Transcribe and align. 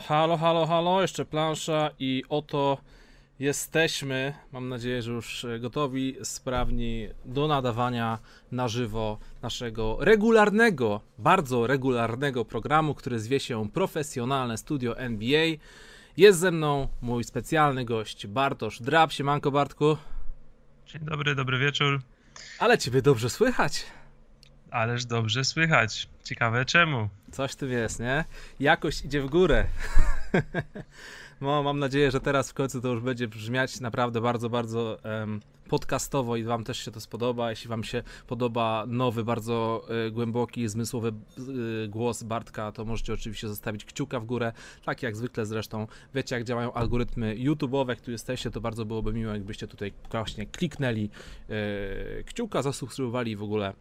halo, 0.00 0.36
halo, 0.36 0.66
halo, 0.66 1.02
jeszcze 1.02 1.24
plansza 1.24 1.90
i 1.98 2.22
oto 2.28 2.78
jesteśmy, 3.38 4.34
mam 4.52 4.68
nadzieję, 4.68 5.02
że 5.02 5.12
już 5.12 5.46
gotowi, 5.60 6.16
sprawni 6.22 7.08
do 7.24 7.48
nadawania 7.48 8.18
na 8.52 8.68
żywo 8.68 9.18
naszego 9.42 9.96
regularnego, 10.00 11.00
bardzo 11.18 11.66
regularnego 11.66 12.44
programu, 12.44 12.94
który 12.94 13.18
zwie 13.18 13.40
się 13.40 13.70
Profesjonalne 13.70 14.58
Studio 14.58 14.98
NBA. 14.98 15.46
Jest 16.16 16.38
ze 16.38 16.50
mną 16.50 16.88
mój 17.02 17.24
specjalny 17.24 17.84
gość 17.84 18.26
Bartosz 18.26 18.82
Drab. 18.82 19.12
Siemanko 19.12 19.50
Bartku. 19.50 19.96
Dzień 20.86 21.02
dobry, 21.04 21.34
dobry 21.34 21.58
wieczór. 21.58 22.00
Ale 22.58 22.78
ciebie 22.78 23.02
dobrze 23.02 23.30
słychać. 23.30 23.86
Ależ 24.72 25.04
dobrze 25.04 25.44
słychać. 25.44 26.08
Ciekawe 26.24 26.64
czemu. 26.64 27.08
Coś 27.32 27.56
tu 27.56 27.66
jest, 27.66 28.00
nie? 28.00 28.24
Jakość 28.60 29.04
idzie 29.04 29.22
w 29.22 29.30
górę. 29.30 29.64
No, 31.40 31.62
mam 31.62 31.78
nadzieję, 31.78 32.10
że 32.10 32.20
teraz 32.20 32.50
w 32.50 32.54
końcu 32.54 32.80
to 32.80 32.88
już 32.88 33.00
będzie 33.00 33.28
brzmiać 33.28 33.80
naprawdę 33.80 34.20
bardzo, 34.20 34.50
bardzo 34.50 34.98
um, 35.04 35.40
podcastowo 35.68 36.36
i 36.36 36.44
wam 36.44 36.64
też 36.64 36.78
się 36.78 36.90
to 36.90 37.00
spodoba. 37.00 37.50
Jeśli 37.50 37.68
wam 37.68 37.84
się 37.84 38.02
podoba 38.26 38.84
nowy, 38.88 39.24
bardzo 39.24 39.84
y, 40.06 40.10
głęboki, 40.10 40.68
zmysłowy 40.68 41.12
y, 41.84 41.88
głos 41.88 42.22
Bartka, 42.22 42.72
to 42.72 42.84
możecie 42.84 43.12
oczywiście 43.12 43.48
zostawić 43.48 43.84
kciuka 43.84 44.20
w 44.20 44.24
górę, 44.24 44.52
tak 44.84 45.02
jak 45.02 45.16
zwykle 45.16 45.46
zresztą. 45.46 45.86
Wiecie, 46.14 46.34
jak 46.34 46.44
działają 46.44 46.72
algorytmy 46.72 47.36
YouTube'owe, 47.36 47.88
jak 47.88 48.00
tu 48.00 48.10
jesteście, 48.10 48.50
to 48.50 48.60
bardzo 48.60 48.84
byłoby 48.84 49.12
miło, 49.12 49.32
jakbyście 49.32 49.68
tutaj 49.68 49.92
właśnie 50.10 50.46
kliknęli 50.46 51.10
y, 51.50 52.24
kciuka, 52.24 52.62
zasubskrybowali 52.62 53.36
w 53.36 53.42
ogóle 53.42 53.72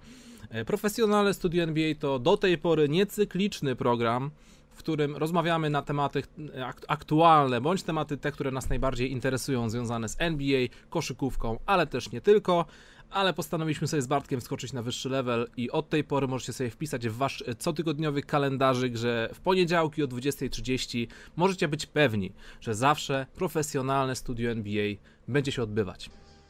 E, 0.52 0.66
profesjonalne 0.66 1.34
Studio 1.34 1.64
NBA 1.64 1.96
to 2.00 2.20
do 2.20 2.38
tej 2.38 2.58
pory 2.58 2.90
niecykliczny 2.90 3.76
program, 3.76 4.32
w 4.72 4.78
którym 4.78 5.18
rozmawiamy 5.18 5.70
na 5.70 5.82
tematy 5.82 6.24
e, 6.56 6.66
aktualne, 6.88 7.62
bądź 7.62 7.84
tematy 7.84 8.18
te, 8.18 8.32
które 8.32 8.52
nas 8.52 8.70
najbardziej 8.70 9.12
interesują, 9.12 9.70
związane 9.70 10.10
z 10.10 10.16
NBA, 10.20 10.68
koszykówką, 10.90 11.60
ale 11.66 11.88
też 11.88 12.12
nie 12.12 12.22
tylko. 12.22 12.66
Ale 13.10 13.34
postanowiliśmy 13.34 13.88
sobie 13.88 14.02
z 14.02 14.08
Bartkiem 14.08 14.42
skoczyć 14.42 14.74
na 14.74 14.82
wyższy 14.82 15.10
level 15.10 15.48
i 15.58 15.72
od 15.72 15.90
tej 15.90 16.04
pory 16.04 16.28
możecie 16.28 16.54
sobie 16.54 16.70
wpisać 16.70 17.08
w 17.08 17.18
wasz 17.18 17.44
e, 17.48 17.56
cotygodniowy 17.56 18.22
kalendarzyk, 18.22 18.98
że 18.98 19.30
w 19.34 19.40
poniedziałki 19.40 20.04
o 20.04 20.08
20.30 20.08 21.08
możecie 21.36 21.68
być 21.68 21.86
pewni, 21.86 22.32
że 22.62 22.76
zawsze 22.76 23.26
profesjonalne 23.36 24.16
studio 24.16 24.52
NBA 24.52 24.96
będzie 25.28 25.52
się 25.52 25.64
odbywać. 25.64 26.10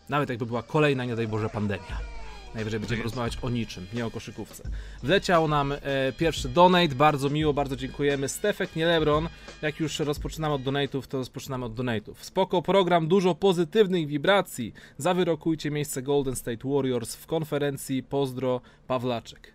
Nawet 0.09 0.29
jakby 0.29 0.45
była 0.45 0.63
kolejna, 0.63 1.05
nie 1.05 1.15
daj 1.15 1.27
Boże, 1.27 1.49
pandemia. 1.49 2.10
Najwyżej 2.55 2.79
będziemy 2.79 3.03
rozmawiać 3.03 3.37
o 3.41 3.49
niczym, 3.49 3.87
nie 3.93 4.05
o 4.05 4.11
koszykówce. 4.11 4.63
Wleciał 5.03 5.47
nam 5.47 5.71
e, 5.71 5.77
pierwszy 6.17 6.49
donate, 6.49 6.95
bardzo 6.95 7.29
miło, 7.29 7.53
bardzo 7.53 7.75
dziękujemy. 7.75 8.29
Stefek, 8.29 8.75
nie 8.75 8.85
Lebron. 8.85 9.29
Jak 9.61 9.79
już 9.79 9.99
rozpoczynamy 9.99 10.53
od 10.55 10.61
donate'ów, 10.61 11.07
to 11.07 11.17
rozpoczynamy 11.17 11.65
od 11.65 11.75
donate'ów. 11.75 12.13
Spoko 12.21 12.61
program, 12.61 13.07
dużo 13.07 13.35
pozytywnych 13.35 14.07
wibracji. 14.07 14.73
Zawyrokujcie 14.97 15.71
miejsce 15.71 16.01
Golden 16.01 16.35
State 16.35 16.69
Warriors 16.69 17.15
w 17.15 17.27
konferencji. 17.27 18.03
Pozdro, 18.03 18.61
Pawlaczek. 18.87 19.53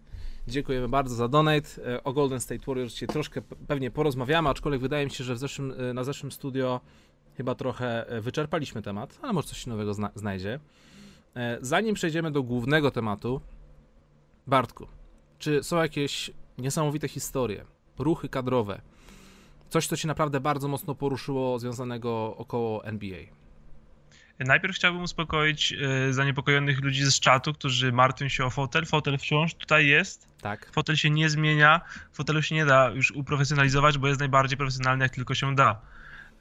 Dziękujemy 0.49 0.89
bardzo 0.89 1.15
za 1.15 1.29
donate. 1.29 1.69
E, 1.87 2.05
o 2.05 2.13
Golden 2.13 2.41
State 2.41 2.65
Warriors 2.67 2.95
się 2.95 3.07
troszkę 3.07 3.43
pewnie 3.43 3.91
porozmawiamy, 3.91 4.49
aczkolwiek 4.49 4.81
wydaje 4.81 5.05
mi 5.05 5.11
się, 5.11 5.25
że 5.25 5.35
w 5.35 5.39
zeszłym, 5.39 5.75
e, 5.79 5.95
na 5.95 6.05
zeszłym 6.05 6.33
studio 6.33 6.81
chyba 7.37 7.55
trochę 7.55 8.09
e, 8.09 8.21
wyczerpaliśmy 8.21 8.83
temat, 8.83 9.19
ale 9.23 9.33
może 9.33 9.49
coś 9.49 9.67
nowego 9.67 9.95
zna 9.95 10.11
znajdzie. 10.15 10.61
E, 11.37 11.59
zanim 11.61 11.95
przejdziemy 11.95 12.31
do 12.31 12.43
głównego 12.43 12.91
tematu, 12.91 13.41
Bartku, 14.47 14.89
czy 15.39 15.63
są 15.63 15.83
jakieś 15.83 16.31
niesamowite 16.59 17.09
historie, 17.09 17.65
ruchy 17.99 18.29
kadrowe, 18.29 18.81
coś, 19.69 19.87
co 19.87 19.97
ci 19.97 20.07
naprawdę 20.07 20.41
bardzo 20.41 20.69
mocno 20.69 20.95
poruszyło 20.95 21.59
związanego 21.59 22.37
około 22.37 22.85
NBA? 22.85 23.19
Najpierw 24.39 24.77
chciałbym 24.77 25.03
uspokoić 25.03 25.73
e, 25.73 26.13
zaniepokojonych 26.13 26.81
ludzi 26.81 27.05
z 27.05 27.21
czatu, 27.21 27.53
którzy 27.53 27.93
martwią 27.93 28.29
się 28.29 28.45
o 28.45 28.51
fotel. 28.51 28.87
Fotel 28.87 29.19
wciąż 29.19 29.55
tutaj 29.55 29.87
jest. 29.87 30.29
Tak. 30.41 30.71
Fotel 30.73 30.97
się 30.97 31.11
nie 31.11 31.31
zmienia. 31.31 31.81
Fotelu 32.13 32.43
się 32.43 32.55
nie 32.55 32.67
da 32.67 32.91
już 32.91 33.11
uprofesjonalizować, 33.11 33.99
bo 33.99 34.09
jest 34.09 34.21
najbardziej 34.21 34.59
profesjonalny, 34.59 35.05
jak 35.05 35.15
tylko 35.15 35.35
się 35.35 35.55
da. 35.55 35.81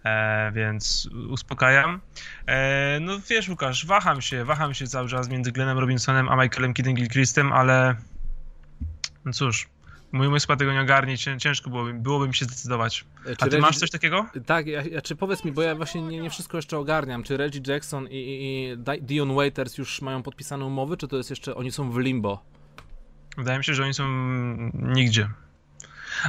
E, 0.06 0.52
więc 0.52 1.10
uspokajam. 1.30 2.02
E, 2.48 3.00
no 3.02 3.20
wiesz, 3.30 3.50
Łukasz, 3.50 3.86
waham 3.86 4.22
się, 4.22 4.46
waham 4.46 4.74
się 4.74 4.88
cały 4.88 5.10
czas 5.10 5.30
między 5.30 5.52
Glennem 5.52 5.78
Robinsonem 5.78 6.30
a 6.30 6.44
Michaelem 6.44 6.74
Kiddem 6.74 6.94
Gilchristen, 6.94 7.54
ale 7.54 7.96
no 9.26 9.34
cóż, 9.34 9.68
mój 10.12 10.28
umysł 10.28 10.56
tego 10.56 10.74
nie 10.74 10.82
ogarnie, 10.82 11.18
ciężko 11.18 11.70
byłoby, 11.70 11.94
byłoby 11.94 12.28
mi 12.28 12.36
się 12.36 12.46
zdecydować. 12.46 13.06
E, 13.26 13.32
a 13.32 13.36
ty 13.36 13.46
Reggie... 13.46 13.60
masz 13.60 13.78
coś 13.78 13.92
takiego? 13.92 14.26
Tak, 14.46 14.68
ja, 14.68 14.82
ja, 14.82 15.02
czy 15.02 15.16
powiedz 15.16 15.46
mi, 15.46 15.52
bo 15.52 15.62
ja 15.62 15.76
właśnie 15.76 16.02
nie, 16.02 16.20
nie 16.20 16.30
wszystko 16.30 16.58
jeszcze 16.58 16.78
ogarniam, 16.78 17.24
czy 17.24 17.38
Reggie 17.38 17.62
Jackson 17.68 18.08
i, 18.08 18.16
i, 18.16 18.72
i 18.96 19.02
Dion 19.02 19.36
Waiters 19.36 19.78
już 19.78 20.02
mają 20.02 20.24
podpisane 20.24 20.66
umowy, 20.66 20.98
czy 20.98 21.08
to 21.08 21.18
jest 21.18 21.30
jeszcze, 21.30 21.56
oni 21.56 21.72
są 21.72 21.92
w 21.92 21.98
limbo? 21.98 22.44
Wydaje 23.38 23.58
mi 23.58 23.64
się, 23.64 23.74
że 23.74 23.84
oni 23.84 23.94
są 23.94 24.08
nigdzie. 24.74 25.30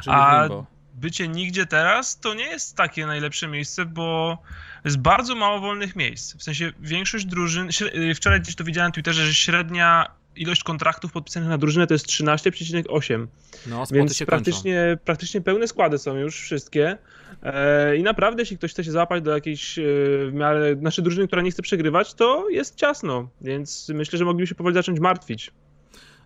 Czyli 0.03 0.17
a... 0.17 0.39
w 0.39 0.41
limbo 0.41 0.76
bycie 0.97 1.29
nigdzie 1.29 1.67
teraz 1.67 2.21
to 2.21 2.35
nie 2.35 2.45
jest 2.45 2.77
takie 2.77 3.07
najlepsze 3.07 3.49
miejsce, 3.49 3.85
bo 3.85 4.39
jest 4.85 4.99
bardzo 4.99 5.35
mało 5.35 5.61
wolnych 5.61 5.97
miejsc. 5.97 6.37
W 6.37 6.43
sensie 6.43 6.73
większość 6.81 7.25
drużyn, 7.25 7.69
y, 7.95 8.15
wczoraj 8.15 8.41
gdzieś 8.41 8.55
to 8.55 8.65
widziałem 8.65 8.89
na 8.89 8.93
Twitterze, 8.93 9.27
że 9.27 9.35
średnia 9.35 10.11
ilość 10.37 10.63
kontraktów 10.63 11.13
podpisanych 11.13 11.49
na 11.49 11.59
drużynę 11.59 11.87
to 11.87 11.95
jest 11.95 12.07
13,8. 12.07 13.27
No, 13.67 13.85
Więc 13.91 14.23
praktycznie, 14.27 14.99
praktycznie 15.05 15.41
pełne 15.41 15.69
składy 15.69 15.99
są 15.99 16.17
już 16.17 16.41
wszystkie. 16.41 16.99
E, 17.43 17.97
I 17.97 18.03
naprawdę, 18.03 18.43
jeśli 18.43 18.59
ktoś 18.59 18.71
chce 18.71 18.85
się 18.85 18.91
załapać 18.93 19.23
do 19.23 19.31
jakiejś 19.31 19.79
e, 19.79 19.83
w 20.27 20.31
miarę 20.33 20.77
naszej 20.77 21.05
drużyny, 21.05 21.27
która 21.27 21.43
nie 21.43 21.51
chce 21.51 21.63
przegrywać, 21.63 22.15
to 22.15 22.49
jest 22.49 22.77
ciasno. 22.77 23.29
Więc 23.41 23.89
myślę, 23.95 24.19
że 24.19 24.25
mogliby 24.25 24.47
się 24.47 24.55
powoli 24.55 24.75
zacząć 24.75 25.01
martwić. 25.01 25.51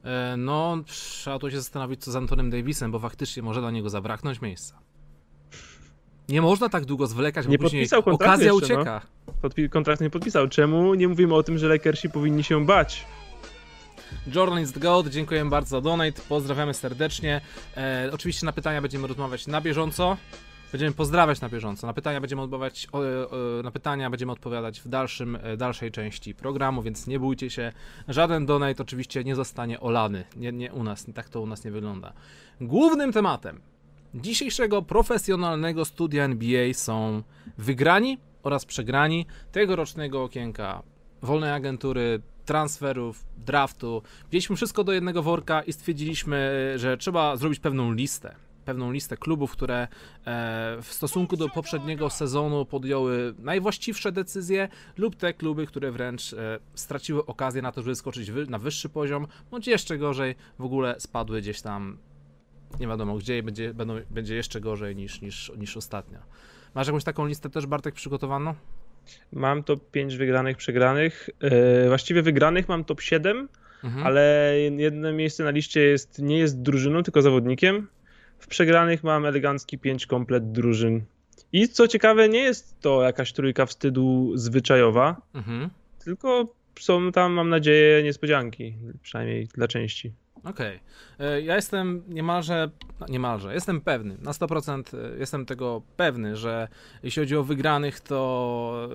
E, 0.04 0.36
no, 0.36 0.78
trzeba 0.86 1.38
tu 1.38 1.50
się 1.50 1.56
zastanowić, 1.56 2.04
co 2.04 2.12
z 2.12 2.16
Antonem 2.16 2.50
Davisem, 2.50 2.90
bo 2.90 2.98
faktycznie 2.98 3.42
może 3.42 3.60
dla 3.60 3.70
niego 3.70 3.90
zabraknąć 3.90 4.40
miejsca. 4.40 4.78
Nie 6.28 6.42
można 6.42 6.68
tak 6.68 6.84
długo 6.84 7.06
zwlekać, 7.06 7.46
bo 7.46 7.52
nie 7.52 7.58
później 7.58 7.88
okazja 8.04 8.52
jeszcze, 8.52 8.74
no. 8.74 8.80
ucieka. 8.80 9.00
No. 9.42 9.68
Kontrakt 9.70 10.00
nie 10.00 10.10
podpisał. 10.10 10.48
Czemu 10.48 10.94
nie 10.94 11.08
mówimy 11.08 11.34
o 11.34 11.42
tym, 11.42 11.58
że 11.58 11.68
Lakersi 11.68 12.10
powinni 12.10 12.44
się 12.44 12.66
bać? 12.66 13.06
Jordan 14.34 14.60
is 14.60 14.72
the 14.72 14.80
God, 14.80 15.08
dziękuję 15.08 15.44
bardzo 15.44 15.68
za 15.68 15.80
donate, 15.80 16.22
pozdrawiamy 16.28 16.74
serdecznie. 16.74 17.40
E, 17.76 18.10
oczywiście 18.12 18.46
na 18.46 18.52
pytania 18.52 18.82
będziemy 18.82 19.06
rozmawiać 19.08 19.46
na 19.46 19.60
bieżąco. 19.60 20.16
Będziemy 20.72 20.92
pozdrawiać 20.92 21.40
na 21.40 21.48
bieżąco. 21.48 21.86
Na 21.86 21.92
pytania 21.92 22.20
będziemy 22.20 22.42
odpowiadać, 22.42 22.88
na 23.64 23.70
pytania 23.70 24.10
będziemy 24.10 24.32
odpowiadać 24.32 24.80
w 24.80 24.88
dalszym, 24.88 25.38
e, 25.42 25.56
dalszej 25.56 25.90
części 25.90 26.34
programu, 26.34 26.82
więc 26.82 27.06
nie 27.06 27.20
bójcie 27.20 27.50
się. 27.50 27.72
Żaden 28.08 28.46
donate 28.46 28.82
oczywiście 28.82 29.24
nie 29.24 29.34
zostanie 29.34 29.80
olany. 29.80 30.24
Nie, 30.36 30.52
nie 30.52 30.72
u 30.72 30.82
nas, 30.82 31.06
tak 31.14 31.28
to 31.28 31.40
u 31.40 31.46
nas 31.46 31.64
nie 31.64 31.70
wygląda. 31.70 32.12
Głównym 32.60 33.12
tematem 33.12 33.60
dzisiejszego 34.14 34.82
profesjonalnego 34.82 35.84
studia 35.84 36.24
NBA 36.24 36.74
są 36.74 37.22
wygrani 37.58 38.18
oraz 38.42 38.64
przegrani 38.64 39.26
tegorocznego 39.52 40.24
okienka 40.24 40.82
wolnej 41.22 41.52
agentury, 41.52 42.22
transferów, 42.44 43.26
draftu. 43.46 44.02
Wzięliśmy 44.28 44.56
wszystko 44.56 44.84
do 44.84 44.92
jednego 44.92 45.22
worka 45.22 45.62
i 45.62 45.72
stwierdziliśmy, 45.72 46.72
że 46.76 46.96
trzeba 46.96 47.36
zrobić 47.36 47.60
pewną 47.60 47.92
listę 47.92 48.34
pewną 48.70 48.92
listę 48.92 49.16
klubów, 49.16 49.52
które 49.52 49.82
e, 49.82 49.88
w 50.82 50.92
stosunku 50.92 51.36
do 51.36 51.48
poprzedniego 51.48 52.10
sezonu 52.10 52.64
podjęły 52.64 53.34
najwłaściwsze 53.38 54.12
decyzje 54.12 54.68
lub 54.96 55.16
te 55.16 55.34
kluby, 55.34 55.66
które 55.66 55.92
wręcz 55.92 56.32
e, 56.32 56.58
straciły 56.74 57.26
okazję 57.26 57.62
na 57.62 57.72
to, 57.72 57.82
żeby 57.82 57.94
skoczyć 57.94 58.30
na 58.48 58.58
wyższy 58.58 58.88
poziom, 58.88 59.26
bądź 59.50 59.66
jeszcze 59.66 59.98
gorzej, 59.98 60.34
w 60.58 60.64
ogóle 60.64 60.94
spadły 60.98 61.40
gdzieś 61.40 61.60
tam 61.60 61.98
nie 62.80 62.86
wiadomo 62.86 63.16
gdzie 63.16 63.38
i 63.38 63.42
będzie, 63.42 63.74
będą, 63.74 63.94
będzie 64.10 64.34
jeszcze 64.34 64.60
gorzej 64.60 64.96
niż, 64.96 65.20
niż, 65.20 65.52
niż 65.58 65.76
ostatnio. 65.76 66.18
Masz 66.74 66.86
jakąś 66.86 67.04
taką 67.04 67.26
listę 67.26 67.50
też, 67.50 67.66
Bartek, 67.66 67.94
przygotowaną? 67.94 68.54
Mam 69.32 69.62
top 69.62 69.90
5 69.90 70.16
wygranych, 70.16 70.56
przegranych. 70.56 71.30
Yy, 71.42 71.88
właściwie 71.88 72.22
wygranych 72.22 72.68
mam 72.68 72.84
top 72.84 73.00
7, 73.00 73.48
mhm. 73.84 74.06
ale 74.06 74.54
jedno 74.76 75.12
miejsce 75.12 75.44
na 75.44 75.50
liście 75.50 75.80
jest, 75.80 76.18
nie 76.18 76.38
jest 76.38 76.62
drużyną, 76.62 77.02
tylko 77.02 77.22
zawodnikiem. 77.22 77.86
W 78.40 78.46
przegranych 78.46 79.04
mam 79.04 79.26
elegancki 79.26 79.78
5 79.78 80.06
komplet 80.06 80.52
drużyn. 80.52 81.04
I 81.52 81.68
co 81.68 81.88
ciekawe, 81.88 82.28
nie 82.28 82.38
jest 82.38 82.80
to 82.80 83.02
jakaś 83.02 83.32
trójka 83.32 83.66
wstydu 83.66 84.32
zwyczajowa, 84.34 85.22
mhm. 85.34 85.70
tylko 86.04 86.54
są 86.80 87.12
tam, 87.12 87.32
mam 87.32 87.48
nadzieję, 87.48 88.02
niespodzianki, 88.02 88.74
przynajmniej 89.02 89.46
dla 89.46 89.68
części. 89.68 90.12
Okej. 90.44 90.80
Okay. 91.16 91.28
E, 91.28 91.42
ja 91.42 91.56
jestem 91.56 92.02
niemalże, 92.08 92.70
no 93.00 93.06
niemalże, 93.08 93.54
jestem 93.54 93.80
pewny, 93.80 94.16
na 94.20 94.32
100% 94.32 94.82
e, 94.98 95.18
jestem 95.18 95.46
tego 95.46 95.82
pewny, 95.96 96.36
że 96.36 96.68
jeśli 97.02 97.22
chodzi 97.22 97.36
o 97.36 97.42
wygranych, 97.42 98.00
to 98.00 98.88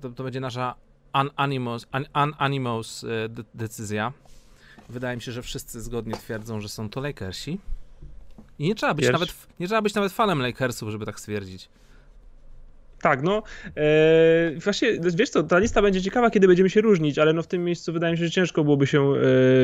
to, 0.00 0.10
to 0.10 0.24
będzie 0.24 0.40
nasza 0.40 0.74
unanimous, 1.14 1.86
un, 1.94 2.04
unanimous 2.14 3.04
e, 3.04 3.08
decyzja. 3.54 4.12
Wydaje 4.88 5.16
mi 5.16 5.22
się, 5.22 5.32
że 5.32 5.42
wszyscy 5.42 5.80
zgodnie 5.80 6.14
twierdzą, 6.14 6.60
że 6.60 6.68
są 6.68 6.88
to 6.90 7.00
Lakersi. 7.00 7.58
I 8.58 8.68
nie 8.68 8.74
trzeba 8.74 8.94
być, 8.94 9.10
nawet, 9.10 9.28
nie 9.60 9.66
trzeba 9.66 9.82
być 9.82 9.94
nawet 9.94 10.12
fanem 10.12 10.42
Lakersów, 10.42 10.90
żeby 10.90 11.06
tak 11.06 11.20
stwierdzić. 11.20 11.68
Tak, 13.02 13.22
no 13.22 13.42
e, 13.76 14.50
właśnie, 14.64 14.88
wiesz 15.14 15.30
co, 15.30 15.42
ta 15.42 15.58
lista 15.58 15.82
będzie 15.82 16.02
ciekawa, 16.02 16.30
kiedy 16.30 16.46
będziemy 16.46 16.70
się 16.70 16.80
różnić, 16.80 17.18
ale 17.18 17.32
no 17.32 17.42
w 17.42 17.46
tym 17.46 17.64
miejscu 17.64 17.92
wydaje 17.92 18.12
mi 18.12 18.18
się, 18.18 18.24
że 18.24 18.30
ciężko 18.30 18.64
byłoby 18.64 18.86
się, 18.86 19.12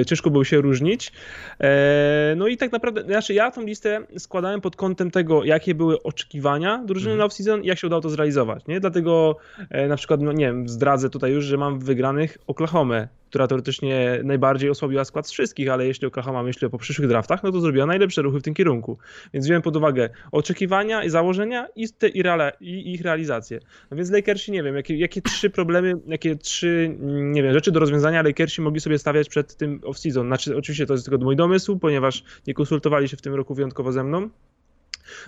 e, 0.00 0.04
ciężko 0.04 0.30
byłoby 0.30 0.44
się 0.44 0.60
różnić. 0.60 1.12
E, 1.60 2.34
no 2.36 2.46
i 2.46 2.56
tak 2.56 2.72
naprawdę, 2.72 3.02
znaczy 3.02 3.34
ja 3.34 3.50
tą 3.50 3.62
listę 3.62 4.00
składałem 4.18 4.60
pod 4.60 4.76
kątem 4.76 5.10
tego, 5.10 5.44
jakie 5.44 5.74
były 5.74 6.02
oczekiwania 6.02 6.82
drużyny 6.84 7.14
mm. 7.14 7.18
na 7.18 7.26
off-season 7.26 7.64
i 7.64 7.66
jak 7.66 7.78
się 7.78 7.86
udało 7.86 8.02
to 8.02 8.10
zrealizować, 8.10 8.66
nie? 8.66 8.80
Dlatego 8.80 9.36
e, 9.70 9.88
na 9.88 9.96
przykład, 9.96 10.20
no 10.20 10.32
nie 10.32 10.46
wiem, 10.46 10.68
zdradzę 10.68 11.10
tutaj 11.10 11.32
już, 11.32 11.44
że 11.44 11.56
mam 11.56 11.78
wygranych 11.78 12.38
Oklahoma, 12.46 13.06
która 13.28 13.46
teoretycznie 13.46 14.20
najbardziej 14.24 14.70
osłabiła 14.70 15.04
skład 15.04 15.28
z 15.28 15.32
wszystkich, 15.32 15.68
ale 15.68 15.86
jeśli 15.86 16.06
Oklahoma 16.06 16.42
myśli 16.42 16.68
o 16.72 16.78
przyszłych 16.78 17.08
draftach, 17.08 17.42
no 17.42 17.52
to 17.52 17.60
zrobiła 17.60 17.86
najlepsze 17.86 18.22
ruchy 18.22 18.40
w 18.40 18.42
tym 18.42 18.54
kierunku. 18.54 18.98
Więc 19.34 19.46
wziąłem 19.46 19.62
pod 19.62 19.76
uwagę 19.76 20.08
oczekiwania 20.32 21.04
i 21.04 21.10
założenia 21.10 21.68
i, 21.76 21.88
te, 21.88 22.08
i, 22.08 22.22
reale, 22.22 22.52
i 22.60 22.94
ich 22.94 23.00
realizację. 23.00 23.60
No 23.90 23.96
więc 23.96 24.10
Lakersi, 24.10 24.52
nie 24.52 24.62
wiem, 24.62 24.76
jakie, 24.76 24.96
jakie 24.96 25.22
trzy 25.22 25.50
problemy, 25.50 25.94
jakie 26.06 26.36
trzy, 26.36 26.96
nie 27.00 27.42
wiem, 27.42 27.52
rzeczy 27.52 27.72
do 27.72 27.80
rozwiązania 27.80 28.22
Lakersi 28.22 28.60
mogli 28.60 28.80
sobie 28.80 28.98
stawiać 28.98 29.28
przed 29.28 29.56
tym 29.56 29.80
off-season. 29.80 30.26
Znaczy, 30.26 30.56
oczywiście 30.56 30.86
to 30.86 30.94
jest 30.94 31.06
tylko 31.06 31.24
mój 31.24 31.36
domysł, 31.36 31.78
ponieważ 31.78 32.24
nie 32.46 32.54
konsultowali 32.54 33.08
się 33.08 33.16
w 33.16 33.22
tym 33.22 33.34
roku 33.34 33.54
wyjątkowo 33.54 33.92
ze 33.92 34.04
mną. 34.04 34.30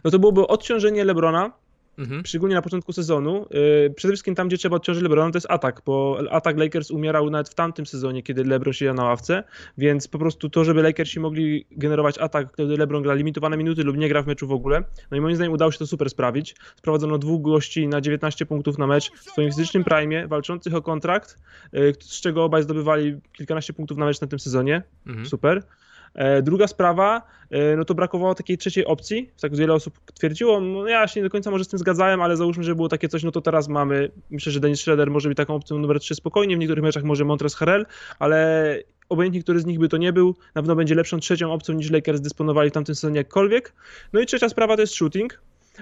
No 0.04 0.10
to 0.10 0.18
byłoby 0.18 0.46
odciążenie 0.46 1.04
Lebrona, 1.04 1.52
Mhm. 1.98 2.22
Szczególnie 2.26 2.54
na 2.54 2.62
początku 2.62 2.92
sezonu. 2.92 3.46
Yy, 3.50 3.94
przede 3.96 4.12
wszystkim 4.12 4.34
tam, 4.34 4.48
gdzie 4.48 4.58
trzeba 4.58 4.76
odciążyć 4.76 5.02
LeBron, 5.02 5.32
to 5.32 5.36
jest 5.36 5.50
atak, 5.50 5.82
bo 5.86 6.18
atak 6.30 6.58
Lakers 6.58 6.90
umierał 6.90 7.30
nawet 7.30 7.48
w 7.48 7.54
tamtym 7.54 7.86
sezonie, 7.86 8.22
kiedy 8.22 8.44
LeBron 8.44 8.72
siedział 8.72 8.94
na 8.94 9.04
ławce, 9.04 9.44
więc 9.78 10.08
po 10.08 10.18
prostu 10.18 10.50
to, 10.50 10.64
żeby 10.64 10.82
Lakersi 10.82 11.20
mogli 11.20 11.66
generować 11.70 12.18
atak, 12.18 12.56
kiedy 12.56 12.76
LeBron 12.76 13.02
gra 13.02 13.14
limitowane 13.14 13.56
minuty 13.56 13.84
lub 13.84 13.96
nie 13.96 14.08
gra 14.08 14.22
w 14.22 14.26
meczu 14.26 14.46
w 14.46 14.52
ogóle, 14.52 14.84
no 15.10 15.16
i 15.16 15.20
moim 15.20 15.36
zdaniem 15.36 15.52
udało 15.52 15.72
się 15.72 15.78
to 15.78 15.86
super 15.86 16.10
sprawić. 16.10 16.54
Sprowadzono 16.76 17.18
dwóch 17.18 17.42
gości 17.42 17.88
na 17.88 18.00
19 18.00 18.46
punktów 18.46 18.78
na 18.78 18.86
mecz 18.86 19.10
w 19.12 19.30
swoim 19.30 19.50
fizycznym 19.50 19.84
prime, 19.84 20.28
walczących 20.28 20.74
o 20.74 20.82
kontrakt, 20.82 21.38
yy, 21.72 21.94
z 22.00 22.20
czego 22.20 22.44
obaj 22.44 22.62
zdobywali 22.62 23.16
kilkanaście 23.32 23.72
punktów 23.72 23.98
na 23.98 24.04
mecz 24.06 24.20
na 24.20 24.26
tym 24.26 24.38
sezonie. 24.38 24.82
Mhm. 25.06 25.26
Super. 25.26 25.62
E, 26.14 26.42
druga 26.42 26.66
sprawa, 26.66 27.22
e, 27.50 27.76
no 27.76 27.84
to 27.84 27.94
brakowało 27.94 28.34
takiej 28.34 28.58
trzeciej 28.58 28.86
opcji, 28.86 29.30
tak 29.40 29.56
wiele 29.56 29.74
osób 29.74 29.98
twierdziło, 30.14 30.60
no 30.60 30.88
ja 30.88 31.08
się 31.08 31.20
nie 31.20 31.24
do 31.24 31.30
końca 31.30 31.50
może 31.50 31.64
z 31.64 31.68
tym 31.68 31.78
zgadzałem, 31.78 32.22
ale 32.22 32.36
załóżmy, 32.36 32.64
że 32.64 32.74
było 32.74 32.88
takie 32.88 33.08
coś, 33.08 33.22
no 33.22 33.32
to 33.32 33.40
teraz 33.40 33.68
mamy, 33.68 34.10
myślę, 34.30 34.52
że 34.52 34.60
Dennis 34.60 34.80
Schroeder 34.80 35.10
może 35.10 35.28
być 35.28 35.36
taką 35.36 35.54
opcją 35.54 35.78
numer 35.78 36.00
3 36.00 36.14
spokojnie, 36.14 36.56
w 36.56 36.58
niektórych 36.58 36.84
meczach 36.84 37.04
może 37.04 37.24
Montres 37.24 37.54
Harrell, 37.54 37.86
ale 38.18 38.78
obojętnie 39.08 39.42
który 39.42 39.60
z 39.60 39.66
nich 39.66 39.78
by 39.78 39.88
to 39.88 39.96
nie 39.96 40.12
był, 40.12 40.36
na 40.54 40.62
pewno 40.62 40.76
będzie 40.76 40.94
lepszą 40.94 41.20
trzecią 41.20 41.52
opcją 41.52 41.74
niż 41.74 41.90
Lakers 41.90 42.20
dysponowali 42.20 42.70
w 42.70 42.72
tamtym 42.72 42.94
sezonie 42.94 43.16
jakkolwiek. 43.16 43.72
No 44.12 44.20
i 44.20 44.26
trzecia 44.26 44.48
sprawa 44.48 44.76
to 44.76 44.80
jest 44.80 44.94
shooting. 44.94 45.40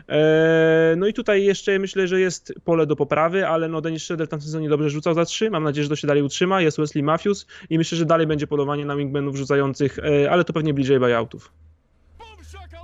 E, 0.09 0.95
no 0.97 1.07
i 1.07 1.13
tutaj 1.13 1.45
jeszcze 1.45 1.79
myślę, 1.79 2.09
że 2.09 2.21
jest 2.21 2.55
pole 2.65 2.87
do 2.87 2.97
poprawy, 2.97 3.47
ale 3.49 3.69
no 3.69 3.81
Dennis 3.81 4.03
Schroeder 4.03 4.29
w 4.29 4.43
sezonie 4.43 4.69
dobrze 4.69 4.91
rzucał 4.91 5.15
za 5.15 5.25
trzy. 5.25 5.51
Mam 5.51 5.65
nadzieję, 5.65 5.85
że 5.85 5.89
to 5.89 5.97
się 5.97 6.07
dalej 6.07 6.23
utrzyma. 6.23 6.61
Jest 6.61 6.79
Wesley 6.79 7.03
Matthews 7.03 7.47
i 7.71 7.79
myślę, 7.79 7.99
że 7.99 8.07
dalej 8.07 8.27
będzie 8.27 8.47
polowanie 8.47 8.85
na 8.85 8.97
wingmanów 8.97 9.37
rzucających, 9.37 9.99
e, 9.99 10.31
ale 10.31 10.45
to 10.45 10.53
pewnie 10.53 10.75
bliżej 10.75 11.01
buyoutów. 11.01 11.53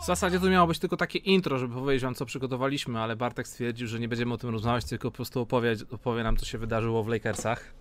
W 0.03 0.07
zasadzie 0.07 0.41
to 0.41 0.51
miało 0.51 0.67
być 0.67 0.79
tylko 0.79 0.97
takie 0.97 1.19
intro, 1.19 1.59
żeby 1.59 1.75
powiedzieć 1.75 2.03
wam, 2.03 2.15
co 2.15 2.27
przygotowaliśmy, 2.27 3.01
ale 3.01 3.17
Bartek 3.17 3.49
stwierdził, 3.49 3.89
że 3.89 4.01
nie 4.01 4.09
będziemy 4.09 4.35
o 4.35 4.39
tym 4.39 4.51
rozmawiać, 4.51 4.85
tylko 4.85 5.11
po 5.11 5.17
prostu 5.17 5.41
opowie, 5.41 5.77
opowie 5.91 6.23
nam, 6.23 6.37
co 6.37 6.47
się 6.47 6.59
wydarzyło 6.59 7.03
w 7.03 7.09
Lakersach. 7.09 7.75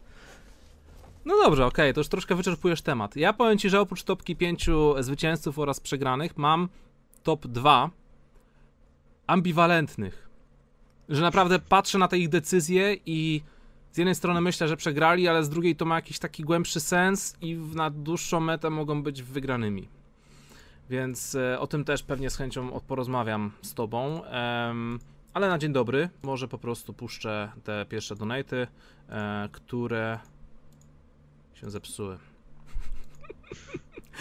No 1.25 1.35
dobrze, 1.43 1.65
okej, 1.65 1.85
okay, 1.85 1.93
to 1.93 1.99
już 1.99 2.07
troszkę 2.07 2.35
wyczerpujesz 2.35 2.81
temat. 2.81 3.15
Ja 3.15 3.33
powiem 3.33 3.57
ci, 3.57 3.69
że 3.69 3.79
oprócz 3.79 4.03
topki 4.03 4.35
pięciu 4.35 5.03
zwycięzców 5.03 5.59
oraz 5.59 5.79
przegranych, 5.79 6.37
mam 6.37 6.69
top 7.23 7.47
2 7.47 7.89
ambiwalentnych. 9.31 10.29
Że 11.09 11.21
naprawdę 11.21 11.59
patrzę 11.59 11.97
na 11.97 12.07
te 12.07 12.17
ich 12.17 12.29
decyzje 12.29 12.97
i 13.05 13.41
z 13.91 13.97
jednej 13.97 14.15
strony 14.15 14.41
myślę, 14.41 14.67
że 14.67 14.77
przegrali, 14.77 15.27
ale 15.27 15.43
z 15.43 15.49
drugiej 15.49 15.75
to 15.75 15.85
ma 15.85 15.95
jakiś 15.95 16.19
taki 16.19 16.43
głębszy 16.43 16.79
sens 16.79 17.35
i 17.41 17.55
na 17.55 17.89
dłuższą 17.89 18.39
metę 18.39 18.69
mogą 18.69 19.03
być 19.03 19.23
wygranymi. 19.23 19.87
Więc 20.89 21.35
e, 21.35 21.59
o 21.59 21.67
tym 21.67 21.83
też 21.83 22.03
pewnie 22.03 22.29
z 22.29 22.37
chęcią 22.37 22.79
porozmawiam 22.87 23.51
z 23.61 23.73
tobą. 23.73 24.21
ale 25.33 25.49
na 25.49 25.57
dzień 25.57 25.73
dobry, 25.73 26.09
może 26.23 26.47
po 26.47 26.57
prostu 26.57 26.93
puszczę 26.93 27.51
te 27.63 27.85
pierwsze 27.89 28.15
donaty, 28.15 28.67
e, 29.09 29.49
które 29.51 30.19
się 31.53 31.69
zepsuły. 31.69 32.17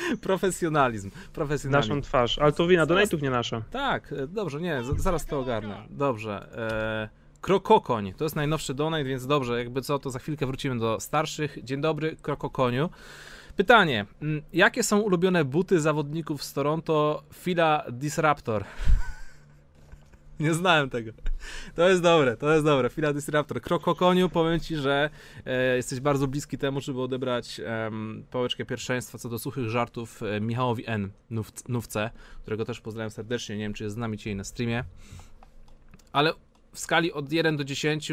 Profesjonalizm. 0.21 1.11
Profesjonalizm. 1.33 1.91
Naszą 1.91 2.03
twarz. 2.03 2.39
Ale 2.39 2.53
to 2.53 2.67
wina 2.67 2.87
donate'ów, 2.87 3.23
nie 3.23 3.31
nasza. 3.31 3.63
Tak, 3.71 4.13
e, 4.13 4.27
dobrze, 4.27 4.61
nie, 4.61 4.83
zaraz 4.97 5.27
to 5.27 5.41
ogarnę. 5.41 5.83
Dobrze. 5.91 6.49
E, 6.57 7.21
Krokokoń, 7.41 8.13
to 8.17 8.25
jest 8.25 8.37
najnowszy 8.37 8.75
donate, 8.75 9.05
więc 9.05 9.27
dobrze, 9.27 9.59
jakby 9.59 9.83
co, 9.83 9.99
to 9.99 10.11
za 10.11 10.19
chwilkę 10.19 10.47
wrócimy 10.47 10.79
do 10.79 11.01
starszych. 11.01 11.59
Dzień 11.65 11.81
dobry, 11.81 12.17
Krokokoniu. 12.23 12.91
Pytanie, 13.57 14.07
mm, 14.23 14.43
jakie 14.53 14.83
są 14.83 15.01
ulubione 15.01 15.45
buty 15.45 15.81
zawodników 15.81 16.45
z 16.45 16.53
Toronto 16.53 17.23
Fila 17.35 17.85
Disruptor? 17.91 18.65
Nie 20.47 20.55
znałem 20.55 20.91
tego. 20.91 21.13
To 21.75 21.89
jest 21.89 22.03
dobre, 22.03 22.37
to 22.37 22.53
jest 22.53 22.65
dobre. 22.65 22.91
Fila 22.91 23.13
Disruptor. 23.13 23.61
Krokokoniu, 23.61 24.29
powiem 24.29 24.61
ci, 24.61 24.77
że 24.77 25.11
e, 25.47 25.77
jesteś 25.77 26.01
bardzo 26.01 26.27
bliski 26.27 26.59
temu, 26.59 26.81
żeby 26.81 27.01
odebrać 27.01 27.61
e, 27.61 27.91
pałeczkę 28.31 28.65
pierwszeństwa 28.65 29.19
co 29.19 29.29
do 29.29 29.39
suchych 29.39 29.69
żartów 29.69 30.23
e, 30.23 30.41
Michałowi 30.41 30.85
N. 30.87 31.11
Nówce, 31.69 32.11
którego 32.43 32.65
też 32.65 32.81
pozdrawiam 32.81 33.11
serdecznie. 33.11 33.57
Nie 33.57 33.65
wiem, 33.65 33.75
czy 33.75 33.85
jest 33.85 33.95
z 33.95 33.99
nami 33.99 34.17
dzisiaj 34.17 34.37
na 34.37 34.45
streamie. 34.45 34.85
Ale 36.13 36.33
w 36.73 36.79
skali 36.79 37.13
od 37.13 37.33
1 37.33 37.57
do 37.57 37.65
10 37.65 38.13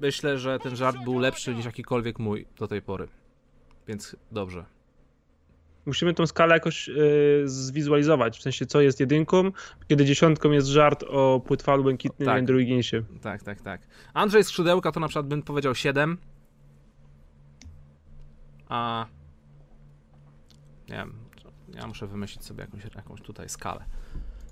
myślę, 0.00 0.38
że 0.38 0.58
ten 0.58 0.76
żart 0.76 0.96
był 1.04 1.18
lepszy 1.18 1.54
niż 1.54 1.64
jakikolwiek 1.64 2.18
mój 2.18 2.46
do 2.58 2.68
tej 2.68 2.82
pory. 2.82 3.08
Więc 3.88 4.16
dobrze 4.32 4.75
musimy 5.86 6.14
tą 6.14 6.26
skalę 6.26 6.54
jakoś 6.54 6.88
y, 6.88 7.42
zwizualizować, 7.44 8.38
w 8.38 8.42
sensie 8.42 8.66
co 8.66 8.80
jest 8.80 9.00
jedynką, 9.00 9.52
kiedy 9.88 10.04
dziesiątką 10.04 10.50
jest 10.50 10.66
żart 10.66 11.04
o 11.08 11.40
płytwalu 11.46 11.82
błękitnym 11.82 12.26
tak. 12.26 12.38
Andrew 12.38 12.60
Higginsie. 12.60 13.02
Tak, 13.22 13.42
tak, 13.42 13.60
tak. 13.60 13.80
Andrzej 14.14 14.44
Skrzydełka 14.44 14.92
to 14.92 15.00
na 15.00 15.08
przykład 15.08 15.26
bym 15.26 15.42
powiedział 15.42 15.74
7. 15.74 16.18
A 18.68 19.06
nie 20.88 20.94
wiem, 20.94 21.12
ja 21.74 21.86
muszę 21.86 22.06
wymyślić 22.06 22.44
sobie 22.44 22.60
jakąś, 22.60 22.94
jakąś 22.94 23.20
tutaj 23.20 23.48
skalę. 23.48 23.84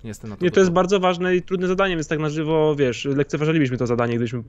Nie 0.03 0.07
jestem 0.07 0.29
na 0.29 0.37
to 0.37 0.45
Nie, 0.45 0.51
to 0.51 0.59
jest 0.59 0.71
bardzo 0.71 0.99
ważne 0.99 1.35
i 1.35 1.41
trudne 1.41 1.67
zadanie, 1.67 1.95
więc 1.95 2.07
tak 2.07 2.19
na 2.19 2.29
żywo, 2.29 2.75
wiesz, 2.75 3.05
lekceważylibyśmy 3.05 3.77
to 3.77 3.87
zadanie, 3.87 4.13
gdybyśmy 4.13 4.43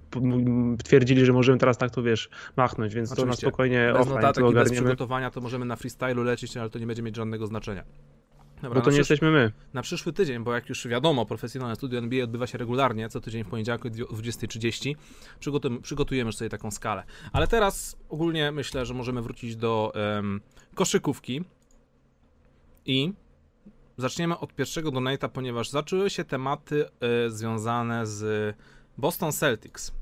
twierdzili, 0.85 1.25
że 1.25 1.33
możemy 1.33 1.59
teraz 1.59 1.79
tak 1.79 1.91
to, 1.91 2.03
wiesz, 2.03 2.29
machnąć, 2.57 2.95
więc 2.95 3.13
Oczywiście. 3.13 3.41
to 3.41 3.47
na 3.47 3.51
spokojnie 3.51 3.91
bez 3.93 4.03
offline 4.03 4.15
notatek 4.15 4.43
to 4.43 4.49
ogarniemy. 4.49 4.71
bez 4.71 4.83
przygotowania 4.83 5.31
to 5.31 5.41
możemy 5.41 5.65
na 5.65 5.77
freestylu 5.77 6.23
lecieć, 6.23 6.57
ale 6.57 6.71
to 6.71 6.79
nie 6.79 6.87
będzie 6.87 7.03
mieć 7.03 7.17
żadnego 7.17 7.47
znaczenia. 7.47 7.85
Dobra, 8.63 8.81
bo 8.81 8.85
to 8.85 8.91
nie 8.91 8.99
jesteśmy 8.99 9.31
my. 9.31 9.53
Na 9.75 9.83
przyszły 9.83 10.13
tydzień, 10.13 10.45
bo 10.45 10.55
jak 10.55 10.69
już 10.69 10.89
wiadomo, 10.89 11.27
profesjonalne 11.27 11.77
studio 11.77 11.99
NBA 11.99 12.25
odbywa 12.25 12.47
się 12.47 12.59
regularnie, 12.59 13.09
co 13.09 13.21
tydzień 13.21 13.45
w 13.45 13.49
poniedziałek 13.49 13.87
o 13.87 13.89
20.30. 13.89 14.95
Przygotujemy, 15.41 15.81
przygotujemy 15.81 16.33
sobie 16.33 16.51
taką 16.51 16.71
skalę. 16.71 17.03
Ale 17.33 17.47
teraz 17.47 17.97
ogólnie 18.09 18.53
myślę, 18.53 18.87
że 18.87 18.95
możemy 18.95 19.23
wrócić 19.23 19.57
do 19.57 19.93
um, 19.95 20.41
koszykówki 20.75 21.45
i 22.87 23.13
Zaczniemy 23.97 24.39
od 24.39 24.53
pierwszego 24.53 24.91
donata, 24.91 25.29
ponieważ 25.29 25.71
zaczęły 25.71 26.11
się 26.11 26.25
tematy 26.25 26.85
y, 27.27 27.31
związane 27.31 28.07
z 28.07 28.57
Boston 28.99 29.33
Celtics. 29.33 29.93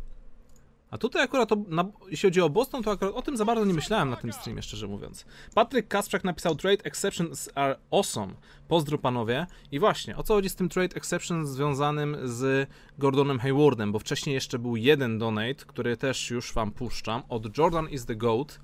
A 0.95 0.99
tutaj 0.99 1.23
akurat, 1.23 1.49
to, 1.49 1.57
na, 1.69 1.85
jeśli 2.11 2.27
chodzi 2.27 2.41
o 2.41 2.51
Boston, 2.51 2.83
to 2.83 2.91
akurat 2.91 3.15
o 3.15 3.23
tym 3.23 3.37
za 3.37 3.45
bardzo 3.45 3.65
nie 3.65 3.75
myślałem 3.75 4.11
na 4.11 4.17
tym 4.17 4.33
streamie, 4.33 4.63
szczerze 4.63 4.87
mówiąc. 4.87 5.25
Patryk 5.55 5.89
Kasprzak 5.89 6.25
napisał 6.25 6.55
Trade 6.55 6.85
Exceptions 6.85 7.51
are 7.55 7.77
awesome. 7.91 8.33
Pozdro 8.69 8.99
panowie. 8.99 9.47
I 9.73 9.79
właśnie, 9.79 10.17
o 10.17 10.23
co 10.23 10.35
chodzi 10.35 10.49
z 10.49 10.55
tym 10.55 10.69
Trade 10.69 10.97
Exception 10.97 11.47
związanym 11.47 12.17
z 12.25 12.71
Gordonem 12.99 13.39
Haywardem, 13.39 13.93
bo 13.93 13.99
wcześniej 13.99 14.35
jeszcze 14.35 14.59
był 14.59 14.77
jeden 14.77 15.19
donate, 15.19 15.65
który 15.67 15.97
też 15.97 16.31
już 16.31 16.53
wam 16.53 16.71
puszczam, 16.71 17.23
od 17.29 17.59
Jordan 17.59 17.89
is 17.89 18.07
the 18.07 18.17
GOAT. 18.17 18.61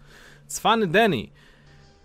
Cwany 0.47 0.87
Denny 0.87 1.29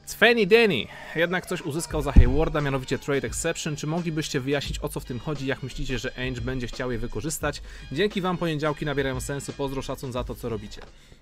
Cfeni 0.05 0.47
Denny 0.47 0.87
jednak 1.15 1.45
coś 1.45 1.61
uzyskał 1.61 2.01
za 2.01 2.11
Haywarda, 2.11 2.61
mianowicie 2.61 2.99
Trade 2.99 3.27
Exception. 3.27 3.75
Czy 3.75 3.87
moglibyście 3.87 4.39
wyjaśnić 4.39 4.79
o 4.79 4.89
co 4.89 4.99
w 4.99 5.05
tym 5.05 5.19
chodzi? 5.19 5.47
Jak 5.47 5.63
myślicie, 5.63 5.99
że 5.99 6.17
Ainge 6.17 6.41
będzie 6.41 6.67
chciał 6.67 6.91
je 6.91 6.97
wykorzystać? 6.97 7.61
Dzięki 7.91 8.21
Wam 8.21 8.37
poniedziałki 8.37 8.85
nabierają 8.85 9.21
sensu. 9.21 9.53
Pozdro, 9.53 9.81
szacun 9.81 10.11
za 10.11 10.23
to, 10.23 10.35
co 10.35 10.49
robicie. 10.49 10.81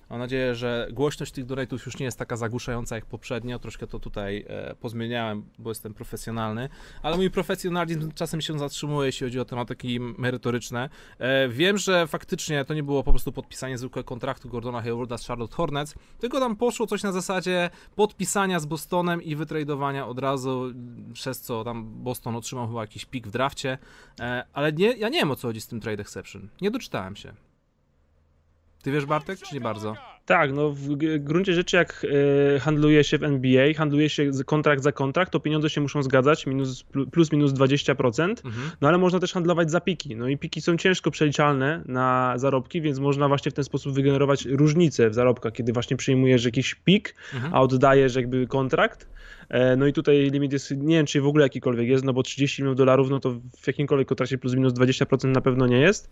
Mam 0.10 0.20
nadzieję, 0.20 0.56
że 0.56 0.88
głośność 0.92 1.32
tych 1.32 1.46
donate'ów 1.46 1.86
już 1.86 2.00
nie 2.00 2.06
jest 2.06 2.20
taka 2.20 2.38
zagłuszająca 2.38 2.96
jak 2.96 3.06
poprzednio. 3.06 3.60
Troszkę 3.60 3.88
to 3.88 4.00
tutaj 4.00 4.46
e, 4.48 4.76
pozmieniałem, 4.76 5.44
bo 5.60 5.72
jestem 5.72 5.94
profesjonalny, 5.94 6.70
ale 7.04 7.18
mój 7.18 7.32
profesjonalizm 7.32 8.12
czasem 8.12 8.42
się 8.42 8.60
zatrzymuje, 8.60 9.06
jeśli 9.06 9.28
chodzi 9.28 9.40
o 9.40 9.46
tematyki 9.46 10.00
merytoryczne. 10.00 10.90
E, 11.20 11.50
wiem, 11.50 11.78
że 11.78 12.08
faktycznie 12.08 12.66
to 12.66 12.74
nie 12.74 12.84
było 12.84 13.04
po 13.04 13.12
prostu 13.12 13.32
podpisanie 13.32 13.78
zwykłego 13.78 14.08
kontraktu 14.08 14.50
Gordona 14.50 14.82
Haywarda 14.82 15.18
z 15.18 15.28
Charlotte 15.28 15.56
Hornets, 15.56 15.96
tylko 16.20 16.40
tam 16.40 16.56
poszło 16.56 16.88
coś 16.88 17.04
na 17.04 17.12
zasadzie 17.12 17.70
podpisania 17.96 18.60
z 18.60 18.66
Bostonem 18.66 19.22
i 19.22 19.36
wytradowania 19.36 20.08
od 20.08 20.20
razu, 20.20 20.74
przez 21.14 21.42
co 21.42 21.64
tam 21.64 22.04
Boston 22.04 22.36
otrzymał 22.36 22.68
chyba 22.68 22.82
jakiś 22.82 23.06
pik 23.06 23.28
w 23.28 23.32
drafcie, 23.32 23.78
e, 24.20 24.46
ale 24.54 24.74
nie, 24.74 24.94
ja 24.94 25.10
nie 25.10 25.20
wiem 25.20 25.32
o 25.32 25.36
co 25.36 25.48
chodzi 25.48 25.62
z 25.62 25.68
tym 25.68 25.80
trade 25.80 26.02
exception. 26.02 26.50
Nie 26.62 26.72
doczytałem 26.72 27.16
się. 27.16 27.34
Ty 28.84 28.92
wiesz, 28.92 29.06
Bartek, 29.06 29.40
czy 29.40 29.56
nie 29.56 29.62
bardzo? 29.62 29.96
Tak, 30.26 30.54
no 30.54 30.70
w 30.70 30.96
gruncie 31.20 31.54
rzeczy 31.54 31.78
jak 31.78 32.06
e, 32.56 32.60
handluje 32.60 33.04
się 33.04 33.18
w 33.18 33.24
NBA, 33.24 33.74
handluje 33.78 34.10
się 34.10 34.32
kontrakt 34.46 34.84
za 34.84 34.92
kontrakt, 34.92 35.32
to 35.32 35.40
pieniądze 35.40 35.70
się 35.70 35.82
muszą 35.82 36.04
zgadzać, 36.04 36.46
minus, 36.46 36.84
plus 37.12 37.32
minus 37.32 37.52
20%, 37.52 38.30
mhm. 38.30 38.54
no 38.82 38.88
ale 38.88 38.98
można 38.98 39.20
też 39.20 39.34
handlować 39.34 39.72
za 39.72 39.82
piki, 39.82 40.16
no 40.16 40.28
i 40.28 40.38
piki 40.38 40.62
są 40.62 40.78
ciężko 40.78 41.12
przeliczalne 41.12 41.82
na 41.86 42.34
zarobki, 42.36 42.82
więc 42.82 43.00
można 43.00 43.28
właśnie 43.28 43.52
w 43.52 43.54
ten 43.54 43.64
sposób 43.64 43.94
wygenerować 43.94 44.46
różnicę 44.46 45.10
w 45.10 45.14
zarobkach, 45.14 45.54
kiedy 45.54 45.74
właśnie 45.74 45.98
przyjmujesz 45.98 46.46
jakiś 46.46 46.76
pik, 46.76 47.16
mhm. 47.34 47.54
a 47.54 47.62
oddajesz 47.62 48.16
jakby 48.16 48.48
kontrakt, 48.48 49.08
no 49.78 49.88
i 49.88 49.94
tutaj 49.94 50.30
limit 50.32 50.54
jest, 50.54 50.72
nie 50.72 50.96
wiem 50.96 51.06
czy 51.06 51.22
w 51.22 51.28
ogóle 51.28 51.46
jakikolwiek 51.46 51.88
jest, 51.88 52.04
no 52.04 52.14
bo 52.14 52.24
30 52.24 52.62
milionów 52.62 52.78
dolarów, 52.78 53.10
no 53.10 53.20
to 53.20 53.32
w 53.62 53.68
jakimkolwiek 53.68 54.08
kontrakcie 54.08 54.38
plus 54.38 54.56
minus 54.56 54.74
20% 54.74 55.28
na 55.28 55.42
pewno 55.42 55.68
nie 55.68 55.80
jest. 55.80 56.12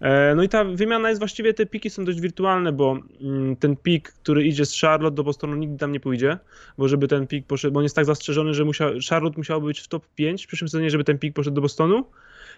E, 0.00 0.34
no 0.34 0.42
i 0.42 0.48
ta 0.48 0.64
wymiana 0.64 1.08
jest 1.08 1.20
właściwie, 1.20 1.54
te 1.54 1.66
piki 1.66 1.90
są 1.90 2.04
dość 2.04 2.20
wirtualne, 2.20 2.72
bo 2.72 2.98
mm, 3.20 3.56
ten 3.56 3.76
pik, 3.76 4.12
który 4.12 4.44
idzie 4.44 4.66
z 4.66 4.80
Charlotte 4.80 5.14
do 5.14 5.24
Bostonu 5.24 5.56
nigdy 5.56 5.78
tam 5.78 5.92
nie 5.92 6.00
pójdzie, 6.00 6.38
bo 6.78 6.88
żeby 6.88 7.08
ten 7.08 7.26
pik 7.26 7.46
poszedł, 7.46 7.74
bo 7.74 7.78
on 7.78 7.84
jest 7.84 7.96
tak 7.96 8.04
zastrzeżony, 8.04 8.54
że 8.54 8.64
musiał, 8.64 8.90
Charlotte 9.10 9.36
musiałoby 9.36 9.66
być 9.66 9.80
w 9.80 9.88
top 9.88 10.06
5 10.14 10.44
w 10.44 10.46
przyszłym 10.46 10.68
sezonie, 10.68 10.90
żeby 10.90 11.04
ten 11.04 11.18
pik 11.18 11.34
poszedł 11.34 11.54
do 11.54 11.60
Bostonu, 11.60 12.04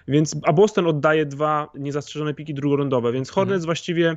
więc, 0.08 0.36
a 0.42 0.52
Boston 0.52 0.86
oddaje 0.86 1.26
dwa 1.26 1.70
niezastrzeżone 1.74 2.34
piki 2.34 2.54
drugorondowe, 2.54 3.12
więc 3.12 3.30
Hornets 3.30 3.54
mhm. 3.54 3.66
właściwie 3.66 4.16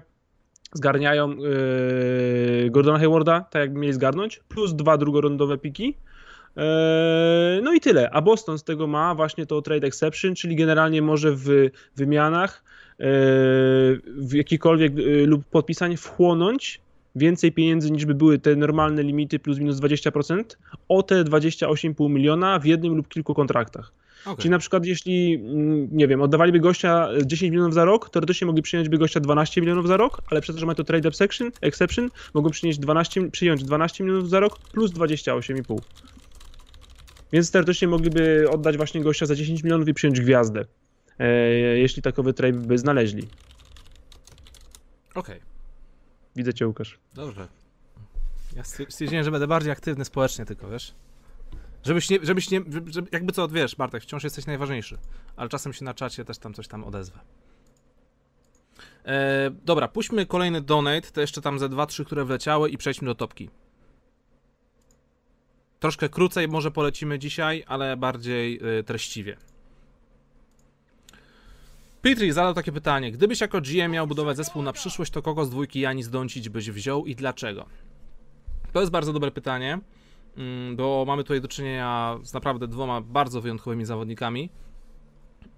zgarniają 0.74 1.36
yy, 1.36 2.70
Gordona 2.70 3.00
Haywarda, 3.00 3.42
tak 3.42 3.60
jakby 3.60 3.80
mieli 3.80 3.94
zgarnąć, 3.94 4.42
plus 4.50 4.74
dwa 4.74 4.98
drugorondowe 4.98 5.58
piki. 5.58 5.98
Yy, 6.56 6.64
no 7.64 7.74
i 7.74 7.80
tyle. 7.80 8.10
A 8.10 8.22
Boston 8.22 8.58
z 8.58 8.64
tego 8.64 8.88
ma 8.88 9.16
właśnie 9.16 9.46
to 9.46 9.62
trade 9.62 9.88
exception, 9.88 10.36
czyli 10.36 10.56
generalnie 10.56 11.02
może 11.02 11.32
w 11.32 11.70
wymianach 11.96 12.64
yy, 13.00 13.06
w 14.06 14.34
jakikolwiek 14.34 14.98
yy, 14.98 15.26
lub 15.28 15.46
podpisań 15.46 15.98
wchłonąć 15.98 16.82
więcej 17.16 17.52
pieniędzy 17.52 17.92
niż 17.92 18.06
by 18.06 18.16
były 18.16 18.40
te 18.40 18.56
normalne 18.56 19.04
limity 19.04 19.40
plus 19.40 19.60
minus 19.60 19.78
20% 19.78 20.44
o 20.90 21.04
te 21.04 21.24
28,5 21.24 22.10
miliona 22.10 22.60
w 22.60 22.66
jednym 22.66 22.96
lub 22.96 23.08
kilku 23.08 23.34
kontraktach. 23.34 23.92
Okay. 24.26 24.36
Czyli 24.38 24.50
na 24.50 24.60
przykład 24.60 24.86
jeśli, 24.86 25.36
mm, 25.36 25.88
nie 25.92 26.08
wiem, 26.08 26.22
oddawaliby 26.22 26.60
gościa 26.60 27.10
10 27.26 27.52
milionów 27.52 27.74
za 27.74 27.86
rok, 27.86 28.10
teoretycznie 28.10 28.48
mogliby 28.48 28.64
przyjąć 28.64 28.90
by 28.90 28.98
gościa 28.98 29.20
12 29.20 29.62
milionów 29.62 29.88
za 29.88 29.98
rok, 29.98 30.22
ale 30.30 30.42
przez 30.42 30.56
to, 30.56 30.60
że 30.60 30.66
ma 30.66 30.76
to 30.76 30.84
trade 30.84 31.10
exception, 31.10 31.52
exception 31.62 32.10
mogą 32.34 32.50
przyjąć 32.50 32.80
12, 32.80 33.32
przyjąć 33.32 33.64
12 33.64 34.04
milionów 34.04 34.30
za 34.30 34.40
rok 34.40 34.60
plus 34.60 34.92
28,5. 34.92 35.80
Więc 37.34 37.52
teoretycznie 37.52 37.88
mogliby 37.88 38.46
oddać 38.50 38.78
właśnie 38.78 39.02
gościa 39.02 39.26
za 39.26 39.36
10 39.36 39.64
milionów 39.64 39.88
i 39.88 39.94
przyjąć 39.94 40.22
gwiazdę, 40.22 40.66
e, 41.20 41.28
jeśli 41.78 42.02
takowy 42.02 42.34
trade 42.34 42.58
by 42.58 42.78
znaleźli. 42.78 43.28
Okej. 45.16 45.36
Okay. 45.36 45.40
Widzę 46.36 46.54
cię, 46.54 46.68
Łukasz. 46.68 47.00
Dobrze. 47.14 47.48
Ja 48.56 48.64
stwierdziłem, 48.64 49.24
że 49.24 49.32
będę 49.32 49.48
bardziej 49.48 49.72
aktywny 49.72 50.06
społecznie 50.06 50.46
tylko, 50.46 50.70
wiesz? 50.70 50.94
Żebyś 51.84 52.10
nie, 52.10 52.20
żebyś 52.22 52.52
nie, 52.52 52.62
żeby, 52.88 53.10
jakby 53.12 53.32
co, 53.32 53.48
wiesz, 53.48 53.76
Bartek, 53.76 54.04
wciąż 54.04 54.24
jesteś 54.24 54.46
najważniejszy, 54.46 54.98
ale 55.36 55.50
czasem 55.50 55.74
się 55.74 55.86
na 55.86 55.94
czacie 55.94 56.26
też 56.26 56.38
tam 56.38 56.54
coś 56.54 56.68
tam 56.68 56.84
odezwę. 56.84 57.20
E, 59.06 59.52
dobra, 59.66 59.88
puśćmy 59.88 60.26
kolejny 60.26 60.62
donate, 60.62 61.12
to 61.12 61.22
jeszcze 61.22 61.42
tam 61.42 61.60
ze 61.60 61.70
2-3, 61.70 62.06
które 62.06 62.26
wleciały 62.26 62.70
i 62.70 62.78
przejdźmy 62.78 63.06
do 63.06 63.16
topki. 63.16 63.50
Troszkę 65.80 66.10
krócej 66.10 66.48
może 66.48 66.72
polecimy 66.72 67.20
dzisiaj, 67.20 67.64
ale 67.68 67.98
bardziej 67.98 68.60
y, 68.80 68.84
treściwie. 68.84 69.38
Petri 72.02 72.32
zadał 72.32 72.54
takie 72.54 72.72
pytanie. 72.72 73.12
Gdybyś 73.12 73.42
jako 73.42 73.62
GM 73.62 73.92
miał 73.92 74.08
budować 74.08 74.38
zespół 74.38 74.62
na 74.62 74.74
przyszłość, 74.74 75.12
to 75.12 75.22
kogo 75.22 75.46
z 75.46 75.50
dwójki 75.50 75.80
Janis 75.80 76.10
Doncic 76.10 76.48
byś 76.48 76.72
wziął 76.72 77.06
i 77.06 77.16
dlaczego? 77.16 77.66
To 78.74 78.80
jest 78.80 78.92
bardzo 78.92 79.14
dobre 79.14 79.32
pytanie. 79.32 79.80
Mm, 80.38 80.76
bo 80.76 81.04
mamy 81.08 81.24
tutaj 81.24 81.42
do 81.42 81.48
czynienia 81.48 82.20
z 82.24 82.34
naprawdę 82.34 82.68
dwoma 82.68 83.02
bardzo 83.02 83.42
wyjątkowymi 83.42 83.86
zawodnikami. 83.86 84.50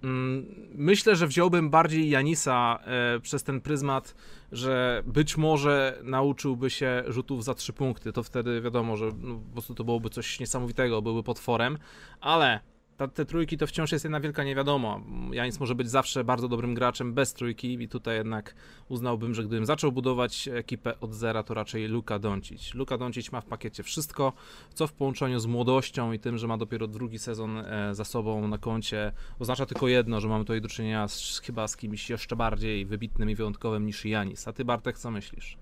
Mm, 0.02 0.46
myślę, 0.74 1.16
że 1.16 1.26
wziąłbym 1.26 1.70
bardziej 1.70 2.10
Janisa 2.10 2.78
e, 2.84 3.20
przez 3.20 3.42
ten 3.42 3.60
pryzmat, 3.60 4.14
że 4.52 5.02
być 5.06 5.36
może 5.36 5.98
nauczyłby 6.02 6.70
się 6.70 7.02
rzutów 7.06 7.44
za 7.44 7.54
trzy 7.54 7.72
punkty. 7.72 8.12
To 8.12 8.22
wtedy 8.22 8.60
wiadomo, 8.60 8.96
że 8.96 9.10
no, 9.20 9.34
po 9.34 9.52
prostu 9.52 9.74
to 9.74 9.84
byłoby 9.84 10.10
coś 10.10 10.40
niesamowitego, 10.40 11.02
byłby 11.02 11.22
potworem, 11.22 11.78
ale 12.20 12.60
ta, 12.96 13.08
te 13.08 13.24
trójki 13.24 13.58
to 13.58 13.66
wciąż 13.66 13.92
jest 13.92 14.04
jedna 14.04 14.20
wielka 14.20 14.44
niewiadoma. 14.44 15.00
Janis 15.32 15.60
może 15.60 15.74
być 15.74 15.90
zawsze 15.90 16.24
bardzo 16.24 16.48
dobrym 16.48 16.74
graczem 16.74 17.14
bez 17.14 17.34
trójki 17.34 17.82
i 17.82 17.88
tutaj 17.88 18.16
jednak 18.16 18.54
uznałbym, 18.88 19.34
że 19.34 19.42
gdybym 19.42 19.66
zaczął 19.66 19.92
budować 19.92 20.48
ekipę 20.48 21.00
od 21.00 21.14
zera, 21.14 21.42
to 21.42 21.54
raczej 21.54 21.88
Luka 21.88 22.18
Doncic. 22.18 22.74
Luka 22.74 22.98
Doncic 22.98 23.32
ma 23.32 23.40
w 23.40 23.46
pakiecie 23.46 23.82
wszystko, 23.82 24.32
co 24.74 24.86
w 24.86 24.92
połączeniu 24.92 25.38
z 25.38 25.46
młodością 25.46 26.12
i 26.12 26.18
tym, 26.18 26.38
że 26.38 26.46
ma 26.46 26.58
dopiero 26.58 26.86
drugi 26.86 27.18
sezon 27.18 27.58
e, 27.58 27.94
za 27.94 28.04
sobą 28.04 28.48
na 28.48 28.58
koncie, 28.58 29.12
oznacza 29.38 29.66
tylko 29.66 29.88
jedno, 29.88 30.20
że 30.20 30.28
mamy 30.28 30.44
tutaj 30.44 30.60
do 30.60 30.68
czynienia 30.68 31.08
z, 31.08 31.40
chyba 31.44 31.68
z 31.68 31.76
kimś 31.76 32.10
jeszcze 32.10 32.36
bardziej 32.36 32.86
wybitnym 32.86 33.30
i 33.30 33.34
wyjątkowym 33.34 33.86
niż 33.86 34.04
Janis. 34.04 34.48
A 34.48 34.52
ty 34.52 34.64
Bartek, 34.64 34.98
co 34.98 35.10
myślisz? 35.10 35.58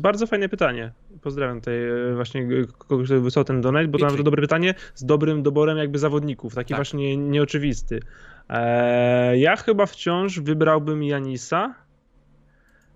Bardzo 0.00 0.26
fajne 0.26 0.48
pytanie. 0.48 0.92
Pozdrawiam 1.22 1.60
tutaj 1.60 1.84
e, 1.84 2.14
właśnie 2.14 2.48
kogoś, 2.78 3.08
kto 3.08 3.20
wysłał 3.20 3.44
ten 3.44 3.60
donate, 3.60 3.88
bo 3.88 3.98
to 3.98 4.04
naprawdę 4.04 4.24
dobre 4.24 4.42
pytanie 4.42 4.74
z 4.94 5.04
dobrym 5.04 5.42
doborem 5.42 5.78
jakby 5.78 5.98
zawodników, 5.98 6.54
taki 6.54 6.68
tak. 6.68 6.78
właśnie 6.78 7.16
nieoczywisty. 7.16 8.00
Eee, 8.48 9.40
ja 9.40 9.56
chyba 9.56 9.86
wciąż 9.86 10.40
wybrałbym 10.40 11.02
Janisa, 11.02 11.74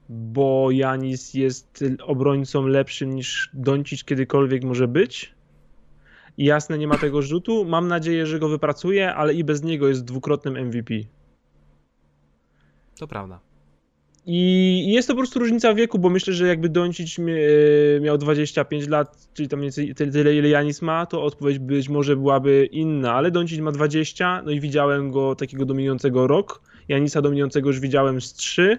bo 0.08 0.70
Janis 0.70 1.34
jest 1.34 1.84
obrońcą 2.02 2.66
lepszym 2.66 3.14
niż 3.14 3.50
Doncic 3.54 4.04
kiedykolwiek 4.04 4.64
może 4.64 4.88
być. 4.88 5.34
I 6.38 6.44
jasne, 6.44 6.78
nie 6.78 6.88
ma 6.88 6.98
tego 6.98 7.22
rzutu. 7.22 7.64
Mam 7.64 7.88
nadzieję, 7.88 8.26
że 8.26 8.38
go 8.38 8.48
wypracuje, 8.48 9.14
ale 9.14 9.34
i 9.34 9.44
bez 9.44 9.62
niego 9.62 9.88
jest 9.88 10.04
dwukrotnym 10.04 10.66
MVP. 10.66 10.94
To 12.98 13.06
prawda. 13.06 13.47
I 14.30 14.92
jest 14.92 15.08
to 15.08 15.14
po 15.14 15.18
prostu 15.18 15.38
różnica 15.38 15.74
wieku, 15.74 15.98
bo 15.98 16.10
myślę, 16.10 16.34
że 16.34 16.46
jakby 16.46 16.68
Doncic 16.68 17.18
e, 17.18 18.00
miał 18.00 18.18
25 18.18 18.88
lat, 18.88 19.28
czyli 19.34 19.48
tam 19.48 19.60
mniej 19.60 19.94
tyle, 19.94 20.34
ile 20.34 20.48
Janis 20.48 20.82
ma, 20.82 21.06
to 21.06 21.22
odpowiedź 21.22 21.58
być 21.58 21.88
może 21.88 22.16
byłaby 22.16 22.68
inna, 22.72 23.14
ale 23.14 23.30
Doncic 23.30 23.60
ma 23.60 23.72
20, 23.72 24.42
no 24.42 24.50
i 24.50 24.60
widziałem 24.60 25.10
go 25.10 25.34
takiego 25.34 25.64
dominującego 25.64 26.26
rok, 26.26 26.62
Janisa 26.88 27.22
dominującego 27.22 27.68
już 27.68 27.80
widziałem 27.80 28.20
z 28.20 28.34
3, 28.34 28.78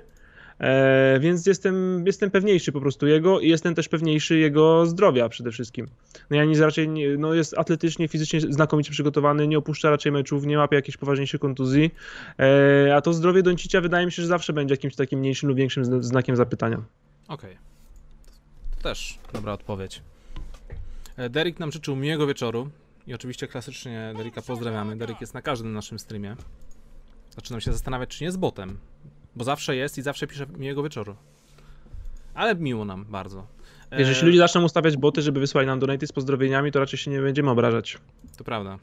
E, 0.59 1.19
więc 1.19 1.45
jestem, 1.45 2.03
jestem 2.05 2.31
pewniejszy 2.31 2.71
po 2.71 2.81
prostu 2.81 3.07
jego 3.07 3.39
i 3.39 3.49
jestem 3.49 3.75
też 3.75 3.89
pewniejszy 3.89 4.37
jego 4.37 4.85
zdrowia 4.85 5.29
przede 5.29 5.51
wszystkim. 5.51 5.87
No 6.29 6.37
Janis 6.37 6.59
raczej 6.59 6.89
nie, 6.89 7.17
no 7.17 7.33
jest 7.33 7.57
atletycznie, 7.57 8.07
fizycznie 8.07 8.41
znakomicie 8.41 8.91
przygotowany, 8.91 9.47
nie 9.47 9.57
opuszcza 9.57 9.89
raczej 9.89 10.11
meczów, 10.11 10.45
nie 10.45 10.57
łapie 10.57 10.75
jakichś 10.75 10.97
poważniejszych 10.97 11.41
kontuzji, 11.41 11.91
e, 12.39 12.95
a 12.95 13.01
to 13.01 13.13
zdrowie 13.13 13.43
Doncicia 13.43 13.81
wydaje 13.81 14.05
mi 14.05 14.11
się, 14.11 14.21
że 14.21 14.27
zawsze 14.27 14.53
będzie 14.53 14.73
jakimś 14.73 14.95
takim 14.95 15.19
mniejszym 15.19 15.49
lub 15.49 15.57
większym 15.57 16.03
znakiem 16.03 16.35
zapytania. 16.35 16.83
Okej. 17.27 17.51
Okay. 17.51 17.57
To 18.75 18.83
też 18.83 19.19
dobra 19.33 19.53
odpowiedź. 19.53 20.01
E, 21.17 21.29
Derek 21.29 21.59
nam 21.59 21.71
życzył 21.71 21.95
miłego 21.95 22.27
wieczoru 22.27 22.69
i 23.07 23.13
oczywiście 23.13 23.47
klasycznie 23.47 24.13
Derika 24.17 24.41
pozdrawiamy. 24.41 24.97
Derek 24.97 25.21
jest 25.21 25.33
na 25.33 25.41
każdym 25.41 25.73
naszym 25.73 25.99
streamie. 25.99 26.35
Zaczynam 27.35 27.61
się 27.61 27.71
zastanawiać, 27.71 28.09
czy 28.09 28.23
nie 28.23 28.25
jest 28.25 28.39
botem. 28.39 28.77
Bo 29.35 29.43
zawsze 29.43 29.75
jest 29.75 29.97
i 29.97 30.01
zawsze 30.01 30.27
pisze 30.27 30.45
miłego 30.57 30.83
wieczoru. 30.83 31.15
Ale 32.33 32.55
miło 32.55 32.85
nam 32.85 33.05
bardzo. 33.05 33.47
Wiesz, 33.91 34.07
jeśli 34.07 34.27
ludzie 34.27 34.39
zaczną 34.39 34.63
ustawiać 34.63 34.97
boty, 34.97 35.21
żeby 35.21 35.39
wysłać 35.39 35.67
nam 35.67 35.79
donaty 35.79 36.07
z 36.07 36.11
pozdrowieniami, 36.11 36.71
to 36.71 36.79
raczej 36.79 36.99
się 36.99 37.11
nie 37.11 37.21
będziemy 37.21 37.49
obrażać. 37.49 37.97
To 38.37 38.43
prawda. 38.43 38.79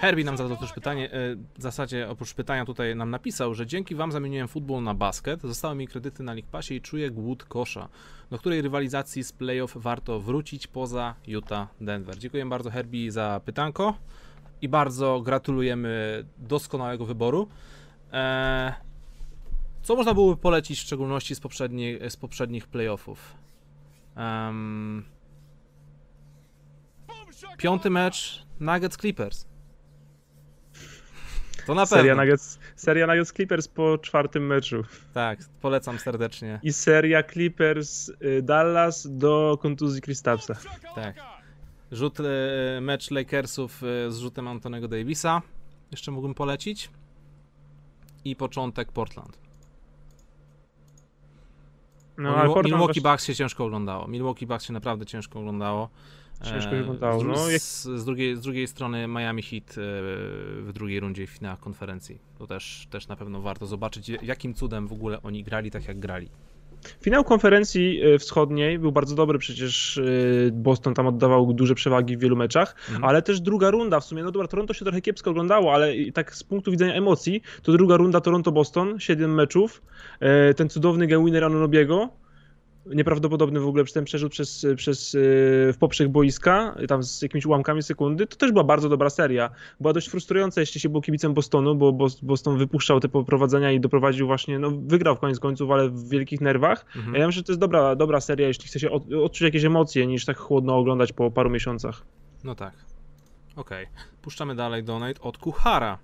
Herbie 0.00 0.24
nam 0.24 0.36
zadał 0.36 0.56
też 0.56 0.72
pytanie, 0.72 1.12
e, 1.12 1.36
w 1.58 1.62
zasadzie 1.62 2.08
oprócz 2.08 2.34
pytania 2.34 2.64
tutaj 2.64 2.96
nam 2.96 3.10
napisał, 3.10 3.54
że 3.54 3.66
dzięki 3.66 3.94
wam 3.94 4.12
zamieniłem 4.12 4.48
futbol 4.48 4.82
na 4.82 4.94
basket, 4.94 5.42
zostały 5.42 5.74
mi 5.74 5.88
kredyty 5.88 6.22
na 6.22 6.32
League 6.32 6.48
Passie 6.50 6.74
i 6.74 6.80
czuję 6.80 7.10
głód 7.10 7.44
kosza, 7.44 7.88
do 8.30 8.38
której 8.38 8.62
rywalizacji 8.62 9.24
z 9.24 9.32
playoff 9.32 9.76
warto 9.76 10.20
wrócić 10.20 10.66
poza 10.66 11.14
Utah 11.26 11.68
Denver. 11.80 12.18
Dziękuję 12.18 12.46
bardzo 12.46 12.70
Herbie 12.70 13.12
za 13.12 13.40
pytanko 13.44 13.94
i 14.62 14.68
bardzo 14.68 15.20
gratulujemy 15.20 16.24
doskonałego 16.38 17.06
wyboru. 17.06 17.48
Eee, 18.12 18.72
Co 19.82 19.96
można 19.96 20.14
byłoby 20.14 20.42
polecić 20.42 20.78
w 20.78 20.82
szczególności 20.82 21.34
z, 21.34 21.40
poprzedni, 21.40 21.98
z 22.08 22.16
poprzednich 22.16 22.66
playoffów? 22.66 23.34
Um, 24.16 25.04
piąty 27.58 27.90
mecz 27.90 28.46
Nuggets 28.60 28.96
Clippers. 28.96 29.46
To 31.66 31.74
na 31.74 31.86
seria 31.86 32.02
pewno. 32.02 32.22
Nuggets, 32.22 32.58
seria 32.76 33.06
Nuggets 33.06 33.32
Clippers 33.32 33.68
po 33.68 33.98
czwartym 33.98 34.46
meczu. 34.46 34.84
Tak, 35.14 35.38
polecam 35.60 35.98
serdecznie. 35.98 36.60
I 36.62 36.72
seria 36.72 37.22
Clippers 37.22 38.08
y, 38.08 38.42
Dallas 38.42 39.06
do 39.10 39.58
kontuzji 39.62 40.00
Kristapsa. 40.00 40.56
Tak. 40.94 41.16
Rzut, 41.92 42.20
y, 42.20 42.24
mecz 42.80 43.10
Lakersów 43.10 43.82
y, 43.82 44.12
z 44.12 44.18
rzutem 44.18 44.48
Antonego 44.48 44.88
Davisa. 44.88 45.42
Jeszcze 45.90 46.10
mógłbym 46.10 46.34
polecić. 46.34 46.90
I 48.24 48.36
początek 48.36 48.92
Portland. 48.92 49.38
No, 52.18 52.30
Milwaukee, 52.30 52.70
Milwaukee 52.70 53.00
Bucks 53.00 53.24
się 53.24 53.34
ciężko 53.34 53.64
oglądało. 53.64 54.08
Milwaukee 54.08 54.46
Bucks 54.46 54.64
się 54.64 54.72
naprawdę 54.72 55.06
ciężko 55.06 55.38
oglądało. 55.38 55.88
Ciężko 56.44 56.70
się 56.70 56.80
oglądało. 56.80 57.24
No, 57.24 57.36
z, 57.36 57.82
z, 57.82 58.04
drugiej, 58.04 58.36
z 58.36 58.40
drugiej 58.40 58.66
strony 58.68 59.08
Miami 59.08 59.42
Heat 59.42 59.70
e, 59.70 59.74
w 60.62 60.70
drugiej 60.74 61.00
rundzie 61.00 61.26
w 61.26 61.30
finałach 61.30 61.60
konferencji. 61.60 62.18
To 62.38 62.46
też, 62.46 62.86
też 62.90 63.08
na 63.08 63.16
pewno 63.16 63.40
warto 63.40 63.66
zobaczyć, 63.66 64.08
jakim 64.08 64.54
cudem 64.54 64.88
w 64.88 64.92
ogóle 64.92 65.22
oni 65.22 65.44
grali 65.44 65.70
tak, 65.70 65.88
jak 65.88 65.98
grali. 65.98 66.28
Finał 67.02 67.24
konferencji 67.24 68.00
e, 68.02 68.18
wschodniej 68.18 68.78
był 68.78 68.92
bardzo 68.92 69.14
dobry, 69.14 69.38
przecież 69.38 69.98
e, 69.98 70.02
Boston 70.52 70.94
tam 70.94 71.06
oddawał 71.06 71.52
duże 71.52 71.74
przewagi 71.74 72.16
w 72.16 72.20
wielu 72.20 72.36
meczach, 72.36 72.74
mhm. 72.88 73.04
ale 73.04 73.22
też 73.22 73.40
druga 73.40 73.70
runda 73.70 74.00
w 74.00 74.04
sumie, 74.04 74.22
no 74.22 74.30
dobra, 74.30 74.48
Toronto 74.48 74.74
się 74.74 74.84
trochę 74.84 75.00
kiepsko 75.00 75.30
oglądało, 75.30 75.74
ale 75.74 75.94
tak 76.14 76.34
z 76.34 76.44
punktu 76.44 76.70
widzenia 76.70 76.94
emocji, 76.94 77.42
to 77.62 77.72
druga 77.72 77.96
runda 77.96 78.20
Toronto-Boston, 78.20 79.00
7 79.00 79.34
meczów, 79.34 79.82
ten 80.56 80.68
cudowny 80.68 81.06
game 81.06 81.24
winner 81.24 81.44
Anunobiego, 81.44 82.08
nieprawdopodobny 82.86 83.60
w 83.60 83.66
ogóle 83.66 83.84
ten 83.84 84.04
przerzut 84.04 84.32
przez, 84.32 84.66
przez, 84.76 85.14
e, 85.14 85.18
w 85.72 85.76
poprzek 85.78 86.08
boiska, 86.08 86.76
tam 86.88 87.02
z 87.02 87.22
jakimiś 87.22 87.46
ułamkami 87.46 87.82
sekundy, 87.82 88.26
to 88.26 88.36
też 88.36 88.52
była 88.52 88.64
bardzo 88.64 88.88
dobra 88.88 89.10
seria. 89.10 89.50
Była 89.80 89.92
dość 89.92 90.08
frustrująca, 90.08 90.60
jeśli 90.60 90.80
się 90.80 90.88
był 90.88 91.00
kibicem 91.00 91.34
Bostonu, 91.34 91.74
bo 91.74 91.92
Boston 92.22 92.58
wypuszczał 92.58 93.00
te 93.00 93.08
poprowadzenia 93.08 93.72
i 93.72 93.80
doprowadził 93.80 94.26
właśnie, 94.26 94.58
no 94.58 94.70
wygrał 94.70 95.16
w 95.16 95.18
koniec 95.18 95.40
końców, 95.40 95.70
ale 95.70 95.88
w 95.88 96.08
wielkich 96.08 96.40
nerwach. 96.40 96.86
Mhm. 96.96 97.14
Ja 97.14 97.26
myślę, 97.26 97.38
że 97.40 97.44
to 97.44 97.52
jest 97.52 97.60
dobra, 97.60 97.96
dobra 97.96 98.20
seria, 98.20 98.48
jeśli 98.48 98.66
chce 98.66 98.80
się 98.80 98.90
od, 98.90 99.12
odczuć 99.12 99.40
jakieś 99.40 99.64
emocje, 99.64 100.06
niż 100.06 100.24
tak 100.24 100.38
chłodno 100.38 100.76
oglądać 100.76 101.12
po 101.12 101.30
paru 101.30 101.50
miesiącach. 101.50 102.02
No 102.44 102.54
tak. 102.54 102.74
Okej. 103.56 103.84
Okay. 103.84 104.04
Puszczamy 104.22 104.54
dalej 104.54 104.84
donate 104.84 105.20
od 105.20 105.38
Kuchara. 105.38 105.98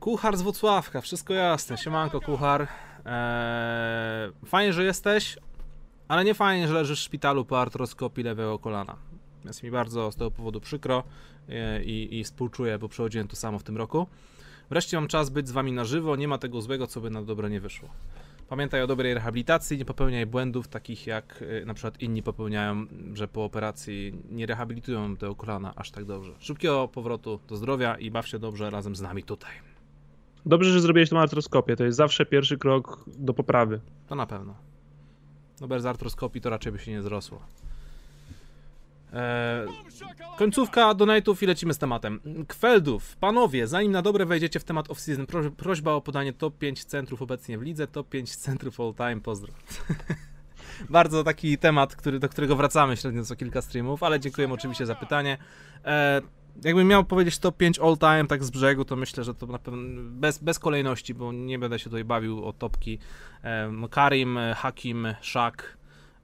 Kuchar 0.00 0.36
z 0.36 0.42
Włocławka, 0.42 1.00
wszystko 1.00 1.34
jasne. 1.34 1.78
Siemanko, 1.78 2.20
Kuchar. 2.20 2.68
Eee, 3.04 4.32
fajnie, 4.46 4.72
że 4.72 4.84
jesteś. 4.84 5.38
Ale 6.08 6.24
nie 6.24 6.34
fajnie, 6.34 6.68
że 6.68 6.74
leżysz 6.74 7.00
w 7.00 7.02
szpitalu 7.02 7.44
po 7.44 7.60
artroskopii 7.60 8.24
lewego 8.24 8.58
kolana. 8.58 8.96
Jest 9.44 9.62
mi 9.62 9.70
bardzo 9.70 10.12
z 10.12 10.16
tego 10.16 10.30
powodu 10.30 10.60
przykro 10.60 11.04
e, 11.48 11.84
i, 11.84 12.18
i 12.18 12.24
współczuję, 12.24 12.78
bo 12.78 12.88
przechodziłem 12.88 13.28
to 13.28 13.36
samo 13.36 13.58
w 13.58 13.62
tym 13.62 13.76
roku. 13.76 14.06
Wreszcie 14.70 14.96
mam 14.96 15.08
czas 15.08 15.30
być 15.30 15.48
z 15.48 15.52
wami 15.52 15.72
na 15.72 15.84
żywo, 15.84 16.16
nie 16.16 16.28
ma 16.28 16.38
tego 16.38 16.60
złego, 16.60 16.86
co 16.86 17.00
by 17.00 17.10
na 17.10 17.22
dobre 17.22 17.50
nie 17.50 17.60
wyszło. 17.60 17.88
Pamiętaj 18.48 18.82
o 18.82 18.86
dobrej 18.86 19.14
rehabilitacji, 19.14 19.78
nie 19.78 19.84
popełniaj 19.84 20.26
błędów 20.26 20.68
takich 20.68 21.06
jak 21.06 21.44
e, 21.62 21.64
na 21.64 21.74
przykład 21.74 22.02
inni 22.02 22.22
popełniają, 22.22 22.86
że 23.14 23.28
po 23.28 23.44
operacji 23.44 24.14
nie 24.30 24.46
rehabilitują 24.46 25.16
tego 25.16 25.34
kolana 25.34 25.72
aż 25.76 25.90
tak 25.90 26.04
dobrze. 26.04 26.32
Szybkiego 26.38 26.88
powrotu 26.88 27.40
do 27.48 27.56
zdrowia 27.56 27.94
i 27.94 28.10
baw 28.10 28.28
się 28.28 28.38
dobrze 28.38 28.70
razem 28.70 28.96
z 28.96 29.00
nami 29.00 29.22
tutaj. 29.22 29.50
Dobrze, 30.46 30.72
że 30.72 30.80
zrobiłeś 30.80 31.10
tą 31.10 31.18
artroskopię, 31.18 31.76
to 31.76 31.84
jest 31.84 31.96
zawsze 31.96 32.26
pierwszy 32.26 32.58
krok 32.58 33.04
do 33.06 33.34
poprawy. 33.34 33.80
To 34.08 34.14
na 34.14 34.26
pewno. 34.26 34.65
No 35.60 35.68
bez 35.68 35.86
artroskopii 35.86 36.40
to 36.40 36.50
raczej 36.50 36.72
by 36.72 36.78
się 36.78 36.90
nie 36.90 37.02
zrosło. 37.02 37.42
Eee, 39.12 39.68
końcówka 40.38 40.94
donate'ów 40.94 41.42
i 41.42 41.46
lecimy 41.46 41.74
z 41.74 41.78
tematem. 41.78 42.20
Kweldów, 42.48 43.16
panowie, 43.16 43.66
zanim 43.66 43.92
na 43.92 44.02
dobre 44.02 44.26
wejdziecie 44.26 44.60
w 44.60 44.64
temat 44.64 44.88
off-season, 44.88 45.50
prośba 45.50 45.92
o 45.92 46.00
podanie 46.00 46.32
top 46.32 46.58
5 46.58 46.84
centrów 46.84 47.22
obecnie 47.22 47.58
w 47.58 47.62
lidze, 47.62 47.86
top 47.86 48.08
5 48.08 48.36
centrów 48.36 48.80
all 48.80 48.94
time, 48.94 49.20
pozdro. 49.20 49.52
Bardzo 50.90 51.24
taki 51.24 51.58
temat, 51.58 51.96
który, 51.96 52.18
do 52.18 52.28
którego 52.28 52.56
wracamy 52.56 52.96
średnio 52.96 53.24
co 53.24 53.36
kilka 53.36 53.62
streamów, 53.62 54.02
ale 54.02 54.20
dziękuję 54.20 54.52
oczywiście 54.52 54.86
za 54.86 54.94
pytanie. 54.94 55.38
Eee, 55.84 56.22
jakbym 56.64 56.88
miał 56.88 57.04
powiedzieć 57.04 57.38
top 57.38 57.56
5 57.56 57.78
all 57.78 57.98
time 57.98 58.26
tak 58.26 58.44
z 58.44 58.50
brzegu, 58.50 58.84
to 58.84 58.96
myślę, 58.96 59.24
że 59.24 59.34
to 59.34 59.46
na 59.46 59.58
pewno 59.58 60.02
bez, 60.02 60.38
bez 60.38 60.58
kolejności, 60.58 61.14
bo 61.14 61.32
nie 61.32 61.58
będę 61.58 61.78
się 61.78 61.84
tutaj 61.84 62.04
bawił 62.04 62.44
o 62.44 62.52
topki. 62.52 62.98
Um, 63.44 63.88
Karim, 63.88 64.38
Hakim, 64.56 65.06
Shaq. 65.20 65.56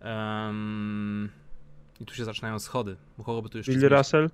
Um, 0.01 1.29
I 2.01 2.07
tu 2.07 2.15
się 2.15 2.25
zaczynają 2.25 2.59
schody. 2.59 2.97
Kogo 3.25 3.43
by 3.43 3.49
tu 3.49 3.59
jeszcze 3.59 3.73
Bill 3.73 3.81
zmienić? 3.81 3.99
Russell? 3.99 4.31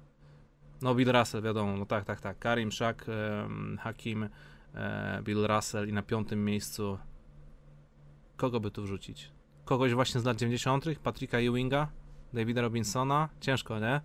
No 0.83 0.95
Bill 0.95 1.13
Russell, 1.13 1.43
wiadomo, 1.43 1.77
no 1.77 1.87
tak, 1.87 2.05
tak, 2.05 2.21
tak. 2.21 2.39
Karim, 2.39 2.73
Shaq, 2.73 2.97
um, 3.43 3.79
Hakim, 3.81 4.29
e, 4.75 5.21
Bill 5.23 5.47
Russell 5.47 5.89
i 5.89 5.93
na 5.93 6.03
piątym 6.03 6.45
miejscu 6.45 6.99
kogo 8.37 8.61
by 8.61 8.71
tu 8.71 8.83
wrzucić? 8.83 9.31
Kogoś 9.65 9.95
właśnie 9.95 10.21
z 10.21 10.25
lat 10.25 10.37
90., 10.37 10.85
Patricka 11.03 11.39
Ewinga, 11.39 11.89
Davida 12.33 12.61
Robinsona? 12.61 13.29
Ciężko, 13.41 13.79
nie? 13.79 14.01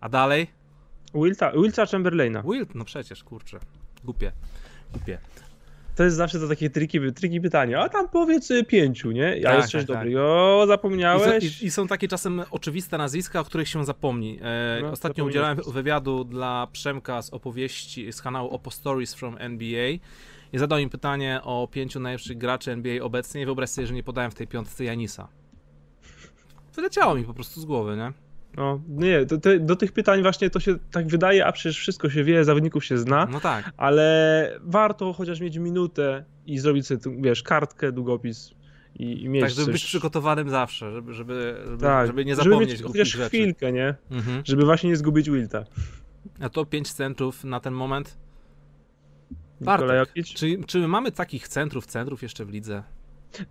A 0.00 0.08
dalej? 0.08 0.46
Wilta, 1.14 1.52
Wilta 1.52 1.86
Chamberlaina. 1.86 2.42
Wilt, 2.42 2.74
no 2.74 2.84
przecież, 2.84 3.24
kurczę. 3.24 3.58
Głupie. 4.04 4.32
Głupie. 4.92 5.18
To 5.96 6.04
jest 6.04 6.16
zawsze 6.16 6.40
to 6.40 6.48
takie 6.48 6.70
triki, 6.70 7.00
triki 7.14 7.40
pytanie. 7.40 7.78
A 7.78 7.88
tam 7.88 8.08
powiedz 8.08 8.50
y, 8.50 8.64
pięciu, 8.64 9.10
nie? 9.10 9.38
Ja 9.38 9.50
tak, 9.50 9.58
jest 9.58 9.70
coś 9.70 9.86
tak, 9.86 9.96
dobry. 9.96 10.12
Tak. 10.12 10.22
O, 10.22 10.64
zapomniałeś. 10.66 11.44
I, 11.44 11.64
i, 11.64 11.66
I, 11.66 11.70
są 11.70 11.86
takie 11.86 12.08
czasem 12.08 12.42
oczywiste 12.50 12.98
nazwiska, 12.98 13.40
o 13.40 13.44
których 13.44 13.68
się 13.68 13.84
zapomni. 13.84 14.38
E, 14.42 14.78
no, 14.82 14.90
ostatnio 14.90 15.24
udzielałem 15.24 15.58
wywiadu 15.66 16.24
dla 16.24 16.66
Przemka 16.72 17.22
z 17.22 17.30
opowieści, 17.30 18.12
z 18.12 18.22
kanału 18.22 18.50
Oppo 18.50 18.70
Stories 18.70 19.14
from 19.14 19.36
NBA 19.38 19.88
i 20.52 20.58
zadał 20.58 20.78
im 20.78 20.90
pytanie 20.90 21.40
o 21.44 21.68
pięciu 21.72 22.00
najlepszych 22.00 22.38
graczy 22.38 22.72
NBA 22.72 23.02
obecnie 23.02 23.46
wyobraź 23.46 23.70
sobie, 23.70 23.86
że 23.86 23.94
nie 23.94 24.02
podałem 24.02 24.30
w 24.30 24.34
tej 24.34 24.46
piątce 24.46 24.84
Janisa. 24.84 25.28
Wyleciało 26.74 27.14
mi 27.14 27.24
po 27.24 27.34
prostu 27.34 27.60
z 27.60 27.64
głowy, 27.64 27.96
nie? 27.96 28.25
No, 28.56 28.80
nie, 28.88 29.26
to, 29.26 29.36
do 29.60 29.76
tych 29.76 29.92
pytań 29.92 30.22
właśnie 30.22 30.50
to 30.50 30.60
się 30.60 30.78
tak 30.90 31.06
wydaje, 31.06 31.46
a 31.46 31.52
przecież 31.52 31.78
wszystko 31.78 32.10
się 32.10 32.24
wie, 32.24 32.44
zawodników 32.44 32.84
się 32.84 32.98
zna. 32.98 33.28
No 33.32 33.40
tak. 33.40 33.72
Ale 33.76 34.58
warto 34.62 35.12
chociaż 35.12 35.40
mieć 35.40 35.58
minutę 35.58 36.24
i 36.46 36.58
zrobić 36.58 36.86
sobie, 36.86 37.00
wiesz, 37.20 37.42
kartkę, 37.42 37.92
długopis 37.92 38.50
i, 38.98 39.22
i 39.22 39.28
mieć 39.28 39.42
Tak, 39.42 39.50
żeby 39.50 39.64
coś... 39.64 39.72
być 39.72 39.84
przygotowanym 39.84 40.50
zawsze, 40.50 40.92
żeby, 40.92 41.14
żeby, 41.14 41.56
żeby, 41.64 41.82
tak, 41.82 42.06
żeby 42.06 42.24
nie 42.24 42.36
zapomnieć 42.36 42.70
żeby 42.70 42.82
mieć 42.82 42.92
chociaż 42.92 43.08
rzeczy. 43.08 43.28
chwilkę, 43.28 43.72
nie? 43.72 43.94
Mhm. 44.10 44.42
Żeby 44.44 44.64
właśnie 44.64 44.90
nie 44.90 44.96
zgubić 44.96 45.30
Wilta. 45.30 45.64
A 46.40 46.48
to 46.48 46.64
5 46.64 46.92
centrów 46.92 47.44
na 47.44 47.60
ten 47.60 47.74
moment? 47.74 48.18
Bartek, 49.60 50.12
czy, 50.24 50.58
czy 50.66 50.88
mamy 50.88 51.12
takich 51.12 51.48
centrów, 51.48 51.86
centrów 51.86 52.22
jeszcze 52.22 52.44
w 52.44 52.50
lidze? 52.50 52.82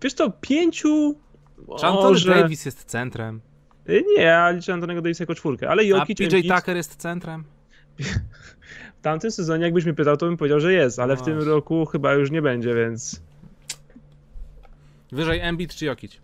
Wiesz 0.02 0.14
to, 0.14 0.30
pięciu... 0.30 1.20
Czy 1.78 1.86
Anthony 1.86 2.20
Davis 2.20 2.64
jest 2.66 2.84
centrem? 2.84 3.40
Y, 3.88 4.04
nie, 4.16 4.22
ja 4.22 4.50
liczę 4.50 4.72
Antonego 4.72 5.02
Davisa 5.02 5.22
jako 5.22 5.34
czwórkę, 5.34 5.68
ale 5.68 5.84
Jokic... 5.84 6.20
A 6.20 6.24
PJ 6.24 6.48
Tucker 6.48 6.76
jest 6.76 6.96
centrem? 6.96 7.44
w 8.98 9.00
tamtym 9.02 9.30
sezonie, 9.30 9.64
jakbyś 9.64 9.84
mnie 9.84 9.94
pytał, 9.94 10.16
to 10.16 10.26
bym 10.26 10.36
powiedział, 10.36 10.60
że 10.60 10.72
jest, 10.72 10.98
ale 10.98 11.14
no 11.14 11.20
w 11.20 11.24
tym 11.24 11.38
roku 11.38 11.86
chyba 11.86 12.14
już 12.14 12.30
nie 12.30 12.42
będzie, 12.42 12.74
więc... 12.74 13.22
Wyżej 15.12 15.40
Embiid 15.40 15.74
czy 15.74 15.84
Jokic? 15.84 16.20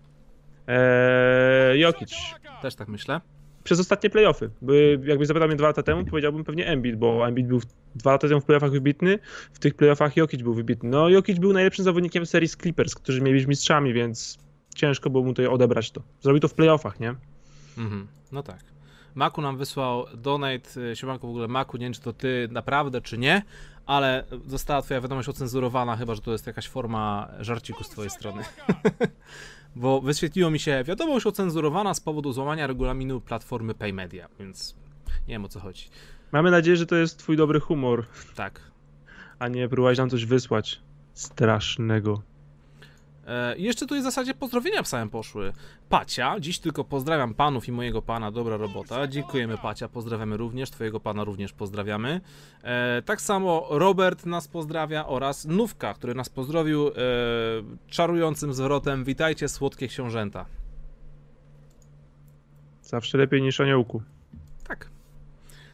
Eee, 0.66 1.80
Jokic. 1.80 2.14
Też 2.62 2.74
tak 2.74 2.88
myślę. 2.88 3.20
Przez 3.64 3.80
ostatnie 3.80 4.10
playoffy. 4.10 4.50
Bo 4.62 4.72
jakbyś 5.04 5.28
zapytał 5.28 5.48
mnie 5.48 5.56
dwa 5.56 5.66
lata 5.66 5.82
temu, 5.82 6.04
powiedziałbym 6.04 6.44
pewnie 6.44 6.66
Embiid, 6.66 6.96
bo 6.96 7.28
Embiid 7.28 7.46
był 7.46 7.60
dwa 7.94 8.12
lata 8.12 8.28
temu 8.28 8.40
w 8.40 8.44
playoffach 8.44 8.70
wybitny, 8.70 9.18
w 9.52 9.58
tych 9.58 9.74
playoffach 9.74 10.16
Jokic 10.16 10.42
był 10.42 10.54
wybitny. 10.54 10.90
No 10.90 11.08
Jokic 11.08 11.38
był 11.38 11.52
najlepszym 11.52 11.84
zawodnikiem 11.84 12.26
serii 12.26 12.48
z 12.48 12.56
Clippers, 12.56 12.94
którzy 12.94 13.20
mieli 13.20 13.38
być 13.38 13.46
mistrzami, 13.46 13.92
więc 13.92 14.38
ciężko 14.74 15.10
było 15.10 15.24
mu 15.24 15.30
tutaj 15.30 15.46
odebrać 15.46 15.90
to. 15.90 16.02
Zrobił 16.20 16.40
to 16.40 16.48
w 16.48 16.54
playoffach, 16.54 17.00
nie? 17.00 17.14
Mhm. 17.78 18.06
No 18.32 18.42
tak. 18.42 18.60
Maku 19.14 19.42
nam 19.42 19.56
wysłał 19.56 20.06
donate, 20.14 20.80
y, 20.80 20.96
siemanko 20.96 21.26
w 21.26 21.30
ogóle 21.30 21.48
Maku, 21.48 21.76
nie 21.76 21.86
wiem 21.86 21.92
czy 21.92 22.00
to 22.00 22.12
ty 22.12 22.48
naprawdę 22.50 23.00
czy 23.00 23.18
nie, 23.18 23.42
ale 23.86 24.24
została 24.46 24.82
twoja 24.82 25.00
wiadomość 25.00 25.28
ocenzurowana, 25.28 25.96
chyba 25.96 26.14
że 26.14 26.20
to 26.20 26.32
jest 26.32 26.46
jakaś 26.46 26.68
forma 26.68 27.28
żarciku 27.40 27.84
z 27.84 27.88
twojej 27.88 28.10
strony. 28.10 28.42
Bo 29.76 30.00
wyświetliło 30.00 30.50
mi 30.50 30.58
się 30.58 30.84
wiadomość 30.84 31.26
ocenzurowana 31.26 31.94
z 31.94 32.00
powodu 32.00 32.32
złamania 32.32 32.66
regulaminu 32.66 33.20
platformy 33.20 33.74
PayMedia, 33.74 34.28
więc 34.38 34.76
nie 35.28 35.34
wiem 35.34 35.44
o 35.44 35.48
co 35.48 35.60
chodzi. 35.60 35.88
Mamy 36.32 36.50
nadzieję, 36.50 36.76
że 36.76 36.86
to 36.86 36.96
jest 36.96 37.18
twój 37.18 37.36
dobry 37.36 37.60
humor. 37.60 38.06
Tak. 38.34 38.60
A 39.38 39.48
nie 39.48 39.68
próbowałeś 39.68 39.98
nam 39.98 40.10
coś 40.10 40.26
wysłać 40.26 40.80
strasznego. 41.14 42.22
E, 43.26 43.56
I 43.56 43.62
jeszcze 43.62 43.86
tu 43.86 44.00
w 44.00 44.02
zasadzie 44.02 44.34
pozdrowienia 44.34 44.82
w 44.82 44.88
samym 44.88 45.10
poszły. 45.10 45.52
Pacia, 45.88 46.40
dziś 46.40 46.58
tylko 46.58 46.84
pozdrawiam 46.84 47.34
panów 47.34 47.68
i 47.68 47.72
mojego 47.72 48.02
pana, 48.02 48.30
dobra 48.30 48.56
robota. 48.56 49.06
Dziękujemy 49.06 49.58
Pacia, 49.58 49.88
pozdrawiamy 49.88 50.36
również, 50.36 50.70
twojego 50.70 51.00
pana 51.00 51.24
również 51.24 51.52
pozdrawiamy. 51.52 52.20
E, 52.62 53.02
tak 53.02 53.20
samo 53.20 53.66
Robert 53.70 54.26
nas 54.26 54.48
pozdrawia 54.48 55.06
oraz 55.06 55.44
Nówka, 55.44 55.94
który 55.94 56.14
nas 56.14 56.28
pozdrowił 56.28 56.88
e, 56.88 56.92
czarującym 57.86 58.54
zwrotem 58.54 59.04
witajcie 59.04 59.48
słodkie 59.48 59.88
książęta. 59.88 60.46
Zawsze 62.82 63.18
lepiej 63.18 63.42
niż 63.42 63.60
aniołku. 63.60 64.02
Tak. 64.64 64.90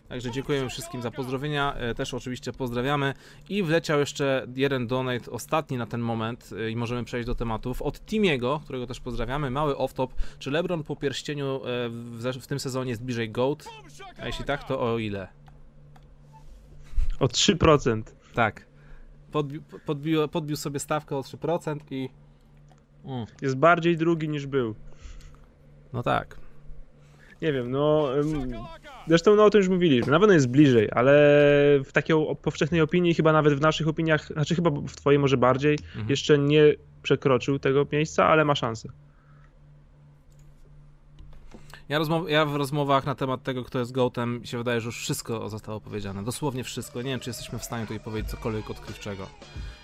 Także 0.09 0.31
dziękujemy 0.31 0.69
wszystkim 0.69 1.03
za 1.03 1.11
pozdrowienia, 1.11 1.75
e, 1.75 1.95
też 1.95 2.15
oczywiście 2.15 2.53
pozdrawiamy. 2.53 3.15
I 3.49 3.63
wleciał 3.63 4.01
jeszcze 4.01 4.47
jeden 4.57 4.87
donate, 4.87 5.31
ostatni 5.31 5.77
na 5.77 5.87
ten 5.87 6.01
moment 6.01 6.51
e, 6.59 6.71
i 6.71 6.77
możemy 6.77 7.05
przejść 7.05 7.27
do 7.27 7.35
tematów. 7.35 7.83
Od 7.83 8.07
Timiego, 8.07 8.61
którego 8.65 8.87
też 8.87 9.01
pozdrawiamy, 9.01 9.51
mały 9.51 9.75
off-top. 9.75 10.09
Czy 10.39 10.51
LeBron 10.51 10.85
po 10.85 10.97
pierścieniu 10.97 11.57
e, 11.57 11.89
w, 12.41 12.47
tym 12.47 12.61
sezonie 12.61 12.91
jest 12.91 13.03
bliżej 13.03 13.31
GOAT? 13.31 13.65
A 14.21 14.27
jeśli 14.27 14.45
tak, 14.45 14.65
to 14.65 14.81
o 14.81 14.99
ile? 14.99 15.29
O 17.21 17.27
3%. 17.27 18.03
Tak. 18.35 18.67
Podbił, 19.33 19.63
podbił, 19.87 20.29
podbił 20.29 20.57
sobie 20.57 20.81
stawkę 20.81 21.17
o 21.17 21.21
3% 21.21 21.79
i... 21.91 22.09
Mm. 23.05 23.27
Jest 23.43 23.57
bardziej 23.57 23.97
drugi 23.97 24.29
niż 24.29 24.47
był. 24.47 24.75
No 25.93 26.03
tak. 26.03 26.37
Nie 27.43 27.53
wiem, 27.53 27.71
no... 27.71 28.09
Zresztą 29.09 29.37
no 29.37 29.45
o 29.45 29.51
tym 29.51 29.59
już 29.59 29.69
mówiliśmy, 29.69 30.13
na 30.13 30.21
pewno 30.21 30.35
jest 30.35 30.49
bliżej, 30.49 30.89
ale 30.93 31.13
w 31.85 31.93
takiej 31.93 32.17
powszechnej 32.43 32.81
opinii, 32.81 33.15
chyba 33.15 33.33
nawet 33.33 33.55
w 33.55 33.61
naszych 33.61 33.89
opiniach, 33.89 34.27
znaczy 34.27 34.55
chyba 34.55 34.71
w 34.71 34.97
twojej 34.97 35.19
może 35.19 35.37
bardziej, 35.37 35.79
mhm. 35.87 36.11
jeszcze 36.11 36.39
nie 36.39 36.75
przekroczył 37.03 37.59
tego 37.59 37.87
miejsca, 37.93 38.27
ale 38.27 38.45
ma 38.45 38.55
szansę. 38.55 38.89
Ja, 41.89 41.99
rozmow 41.99 42.31
ja, 42.31 42.47
w 42.47 42.57
rozmowach 42.57 43.07
na 43.07 43.15
temat 43.15 43.43
tego, 43.43 43.65
kto 43.65 43.79
jest 43.79 43.93
gołtem, 43.93 44.41
się 44.45 44.59
wydaje, 44.59 44.81
że 44.81 44.87
już 44.87 44.99
wszystko 44.99 45.49
zostało 45.49 45.81
powiedziane. 45.81 46.25
Dosłownie 46.25 46.65
wszystko. 46.65 47.03
Nie 47.03 47.11
wiem, 47.11 47.21
czy 47.21 47.31
jesteśmy 47.31 47.59
w 47.59 47.65
stanie 47.65 47.83
tutaj 47.83 48.01
powiedzieć 48.01 48.31
cokolwiek 48.31 48.71
odkrywczego. 48.71 49.27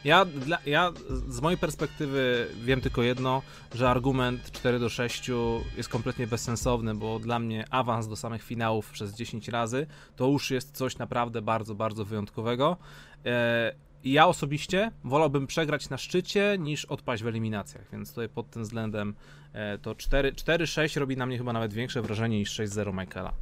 Ja, 0.04 0.24
dla, 0.24 0.58
ja 0.66 0.92
z 1.28 1.40
mojej 1.40 1.58
perspektywy 1.58 2.48
wiem 2.64 2.80
tylko 2.80 3.02
jedno, 3.02 3.42
że 3.74 3.90
argument 3.90 4.50
4 4.52 4.78
do 4.78 4.88
6 4.88 5.30
jest 5.76 5.88
kompletnie 5.88 6.26
bezsensowny, 6.26 6.94
bo 6.94 7.18
dla 7.18 7.38
mnie 7.38 7.64
awans 7.70 8.08
do 8.08 8.16
samych 8.16 8.42
finałów 8.42 8.90
przez 8.90 9.14
10 9.14 9.48
razy 9.48 9.86
to 10.16 10.26
już 10.26 10.50
jest 10.50 10.76
coś 10.76 10.98
naprawdę 10.98 11.42
bardzo, 11.42 11.74
bardzo 11.74 12.04
wyjątkowego. 12.04 12.76
E, 13.26 13.74
ja 14.04 14.26
osobiście 14.26 14.92
wolałbym 15.04 15.46
przegrać 15.46 15.90
na 15.90 15.98
szczycie 15.98 16.56
niż 16.58 16.84
odpaść 16.84 17.22
w 17.22 17.26
eliminacjach, 17.26 17.90
więc 17.92 18.10
tutaj 18.10 18.28
pod 18.28 18.50
tym 18.50 18.62
względem 18.62 19.14
to 19.82 19.92
4-6 19.92 21.00
robi 21.00 21.16
na 21.16 21.26
mnie 21.26 21.38
chyba 21.38 21.52
nawet 21.52 21.72
większe 21.72 22.02
wrażenie 22.02 22.38
niż 22.38 22.60
6-0 22.60 23.00
Michaela. 23.00 23.32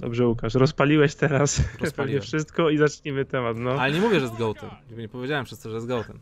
Dobrze, 0.00 0.26
Łukasz, 0.26 0.54
rozpaliłeś 0.54 1.14
teraz 1.14 1.62
Rozpaliłem. 1.80 2.22
wszystko 2.22 2.70
i 2.70 2.78
zacznijmy 2.78 3.24
temat. 3.24 3.56
No. 3.56 3.70
Ale 3.70 3.92
nie 3.92 4.00
mówię, 4.00 4.20
że 4.20 4.28
z 4.28 4.36
gołtem. 4.36 4.70
Nie 4.96 5.08
powiedziałem 5.08 5.44
przez 5.44 5.58
to, 5.58 5.70
że 5.70 5.80
z 5.80 5.86
gołtem. 5.86 6.18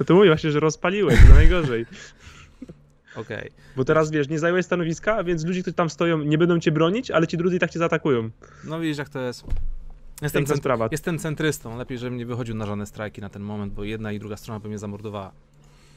No 0.00 0.06
to 0.06 0.14
mówię 0.14 0.28
właśnie, 0.28 0.50
że 0.50 0.60
rozpaliłeś, 0.60 1.20
to 1.28 1.34
najgorzej. 1.34 1.86
Okej. 3.16 3.38
Okay. 3.38 3.50
Bo 3.76 3.84
teraz 3.84 4.10
wiesz, 4.10 4.28
nie 4.28 4.38
zająłeś 4.38 4.66
stanowiska, 4.66 5.24
więc 5.24 5.44
ludzie, 5.44 5.62
którzy 5.62 5.74
tam 5.74 5.90
stoją, 5.90 6.18
nie 6.18 6.38
będą 6.38 6.60
cię 6.60 6.72
bronić, 6.72 7.10
ale 7.10 7.26
ci 7.26 7.36
drudzy 7.36 7.56
i 7.56 7.58
tak 7.58 7.70
cię 7.70 7.78
zaatakują. 7.78 8.30
No 8.64 8.80
widzisz, 8.80 8.98
jak 8.98 9.08
to 9.08 9.20
jest. 9.20 9.44
Jestem, 10.22 10.44
centr- 10.44 10.88
jestem 10.90 11.18
centrystą. 11.18 11.76
Lepiej, 11.76 11.98
żebym 11.98 12.18
nie 12.18 12.26
wychodził 12.26 12.54
na 12.54 12.66
żadne 12.66 12.86
strajki 12.86 13.20
na 13.20 13.28
ten 13.28 13.42
moment, 13.42 13.72
bo 13.72 13.84
jedna 13.84 14.12
i 14.12 14.18
druga 14.18 14.36
strona 14.36 14.60
by 14.60 14.68
mnie 14.68 14.78
zamordowała. 14.78 15.32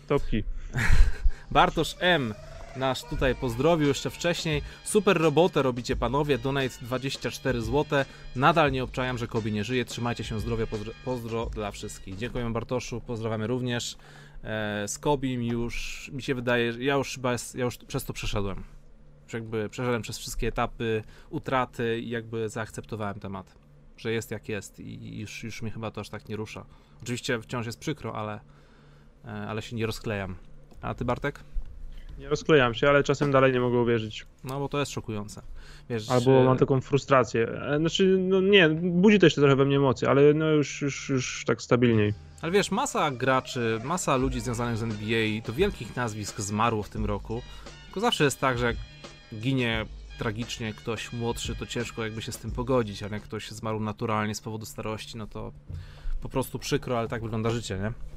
Topki. 0.07 0.43
Bartosz 1.51 1.95
M. 1.99 2.33
Nasz 2.75 3.03
tutaj 3.03 3.35
pozdrowił 3.35 3.87
jeszcze 3.87 4.09
wcześniej. 4.09 4.61
Super 4.83 5.17
robotę 5.17 5.61
robicie 5.61 5.95
panowie. 5.95 6.37
Donate 6.37 6.69
24 6.81 7.61
zł. 7.61 8.05
Nadal 8.35 8.71
nie 8.71 8.83
obczajam, 8.83 9.17
że 9.17 9.27
Kobi 9.27 9.51
nie 9.51 9.63
żyje. 9.63 9.85
Trzymajcie 9.85 10.23
się 10.23 10.39
zdrowia. 10.39 10.65
Pozdro, 11.05 11.45
dla 11.45 11.71
wszystkich. 11.71 12.17
Dziękujemy 12.17 12.51
Bartoszu. 12.51 13.01
Pozdrawiamy 13.01 13.47
również. 13.47 13.97
E, 14.43 14.87
z 14.87 14.99
Kobim 14.99 15.43
już 15.43 16.09
mi 16.13 16.23
się 16.23 16.35
wydaje, 16.35 16.73
ja 16.79 16.95
już 16.95 17.15
chyba 17.15 17.31
jest, 17.31 17.55
ja 17.55 17.65
już 17.65 17.77
przez 17.77 18.03
to 18.03 18.13
przeszedłem. 18.13 18.63
Jakby 19.33 19.69
przeszedłem 19.69 20.01
przez 20.01 20.17
wszystkie 20.17 20.47
etapy 20.47 21.03
utraty 21.29 21.99
i 21.99 22.09
jakby 22.09 22.49
zaakceptowałem 22.49 23.19
temat 23.19 23.65
że 23.97 24.11
jest 24.11 24.31
jak 24.31 24.49
jest 24.49 24.79
i 24.79 25.19
już, 25.19 25.43
już 25.43 25.61
mnie 25.61 25.71
chyba 25.71 25.91
to 25.91 26.01
aż 26.01 26.09
tak 26.09 26.29
nie 26.29 26.35
rusza. 26.35 26.65
Oczywiście 27.01 27.41
wciąż 27.41 27.65
jest 27.65 27.79
przykro, 27.79 28.15
ale, 28.15 28.39
e, 29.25 29.27
ale 29.27 29.61
się 29.61 29.75
nie 29.75 29.85
rozklejam. 29.85 30.35
A 30.85 30.93
ty, 30.93 31.05
Bartek? 31.05 31.39
Nie 32.19 32.29
rozklejam 32.29 32.73
się, 32.73 32.89
ale 32.89 33.03
czasem 33.03 33.31
dalej 33.31 33.53
nie 33.53 33.59
mogę 33.59 33.79
uwierzyć. 33.79 34.25
No 34.43 34.59
bo 34.59 34.69
to 34.69 34.79
jest 34.79 34.91
szokujące. 34.91 35.41
Wiesz, 35.89 36.09
Albo 36.09 36.43
mam 36.43 36.57
taką 36.57 36.81
frustrację. 36.81 37.47
E, 37.47 37.77
znaczy, 37.77 38.17
no 38.19 38.41
nie, 38.41 38.69
budzi 38.69 39.19
to 39.19 39.25
jeszcze 39.25 39.41
trochę 39.41 39.55
we 39.55 39.65
mnie 39.65 39.75
emocje, 39.75 40.09
ale 40.09 40.33
no 40.33 40.45
już, 40.49 40.81
już, 40.81 41.09
już 41.09 41.43
tak 41.47 41.61
stabilniej. 41.61 42.13
Ale 42.41 42.51
wiesz, 42.51 42.71
masa 42.71 43.11
graczy, 43.11 43.79
masa 43.83 44.15
ludzi 44.15 44.39
związanych 44.39 44.77
z 44.77 44.83
NBA, 44.83 45.41
to 45.43 45.53
wielkich 45.53 45.95
nazwisk 45.95 46.39
zmarło 46.39 46.83
w 46.83 46.89
tym 46.89 47.05
roku. 47.05 47.41
Tylko 47.85 47.99
zawsze 47.99 48.23
jest 48.23 48.39
tak, 48.39 48.57
że 48.57 48.65
jak 48.65 48.75
ginie 49.33 49.85
tragicznie 50.17 50.73
ktoś 50.73 51.13
młodszy, 51.13 51.55
to 51.55 51.65
ciężko 51.65 52.03
jakby 52.03 52.21
się 52.21 52.31
z 52.31 52.37
tym 52.37 52.51
pogodzić, 52.51 53.03
ale 53.03 53.13
jak 53.13 53.23
ktoś 53.23 53.51
zmarł 53.51 53.79
naturalnie 53.79 54.35
z 54.35 54.41
powodu 54.41 54.65
starości, 54.65 55.17
no 55.17 55.27
to 55.27 55.51
po 56.21 56.29
prostu 56.29 56.59
przykro, 56.59 56.99
ale 56.99 57.07
tak 57.07 57.21
wygląda 57.21 57.49
życie, 57.49 57.77
nie? 57.77 58.14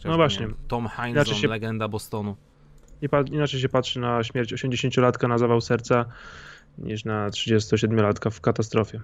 Chociaż, 0.00 0.10
no 0.10 0.16
właśnie. 0.16 0.46
Nie 0.46 0.54
Tom 0.68 0.88
Heinzon, 0.88 1.34
się... 1.34 1.48
legenda 1.48 1.88
Bostonu. 1.88 2.36
Inaczej 3.32 3.60
się 3.60 3.68
patrzy 3.68 4.00
na 4.00 4.24
śmierć 4.24 4.54
80-latka 4.54 5.28
na 5.28 5.38
zawał 5.38 5.60
serca 5.60 6.04
niż 6.78 7.04
na 7.04 7.28
37-latka 7.28 8.30
w 8.30 8.40
katastrofie. 8.40 9.00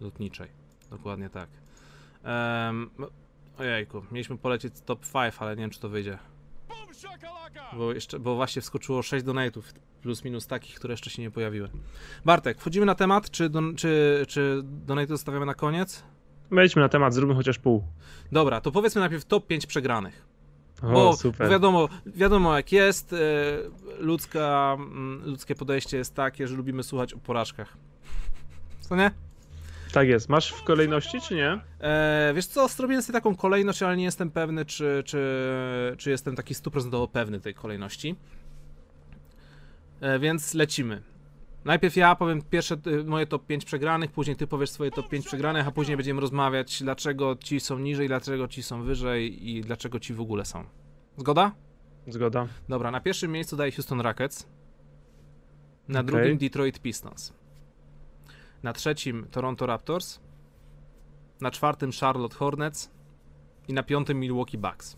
Lotniczej, 0.00 0.48
dokładnie 0.90 1.30
tak. 1.30 1.48
Um, 2.24 2.90
ojejku, 3.58 4.02
mieliśmy 4.12 4.38
polecieć 4.38 4.74
top 4.86 5.00
5, 5.12 5.34
ale 5.38 5.56
nie 5.56 5.62
wiem, 5.62 5.70
czy 5.70 5.80
to 5.80 5.88
wyjdzie. 5.88 6.18
Bo, 7.76 7.92
jeszcze, 7.92 8.18
bo 8.18 8.34
właśnie 8.34 8.62
wskoczyło 8.62 9.02
6 9.02 9.24
donate'ów, 9.24 9.62
plus 10.02 10.24
minus 10.24 10.46
takich, 10.46 10.74
które 10.74 10.92
jeszcze 10.92 11.10
się 11.10 11.22
nie 11.22 11.30
pojawiły. 11.30 11.68
Bartek, 12.24 12.60
wchodzimy 12.60 12.86
na 12.86 12.94
temat, 12.94 13.30
czy, 13.30 13.48
don, 13.48 13.76
czy, 13.76 14.24
czy 14.28 14.62
zostawiamy 15.08 15.46
na 15.46 15.54
koniec? 15.54 16.04
Wejdźmy 16.50 16.82
na 16.82 16.88
temat, 16.88 17.14
zróbmy 17.14 17.34
chociaż 17.34 17.58
pół. 17.58 17.84
Dobra, 18.32 18.60
to 18.60 18.70
powiedzmy 18.72 19.00
najpierw 19.00 19.24
top 19.24 19.46
5 19.46 19.66
przegranych. 19.66 20.29
O, 20.82 20.92
bo, 20.92 21.16
super. 21.16 21.46
Bo 21.46 21.52
wiadomo, 21.52 21.88
wiadomo 22.06 22.56
jak 22.56 22.72
jest, 22.72 23.12
e, 23.12 23.16
ludzka, 23.98 24.76
ludzkie 25.24 25.54
podejście 25.54 25.96
jest 25.96 26.14
takie, 26.14 26.48
że 26.48 26.56
lubimy 26.56 26.82
słuchać 26.82 27.14
o 27.14 27.18
porażkach. 27.18 27.76
Co 28.80 28.96
nie? 28.96 29.10
Tak 29.92 30.08
jest. 30.08 30.28
Masz 30.28 30.52
w 30.52 30.62
kolejności, 30.62 31.20
czy 31.20 31.34
nie? 31.34 31.60
E, 31.80 32.32
wiesz 32.34 32.46
co, 32.46 32.68
zrobiłem 32.68 33.02
sobie 33.02 33.12
taką 33.18 33.36
kolejność, 33.36 33.82
ale 33.82 33.96
nie 33.96 34.04
jestem 34.04 34.30
pewny, 34.30 34.64
czy, 34.64 35.02
czy, 35.06 35.18
czy 35.98 36.10
jestem 36.10 36.36
taki 36.36 36.54
stuprocentowo 36.54 37.08
pewny 37.08 37.40
tej 37.40 37.54
kolejności. 37.54 38.16
E, 40.00 40.18
więc 40.18 40.54
lecimy. 40.54 41.02
Najpierw 41.64 41.96
ja 41.96 42.14
powiem 42.14 42.42
pierwsze 42.42 42.76
y, 42.86 43.04
moje 43.04 43.26
top 43.26 43.46
5 43.46 43.64
przegranych, 43.64 44.12
później 44.12 44.36
ty 44.36 44.46
powiesz 44.46 44.70
swoje 44.70 44.90
top 44.90 45.08
5 45.08 45.26
przegranych, 45.26 45.68
a 45.68 45.70
później 45.70 45.96
będziemy 45.96 46.20
rozmawiać, 46.20 46.82
dlaczego 46.82 47.36
ci 47.36 47.60
są 47.60 47.78
niżej, 47.78 48.08
dlaczego 48.08 48.48
ci 48.48 48.62
są 48.62 48.82
wyżej 48.82 49.48
i 49.48 49.60
dlaczego 49.60 50.00
ci 50.00 50.14
w 50.14 50.20
ogóle 50.20 50.44
są. 50.44 50.64
Zgoda? 51.16 51.52
Zgoda. 52.08 52.46
Dobra, 52.68 52.90
na 52.90 53.00
pierwszym 53.00 53.32
miejscu 53.32 53.56
daję 53.56 53.72
Houston 53.72 54.00
Rockets. 54.00 54.48
Na 55.88 56.00
okay. 56.00 56.12
drugim 56.12 56.38
Detroit 56.38 56.80
Pistons. 56.80 57.32
Na 58.62 58.72
trzecim 58.72 59.26
Toronto 59.30 59.66
Raptors. 59.66 60.20
Na 61.40 61.50
czwartym 61.50 61.90
Charlotte 62.00 62.36
Hornets. 62.36 62.90
I 63.68 63.72
na 63.72 63.82
piątym 63.82 64.20
Milwaukee 64.20 64.58
Bucks. 64.58 64.96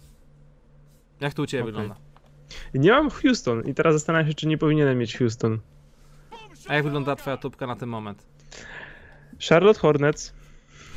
Jak 1.20 1.34
to 1.34 1.42
u 1.42 1.46
ciebie 1.46 1.62
okay. 1.62 1.72
wygląda? 1.72 1.96
Nie 2.74 2.90
mam 2.90 3.10
Houston 3.10 3.62
i 3.68 3.74
teraz 3.74 3.94
zastanawiam 3.94 4.28
się, 4.28 4.34
czy 4.34 4.48
nie 4.48 4.58
powinienem 4.58 4.98
mieć 4.98 5.16
Houston. 5.16 5.60
A 6.68 6.74
jak 6.74 6.84
wygląda 6.84 7.16
twoja 7.16 7.36
topka 7.36 7.66
na 7.66 7.76
ten 7.76 7.88
moment? 7.88 8.26
Charlotte 9.48 9.80
Hornets. 9.80 10.34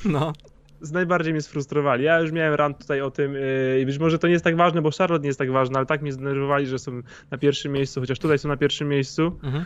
No. 0.05 0.33
Z 0.81 0.91
najbardziej 0.91 1.33
mnie 1.33 1.41
sfrustrowali. 1.41 2.03
Ja 2.03 2.19
już 2.19 2.31
miałem 2.31 2.53
rant 2.53 2.79
tutaj 2.79 3.01
o 3.01 3.11
tym 3.11 3.33
yy, 3.33 3.79
i 3.81 3.85
być 3.85 3.99
może 3.99 4.19
to 4.19 4.27
nie 4.27 4.33
jest 4.33 4.43
tak 4.43 4.55
ważne, 4.55 4.81
bo 4.81 4.89
Charlotte 4.97 5.23
nie 5.23 5.27
jest 5.27 5.39
tak 5.39 5.51
ważne, 5.51 5.77
ale 5.77 5.85
tak 5.85 6.01
mnie 6.01 6.11
zdenerwowali, 6.11 6.67
że 6.67 6.79
są 6.79 7.01
na 7.31 7.37
pierwszym 7.37 7.71
miejscu, 7.71 7.99
chociaż 7.99 8.19
tutaj 8.19 8.39
są 8.39 8.49
na 8.49 8.57
pierwszym 8.57 8.87
miejscu. 8.87 9.39
Mhm. 9.43 9.65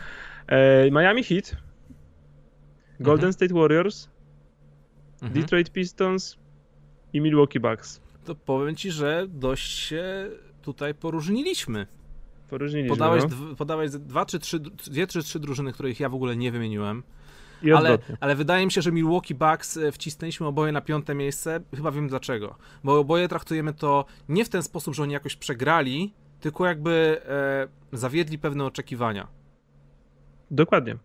Yy, 0.84 0.90
Miami 0.90 1.24
Heat 1.24 1.56
Golden 3.00 3.28
mhm. 3.28 3.32
State 3.32 3.54
Warriors, 3.54 4.08
mhm. 5.22 5.32
Detroit 5.32 5.72
Pistons 5.72 6.36
i 7.12 7.20
Milwaukee 7.20 7.60
Bucks. 7.60 8.00
To 8.24 8.34
powiem 8.34 8.76
ci, 8.76 8.90
że 8.90 9.26
dość 9.28 9.78
się 9.78 10.30
tutaj 10.62 10.94
poróżniliśmy. 10.94 11.86
Poróżniliśmy. 12.50 12.96
Podałeś, 12.96 13.24
no. 13.30 13.56
podałeś 13.56 13.90
dwa 13.90 14.26
czy 14.26 14.38
trzy, 14.38 14.60
dwie 14.60 15.06
czy 15.06 15.22
trzy 15.22 15.40
drużyny, 15.40 15.72
których 15.72 16.00
ja 16.00 16.08
w 16.08 16.14
ogóle 16.14 16.36
nie 16.36 16.52
wymieniłem. 16.52 17.02
Ale, 17.76 17.98
ale, 18.20 18.34
wydaje 18.34 18.66
mi 18.66 18.72
się, 18.72 18.82
że 18.82 18.92
Milwaukee 18.92 19.34
Bucks 19.34 19.76
e, 19.76 19.92
wcisnęliśmy 19.92 20.46
oboje 20.46 20.72
na 20.72 20.80
piąte 20.80 21.14
miejsce. 21.14 21.60
Chyba 21.76 21.90
wiem 21.90 22.08
dlaczego. 22.08 22.56
Bo 22.84 22.98
oboje 22.98 23.28
traktujemy 23.28 23.74
to 23.74 24.04
nie 24.28 24.44
w 24.44 24.48
ten 24.48 24.62
sposób, 24.62 24.94
że 24.94 25.02
oni 25.02 25.12
jakoś 25.12 25.36
przegrali, 25.36 26.14
tylko 26.40 26.66
jakby 26.66 27.22
e, 27.28 27.68
zawiedli 27.96 28.38
pewne 28.38 28.64
oczekiwania. 28.64 29.28
Dokładnie. 30.50 30.96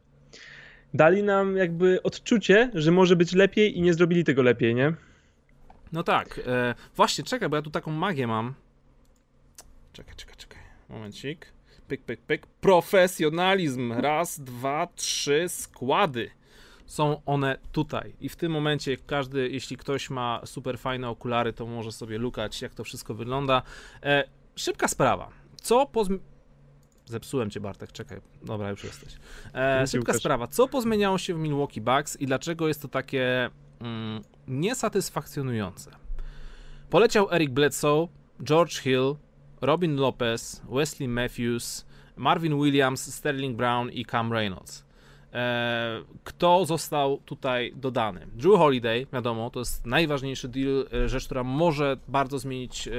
Dali 0.94 1.24
nam 1.24 1.58
jakby 1.58 2.04
odczucie, 2.04 2.72
że 2.74 2.92
może 2.92 3.16
być 3.16 3.34
lepiej 3.34 3.78
i 3.78 3.82
nie 3.82 3.94
zrobili 3.94 4.24
tego 4.24 4.42
lepiej, 4.44 4.76
nie? 4.76 4.94
No 5.92 6.04
tak. 6.04 6.42
E, 6.48 6.76
właśnie, 6.96 7.24
czekaj, 7.24 7.50
bo 7.50 7.56
ja 7.56 7.62
tu 7.62 7.70
taką 7.70 7.92
magię 7.92 8.28
mam. 8.28 8.54
Czekaj, 9.94 10.16
czekaj, 10.16 10.35
czekaj. 10.35 10.35
Momencik. 10.90 11.54
Pyk, 11.88 12.04
pyk, 12.04 12.22
pyk. 12.22 12.48
Profesjonalizm. 12.48 13.92
Raz, 13.92 14.40
dwa, 14.40 14.88
trzy 14.96 15.46
składy. 15.50 16.32
Są 16.86 17.22
one 17.26 17.58
tutaj. 17.72 18.14
I 18.22 18.30
w 18.30 18.36
tym 18.36 18.52
momencie 18.52 18.98
każdy, 18.98 19.50
jeśli 19.50 19.78
ktoś 19.78 20.10
ma 20.10 20.42
super 20.46 20.80
fajne 20.80 21.10
okulary, 21.10 21.54
to 21.54 21.66
może 21.66 21.92
sobie 21.92 22.18
lukać, 22.18 22.62
jak 22.62 22.74
to 22.74 22.84
wszystko 22.84 23.14
wygląda. 23.14 23.62
E, 24.04 24.24
szybka 24.56 24.88
sprawa. 24.88 25.30
Co 25.62 25.86
po 25.86 26.04
Zepsułem 27.06 27.50
cię, 27.50 27.60
Bartek, 27.60 27.92
czekaj. 27.92 28.22
Dobra, 28.44 28.70
już 28.70 28.84
jesteś. 28.84 29.14
E, 29.54 29.88
szybka 29.88 30.14
sprawa. 30.14 30.48
Co 30.48 30.68
pozmieniało 30.68 31.18
się 31.18 31.34
w 31.34 31.38
Milwaukee 31.38 31.82
Bucks 31.82 32.22
i 32.22 32.26
dlaczego 32.26 32.68
jest 32.68 32.82
to 32.82 32.88
takie 32.88 33.50
mm, 33.80 34.22
niesatysfakcjonujące? 34.48 35.92
Poleciał 36.90 37.32
Eric 37.32 37.52
Bledsoe, 37.52 38.08
George 38.44 38.80
Hill, 38.80 39.16
Robin 39.66 39.96
Lopez, 39.96 40.62
Wesley 40.70 41.08
Matthews, 41.08 41.86
Marvin 42.16 42.62
Williams, 42.62 43.16
Sterling 43.16 43.58
Brown 43.58 43.90
i 43.90 44.06
Cam 44.06 44.34
Reynolds. 44.34 44.86
E, 45.34 46.02
kto 46.24 46.66
został 46.66 47.18
tutaj 47.26 47.74
dodany? 47.76 48.28
Drew 48.34 48.58
Holiday, 48.58 49.08
wiadomo, 49.14 49.50
to 49.50 49.60
jest 49.60 49.86
najważniejszy 49.86 50.48
deal, 50.48 50.88
e, 50.94 51.10
rzecz, 51.10 51.26
która 51.26 51.44
może 51.44 51.98
bardzo 52.08 52.40
zmienić 52.40 52.88
e, 52.88 52.92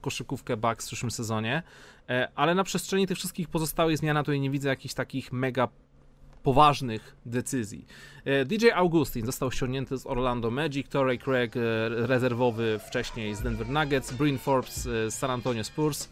koszykówkę 0.00 0.56
Bucks 0.56 0.84
w 0.84 0.88
przyszłym 0.88 1.10
sezonie, 1.10 1.62
ale 2.34 2.54
na 2.54 2.64
przestrzeni 2.64 3.06
tych 3.06 3.18
wszystkich 3.18 3.48
pozostałych 3.48 3.98
zmian 3.98 4.24
to 4.24 4.34
nie 4.34 4.50
widzę 4.50 4.68
jakichś 4.68 4.94
takich 4.94 5.32
mega 5.32 5.68
poważnych 6.42 7.16
decyzji. 7.26 7.86
DJ 8.46 8.66
Augustin 8.74 9.26
został 9.26 9.50
ściągnięty 9.50 9.98
z 9.98 10.06
Orlando 10.06 10.50
Magic, 10.50 10.88
Torrey 10.88 11.18
Craig 11.18 11.54
rezerwowy 11.88 12.80
wcześniej 12.88 13.34
z 13.34 13.42
Denver 13.42 13.68
Nuggets, 13.68 14.12
Bryn 14.12 14.38
Forbes 14.38 14.82
z 14.82 15.14
San 15.14 15.30
Antonio 15.30 15.64
Spurs, 15.64 16.08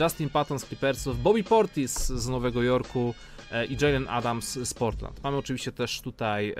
Justin 0.00 0.28
Patton 0.28 0.58
z 0.58 0.64
Clippersów, 0.64 1.22
Bobby 1.22 1.44
Portis 1.44 2.06
z 2.06 2.28
Nowego 2.28 2.62
Jorku, 2.62 3.14
E, 3.54 3.66
i 3.66 3.76
Jalen 3.80 4.08
Adams 4.08 4.52
z 4.52 4.74
Portland. 4.74 5.22
Mamy 5.22 5.36
oczywiście 5.36 5.72
też 5.72 6.00
tutaj 6.00 6.54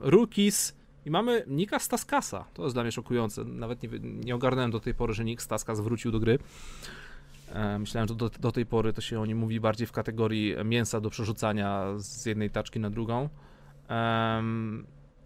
rookies 0.00 0.76
i 1.06 1.10
mamy 1.10 1.44
Nika 1.46 1.78
Staskasa. 1.78 2.44
To 2.54 2.62
jest 2.62 2.76
dla 2.76 2.82
mnie 2.82 2.92
szokujące. 2.92 3.44
Nawet 3.44 3.82
nie, 3.82 3.88
nie 4.02 4.34
ogarnąłem 4.34 4.70
do 4.70 4.80
tej 4.80 4.94
pory, 4.94 5.14
że 5.14 5.24
Nick 5.24 5.42
Staskas 5.42 5.80
wrócił 5.80 6.12
do 6.12 6.20
gry. 6.20 6.38
E, 7.50 7.78
myślałem, 7.78 8.08
że 8.08 8.14
do, 8.14 8.30
do, 8.30 8.52
tej 8.52 8.66
pory 8.66 8.92
to 8.92 9.00
się 9.00 9.20
o 9.20 9.26
nim 9.26 9.38
mówi 9.38 9.60
bardziej 9.60 9.86
w 9.86 9.92
kategorii 9.92 10.54
mięsa 10.64 11.00
do 11.00 11.10
przerzucania 11.10 11.86
z 11.96 12.26
jednej 12.26 12.50
taczki 12.50 12.80
na 12.80 12.90
drugą. 12.90 13.28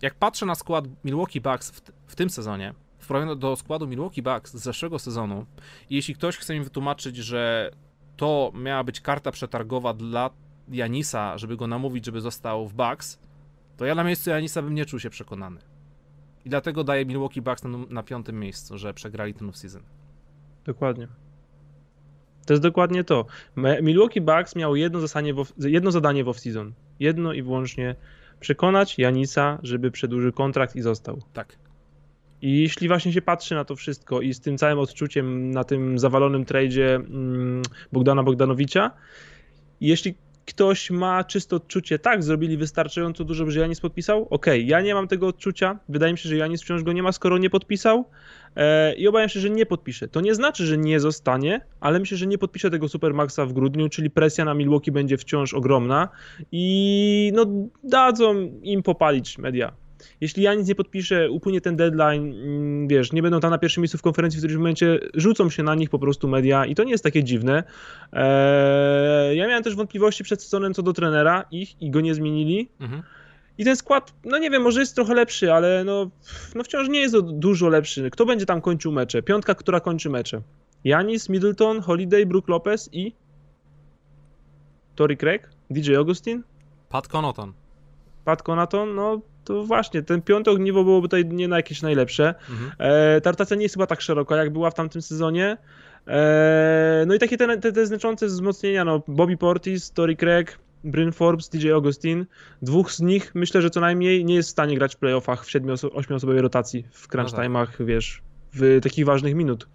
Jak 0.02 0.14
patrzę 0.14 0.46
na 0.46 0.54
skład 0.54 0.84
Milwaukee 1.04 1.40
Bucks 1.40 1.70
w, 1.70 1.80
w 2.06 2.16
tym 2.16 2.30
sezonie, 2.30 2.74
w 2.98 3.06
porównaniu 3.06 3.36
do 3.36 3.56
składu 3.56 3.86
Milwaukee 3.86 4.22
Bucks 4.22 4.54
z 4.54 4.62
zeszłego 4.62 4.98
sezonu, 4.98 5.46
i 5.90 5.96
jeśli 5.96 6.14
ktoś 6.14 6.36
chce 6.36 6.54
mi 6.54 6.60
wytłumaczyć, 6.60 7.16
że 7.16 7.70
to 8.16 8.52
miała 8.54 8.84
być 8.84 9.00
karta 9.00 9.30
przetargowa 9.30 9.94
dla 9.94 10.30
Janisa, 10.68 11.38
żeby 11.38 11.56
go 11.56 11.66
namówić, 11.66 12.06
żeby 12.06 12.20
został 12.20 12.68
w 12.68 12.74
Bucks, 12.74 13.18
to 13.76 13.84
ja 13.84 13.94
na 13.94 14.04
miejscu 14.04 14.30
Janisa 14.30 14.62
bym 14.62 14.74
nie 14.74 14.86
czuł 14.86 15.00
się 15.00 15.10
przekonany. 15.10 15.60
I 16.44 16.50
dlatego 16.50 16.84
daję 16.84 17.06
Milwaukee 17.06 17.42
Bucks 17.42 17.64
na, 17.64 17.78
na 17.90 18.02
piątym 18.02 18.40
miejscu, 18.40 18.78
że 18.78 18.94
przegrali 18.94 19.34
ten 19.34 19.50
off-season. 19.50 19.80
Dokładnie. 20.64 21.08
To 22.46 22.52
jest 22.52 22.62
dokładnie 22.62 23.04
to. 23.04 23.26
Milwaukee 23.82 24.20
Bucks 24.20 24.56
miał 24.56 24.76
jedno, 24.76 25.00
zasanie 25.00 25.34
w, 25.34 25.44
jedno 25.58 25.90
zadanie 25.90 26.24
w 26.24 26.26
off-season. 26.26 26.70
Jedno 27.00 27.32
i 27.32 27.42
wyłącznie 27.42 27.94
przekonać 28.40 28.98
Janisa, 28.98 29.58
żeby 29.62 29.90
przedłużył 29.90 30.32
kontrakt 30.32 30.76
i 30.76 30.82
został. 30.82 31.22
Tak. 31.32 31.56
I 32.42 32.60
jeśli 32.60 32.88
właśnie 32.88 33.12
się 33.12 33.22
patrzy 33.22 33.54
na 33.54 33.64
to 33.64 33.76
wszystko 33.76 34.20
i 34.20 34.34
z 34.34 34.40
tym 34.40 34.58
całym 34.58 34.78
odczuciem 34.78 35.50
na 35.50 35.64
tym 35.64 35.98
zawalonym 35.98 36.44
tradzie 36.44 36.94
mm, 36.94 37.62
Bogdana 37.92 38.22
Bogdanowicza, 38.22 38.90
jeśli 39.80 40.14
ktoś 40.46 40.90
ma 40.90 41.24
czyste 41.24 41.56
odczucie, 41.56 41.98
tak, 41.98 42.22
zrobili 42.22 42.56
wystarczająco 42.56 43.24
dużo, 43.24 43.50
że 43.50 43.60
Janis 43.60 43.80
podpisał? 43.80 44.22
Okej, 44.22 44.60
okay, 44.60 44.60
ja 44.60 44.80
nie 44.80 44.94
mam 44.94 45.08
tego 45.08 45.26
odczucia. 45.26 45.78
Wydaje 45.88 46.12
mi 46.12 46.18
się, 46.18 46.28
że 46.28 46.36
Janis 46.36 46.62
wciąż 46.62 46.82
go 46.82 46.92
nie 46.92 47.02
ma, 47.02 47.12
skoro 47.12 47.38
nie 47.38 47.50
podpisał. 47.50 48.04
E, 48.56 48.94
I 48.94 49.08
obawiam 49.08 49.28
się, 49.28 49.40
że 49.40 49.50
nie 49.50 49.66
podpisze. 49.66 50.08
To 50.08 50.20
nie 50.20 50.34
znaczy, 50.34 50.66
że 50.66 50.78
nie 50.78 51.00
zostanie, 51.00 51.60
ale 51.80 51.98
myślę, 51.98 52.16
że 52.16 52.26
nie 52.26 52.38
podpisze 52.38 52.70
tego 52.70 52.88
Supermaxa 52.88 53.40
w 53.46 53.52
grudniu, 53.52 53.88
czyli 53.88 54.10
presja 54.10 54.44
na 54.44 54.54
Milwaukee 54.54 54.92
będzie 54.92 55.18
wciąż 55.18 55.54
ogromna 55.54 56.08
i 56.52 57.32
no 57.34 57.46
dadzą 57.84 58.34
im 58.62 58.82
popalić 58.82 59.38
media 59.38 59.83
jeśli 60.20 60.42
ja 60.42 60.54
nic 60.54 60.68
nie 60.68 60.74
podpiszę, 60.74 61.30
upłynie 61.30 61.60
ten 61.60 61.76
deadline, 61.76 62.34
mm, 62.34 62.88
wiesz, 62.88 63.12
nie 63.12 63.22
będą 63.22 63.40
tam 63.40 63.50
na 63.50 63.58
pierwszym 63.58 63.80
miejscu 63.80 63.98
w 63.98 64.02
konferencji, 64.02 64.38
w 64.38 64.40
którymś 64.40 64.58
momencie 64.58 64.98
rzucą 65.14 65.50
się 65.50 65.62
na 65.62 65.74
nich 65.74 65.90
po 65.90 65.98
prostu 65.98 66.28
media 66.28 66.66
i 66.66 66.74
to 66.74 66.84
nie 66.84 66.90
jest 66.90 67.04
takie 67.04 67.24
dziwne. 67.24 67.64
Eee, 68.12 69.36
ja 69.36 69.48
miałem 69.48 69.62
też 69.62 69.74
wątpliwości 69.74 70.24
przed 70.24 70.42
sezonem 70.42 70.74
co 70.74 70.82
do 70.82 70.92
trenera 70.92 71.44
ich 71.50 71.82
i 71.82 71.90
go 71.90 72.00
nie 72.00 72.14
zmienili. 72.14 72.68
Mhm. 72.80 73.02
I 73.58 73.64
ten 73.64 73.76
skład, 73.76 74.14
no 74.24 74.38
nie 74.38 74.50
wiem, 74.50 74.62
może 74.62 74.80
jest 74.80 74.94
trochę 74.94 75.14
lepszy, 75.14 75.52
ale 75.52 75.84
no, 75.84 76.10
no 76.54 76.64
wciąż 76.64 76.88
nie 76.88 77.00
jest 77.00 77.20
dużo 77.20 77.68
lepszy. 77.68 78.10
Kto 78.10 78.26
będzie 78.26 78.46
tam 78.46 78.60
kończył 78.60 78.92
mecze? 78.92 79.22
Piątka, 79.22 79.54
która 79.54 79.80
kończy 79.80 80.10
mecze. 80.10 80.42
Janis, 80.84 81.28
Middleton, 81.28 81.80
Holiday, 81.80 82.26
Brook 82.26 82.48
Lopez 82.48 82.88
i 82.92 83.12
Tory 84.94 85.16
Craig, 85.16 85.48
DJ 85.70 85.94
Augustin? 85.94 86.42
Pat 86.88 87.08
Connaughton. 87.08 87.63
Pat 88.24 88.42
Connaughton, 88.42 88.94
no 88.94 89.20
to 89.44 89.64
właśnie, 89.64 90.02
ten 90.02 90.22
piąte 90.22 90.50
ogniwo 90.50 90.84
byłoby 90.84 91.08
tutaj 91.08 91.26
nie 91.26 91.48
na 91.48 91.56
jakieś 91.56 91.82
najlepsze. 91.82 92.34
Mhm. 92.50 92.70
E, 92.78 93.20
ta 93.20 93.30
rotacja 93.30 93.56
nie 93.56 93.62
jest 93.62 93.74
chyba 93.74 93.86
tak 93.86 94.00
szeroka, 94.00 94.36
jak 94.36 94.50
była 94.50 94.70
w 94.70 94.74
tamtym 94.74 95.02
sezonie. 95.02 95.56
E, 96.06 97.04
no 97.06 97.14
i 97.14 97.18
takie 97.18 97.36
te, 97.36 97.58
te, 97.58 97.72
te 97.72 97.86
znaczące 97.86 98.26
wzmocnienia, 98.26 98.84
no 98.84 99.02
Bobby 99.08 99.36
Portis, 99.36 99.90
Tory 99.90 100.16
Craig, 100.16 100.58
Bryn 100.84 101.12
Forbes, 101.12 101.48
DJ 101.48 101.70
Augustin. 101.70 102.26
Dwóch 102.62 102.92
z 102.92 103.00
nich 103.00 103.34
myślę, 103.34 103.62
że 103.62 103.70
co 103.70 103.80
najmniej 103.80 104.24
nie 104.24 104.34
jest 104.34 104.48
w 104.48 104.52
stanie 104.52 104.74
grać 104.76 104.94
w 104.94 104.98
playoffach 104.98 105.44
w 105.44 105.48
7-8-osobowej 105.48 106.40
rotacji, 106.40 106.84
w 106.90 107.08
crunch 107.08 107.32
no 107.32 107.36
tak. 107.36 107.46
time'ach, 107.46 107.84
wiesz, 107.84 108.22
w 108.54 108.80
takich 108.82 109.04
ważnych 109.04 109.34
minut. 109.34 109.68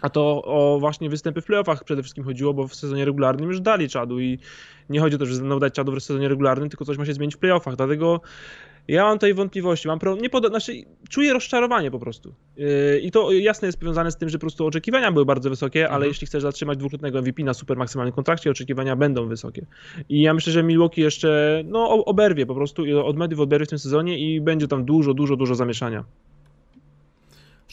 A 0.00 0.10
to 0.10 0.42
o 0.44 0.78
właśnie 0.80 1.10
występy 1.10 1.40
w 1.40 1.44
playoffach 1.44 1.84
przede 1.84 2.02
wszystkim 2.02 2.24
chodziło, 2.24 2.54
bo 2.54 2.68
w 2.68 2.74
sezonie 2.74 3.04
regularnym 3.04 3.48
już 3.48 3.60
dali 3.60 3.88
czadu 3.88 4.20
i 4.20 4.38
nie 4.90 5.00
chodzi 5.00 5.16
o 5.16 5.18
to, 5.18 5.26
że 5.26 5.40
będą 5.40 5.58
dać 5.58 5.74
czadu 5.74 5.92
w 5.92 6.02
sezonie 6.02 6.28
regularnym, 6.28 6.68
tylko 6.68 6.84
coś 6.84 6.98
ma 6.98 7.06
się 7.06 7.14
zmienić 7.14 7.34
w 7.34 7.38
playoffach. 7.38 7.76
Dlatego 7.76 8.20
ja 8.88 9.04
mam 9.04 9.18
tutaj 9.18 9.34
wątpliwości, 9.34 9.88
mam 9.88 9.98
pro... 9.98 10.16
nie 10.16 10.30
pod... 10.30 10.46
znaczy, 10.46 10.72
czuję 11.08 11.32
rozczarowanie 11.32 11.90
po 11.90 11.98
prostu. 11.98 12.34
Yy, 12.56 13.00
I 13.02 13.10
to 13.10 13.32
jasne 13.32 13.68
jest 13.68 13.80
powiązane 13.80 14.10
z 14.10 14.16
tym, 14.16 14.28
że 14.28 14.38
po 14.38 14.40
prostu 14.40 14.66
oczekiwania 14.66 15.12
były 15.12 15.24
bardzo 15.24 15.50
wysokie, 15.50 15.80
mhm. 15.80 15.96
ale 15.96 16.08
jeśli 16.08 16.26
chcesz 16.26 16.42
zatrzymać 16.42 16.78
dwukrotnego 16.78 17.22
MVP 17.22 17.42
na 17.42 17.54
super 17.54 17.76
maksymalnym 17.76 18.14
kontrakcie, 18.14 18.50
oczekiwania 18.50 18.96
będą 18.96 19.28
wysokie. 19.28 19.66
I 20.08 20.22
ja 20.22 20.34
myślę, 20.34 20.52
że 20.52 20.62
Milwaukee 20.62 21.00
jeszcze 21.00 21.62
no, 21.64 22.04
oberwie 22.04 22.46
po 22.46 22.54
prostu, 22.54 22.84
od 23.04 23.16
mediów 23.16 23.40
oberwie 23.40 23.66
w 23.66 23.68
tym 23.68 23.78
sezonie 23.78 24.18
i 24.18 24.40
będzie 24.40 24.68
tam 24.68 24.84
dużo, 24.84 25.14
dużo, 25.14 25.36
dużo 25.36 25.54
zamieszania. 25.54 26.04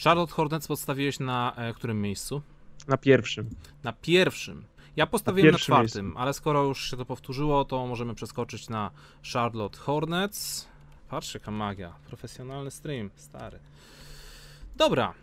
Charlotte 0.02 0.32
Hornets 0.32 0.66
podstawiłeś 0.66 1.20
na 1.20 1.52
e, 1.56 1.74
którym 1.74 2.02
miejscu? 2.02 2.42
Na 2.88 2.96
pierwszym. 2.96 3.50
Na 3.84 3.92
pierwszym. 3.92 4.64
Ja 4.96 5.06
postawiłem 5.06 5.46
na, 5.46 5.52
na 5.52 5.58
czwartym, 5.58 6.04
miejscu. 6.04 6.20
ale 6.20 6.32
skoro 6.32 6.64
już 6.64 6.90
się 6.90 6.96
to 6.96 7.04
powtórzyło, 7.04 7.64
to 7.64 7.86
możemy 7.86 8.14
przeskoczyć 8.14 8.68
na 8.68 8.90
Charlotte 9.32 9.78
Hornets. 9.78 10.68
Patrzcie, 11.08 11.38
jaka 11.38 11.50
magia. 11.50 11.94
Profesjonalny 12.06 12.70
stream, 12.70 13.10
stary. 13.16 13.58
Dobra. 14.76 15.14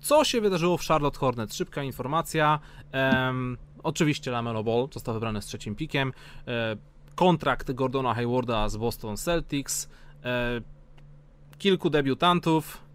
Co 0.00 0.24
się 0.24 0.40
wydarzyło 0.40 0.78
w 0.78 0.82
Charlotte 0.82 1.18
Hornets? 1.18 1.56
Szybka 1.56 1.82
informacja. 1.82 2.58
Um, 2.92 3.58
oczywiście 3.82 4.30
Lamelo 4.30 4.64
Ball 4.64 4.88
został 4.92 5.14
wybrany 5.14 5.42
z 5.42 5.46
trzecim 5.46 5.74
pikiem. 5.74 6.12
E, 6.46 6.76
kontrakt 7.14 7.72
Gordona 7.72 8.14
Haywarda 8.14 8.68
z 8.68 8.76
Boston 8.76 9.16
Celtics. 9.16 9.88
E, 10.24 10.60
kilku 11.58 11.90
debiutantów. 11.90 12.89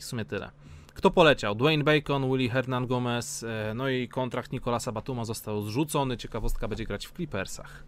I 0.00 0.02
w 0.02 0.04
sumie 0.04 0.24
tyle. 0.24 0.50
Kto 0.94 1.10
poleciał? 1.10 1.54
Dwayne 1.54 1.84
Bacon, 1.84 2.30
Willie 2.30 2.50
Hernan 2.50 2.86
Gomez, 2.86 3.42
e, 3.42 3.72
no 3.74 3.88
i 3.88 4.08
kontrakt 4.08 4.52
Nicolasa 4.52 4.92
Batuma 4.92 5.24
został 5.24 5.62
zrzucony. 5.62 6.16
Ciekawostka 6.16 6.68
będzie 6.68 6.84
grać 6.84 7.06
w 7.06 7.12
Clippersach. 7.12 7.84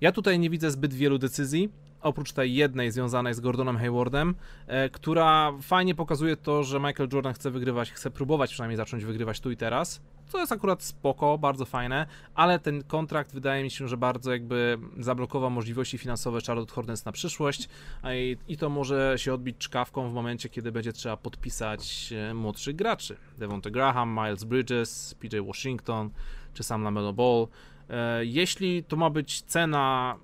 Ja 0.00 0.12
tutaj 0.12 0.38
nie 0.38 0.50
widzę 0.50 0.70
zbyt 0.70 0.94
wielu 0.94 1.18
decyzji 1.18 1.68
oprócz 2.04 2.32
tej 2.32 2.54
jednej 2.54 2.90
związanej 2.90 3.34
z 3.34 3.40
Gordonem 3.40 3.78
Haywardem, 3.78 4.34
e, 4.66 4.88
która 4.88 5.52
fajnie 5.62 5.94
pokazuje 5.94 6.36
to, 6.36 6.64
że 6.64 6.80
Michael 6.80 7.08
Jordan 7.12 7.34
chce 7.34 7.50
wygrywać, 7.50 7.92
chce 7.92 8.10
próbować 8.10 8.50
przynajmniej 8.50 8.76
zacząć 8.76 9.04
wygrywać 9.04 9.40
tu 9.40 9.50
i 9.50 9.56
teraz. 9.56 10.00
To 10.32 10.38
jest 10.40 10.52
akurat 10.52 10.82
spoko, 10.82 11.38
bardzo 11.38 11.64
fajne, 11.64 12.06
ale 12.34 12.58
ten 12.58 12.82
kontrakt 12.82 13.34
wydaje 13.34 13.62
mi 13.62 13.70
się, 13.70 13.88
że 13.88 13.96
bardzo 13.96 14.32
jakby 14.32 14.78
zablokował 14.98 15.50
możliwości 15.50 15.98
finansowe 15.98 16.38
Charlotte 16.46 16.74
Hornets 16.74 17.04
na 17.04 17.12
przyszłość 17.12 17.68
i, 18.14 18.36
i 18.48 18.56
to 18.56 18.68
może 18.68 19.14
się 19.16 19.34
odbić 19.34 19.56
czkawką 19.58 20.10
w 20.10 20.14
momencie, 20.14 20.48
kiedy 20.48 20.72
będzie 20.72 20.92
trzeba 20.92 21.16
podpisać 21.16 22.12
e, 22.30 22.34
młodszych 22.34 22.76
graczy. 22.76 23.16
Devonta 23.38 23.70
Graham, 23.70 24.14
Miles 24.14 24.44
Bridges, 24.44 25.14
PJ 25.14 25.36
Washington 25.46 26.10
czy 26.54 26.62
sam 26.62 26.82
LaMelo 26.82 27.12
Ball. 27.12 27.46
E, 27.90 28.24
jeśli 28.24 28.84
to 28.84 28.96
ma 28.96 29.10
być 29.10 29.42
cena 29.42 30.16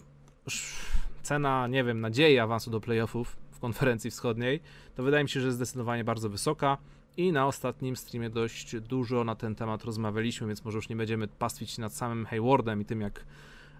cena, 1.22 1.66
nie 1.66 1.84
wiem, 1.84 2.00
nadziei 2.00 2.38
awansu 2.38 2.70
do 2.70 2.80
playoffów 2.80 3.36
w 3.50 3.58
konferencji 3.58 4.10
wschodniej, 4.10 4.60
to 4.94 5.02
wydaje 5.02 5.24
mi 5.24 5.30
się, 5.30 5.40
że 5.40 5.46
jest 5.46 5.56
zdecydowanie 5.56 6.04
bardzo 6.04 6.28
wysoka. 6.28 6.78
I 7.16 7.32
na 7.32 7.46
ostatnim 7.46 7.96
streamie 7.96 8.30
dość 8.30 8.80
dużo 8.80 9.24
na 9.24 9.34
ten 9.34 9.54
temat 9.54 9.84
rozmawialiśmy, 9.84 10.46
więc 10.46 10.64
może 10.64 10.78
już 10.78 10.88
nie 10.88 10.96
będziemy 10.96 11.28
pastwić 11.28 11.78
nad 11.78 11.92
samym 11.92 12.26
Haywardem 12.26 12.80
i 12.80 12.84
tym, 12.84 13.00
jak 13.00 13.24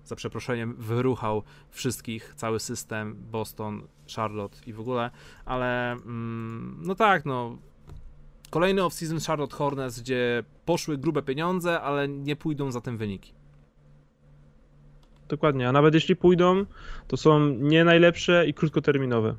za 0.05 0.17
przeproszeniem 0.17 0.75
wyruchał 0.75 1.43
wszystkich, 1.71 2.33
cały 2.37 2.61
system, 2.61 3.17
Boston, 3.31 3.83
Charlotte 4.17 4.59
i 4.67 4.73
w 4.73 4.81
ogóle, 4.81 5.11
ale 5.45 5.93
mm, 5.93 6.79
no 6.83 6.95
tak, 6.95 7.25
no 7.25 7.59
kolejny 8.51 8.83
off-season 8.83 9.27
Charlotte 9.27 9.57
Hornets, 9.57 10.01
gdzie 10.01 10.45
poszły 10.65 10.99
grube 10.99 11.23
pieniądze, 11.23 11.81
ale 11.81 12.09
nie 12.09 12.37
pójdą 12.37 12.71
za 12.71 12.81
tym 12.81 12.97
wyniki. 12.97 13.40
Dokładnie, 15.31 15.69
a 15.69 15.73
nawet 15.73 15.95
jeśli 15.95 16.17
pójdą, 16.17 16.65
to 17.09 17.17
są 17.17 17.49
nie 17.49 17.85
najlepsze 17.85 18.47
i 18.47 18.55
krótkoterminowe. 18.55 19.35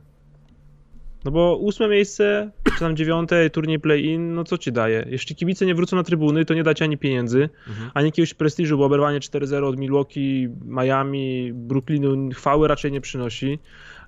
No 1.25 1.31
bo 1.31 1.57
ósme 1.57 1.87
miejsce, 1.87 2.51
czy 2.73 2.79
tam 2.79 2.95
dziewiąte, 2.95 3.49
turniej 3.49 3.79
play-in, 3.79 4.33
no 4.33 4.43
co 4.43 4.57
ci 4.57 4.71
daje? 4.71 5.05
Jeśli 5.09 5.35
kibice 5.35 5.65
nie 5.65 5.75
wrócą 5.75 5.95
na 5.95 6.03
trybuny, 6.03 6.45
to 6.45 6.53
nie 6.53 6.63
da 6.63 6.73
ci 6.73 6.83
ani 6.83 6.97
pieniędzy, 6.97 7.49
mhm. 7.67 7.91
ani 7.93 8.05
jakiegoś 8.05 8.33
prestiżu, 8.33 8.77
bo 8.77 8.85
oberwanie 8.85 9.19
4-0 9.19 9.63
od 9.63 9.77
Milwaukee, 9.77 10.49
Miami, 10.65 11.51
Brooklynu 11.53 12.29
chwały 12.33 12.67
raczej 12.67 12.91
nie 12.91 13.01
przynosi. 13.01 13.59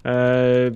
Eee, 0.04 0.72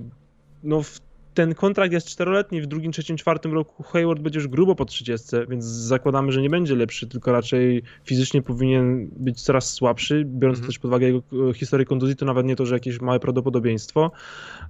no 0.62 0.82
w 0.82 1.00
ten 1.38 1.54
kontrakt 1.54 1.92
jest 1.92 2.06
czteroletni, 2.06 2.62
w 2.62 2.66
drugim, 2.66 2.92
trzecim, 2.92 3.16
czwartym 3.16 3.52
roku 3.52 3.82
Hayward 3.82 4.20
będzie 4.20 4.38
już 4.38 4.48
grubo 4.48 4.74
po 4.74 4.84
30, 4.84 5.26
więc 5.48 5.64
zakładamy, 5.64 6.32
że 6.32 6.42
nie 6.42 6.50
będzie 6.50 6.76
lepszy, 6.76 7.06
tylko 7.06 7.32
raczej 7.32 7.82
fizycznie 8.04 8.42
powinien 8.42 9.10
być 9.16 9.42
coraz 9.42 9.72
słabszy, 9.72 10.24
biorąc 10.26 10.58
mhm. 10.58 10.66
też 10.66 10.78
pod 10.78 10.88
uwagę 10.88 11.06
jego 11.06 11.22
e, 11.50 11.54
historię 11.54 11.86
kontuzji, 11.86 12.16
to 12.16 12.26
nawet 12.26 12.46
nie 12.46 12.56
to, 12.56 12.66
że 12.66 12.74
jakieś 12.74 13.00
małe 13.00 13.20
prawdopodobieństwo. 13.20 14.10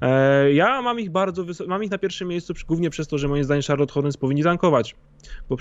E, 0.00 0.52
ja 0.52 0.82
mam 0.82 1.00
ich 1.00 1.10
bardzo 1.10 1.44
wysoko, 1.44 1.70
mam 1.70 1.84
ich 1.84 1.90
na 1.90 1.98
pierwszym 1.98 2.28
miejscu 2.28 2.54
głównie 2.66 2.90
przez 2.90 3.08
to, 3.08 3.18
że 3.18 3.28
moim 3.28 3.44
zdaniem 3.44 3.62
Charlotte 3.62 3.92
Hornets 3.92 4.16
powinni 4.16 4.42
tankować, 4.42 4.96
bo 5.48 5.56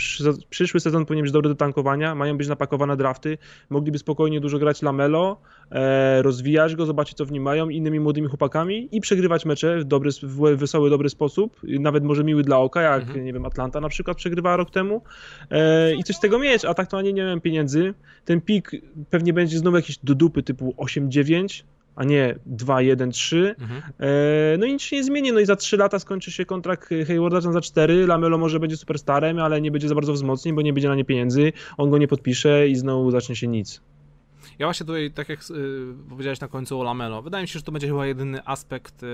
przyszły 0.50 0.80
sezon 0.80 1.06
powinien 1.06 1.24
być 1.24 1.32
dobry 1.32 1.50
do 1.50 1.56
tankowania, 1.56 2.16
mają 2.16 2.38
być 2.38 2.48
napakowane 2.48 2.98
drafty, 2.98 3.38
mogliby 3.70 3.98
spokojnie 3.98 4.40
dużo 4.40 4.60
grać 4.60 4.82
Lamelo, 4.82 5.42
rozwijać 6.22 6.76
go, 6.76 6.86
zobaczyć 6.86 7.18
co 7.18 7.26
w 7.26 7.32
nim 7.32 7.44
mają, 7.44 7.70
innymi 7.70 8.00
młodymi 8.00 8.28
chłopakami 8.28 8.90
i 8.92 9.02
przegrywać 9.02 9.46
mecze 9.46 9.80
w 9.80 9.84
dobry, 9.84 10.10
w 10.24 10.58
wesoły, 10.58 10.90
dobry 10.90 11.10
sposób, 11.10 11.60
nawet 11.64 12.04
może 12.04 12.24
miły 12.24 12.44
dla 12.44 12.58
oka, 12.58 12.82
jak 12.82 13.02
mhm. 13.02 13.26
nie 13.26 13.34
wiem, 13.34 13.46
Atlanta 13.46 13.82
na 13.82 13.90
przykład 13.90 14.18
przegrywała 14.18 14.58
rok 14.58 14.72
temu 14.72 15.02
e, 15.52 15.96
i 15.96 16.04
coś 16.04 16.16
z 16.16 16.20
tego 16.20 16.40
mieć, 16.40 16.66
a 16.66 16.74
tak 16.74 16.88
to 16.88 16.98
ani 16.98 17.14
nie 17.14 17.24
miałem 17.24 17.42
pieniędzy. 17.42 17.94
Ten 18.26 18.42
pik 18.42 18.72
pewnie 19.10 19.34
będzie 19.34 19.58
znowu 19.58 19.78
jakiś 19.78 19.98
do 19.98 20.16
dupy 20.16 20.44
typu 20.44 20.74
8-9, 20.78 21.64
a 21.96 22.04
nie 22.04 22.36
2-1-3. 22.56 23.38
Mhm. 23.60 23.82
E, 24.00 24.58
no 24.58 24.66
i 24.66 24.74
nic 24.74 24.82
się 24.82 24.96
nie 24.96 25.04
zmieni. 25.04 25.32
No 25.32 25.40
i 25.40 25.46
za 25.46 25.56
3 25.56 25.78
lata 25.78 26.00
skończy 26.00 26.32
się 26.32 26.46
kontrakt 26.46 26.90
Haywarda, 27.08 27.42
za 27.42 27.62
4. 27.62 28.08
Lamelo 28.08 28.38
może 28.38 28.60
będzie 28.60 28.78
superstarem, 28.78 29.40
ale 29.40 29.62
nie 29.62 29.72
będzie 29.72 29.88
za 29.88 29.96
bardzo 29.96 30.14
wzmocnień, 30.14 30.56
bo 30.56 30.62
nie 30.62 30.74
będzie 30.74 30.90
na 30.90 30.96
nie 30.96 31.06
pieniędzy. 31.06 31.54
On 31.78 31.90
go 31.90 31.98
nie 31.98 32.08
podpisze 32.08 32.68
i 32.68 32.76
znowu 32.76 33.12
zacznie 33.12 33.36
się 33.36 33.48
nic. 33.48 33.82
Ja 34.60 34.68
właśnie 34.68 34.86
tutaj, 34.86 35.12
tak 35.12 35.30
jak 35.30 35.40
y, 35.40 35.94
powiedziałeś 36.10 36.40
na 36.40 36.48
końcu 36.48 36.80
o 36.82 36.84
Lamelo, 36.84 37.22
wydaje 37.22 37.44
mi 37.44 37.48
się, 37.48 37.60
że 37.60 37.66
to 37.66 37.72
będzie 37.72 37.88
chyba 37.88 38.06
jedyny 38.06 38.46
aspekt, 38.46 39.04
y, 39.04 39.08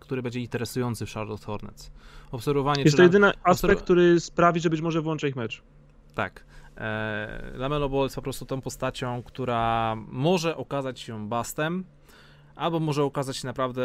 który 0.00 0.22
będzie 0.22 0.40
interesujący 0.40 1.06
w 1.06 1.12
Charlotte 1.12 1.46
Hornets. 1.46 1.90
Obserwowanie... 2.30 2.82
Jest 2.82 2.96
to 2.96 3.02
jedyny 3.02 3.32
aspekt, 3.42 3.82
który 3.82 4.20
sprawi, 4.20 4.60
że 4.60 4.70
być 4.70 4.80
może 4.80 5.00
włączę 5.00 5.28
ich 5.28 5.36
mecz. 5.36 5.62
Tak. 6.14 6.44
E, 6.76 7.52
Lamelo 7.54 7.88
Ball 7.88 8.02
jest 8.02 8.16
po 8.16 8.22
prostu 8.22 8.46
tą 8.46 8.60
postacią, 8.60 9.22
która 9.22 9.96
może 10.08 10.56
okazać 10.56 11.00
się 11.00 11.28
bastem, 11.28 11.84
albo 12.56 12.80
może 12.80 13.04
okazać 13.04 13.36
się 13.36 13.46
naprawdę 13.46 13.84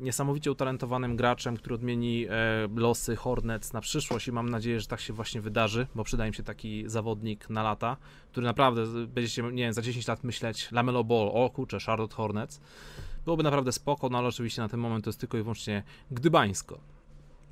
niesamowicie 0.00 0.52
utalentowanym 0.52 1.16
graczem, 1.16 1.56
który 1.56 1.74
odmieni 1.74 2.26
e, 2.26 2.30
losy 2.76 3.16
Hornets 3.16 3.72
na 3.72 3.80
przyszłość 3.80 4.28
i 4.28 4.32
mam 4.32 4.48
nadzieję, 4.48 4.80
że 4.80 4.86
tak 4.86 5.00
się 5.00 5.12
właśnie 5.12 5.40
wydarzy, 5.40 5.86
bo 5.94 6.04
przyda 6.04 6.26
im 6.26 6.32
się 6.32 6.42
taki 6.42 6.84
zawodnik 6.86 7.50
na 7.50 7.62
lata, 7.62 7.96
który 8.30 8.46
naprawdę 8.46 9.06
będziecie, 9.06 9.42
nie 9.42 9.62
wiem, 9.62 9.72
za 9.72 9.82
10 9.82 10.08
lat 10.08 10.24
myśleć 10.24 10.72
Lamelo 10.72 11.04
Ball, 11.04 11.30
o 11.32 11.50
kurczę, 11.50 11.78
Charlotte 11.86 12.14
Hornets. 12.14 12.60
Byłoby 13.24 13.42
naprawdę 13.42 13.72
spoko, 13.72 14.08
no 14.08 14.18
ale 14.18 14.28
oczywiście 14.28 14.62
na 14.62 14.68
ten 14.68 14.80
moment 14.80 15.04
to 15.04 15.08
jest 15.08 15.20
tylko 15.20 15.38
i 15.38 15.42
wyłącznie 15.42 15.82
gdybańsko. 16.10 16.80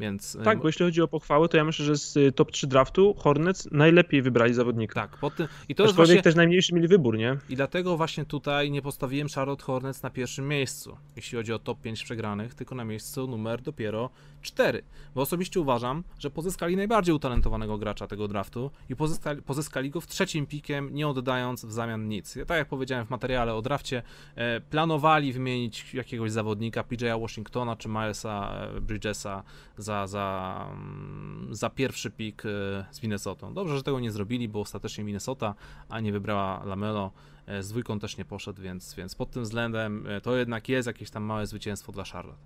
Więc, 0.01 0.39
tak, 0.45 0.59
bo 0.59 0.69
jeśli 0.69 0.85
chodzi 0.85 1.03
o 1.03 1.09
pochwały, 1.09 1.49
to 1.49 1.57
ja 1.57 1.65
myślę, 1.65 1.85
że 1.85 1.97
z 1.97 2.17
y, 2.17 2.33
top 2.33 2.53
3 2.53 2.67
draftu 2.67 3.15
Hornets 3.15 3.69
najlepiej 3.73 4.23
wybrali 4.23 4.55
zawodnika. 4.55 4.95
Tak, 4.95 5.17
po 5.17 5.31
tym, 5.31 5.49
i 5.69 5.75
to 5.75 5.83
jest 5.83 5.97
właśnie 5.97 6.23
też 6.23 6.35
najmniejszy 6.35 6.75
mieli 6.75 6.89
wybór, 6.89 7.19
nie? 7.19 7.37
I 7.49 7.57
dlatego 7.57 7.97
właśnie 7.97 8.25
tutaj 8.25 8.71
nie 8.71 8.83
postawiłem 8.83 9.29
Charlotte 9.29 9.65
Hornets 9.65 10.03
na 10.03 10.11
pierwszym 10.11 10.49
miejscu, 10.49 10.97
jeśli 11.17 11.37
chodzi 11.37 11.53
o 11.53 11.59
top 11.59 11.81
5 11.81 12.05
przegranych, 12.05 12.55
tylko 12.55 12.75
na 12.75 12.85
miejscu 12.85 13.27
numer 13.27 13.63
dopiero 13.63 14.11
4. 14.43 14.83
Bo 15.15 15.23
osobiście 15.23 15.61
uważam, 15.61 16.05
że 16.19 16.31
pozyskali 16.31 16.77
najbardziej 16.77 17.15
utalentowanego 17.15 17.79
gracza 17.79 18.07
tego 18.07 18.29
draftu 18.29 18.71
i 18.89 18.97
pozyskali, 18.97 19.43
pozyskali 19.43 19.91
go 19.91 20.01
w 20.01 20.07
trzecim 20.07 20.47
pikiem, 20.47 20.95
nie 20.95 21.09
oddając 21.09 21.65
w 21.65 21.73
zamian 21.73 22.09
nic. 22.09 22.37
Ja, 22.37 22.45
tak 22.45 22.59
jak 22.59 22.69
powiedziałem 22.69 23.07
w 23.07 23.11
materiale 23.11 23.55
o 23.55 23.63
drafcie, 23.63 24.03
e, 24.35 24.61
planowali 24.61 25.33
wymienić 25.33 25.95
jakiegoś 25.95 26.33
zawodnika, 26.33 26.83
PJ'a 26.83 27.21
Washingtona 27.21 27.77
czy 27.77 27.89
Milesa 27.89 28.53
e, 28.77 28.81
Bridgesa 28.81 29.43
za, 29.89 30.07
za, 30.07 30.67
mm, 30.73 31.49
za 31.51 31.71
pierwszy 31.71 32.11
pik 32.11 32.43
e, 32.47 32.49
z 32.91 33.03
Minnesotą. 33.03 33.55
Dobrze, 33.55 33.77
że 33.77 33.83
tego 33.83 34.01
nie 34.01 34.11
zrobili, 34.11 34.49
bo 34.49 34.61
ostatecznie 34.61 35.05
Minnesota, 35.05 35.55
a 35.89 36.01
nie 36.01 36.13
wybrała 36.13 36.65
Lamelo. 36.65 37.13
E, 37.47 37.63
z 37.63 37.69
dwójką 37.69 37.99
też 37.99 38.17
nie 38.17 38.25
poszedł, 38.25 38.63
więc, 38.63 38.95
więc 38.95 39.15
pod 39.15 39.31
tym 39.31 39.43
względem 39.43 40.07
e, 40.07 40.21
to 40.21 40.37
jednak 40.37 40.69
jest 40.69 40.87
jakieś 40.87 41.11
tam 41.11 41.23
małe 41.23 41.47
zwycięstwo 41.47 41.93
dla 41.93 42.05
Charlotte. 42.05 42.39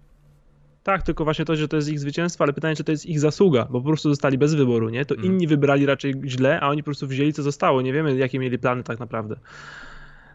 Tak, 0.83 1.03
tylko 1.03 1.25
właśnie 1.25 1.45
to, 1.45 1.57
że 1.57 1.69
to 1.69 1.77
jest 1.77 1.89
ich 1.89 2.01
zwycięstwo, 2.01 2.45
ale 2.45 2.53
pytanie, 2.53 2.77
czy 2.77 2.85
to 2.85 2.93
jest 2.93 3.07
ich 3.07 3.21
zasługa, 3.21 3.65
bo 3.71 3.81
po 3.81 3.87
prostu 3.87 4.09
zostali 4.09 4.39
bez 4.39 4.55
wyboru, 4.55 4.89
nie? 4.89 5.05
To 5.05 5.15
mm. 5.15 5.27
inni 5.27 5.47
wybrali 5.47 5.87
raczej 5.87 6.15
źle, 6.25 6.61
a 6.61 6.69
oni 6.69 6.83
po 6.83 6.85
prostu 6.85 7.07
wzięli, 7.07 7.33
co 7.33 7.43
zostało. 7.43 7.83
Nie 7.83 7.93
wiemy, 7.93 8.17
jakie 8.17 8.39
mieli 8.39 8.59
plany 8.59 8.83
tak 8.83 8.99
naprawdę. 8.99 9.37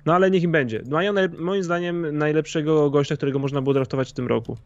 No 0.06 0.14
ale 0.14 0.32
niech 0.32 0.44
im 0.44 0.52
będzie. 0.52 0.84
Mają 0.90 1.14
moim 1.38 1.64
zdaniem 1.64 2.18
najlepszego 2.18 2.90
gościa, 2.90 3.16
którego 3.16 3.40
można 3.40 3.62
było 3.62 3.74
draftować 3.74 4.10
w 4.10 4.14
tym 4.14 4.28
roku. 4.28 4.58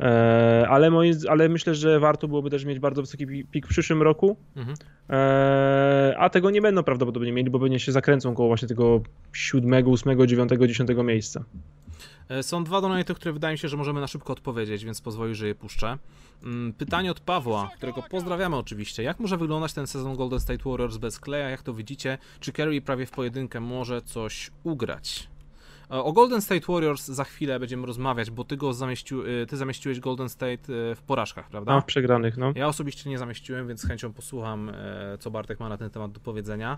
E, 0.00 0.66
ale, 0.68 0.90
ale 1.28 1.48
myślę, 1.48 1.74
że 1.74 2.00
warto 2.00 2.28
byłoby 2.28 2.50
też 2.50 2.64
mieć 2.64 2.78
bardzo 2.78 3.02
wysoki 3.02 3.26
pik 3.44 3.66
w 3.66 3.68
przyszłym 3.68 4.02
roku. 4.02 4.36
Mhm. 4.56 4.76
E, 5.10 6.14
a 6.18 6.30
tego 6.30 6.50
nie 6.50 6.62
będą 6.62 6.82
prawdopodobnie 6.82 7.32
mieli, 7.32 7.50
bo 7.50 7.60
pewnie 7.60 7.80
się 7.80 7.92
zakręcą 7.92 8.34
koło 8.34 8.48
właśnie 8.48 8.68
tego 8.68 9.00
7, 9.32 9.88
8, 9.88 10.26
9, 10.26 10.50
10 10.68 10.90
miejsca. 11.04 11.44
E, 12.28 12.42
są 12.42 12.64
dwa 12.64 12.80
donaty, 12.80 13.14
które 13.14 13.32
wydaje 13.32 13.54
mi 13.54 13.58
się, 13.58 13.68
że 13.68 13.76
możemy 13.76 14.00
na 14.00 14.06
szybko 14.06 14.32
odpowiedzieć, 14.32 14.84
więc 14.84 15.00
pozwoli, 15.00 15.34
że 15.34 15.46
je 15.46 15.54
puszczę. 15.54 15.98
Mm, 16.44 16.72
pytanie 16.72 17.10
od 17.10 17.20
Pawła, 17.20 17.70
którego 17.76 18.02
pozdrawiamy 18.02 18.56
oczywiście. 18.56 19.02
Jak 19.02 19.20
może 19.20 19.36
wyglądać 19.36 19.72
ten 19.72 19.86
sezon 19.86 20.16
Golden 20.16 20.40
State 20.40 20.70
Warriors 20.70 20.96
bez 20.96 21.20
Kleja? 21.20 21.50
Jak 21.50 21.62
to 21.62 21.74
widzicie? 21.74 22.18
Czy 22.40 22.52
Kerry 22.52 22.80
prawie 22.80 23.06
w 23.06 23.10
pojedynkę 23.10 23.60
może 23.60 24.02
coś 24.02 24.50
ugrać? 24.64 25.33
E, 25.90 25.94
o 25.94 26.12
Golden 26.12 26.40
State 26.40 26.66
Warriors 26.68 27.06
za 27.06 27.24
chwilę 27.24 27.60
będziemy 27.60 27.86
rozmawiać, 27.86 28.30
bo 28.30 28.44
ty 28.44 28.56
go 28.56 28.72
zamieścił, 28.72 29.22
e, 29.42 29.46
ty 29.46 29.56
zamieściłeś 29.56 30.00
Golden 30.00 30.28
State 30.28 30.62
w 30.68 31.02
porażkach, 31.06 31.48
prawda? 31.48 31.72
A, 31.72 31.80
w 31.80 31.84
przegranych, 31.84 32.36
no. 32.36 32.52
Ja 32.56 32.68
osobiście 32.68 33.10
nie 33.10 33.18
zamieściłem, 33.18 33.68
więc 33.68 33.86
chęcią 33.86 34.12
posłucham, 34.12 34.72
co 35.18 35.30
Bartek 35.30 35.60
ma 35.60 35.68
na 35.68 35.76
ten 35.76 35.90
temat 35.90 36.12
do 36.12 36.20
powiedzenia. 36.20 36.76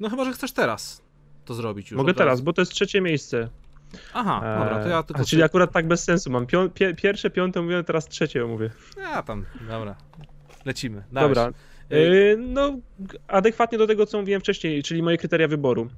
No 0.00 0.10
chyba, 0.10 0.24
że 0.24 0.32
chcesz 0.32 0.52
teraz 0.52 1.02
to 1.44 1.54
zrobić 1.54 1.90
już. 1.90 1.98
Mogę 1.98 2.14
teraz, 2.14 2.40
bo 2.40 2.52
to 2.52 2.62
jest 2.62 2.72
trzecie 2.72 3.00
miejsce. 3.00 3.48
Aha, 4.14 4.58
dobra, 4.60 4.82
to 4.82 4.88
ja 4.88 5.02
tylko... 5.02 5.22
A, 5.22 5.24
czyli 5.24 5.42
akurat 5.42 5.72
tak 5.72 5.88
bez 5.88 6.04
sensu, 6.04 6.30
mam 6.30 6.46
pią 6.46 6.70
pie 6.70 6.94
pierwsze, 6.94 7.30
piąte 7.30 7.62
mówię, 7.62 7.84
teraz 7.84 8.08
trzecie 8.08 8.44
mówię. 8.44 8.70
Ja 8.98 9.22
tam, 9.22 9.44
dobra, 9.68 9.96
lecimy. 10.64 11.04
Dałeś. 11.12 11.28
Dobra, 11.28 11.52
yy, 11.90 12.36
no 12.38 12.78
adekwatnie 13.28 13.78
do 13.78 13.86
tego, 13.86 14.06
co 14.06 14.18
mówiłem 14.18 14.40
wcześniej, 14.40 14.82
czyli 14.82 15.02
moje 15.02 15.18
kryteria 15.18 15.48
wyboru. 15.48 15.88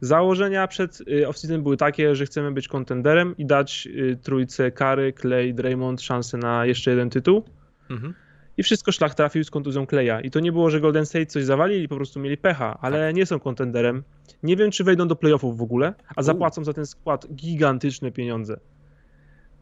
Założenia 0.00 0.66
przed 0.66 1.00
y, 1.00 1.04
off-season 1.04 1.62
były 1.62 1.76
takie, 1.76 2.14
że 2.14 2.26
chcemy 2.26 2.52
być 2.52 2.68
kontenderem 2.68 3.36
i 3.36 3.46
dać 3.46 3.88
y, 3.90 4.18
trójce 4.22 4.70
Kary, 4.70 5.12
Clay, 5.12 5.54
Draymond 5.54 6.02
szansę 6.02 6.38
na 6.38 6.66
jeszcze 6.66 6.90
jeden 6.90 7.10
tytuł. 7.10 7.44
Mhm 7.90 8.14
i 8.56 8.62
wszystko 8.62 8.92
szlak 8.92 9.14
trafił 9.14 9.44
z 9.44 9.50
kontuzją 9.50 9.86
Kleja. 9.86 10.20
I 10.20 10.30
to 10.30 10.40
nie 10.40 10.52
było, 10.52 10.70
że 10.70 10.80
Golden 10.80 11.06
State 11.06 11.26
coś 11.26 11.44
zawalili, 11.44 11.88
po 11.88 11.96
prostu 11.96 12.20
mieli 12.20 12.36
pecha, 12.36 12.78
ale 12.80 13.06
tak. 13.06 13.16
nie 13.16 13.26
są 13.26 13.40
kontenderem. 13.40 14.02
Nie 14.42 14.56
wiem, 14.56 14.70
czy 14.70 14.84
wejdą 14.84 15.08
do 15.08 15.16
playoffów 15.16 15.58
w 15.58 15.62
ogóle, 15.62 15.94
a 16.16 16.22
zapłacą 16.22 16.64
za 16.64 16.72
ten 16.72 16.86
skład 16.86 17.26
gigantyczne 17.34 18.12
pieniądze. 18.12 18.60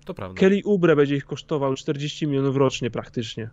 To 0.05 0.15
prawda. 0.15 0.41
Kelly 0.41 0.61
Ubre 0.65 0.97
będzie 0.97 1.17
ich 1.17 1.25
kosztował 1.25 1.75
40 1.75 2.27
milionów 2.27 2.57
rocznie 2.57 2.91
praktycznie. 2.91 3.51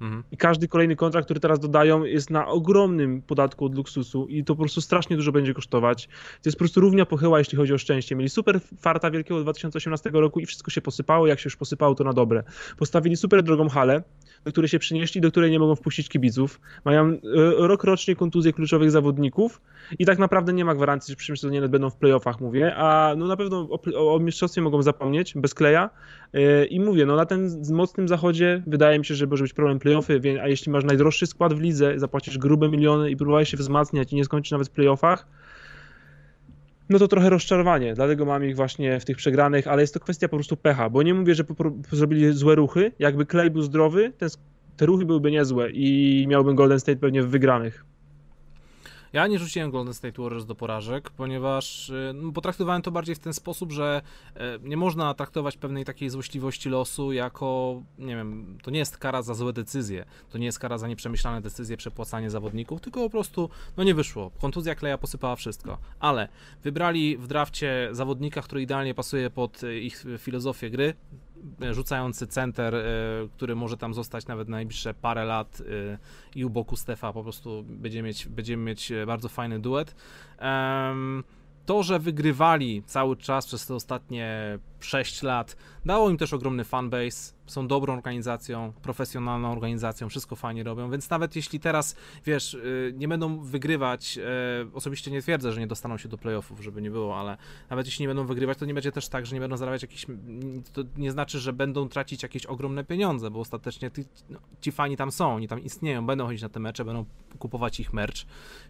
Mhm. 0.00 0.22
I 0.32 0.36
każdy 0.36 0.68
kolejny 0.68 0.96
kontrakt, 0.96 1.24
który 1.26 1.40
teraz 1.40 1.60
dodają, 1.60 2.04
jest 2.04 2.30
na 2.30 2.46
ogromnym 2.46 3.22
podatku 3.22 3.64
od 3.64 3.74
luksusu 3.74 4.26
i 4.26 4.44
to 4.44 4.54
po 4.54 4.60
prostu 4.62 4.80
strasznie 4.80 5.16
dużo 5.16 5.32
będzie 5.32 5.54
kosztować. 5.54 6.06
To 6.06 6.48
jest 6.48 6.58
po 6.58 6.58
prostu 6.58 6.80
równia 6.80 7.06
pochyła, 7.06 7.38
jeśli 7.38 7.58
chodzi 7.58 7.74
o 7.74 7.78
szczęście. 7.78 8.16
Mieli 8.16 8.28
super 8.28 8.60
farta 8.80 9.10
wielkiego 9.10 9.40
2018 9.40 10.10
roku 10.12 10.40
i 10.40 10.46
wszystko 10.46 10.70
się 10.70 10.80
posypało. 10.80 11.26
Jak 11.26 11.40
się 11.40 11.46
już 11.46 11.56
posypało, 11.56 11.94
to 11.94 12.04
na 12.04 12.12
dobre. 12.12 12.42
Postawili 12.78 13.16
super 13.16 13.42
drogą 13.42 13.68
halę, 13.68 14.02
do 14.44 14.52
której 14.52 14.68
się 14.68 14.78
przynieśli, 14.78 15.20
do 15.20 15.30
której 15.30 15.50
nie 15.50 15.58
mogą 15.58 15.74
wpuścić 15.74 16.08
kibiców. 16.08 16.60
Mają 16.84 17.06
e, 17.06 17.18
rok 17.58 17.84
rocznie 17.84 18.16
kontuzje 18.16 18.52
kluczowych 18.52 18.90
zawodników 18.90 19.60
i 19.98 20.06
tak 20.06 20.18
naprawdę 20.18 20.52
nie 20.52 20.64
ma 20.64 20.74
gwarancji, 20.74 21.12
że 21.12 21.16
przyszłym 21.16 21.36
sezonie 21.36 21.68
będą 21.68 21.90
w 21.90 21.96
playoffach, 21.96 22.40
mówię, 22.40 22.76
a 22.76 23.14
no 23.16 23.26
na 23.26 23.36
pewno 23.36 23.68
o, 23.94 24.14
o 24.14 24.18
mistrzostwie 24.18 24.62
mogą 24.62 24.82
zapomnieć, 24.82 25.34
bez 25.36 25.54
kleja 25.54 25.90
e, 26.32 26.64
i 26.64 26.80
mówię, 26.80 27.06
no 27.06 27.16
na 27.16 27.26
tym 27.26 27.62
mocnym 27.72 28.08
zachodzie 28.08 28.62
wydaje 28.66 28.98
mi 28.98 29.04
się, 29.04 29.14
że 29.14 29.26
może 29.26 29.44
być 29.44 29.52
problem 29.52 29.78
playoffy, 29.84 30.20
a 30.42 30.48
jeśli 30.48 30.72
masz 30.72 30.84
najdroższy 30.84 31.26
skład 31.26 31.54
w 31.54 31.60
lidze, 31.60 31.98
zapłacisz 31.98 32.38
grube 32.38 32.68
miliony 32.68 33.10
i 33.10 33.16
próbujesz 33.16 33.48
się 33.48 33.56
wzmacniać 33.56 34.12
i 34.12 34.16
nie 34.16 34.24
skończysz 34.24 34.50
nawet 34.52 34.68
w 34.68 34.70
playoffach, 34.70 35.26
no 36.88 36.98
to 36.98 37.08
trochę 37.08 37.30
rozczarowanie, 37.30 37.94
dlatego 37.94 38.24
mam 38.24 38.44
ich 38.44 38.56
właśnie 38.56 39.00
w 39.00 39.04
tych 39.04 39.16
przegranych, 39.16 39.68
ale 39.68 39.82
jest 39.82 39.94
to 39.94 40.00
kwestia 40.00 40.28
po 40.28 40.36
prostu 40.36 40.56
pecha, 40.56 40.90
bo 40.90 41.02
nie 41.02 41.14
mówię, 41.14 41.34
że 41.34 41.44
zrobili 41.92 42.32
złe 42.32 42.54
ruchy, 42.54 42.92
jakby 42.98 43.26
Clay 43.26 43.50
był 43.50 43.62
zdrowy, 43.62 44.12
ten, 44.18 44.28
te 44.76 44.86
ruchy 44.86 45.04
byłyby 45.04 45.30
niezłe 45.30 45.70
i 45.70 46.26
miałbym 46.28 46.56
Golden 46.56 46.80
State 46.80 46.98
pewnie 46.98 47.22
w 47.22 47.28
wygranych. 47.28 47.84
Ja 49.14 49.26
nie 49.26 49.38
rzuciłem 49.38 49.70
Golden 49.70 49.94
State 49.94 50.22
Warriors 50.22 50.46
do 50.46 50.54
porażek, 50.54 51.10
ponieważ 51.10 51.90
y, 51.90 52.12
no, 52.14 52.32
potraktowałem 52.32 52.82
to 52.82 52.90
bardziej 52.90 53.14
w 53.14 53.18
ten 53.18 53.32
sposób, 53.32 53.72
że 53.72 54.02
e, 54.34 54.58
nie 54.62 54.76
można 54.76 55.14
traktować 55.14 55.56
pewnej 55.56 55.84
takiej 55.84 56.10
złośliwości 56.10 56.68
losu 56.68 57.12
jako, 57.12 57.82
nie 57.98 58.16
wiem, 58.16 58.58
to 58.62 58.70
nie 58.70 58.78
jest 58.78 58.98
kara 58.98 59.22
za 59.22 59.34
złe 59.34 59.52
decyzje, 59.52 60.04
to 60.30 60.38
nie 60.38 60.46
jest 60.46 60.58
kara 60.58 60.78
za 60.78 60.88
nieprzemyślane 60.88 61.40
decyzje, 61.40 61.76
przepłacanie 61.76 62.30
zawodników, 62.30 62.80
tylko 62.80 63.00
po 63.00 63.10
prostu, 63.10 63.50
no 63.76 63.84
nie 63.84 63.94
wyszło. 63.94 64.30
Kontuzja 64.40 64.74
Kleja 64.74 64.98
posypała 64.98 65.36
wszystko, 65.36 65.78
ale 66.00 66.28
wybrali 66.62 67.16
w 67.16 67.26
drafcie 67.26 67.88
zawodnika, 67.92 68.42
który 68.42 68.62
idealnie 68.62 68.94
pasuje 68.94 69.30
pod 69.30 69.60
ich 69.80 70.04
filozofię 70.18 70.70
gry, 70.70 70.94
rzucający 71.70 72.26
center, 72.26 72.74
e, 72.74 72.82
który 73.36 73.54
może 73.54 73.76
tam 73.76 73.94
zostać 73.94 74.26
nawet 74.26 74.48
najbliższe 74.48 74.94
parę 74.94 75.24
lat 75.24 75.60
e, 75.60 75.98
i 76.34 76.44
u 76.44 76.50
boku 76.50 76.76
Stefa 76.76 77.12
po 77.12 77.22
prostu 77.22 77.64
będziemy 77.68 78.08
mieć, 78.08 78.26
będziemy 78.26 78.62
mieć 78.62 78.92
bardzo 79.06 79.28
fajny 79.28 79.60
duet. 79.60 79.94
To, 81.66 81.82
że 81.82 81.98
wygrywali 81.98 82.82
cały 82.86 83.16
czas 83.16 83.46
przez 83.46 83.66
te 83.66 83.74
ostatnie 83.74 84.58
6 84.84 85.22
lat, 85.22 85.56
dało 85.84 86.10
im 86.10 86.16
też 86.16 86.32
ogromny 86.32 86.64
fanbase, 86.64 87.34
są 87.46 87.68
dobrą 87.68 87.94
organizacją, 87.94 88.72
profesjonalną 88.82 89.52
organizacją, 89.52 90.08
wszystko 90.08 90.36
fajnie 90.36 90.64
robią, 90.64 90.90
więc 90.90 91.10
nawet 91.10 91.36
jeśli 91.36 91.60
teraz, 91.60 91.96
wiesz, 92.26 92.54
y, 92.54 92.94
nie 92.96 93.08
będą 93.08 93.38
wygrywać, 93.38 94.18
y, 94.18 94.74
osobiście 94.74 95.10
nie 95.10 95.22
twierdzę, 95.22 95.52
że 95.52 95.60
nie 95.60 95.66
dostaną 95.66 95.98
się 95.98 96.08
do 96.08 96.18
playoffów, 96.18 96.60
żeby 96.60 96.82
nie 96.82 96.90
było, 96.90 97.20
ale 97.20 97.36
nawet 97.70 97.86
jeśli 97.86 98.02
nie 98.02 98.08
będą 98.08 98.26
wygrywać, 98.26 98.58
to 98.58 98.64
nie 98.64 98.74
będzie 98.74 98.92
też 98.92 99.08
tak, 99.08 99.26
że 99.26 99.34
nie 99.34 99.40
będą 99.40 99.56
zarabiać 99.56 99.82
jakiś, 99.82 100.06
to 100.72 100.82
nie 100.96 101.12
znaczy, 101.12 101.38
że 101.38 101.52
będą 101.52 101.88
tracić 101.88 102.22
jakieś 102.22 102.46
ogromne 102.46 102.84
pieniądze, 102.84 103.30
bo 103.30 103.40
ostatecznie 103.40 103.90
ci, 103.90 104.04
no, 104.28 104.38
ci 104.60 104.72
fani 104.72 104.96
tam 104.96 105.12
są, 105.12 105.34
oni 105.34 105.48
tam 105.48 105.60
istnieją, 105.60 106.06
będą 106.06 106.26
chodzić 106.26 106.42
na 106.42 106.48
te 106.48 106.60
mecze, 106.60 106.84
będą 106.84 107.04
kupować 107.38 107.80
ich 107.80 107.92
merch, 107.92 108.16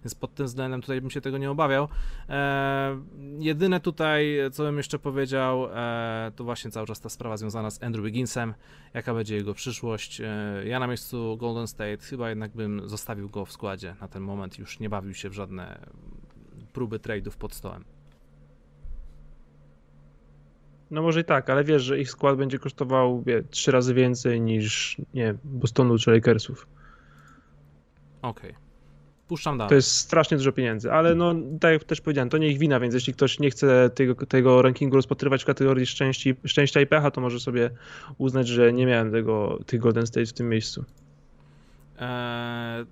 więc 0.05 0.15
pod 0.15 0.35
tym 0.35 0.47
względem 0.47 0.81
tutaj 0.81 1.01
bym 1.01 1.11
się 1.11 1.21
tego 1.21 1.39
nie 1.39 1.51
obawiał. 1.51 1.89
E, 2.29 3.01
jedyne 3.39 3.81
tutaj, 3.81 4.37
co 4.53 4.63
bym 4.63 4.77
jeszcze 4.77 4.99
powiedział, 4.99 5.67
e, 5.67 6.04
to 6.37 6.45
właśnie 6.45 6.71
cały 6.71 6.87
czas 6.87 7.01
ta 7.01 7.09
sprawa 7.09 7.37
związana 7.37 7.71
z 7.71 7.83
Andrew 7.83 8.05
Wigginsem, 8.05 8.55
jaka 8.95 9.15
będzie 9.15 9.37
jego 9.37 9.55
przyszłość. 9.55 10.21
E, 10.21 10.63
ja 10.67 10.79
na 10.79 10.87
miejscu 10.87 11.37
Golden 11.37 11.67
State 11.67 11.97
chyba 11.97 12.29
jednak 12.29 12.53
bym 12.53 12.89
zostawił 12.89 13.29
go 13.29 13.45
w 13.45 13.53
składzie 13.53 13.97
na 14.01 14.09
ten 14.09 14.23
moment, 14.23 14.59
już 14.59 14.81
nie 14.81 14.89
bawił 14.89 15.15
się 15.15 15.29
w 15.29 15.33
żadne 15.33 15.79
próby 16.73 16.99
trade'ów 16.99 17.37
pod 17.37 17.55
stołem. 17.55 17.85
No 20.91 21.03
może 21.03 21.21
i 21.21 21.25
tak, 21.25 21.51
ale 21.51 21.65
wiesz, 21.65 21.83
że 21.83 21.99
ich 22.01 22.11
skład 22.11 22.37
będzie 22.37 22.59
kosztował 22.59 23.23
wie, 23.23 23.43
trzy 23.43 23.73
razy 23.73 23.95
więcej 23.95 24.41
niż 24.41 24.97
nie 25.15 25.35
Bostonu 25.45 25.99
czy 25.99 26.11
Lakersów. 26.11 26.67
Okej. 28.23 28.51
Okay. 28.51 28.64
Puszczam 29.29 29.59
dalej. 29.59 29.69
To 29.69 29.75
jest 29.75 29.91
strasznie 29.91 30.37
dużo 30.37 30.53
pieniędzy, 30.53 30.93
ale 30.93 31.15
no 31.15 31.35
tak 31.61 31.73
jak 31.73 31.85
też 31.85 32.01
powiedziałem, 32.01 32.29
to 32.29 32.39
nie 32.39 32.49
ich 32.49 32.59
wina, 32.59 32.81
więc 32.81 32.95
jeśli 32.95 33.13
ktoś 33.13 33.39
nie 33.39 33.51
chce 33.51 33.91
tego, 33.91 34.27
tego 34.27 34.63
rankingu 34.63 34.97
rozpatrywać 34.97 35.43
w 35.43 35.47
kategorii 35.47 35.87
szczęści, 35.87 36.35
szczęścia 36.45 36.81
i 36.81 36.87
pecha, 36.87 37.11
to 37.11 37.21
może 37.21 37.41
sobie 37.41 37.71
uznać, 38.19 38.49
że 38.49 38.73
nie 38.73 38.87
miałem 38.87 39.13
tego, 39.13 39.59
tych 39.67 39.81
Golden 39.81 40.07
State 40.07 40.27
w 40.27 40.33
tym 40.33 40.49
miejscu. 40.49 40.85
Eee, 41.99 42.87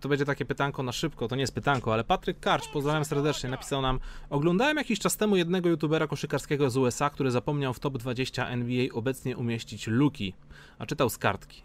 to 0.00 0.08
będzie 0.08 0.24
takie 0.24 0.44
pytanko 0.44 0.82
na 0.82 0.92
szybko, 0.92 1.28
to 1.28 1.36
nie 1.36 1.40
jest 1.40 1.54
pytanko, 1.54 1.92
ale 1.92 2.04
Patryk 2.04 2.40
Karcz, 2.40 2.68
pozdrawiam 2.72 3.04
serdecznie, 3.04 3.50
napisał 3.50 3.82
nam 3.82 4.00
Oglądałem 4.30 4.76
jakiś 4.76 4.98
czas 4.98 5.16
temu 5.16 5.36
jednego 5.36 5.68
youtubera 5.68 6.06
koszykarskiego 6.06 6.70
z 6.70 6.76
USA, 6.76 7.10
który 7.10 7.30
zapomniał 7.30 7.74
w 7.74 7.80
top 7.80 7.98
20 7.98 8.48
NBA 8.48 8.86
obecnie 8.92 9.36
umieścić 9.36 9.86
Luki, 9.86 10.34
a 10.78 10.86
czytał 10.86 11.10
z 11.10 11.18
kartki. 11.18 11.62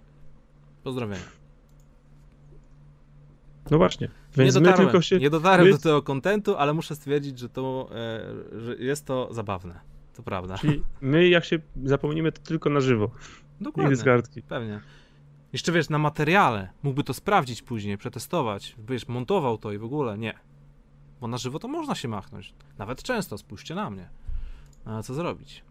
Pozdrawiam. 0.83 1.38
No 3.71 3.77
właśnie. 3.77 4.09
Więc 4.37 4.55
nie 4.55 4.61
dotarłem, 4.61 4.87
tylko 4.87 5.01
się... 5.01 5.19
nie 5.19 5.29
dotarłem 5.29 5.67
my... 5.67 5.73
do 5.73 5.79
tego 5.79 6.01
kontentu, 6.01 6.55
ale 6.55 6.73
muszę 6.73 6.95
stwierdzić, 6.95 7.39
że 7.39 7.49
to 7.49 7.89
e, 7.91 8.59
że 8.61 8.75
jest 8.75 9.05
to 9.05 9.33
zabawne. 9.33 9.79
To 10.15 10.23
prawda. 10.23 10.57
Czyli 10.57 10.83
my 11.01 11.29
jak 11.29 11.45
się 11.45 11.59
zapomnimy, 11.83 12.31
to 12.31 12.41
tylko 12.41 12.69
na 12.69 12.79
żywo. 12.79 13.11
Dokładnie. 13.61 13.95
z 13.95 14.03
kartki. 14.03 14.41
Pewnie. 14.41 14.79
Jeszcze 15.53 15.71
wiesz, 15.71 15.89
na 15.89 15.97
materiale. 15.97 16.69
Mógłby 16.83 17.03
to 17.03 17.13
sprawdzić 17.13 17.61
później, 17.61 17.97
przetestować. 17.97 18.75
Byś 18.77 19.07
montował 19.07 19.57
to 19.57 19.71
i 19.71 19.77
w 19.77 19.83
ogóle. 19.83 20.17
Nie. 20.17 20.33
Bo 21.21 21.27
na 21.27 21.37
żywo 21.37 21.59
to 21.59 21.67
można 21.67 21.95
się 21.95 22.07
machnąć. 22.07 22.53
Nawet 22.77 23.03
często. 23.03 23.37
Spójrzcie 23.37 23.75
na 23.75 23.89
mnie. 23.89 24.09
A 24.85 25.03
co 25.03 25.13
zrobić? 25.13 25.63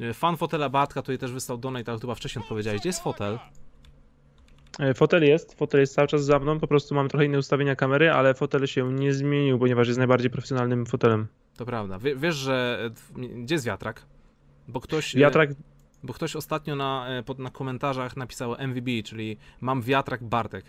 E, 0.00 0.14
fan 0.14 0.36
fotela 0.36 0.68
Batka 0.68 1.02
tutaj 1.02 1.18
też 1.18 1.32
wystał 1.32 1.58
donate, 1.58 1.92
ale 1.92 2.00
chyba 2.00 2.14
wcześniej 2.14 2.42
odpowiedziałeś. 2.42 2.80
Gdzie 2.80 2.88
jest 2.88 3.02
fotel? 3.02 3.38
E, 4.78 4.94
fotel 4.94 5.24
jest, 5.24 5.54
fotel 5.54 5.80
jest 5.80 5.94
cały 5.94 6.08
czas 6.08 6.24
za 6.24 6.38
mną, 6.38 6.60
po 6.60 6.66
prostu 6.66 6.94
mam 6.94 7.08
trochę 7.08 7.24
inne 7.24 7.38
ustawienia 7.38 7.76
kamery, 7.76 8.10
ale 8.10 8.34
fotel 8.34 8.66
się 8.66 8.92
nie 8.92 9.12
zmienił, 9.12 9.58
ponieważ 9.58 9.88
jest 9.88 9.98
najbardziej 9.98 10.30
profesjonalnym 10.30 10.86
fotelem. 10.86 11.26
To 11.56 11.66
prawda. 11.66 11.98
W, 11.98 12.02
wiesz, 12.02 12.34
że... 12.34 12.90
Gdzie 13.14 13.54
jest 13.54 13.64
wiatrak? 13.64 14.06
Bo 14.68 14.80
ktoś... 14.80 15.16
E, 15.16 15.18
wiatrak... 15.18 15.50
Bo 16.02 16.12
ktoś 16.14 16.36
ostatnio 16.36 16.76
na, 16.76 17.08
e, 17.08 17.22
pod, 17.22 17.38
na 17.38 17.50
komentarzach 17.50 18.16
napisał 18.16 18.56
MVB, 18.58 18.88
czyli 19.04 19.36
mam 19.60 19.82
wiatrak 19.82 20.24
Bartek. 20.24 20.64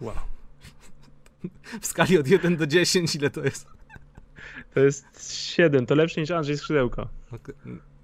Wow. 0.00 0.14
W 1.80 1.86
skali 1.86 2.18
od 2.18 2.28
1 2.28 2.56
do 2.56 2.66
10 2.66 3.14
ile 3.14 3.30
to 3.30 3.44
jest? 3.44 3.66
To 4.74 4.80
jest 4.80 5.34
7, 5.34 5.86
to 5.86 5.94
lepsze 5.94 6.20
niż 6.20 6.30
Andrzej 6.30 6.56
Skrzydełko. 6.56 7.08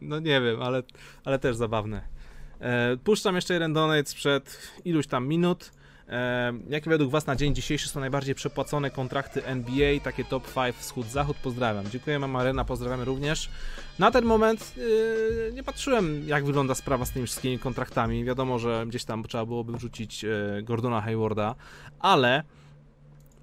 No 0.00 0.20
nie 0.20 0.40
wiem, 0.40 0.62
ale, 0.62 0.82
ale 1.24 1.38
też 1.38 1.56
zabawne. 1.56 2.13
E, 2.60 2.96
puszczam 2.96 3.34
jeszcze 3.34 3.54
jeden 3.54 3.72
donate 3.72 4.10
sprzed 4.10 4.72
iluś 4.84 5.06
tam 5.06 5.28
minut. 5.28 5.70
E, 6.08 6.52
jakie 6.68 6.90
według 6.90 7.10
Was 7.10 7.26
na 7.26 7.36
dzień 7.36 7.54
dzisiejszy 7.54 7.88
są 7.88 8.00
najbardziej 8.00 8.34
przepłacone 8.34 8.90
kontrakty 8.90 9.44
NBA, 9.44 10.00
takie 10.00 10.24
top 10.24 10.54
5 10.54 10.76
wschód-zachód? 10.76 11.36
Pozdrawiam. 11.42 11.90
Dziękuję 11.90 12.18
Marena, 12.18 12.64
pozdrawiamy 12.64 13.04
również. 13.04 13.50
Na 13.98 14.10
ten 14.10 14.24
moment 14.24 14.76
yy, 14.76 15.52
nie 15.54 15.62
patrzyłem, 15.62 16.28
jak 16.28 16.44
wygląda 16.44 16.74
sprawa 16.74 17.04
z 17.04 17.10
tymi 17.10 17.26
wszystkimi 17.26 17.58
kontraktami. 17.58 18.24
Wiadomo, 18.24 18.58
że 18.58 18.84
gdzieś 18.88 19.04
tam 19.04 19.22
trzeba 19.22 19.46
byłoby 19.46 19.72
wrzucić 19.72 20.22
yy, 20.22 20.62
Gordona 20.62 21.00
Haywarda, 21.00 21.54
ale 22.00 22.42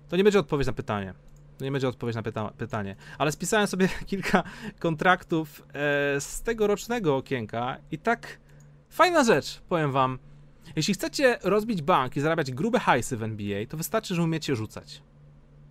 to 0.09 0.18
nie 0.18 0.24
będzie 0.24 0.39
odpowiedź 0.39 0.68
na 0.68 0.74
pytanie. 0.74 1.14
To 1.57 1.66
nie 1.66 1.72
będzie 1.72 1.88
odpowiedź 1.88 2.16
na 2.16 2.24
pyta 2.24 2.51
pytanie. 2.57 2.95
Ale 3.18 3.32
spisałem 3.32 3.68
sobie 3.68 3.89
kilka 4.05 4.43
kontraktów 4.80 5.59
yy, 5.59 6.22
z 6.22 6.41
tegorocznego 6.41 7.16
okienka 7.16 7.78
i 7.91 7.97
tak 7.97 8.38
Fajna 8.91 9.23
rzecz, 9.23 9.61
powiem 9.69 9.91
wam. 9.91 10.19
Jeśli 10.75 10.93
chcecie 10.93 11.37
rozbić 11.43 11.81
bank 11.81 12.17
i 12.17 12.21
zarabiać 12.21 12.51
grube 12.51 12.79
hajsy 12.79 13.17
w 13.17 13.23
NBA, 13.23 13.65
to 13.65 13.77
wystarczy, 13.77 14.15
że 14.15 14.23
umiecie 14.23 14.55
rzucać. 14.55 15.01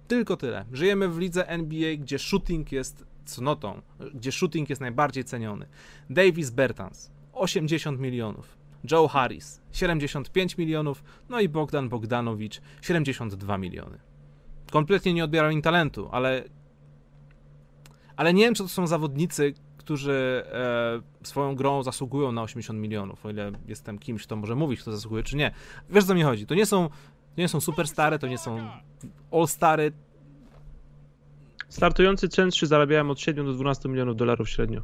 Tylko 0.08 0.36
tyle. 0.36 0.64
Żyjemy 0.72 1.08
w 1.08 1.18
lidze 1.18 1.48
NBA, 1.48 1.96
gdzie 1.96 2.18
shooting 2.18 2.72
jest 2.72 3.04
cnotą, 3.24 3.82
gdzie 4.14 4.32
shooting 4.32 4.70
jest 4.70 4.80
najbardziej 4.80 5.24
ceniony. 5.24 5.66
Davis 6.10 6.50
Bertans 6.50 7.10
80 7.32 8.00
milionów, 8.00 8.58
Joe 8.90 9.08
Harris 9.08 9.60
75 9.72 10.58
milionów, 10.58 11.04
no 11.28 11.40
i 11.40 11.48
Bogdan 11.48 11.88
Bogdanowicz 11.88 12.60
72 12.82 13.58
miliony. 13.58 13.98
Kompletnie 14.70 15.14
nie 15.14 15.24
odbieram 15.24 15.52
im 15.52 15.62
talentu, 15.62 16.08
ale 16.12 16.44
ale 18.16 18.34
nie 18.34 18.44
wiem, 18.44 18.54
czy 18.54 18.62
to 18.62 18.68
są 18.68 18.86
zawodnicy, 18.86 19.54
którzy 19.90 20.44
e, 20.52 21.26
swoją 21.26 21.54
grą 21.54 21.82
zasługują 21.82 22.32
na 22.32 22.42
80 22.42 22.80
milionów, 22.80 23.26
o 23.26 23.30
ile 23.30 23.52
jestem 23.68 23.98
kimś, 23.98 24.22
kto 24.22 24.36
może 24.36 24.54
mówić, 24.54 24.80
kto 24.80 24.92
zasługuje, 24.92 25.22
czy 25.22 25.36
nie. 25.36 25.50
Wiesz, 25.88 26.04
co 26.04 26.14
mi 26.14 26.22
chodzi? 26.22 26.46
To 26.46 26.54
nie 26.54 26.66
są, 26.66 26.88
to 27.34 27.40
nie 27.40 27.48
są 27.48 27.60
superstary, 27.60 28.18
to 28.18 28.26
nie 28.26 28.38
są 28.38 28.70
all-stary. 29.30 29.92
Startujący 31.68 32.28
centrzy 32.28 32.66
zarabiają 32.66 33.10
od 33.10 33.20
7 33.20 33.46
do 33.46 33.52
12 33.52 33.88
milionów 33.88 34.16
dolarów 34.16 34.48
średnio. 34.48 34.82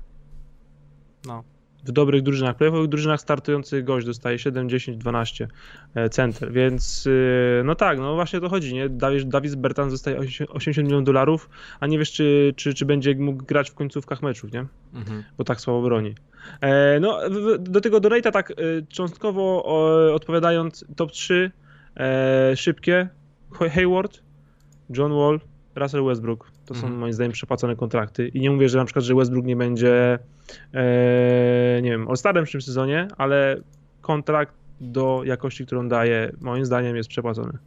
No. 1.26 1.44
W 1.86 1.92
dobrych 1.92 2.22
drużynach, 2.22 2.54
w 2.54 2.58
playoffowych 2.58 2.88
drużynach 2.88 3.20
startujący 3.20 3.82
gość 3.82 4.06
dostaje 4.06 4.38
7, 4.38 4.68
10, 4.68 4.96
12 4.96 5.48
center, 6.10 6.52
więc 6.52 7.06
y, 7.06 7.62
no 7.64 7.74
tak, 7.74 7.98
no 7.98 8.14
właśnie 8.14 8.38
o 8.38 8.42
to 8.42 8.48
chodzi, 8.48 8.74
nie? 8.74 8.88
Dawid 8.88 9.54
Bertan 9.54 9.90
dostaje 9.90 10.18
80 10.48 10.88
milionów 10.88 11.06
dolarów, 11.06 11.50
a 11.80 11.86
nie 11.86 11.98
wiesz, 11.98 12.12
czy, 12.12 12.54
czy, 12.56 12.74
czy 12.74 12.86
będzie 12.86 13.14
mógł 13.14 13.44
grać 13.44 13.70
w 13.70 13.74
końcówkach 13.74 14.22
meczów, 14.22 14.52
nie? 14.52 14.66
Mhm. 14.94 15.22
Bo 15.38 15.44
tak 15.44 15.60
słabo 15.60 15.82
broni. 15.82 16.14
E, 16.60 17.00
no, 17.00 17.20
do 17.60 17.80
tego 17.80 17.98
donate'a 18.00 18.30
tak 18.32 18.50
y, 18.50 18.86
cząstkowo 18.88 19.64
odpowiadając, 20.14 20.84
top 20.96 21.12
3 21.12 21.50
e, 21.96 22.56
szybkie, 22.56 23.08
Hayward, 23.74 24.22
John 24.90 25.12
Wall, 25.12 25.40
Russell 25.74 26.04
Westbrook. 26.04 26.55
To 26.66 26.74
są 26.74 26.80
mhm. 26.80 26.98
moim 26.98 27.12
zdaniem 27.12 27.32
przepłacone 27.32 27.76
kontrakty. 27.76 28.28
I 28.28 28.40
nie 28.40 28.50
mówię, 28.50 28.68
że 28.68 28.78
na 28.78 28.84
przykład, 28.84 29.04
że 29.04 29.14
Westbrook 29.14 29.46
nie 29.46 29.56
będzie, 29.56 30.18
e, 30.74 31.80
nie 31.82 31.90
wiem, 31.90 32.08
All-Starem 32.08 32.46
w 32.46 32.50
tym 32.50 32.60
sezonie, 32.60 33.08
ale 33.16 33.56
kontrakt 34.00 34.54
do 34.80 35.22
jakości, 35.24 35.66
którą 35.66 35.88
daje, 35.88 36.32
moim 36.40 36.66
zdaniem 36.66 36.96
jest 36.96 37.08
przepłacony. 37.08 37.58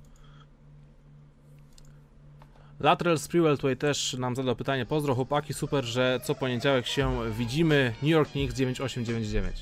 Lateral 2.79 3.17
Sprewell 3.17 3.55
tutaj 3.55 3.77
też 3.77 4.13
nam 4.13 4.35
zadał 4.35 4.55
pytanie. 4.55 4.85
Pozdro 4.85 5.15
chłopaki, 5.15 5.53
super, 5.53 5.85
że 5.85 6.19
co 6.23 6.35
poniedziałek 6.35 6.87
się 6.87 7.17
widzimy. 7.37 7.93
New 8.01 8.11
York 8.11 8.31
Knicks 8.31 8.55
9899. 8.55 9.61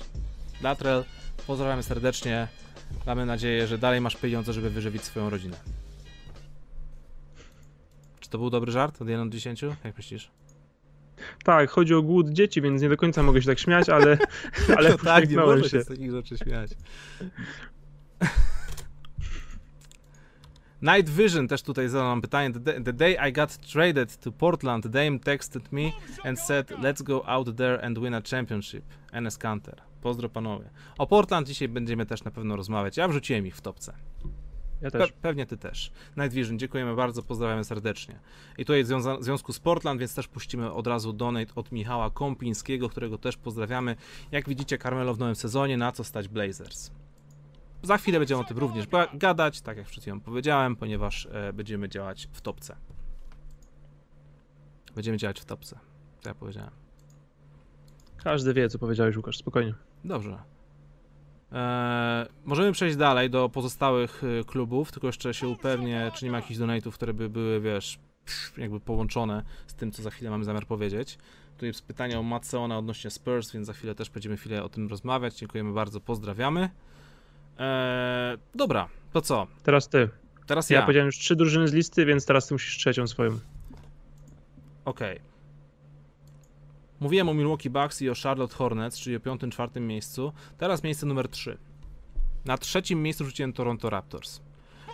Lateral, 0.62 1.04
pozdrawiamy 1.48 1.84
serdecznie. 1.84 2.48
Mamy 3.06 3.26
nadzieję, 3.26 3.68
że 3.68 3.78
dalej 3.78 4.02
masz 4.02 4.16
pieniądze, 4.16 4.54
żeby 4.54 4.70
wyżywić 4.70 5.04
swoją 5.04 5.30
rodzinę. 5.30 5.58
Czy 8.20 8.30
to 8.30 8.38
był 8.38 8.50
dobry 8.50 8.72
żart 8.72 9.02
od 9.02 9.10
1 9.10 9.30
do 9.30 9.34
10? 9.34 9.62
Jak 9.62 9.98
myślisz? 9.98 10.32
Tak, 11.44 11.70
chodzi 11.70 11.94
o 11.94 12.02
głód 12.02 12.30
dzieci, 12.30 12.62
więc 12.62 12.82
nie 12.82 12.90
do 12.90 12.98
końca 12.98 13.24
mogę 13.24 13.42
się 13.42 13.48
tak 13.48 13.60
śmiać, 13.60 13.90
ale, 13.90 14.18
ale 14.78 14.90
no 14.90 14.98
tak, 14.98 15.30
nie 15.30 15.38
można 15.38 15.70
się 15.70 15.82
z 15.82 15.88
takich 15.88 16.12
rzeczy 16.12 16.38
śmiać. 16.38 16.72
Night 20.82 21.10
Vision 21.10 21.48
też 21.48 21.62
tutaj 21.62 21.90
zadał 21.90 22.08
nam 22.08 22.22
pytanie. 22.22 22.54
The, 22.54 22.82
the, 22.82 22.94
day 22.94 23.18
I 23.30 23.34
got 23.34 23.58
traded 23.58 24.18
to 24.18 24.32
Portland, 24.32 24.88
Dame 24.88 25.20
texted 25.20 25.72
me 25.72 25.92
and 26.24 26.40
said, 26.40 26.68
let's 26.70 27.04
go 27.04 27.30
out 27.30 27.58
there 27.58 27.86
and 27.86 28.00
win 28.00 28.14
a 28.14 28.22
championship. 28.22 28.84
NS 29.22 29.38
Canter. 29.38 29.82
Pozdro 30.02 30.30
panowie. 30.30 30.70
O 30.98 31.08
Portland 31.08 31.48
dzisiaj 31.48 31.68
będziemy 31.68 32.06
też 32.06 32.24
na 32.24 32.32
pewno 32.32 32.56
rozmawiać. 32.56 32.98
Ja 32.98 33.08
wrzuciłem 33.08 33.48
ich 33.48 33.56
w 33.56 33.62
topce. 33.62 33.94
Ja 34.82 34.92
też. 34.92 35.12
Pe 35.12 35.18
pewnie 35.22 35.46
ty 35.46 35.58
też. 35.58 35.92
Night 36.18 36.34
Vision, 36.34 36.60
dziękujemy 36.60 36.96
bardzo, 36.96 37.24
pozdrawiamy 37.24 37.64
serdecznie. 37.64 38.20
I 38.58 38.66
tutaj 38.66 38.84
w 38.84 38.88
związku 39.20 39.54
z 39.54 39.60
Portland, 39.60 40.00
więc 40.00 40.16
też 40.16 40.28
puścimy 40.28 40.72
od 40.72 40.88
razu 40.88 41.14
donate 41.14 41.56
od 41.56 41.72
Michała 41.72 42.10
Kąpińskiego, 42.10 42.90
którego 42.90 43.18
też 43.18 43.38
pozdrawiamy. 43.38 43.96
Jak 44.32 44.50
widzicie, 44.50 44.78
Carmelo 44.78 45.14
w 45.14 45.20
nowym 45.20 45.36
sezonie, 45.36 45.78
na 45.78 45.92
co 45.92 46.04
stać 46.04 46.28
Blazers. 46.28 46.92
Za 47.84 47.98
chwilę 47.98 48.20
będziemy 48.20 48.42
o 48.42 48.44
tym 48.44 48.58
również 48.58 48.88
gadać, 49.14 49.62
tak 49.62 49.78
jak 49.78 49.88
przed 49.88 50.04
chwilą 50.04 50.20
powiedziałem, 50.20 50.76
ponieważ 50.76 51.28
e, 51.32 51.54
będziemy 51.54 51.90
działać 51.90 52.30
w 52.32 52.42
topce. 52.42 52.76
Będziemy 54.96 55.18
działać 55.18 55.40
w 55.40 55.46
topce, 55.46 55.80
tak 56.16 56.26
jak 56.26 56.36
powiedziałem. 56.36 56.72
Każdy 58.24 58.54
wie, 58.54 58.70
co 58.70 58.80
powiedziałeś, 58.80 59.16
Łukasz, 59.18 59.38
spokojnie. 59.38 59.74
Dobrze. 60.04 60.57
Eee, 61.52 62.28
możemy 62.46 62.72
przejść 62.72 62.96
dalej 62.96 63.30
do 63.30 63.50
pozostałych 63.50 64.22
e, 64.24 64.44
klubów, 64.44 64.92
tylko 64.92 65.08
jeszcze 65.08 65.34
się 65.34 65.48
upewnię, 65.48 66.12
czy 66.16 66.26
nie 66.26 66.32
ma 66.32 66.38
jakichś 66.38 66.60
donate'ów, 66.60 66.92
które 66.92 67.14
by 67.14 67.30
były, 67.30 67.62
wiesz, 67.62 68.00
jakby 68.58 68.80
połączone 68.80 69.44
z 69.68 69.74
tym, 69.74 69.92
co 69.92 70.04
za 70.04 70.10
chwilę 70.10 70.30
mamy 70.30 70.44
zamiar 70.44 70.66
powiedzieć. 70.66 71.18
Tu 71.58 71.66
jest 71.66 71.86
pytanie 71.86 72.20
o 72.20 72.24
Matseona 72.24 72.78
odnośnie 72.78 73.10
Spurs, 73.10 73.52
więc 73.52 73.68
za 73.68 73.74
chwilę 73.74 73.96
też 73.96 74.10
będziemy 74.10 74.38
chwilę 74.38 74.64
o 74.64 74.70
tym 74.70 74.88
rozmawiać. 74.88 75.36
Dziękujemy 75.36 75.74
bardzo, 75.74 76.00
pozdrawiamy. 76.00 76.70
Eee, 77.58 78.38
dobra, 78.56 78.88
to 79.14 79.22
co? 79.22 79.48
Teraz 79.64 79.90
ty. 79.90 80.10
Teraz 80.48 80.70
ja. 80.70 80.80
Ja 80.80 80.86
powiedziałem 80.86 81.06
już 81.06 81.18
trzy 81.18 81.36
drużyny 81.36 81.68
z 81.68 81.74
listy, 81.74 82.06
więc 82.06 82.26
teraz 82.26 82.48
ty 82.48 82.54
musisz 82.54 82.78
trzecią 82.78 83.08
swoją. 83.08 83.40
Okej. 84.86 85.16
Okay. 85.16 85.37
Mówiłem 87.00 87.30
o 87.30 87.34
Milwaukee 87.34 87.70
Bucks 87.70 88.02
i 88.02 88.10
o 88.10 88.14
Charlotte 88.24 88.56
Hornets, 88.56 89.00
czyli 89.00 89.16
o 89.16 89.20
piątym, 89.20 89.52
czwartym 89.52 89.88
miejscu. 89.88 90.34
Teraz 90.58 90.84
miejsce 90.84 91.06
numer 91.06 91.28
3. 91.28 91.58
Na 92.46 92.58
trzecim 92.58 93.04
miejscu 93.04 93.26
rzuciłem 93.26 93.54
Toronto 93.54 93.90
Raptors. 93.90 94.42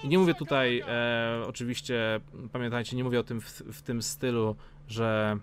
I 0.04 0.08
nie 0.08 0.20
mówię 0.20 0.34
tutaj, 0.34 0.84
e, 0.88 1.44
oczywiście, 1.48 2.20
pamiętajcie, 2.52 2.98
nie 2.98 3.04
mówię 3.04 3.20
o 3.20 3.24
tym 3.24 3.42
w, 3.42 3.46
w, 3.48 3.82
tym 3.82 4.02
stylu, 4.02 4.56
że 4.88 5.38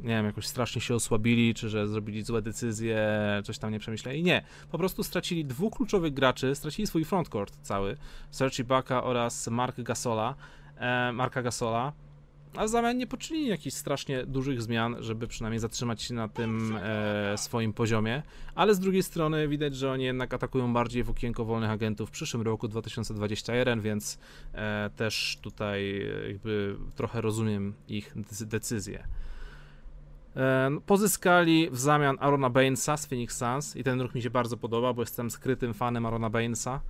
nie 0.00 0.08
wiem, 0.08 0.26
jakoś 0.26 0.46
strasznie 0.46 0.80
się 0.80 0.94
osłabili, 0.94 1.54
czy 1.54 1.68
że 1.68 1.88
zrobili 1.88 2.22
złe 2.22 2.42
decyzje, 2.42 3.08
coś 3.44 3.58
tam 3.58 3.72
nie 3.72 3.78
przemyśleli. 3.78 4.22
Nie, 4.22 4.44
po 4.70 4.78
prostu 4.78 5.02
stracili 5.02 5.44
dwóch 5.44 5.74
kluczowych 5.76 6.14
graczy, 6.14 6.54
stracili 6.54 6.86
swój 6.86 7.04
frontcourt 7.04 7.56
cały, 7.62 7.96
Sergi 8.30 8.64
Baka 8.64 9.04
oraz 9.04 9.48
Mark 9.48 9.80
Gasola, 9.80 10.34
e, 10.76 11.12
Marka 11.12 11.42
Gasola 11.42 11.92
a 12.56 12.64
w 12.64 12.68
zamian 12.68 12.98
nie 12.98 13.06
poczynili 13.06 13.48
jakichś 13.48 13.76
strasznie 13.76 14.26
dużych 14.26 14.62
zmian, 14.62 14.96
żeby 15.00 15.26
przynajmniej 15.26 15.58
zatrzymać 15.58 16.02
się 16.02 16.14
na 16.14 16.28
tym 16.28 16.78
e, 16.82 17.38
swoim 17.38 17.72
poziomie, 17.72 18.22
ale 18.54 18.74
z 18.74 18.80
drugiej 18.80 19.02
strony 19.02 19.48
widać, 19.48 19.76
że 19.76 19.92
oni 19.92 20.04
jednak 20.04 20.34
atakują 20.34 20.72
bardziej 20.72 21.04
w 21.04 21.10
okienko 21.10 21.44
wolnych 21.44 21.70
agentów 21.70 22.08
w 22.08 22.12
przyszłym 22.12 22.42
roku 22.42 22.68
2021, 22.68 23.80
więc 23.80 24.18
e, 24.54 24.90
też 24.96 25.38
tutaj 25.42 26.06
jakby 26.28 26.76
trochę 26.96 27.20
rozumiem 27.20 27.74
ich 27.88 28.14
decyzje. 28.46 29.04
E, 30.36 30.68
no, 30.70 30.80
pozyskali 30.80 31.70
w 31.70 31.78
zamian 31.78 32.16
Arona 32.20 32.50
Bainesa 32.50 32.96
z 32.96 33.06
Phoenix 33.06 33.36
Suns 33.36 33.76
i 33.76 33.84
ten 33.84 34.00
ruch 34.00 34.14
mi 34.14 34.22
się 34.22 34.30
bardzo 34.30 34.56
podoba, 34.56 34.92
bo 34.92 35.02
jestem 35.02 35.30
skrytym 35.30 35.74
fanem 35.74 36.06
Arona 36.06 36.30
Bainesa. 36.30 36.80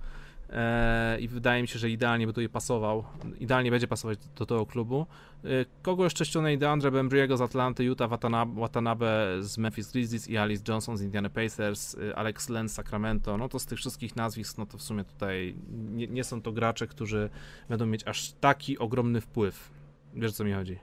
E, 0.53 1.19
i 1.19 1.27
wydaje 1.27 1.61
mi 1.61 1.67
się, 1.67 1.79
że 1.79 1.89
idealnie 1.89 2.27
by 2.27 2.33
tutaj 2.33 2.49
pasował, 2.49 3.03
idealnie 3.39 3.71
będzie 3.71 3.87
pasować 3.87 4.19
do, 4.35 4.45
tego 4.45 4.65
klubu. 4.65 5.05
E, 5.43 5.47
kogo 5.81 6.03
jeszcze 6.03 6.25
ściągnęli 6.25 6.57
DeAndre 6.57 6.91
Bembriego 6.91 7.37
z 7.37 7.41
Atlanty, 7.41 7.83
Utah 7.83 8.09
Watanabe, 8.09 8.61
Watanabe 8.61 9.37
z 9.39 9.57
Memphis 9.57 9.91
Grizzlies 9.91 10.29
i 10.29 10.37
Alice 10.37 10.63
Johnson 10.67 10.97
z 10.97 11.01
Indiana 11.01 11.29
Pacers, 11.29 11.95
e, 11.95 12.15
Alex 12.15 12.49
Len 12.49 12.69
z 12.69 12.73
Sacramento, 12.73 13.37
no 13.37 13.49
to 13.49 13.59
z 13.59 13.65
tych 13.65 13.79
wszystkich 13.79 14.15
nazwisk, 14.15 14.57
no 14.57 14.65
to 14.65 14.77
w 14.77 14.81
sumie 14.81 15.03
tutaj 15.03 15.55
nie, 15.71 16.07
nie 16.07 16.23
są 16.23 16.41
to 16.41 16.51
gracze, 16.51 16.87
którzy 16.87 17.29
będą 17.69 17.85
mieć 17.85 18.07
aż 18.07 18.31
taki 18.31 18.79
ogromny 18.79 19.21
wpływ. 19.21 19.71
Wiesz 20.13 20.31
o 20.31 20.33
co 20.33 20.43
mi 20.43 20.53
chodzi? 20.53 20.79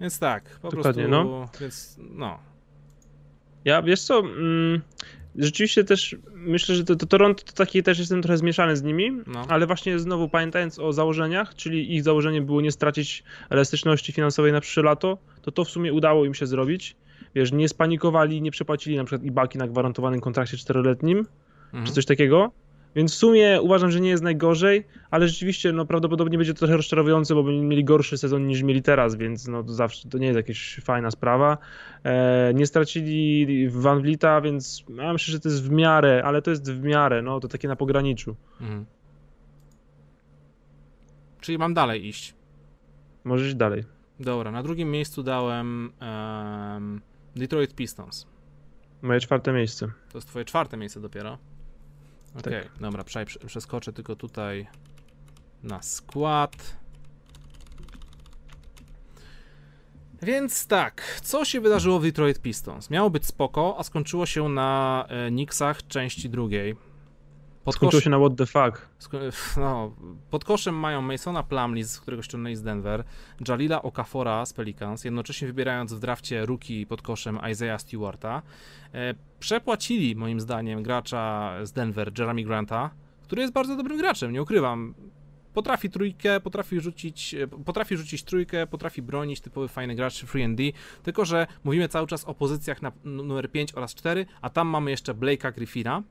Więc 0.00 0.18
tak, 0.18 0.58
po 0.62 0.70
Dokładnie, 0.70 1.08
prostu, 1.08 1.30
no. 1.30 1.48
więc 1.60 1.96
no. 1.98 2.38
Ja, 3.64 3.82
wiesz 3.82 4.02
co, 4.02 4.18
mm, 4.18 4.82
rzeczywiście 5.36 5.84
też 5.84 6.16
myślę, 6.34 6.74
że 6.74 6.84
to, 6.84 6.96
to 6.96 7.06
Toronto 7.06 7.44
to 7.44 7.52
taki 7.52 7.82
też 7.82 7.98
jestem 7.98 8.22
trochę 8.22 8.38
zmieszany 8.38 8.76
z 8.76 8.82
nimi, 8.82 9.12
no. 9.26 9.46
ale 9.48 9.66
właśnie 9.66 9.98
znowu 9.98 10.28
pamiętając 10.28 10.78
o 10.78 10.92
założeniach, 10.92 11.54
czyli 11.54 11.94
ich 11.94 12.02
założenie 12.02 12.42
było 12.42 12.60
nie 12.60 12.72
stracić 12.72 13.22
elastyczności 13.50 14.12
finansowej 14.12 14.52
na 14.52 14.60
przyszłe 14.60 14.82
lato, 14.82 15.18
to 15.42 15.52
to 15.52 15.64
w 15.64 15.70
sumie 15.70 15.92
udało 15.92 16.24
im 16.24 16.34
się 16.34 16.46
zrobić. 16.46 16.96
Wiesz, 17.34 17.52
nie 17.52 17.68
spanikowali, 17.68 18.42
nie 18.42 18.50
przepłacili 18.50 18.96
na 18.96 19.04
przykład 19.04 19.26
Ibaki 19.26 19.58
na 19.58 19.68
gwarantowanym 19.68 20.20
kontrakcie 20.20 20.56
czteroletnim, 20.56 21.18
mhm. 21.64 21.86
czy 21.86 21.92
coś 21.92 22.06
takiego, 22.06 22.52
więc 22.94 23.12
w 23.12 23.14
sumie 23.14 23.58
uważam, 23.62 23.90
że 23.90 24.00
nie 24.00 24.08
jest 24.08 24.22
najgorzej, 24.22 24.86
ale 25.10 25.28
rzeczywiście 25.28 25.72
no, 25.72 25.86
prawdopodobnie 25.86 26.38
będzie 26.38 26.54
to 26.54 26.58
trochę 26.58 26.76
rozczarowujące, 26.76 27.34
bo 27.34 27.42
będą 27.42 27.62
mieli 27.62 27.84
gorszy 27.84 28.18
sezon 28.18 28.46
niż 28.46 28.62
mieli 28.62 28.82
teraz, 28.82 29.14
więc 29.14 29.48
no, 29.48 29.62
to 29.62 29.72
zawsze 29.72 30.08
to 30.08 30.18
nie 30.18 30.26
jest 30.26 30.36
jakaś 30.36 30.80
fajna 30.84 31.10
sprawa. 31.10 31.58
E, 32.04 32.54
nie 32.54 32.66
stracili 32.66 33.68
Van 33.68 34.00
Vlita, 34.00 34.40
więc 34.40 34.84
ja 34.88 35.12
myślę, 35.12 35.32
że 35.32 35.40
to 35.40 35.48
jest 35.48 35.68
w 35.68 35.70
miarę, 35.70 36.22
ale 36.24 36.42
to 36.42 36.50
jest 36.50 36.72
w 36.72 36.82
miarę, 36.82 37.22
no 37.22 37.40
to 37.40 37.48
takie 37.48 37.68
na 37.68 37.76
pograniczu. 37.76 38.36
Mhm. 38.60 38.84
Czyli 41.40 41.58
mam 41.58 41.74
dalej 41.74 42.06
iść. 42.06 42.34
Możesz 43.24 43.46
iść 43.46 43.56
dalej. 43.56 43.84
Dobra, 44.20 44.50
na 44.50 44.62
drugim 44.62 44.90
miejscu 44.90 45.22
dałem 45.22 45.92
um, 46.00 47.00
Detroit 47.36 47.74
Pistons. 47.74 48.26
Moje 49.02 49.20
czwarte 49.20 49.52
miejsce. 49.52 49.86
To 50.12 50.18
jest 50.18 50.28
twoje 50.28 50.44
czwarte 50.44 50.76
miejsce 50.76 51.00
dopiero. 51.00 51.38
Okej, 52.38 52.58
okay, 52.58 52.70
tak. 52.70 52.78
dobra, 52.80 53.04
przeskoczę 53.46 53.92
tylko 53.92 54.16
tutaj 54.16 54.66
na 55.62 55.82
skład. 55.82 56.76
Więc 60.22 60.66
tak, 60.66 61.20
co 61.22 61.44
się 61.44 61.60
wydarzyło 61.60 61.98
w 61.98 62.02
Detroit 62.02 62.40
Pistons? 62.40 62.90
Miało 62.90 63.10
być 63.10 63.26
spoko, 63.26 63.76
a 63.78 63.82
skończyło 63.82 64.26
się 64.26 64.48
na 64.48 65.04
e, 65.08 65.28
Knicksach 65.28 65.86
części 65.86 66.30
drugiej. 66.30 66.76
Pod 67.64 67.74
Skończyło 67.74 67.98
kosz... 67.98 68.04
się 68.04 68.10
na 68.10 68.18
what 68.18 68.36
the 68.36 68.46
fuck. 68.46 68.88
No, 69.56 69.94
pod 70.30 70.44
koszem 70.44 70.74
mają 70.74 71.02
Masona 71.02 71.42
Plumlee, 71.42 71.84
z 71.84 72.00
którego 72.00 72.22
ściągnęli 72.22 72.56
z 72.56 72.62
Denver, 72.62 73.04
Jalila 73.48 73.82
Okafora 73.82 74.46
z 74.46 74.52
Pelicans, 74.52 75.04
jednocześnie 75.04 75.48
wybierając 75.48 75.92
w 75.92 75.98
drafcie 75.98 76.46
rookie 76.46 76.86
pod 76.86 77.02
koszem 77.02 77.38
Isaiah 77.52 77.80
Stewarta. 77.80 78.42
E, 78.94 79.14
przepłacili 79.40 80.16
moim 80.16 80.40
zdaniem 80.40 80.82
gracza 80.82 81.52
z 81.62 81.72
Denver, 81.72 82.12
Jeremy 82.18 82.44
Granta, 82.44 82.90
który 83.22 83.42
jest 83.42 83.54
bardzo 83.54 83.76
dobrym 83.76 83.98
graczem, 83.98 84.32
nie 84.32 84.42
ukrywam. 84.42 84.94
potrafi 85.54 85.90
trójkę, 85.90 86.40
potrafi 86.40 86.80
rzucić, 86.80 87.34
potrafi 87.64 87.96
rzucić 87.96 88.22
trójkę, 88.22 88.66
potrafi 88.66 89.02
bronić, 89.02 89.40
typowy 89.40 89.68
fajny 89.68 89.94
gracz 89.94 90.24
free 90.24 90.42
and 90.44 90.56
D, 90.56 90.62
tylko 91.02 91.24
że 91.24 91.46
mówimy 91.64 91.88
cały 91.88 92.06
czas 92.06 92.24
o 92.24 92.34
pozycjach 92.34 92.82
na 92.82 92.92
numer 93.04 93.50
5 93.50 93.74
oraz 93.74 93.94
4, 93.94 94.26
a 94.42 94.50
tam 94.50 94.68
mamy 94.68 94.90
jeszcze 94.90 95.14
Blake'a 95.14 95.52
Griffina, 95.54 96.02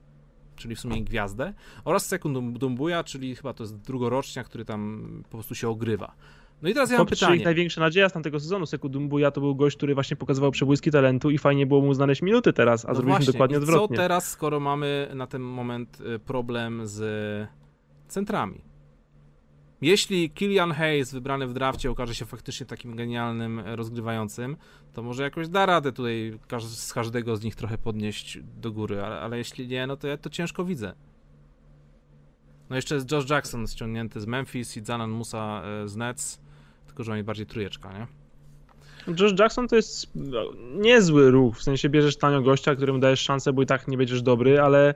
czyli 0.56 0.74
w 0.74 0.80
sumie 0.80 1.04
gwiazdę, 1.04 1.52
oraz 1.84 2.06
Sekund 2.06 2.58
Dumbuya, 2.58 3.04
czyli 3.04 3.36
chyba 3.36 3.52
to 3.52 3.62
jest 3.62 3.76
drugorocznia, 3.76 4.44
który 4.44 4.64
tam 4.64 5.08
po 5.22 5.30
prostu 5.30 5.54
się 5.54 5.68
ogrywa. 5.68 6.14
No 6.62 6.68
i 6.68 6.74
teraz 6.74 6.90
ja 6.90 6.98
mam 6.98 7.06
pytanie. 7.06 7.36
ich 7.36 7.44
największa 7.44 7.80
nadzieja 7.80 8.08
z 8.08 8.12
tamtego 8.12 8.40
sezonu. 8.40 8.66
Seku 8.66 8.88
Dumbuya 8.88 9.30
to 9.30 9.40
był 9.40 9.54
gość, 9.54 9.76
który 9.76 9.94
właśnie 9.94 10.16
pokazywał 10.16 10.50
przebłyski 10.50 10.90
talentu 10.90 11.30
i 11.30 11.38
fajnie 11.38 11.66
było 11.66 11.80
mu 11.80 11.94
znaleźć 11.94 12.22
minuty 12.22 12.52
teraz, 12.52 12.84
a 12.84 12.88
no 12.88 12.94
zrobiliśmy 12.94 13.18
właśnie. 13.18 13.32
dokładnie 13.32 13.56
I 13.56 13.58
odwrotnie. 13.58 13.96
co 13.96 14.02
teraz, 14.02 14.30
skoro 14.30 14.60
mamy 14.60 15.10
na 15.14 15.26
ten 15.26 15.42
moment 15.42 16.00
y, 16.00 16.18
problem 16.18 16.80
z 16.84 17.48
centrami? 18.08 18.60
Jeśli 19.84 20.30
Killian 20.30 20.72
Hayes 20.72 21.12
wybrany 21.12 21.46
w 21.46 21.52
drafcie 21.52 21.90
okaże 21.90 22.14
się 22.14 22.24
faktycznie 22.24 22.66
takim 22.66 22.96
genialnym 22.96 23.60
rozgrywającym, 23.64 24.56
to 24.92 25.02
może 25.02 25.22
jakoś 25.22 25.48
da 25.48 25.66
radę 25.66 25.92
tutaj 25.92 26.38
z 26.60 26.92
każdego 26.92 27.36
z 27.36 27.42
nich 27.42 27.54
trochę 27.54 27.78
podnieść 27.78 28.38
do 28.60 28.72
góry, 28.72 29.02
ale, 29.02 29.20
ale 29.20 29.38
jeśli 29.38 29.68
nie, 29.68 29.86
no 29.86 29.96
to 29.96 30.08
ja 30.08 30.16
to 30.16 30.30
ciężko 30.30 30.64
widzę. 30.64 30.92
No 32.70 32.76
jeszcze 32.76 32.94
jest 32.94 33.12
Josh 33.12 33.30
Jackson 33.30 33.66
ściągnięty 33.66 34.20
z 34.20 34.26
Memphis 34.26 34.76
i 34.76 34.84
Zanan 34.84 35.10
Musa 35.10 35.62
e, 35.64 35.88
z 35.88 35.96
Nets, 35.96 36.40
tylko 36.86 37.04
że 37.04 37.12
oni 37.12 37.22
bardziej 37.22 37.46
trujeczka, 37.46 37.92
nie? 37.98 38.06
Josh 39.20 39.38
Jackson 39.38 39.68
to 39.68 39.76
jest 39.76 40.10
no, 40.14 40.44
niezły 40.76 41.30
ruch, 41.30 41.56
w 41.56 41.62
sensie 41.62 41.88
bierzesz 41.88 42.16
tanio 42.16 42.42
gościa, 42.42 42.74
któremu 42.74 42.98
dajesz 42.98 43.20
szansę, 43.20 43.52
bo 43.52 43.62
i 43.62 43.66
tak 43.66 43.88
nie 43.88 43.96
będziesz 43.96 44.22
dobry, 44.22 44.60
ale 44.60 44.94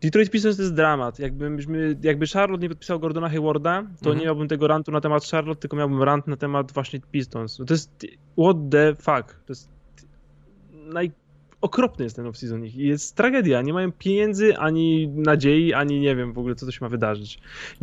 Detroit 0.00 0.30
Pistons 0.30 0.56
to 0.56 0.62
jest 0.62 0.74
dramat. 0.74 1.18
Jakbyśmy, 1.18 1.96
jakby 2.02 2.26
Charlotte 2.26 2.62
nie 2.62 2.68
podpisał 2.68 3.00
Gordona 3.00 3.28
Haywarda, 3.28 3.82
to 3.82 4.10
mhm. 4.10 4.18
nie 4.18 4.24
miałbym 4.24 4.48
tego 4.48 4.66
rantu 4.66 4.92
na 4.92 5.00
temat 5.00 5.24
Charlotte, 5.24 5.60
tylko 5.60 5.76
miałbym 5.76 6.02
rant 6.02 6.26
na 6.26 6.36
temat 6.36 6.72
właśnie 6.72 7.00
Pistons. 7.00 7.56
To 7.56 7.74
jest 7.74 8.06
what 8.38 8.56
the 8.70 8.94
fuck. 8.94 9.34
To 9.34 9.52
jest 9.52 9.68
naj, 10.72 11.12
okropny 11.66 12.04
jest 12.04 12.16
ten 12.16 12.26
off-season 12.26 12.64
ich. 12.64 12.76
Jest 12.76 13.16
tragedia. 13.16 13.62
Nie 13.62 13.72
mają 13.72 13.92
pieniędzy, 13.92 14.56
ani 14.56 15.08
nadziei, 15.08 15.72
ani 15.72 16.00
nie 16.00 16.16
wiem 16.16 16.32
w 16.32 16.38
ogóle, 16.38 16.54
co 16.54 16.66
to 16.66 16.72
się 16.72 16.78
ma 16.80 16.88
wydarzyć. 16.88 17.38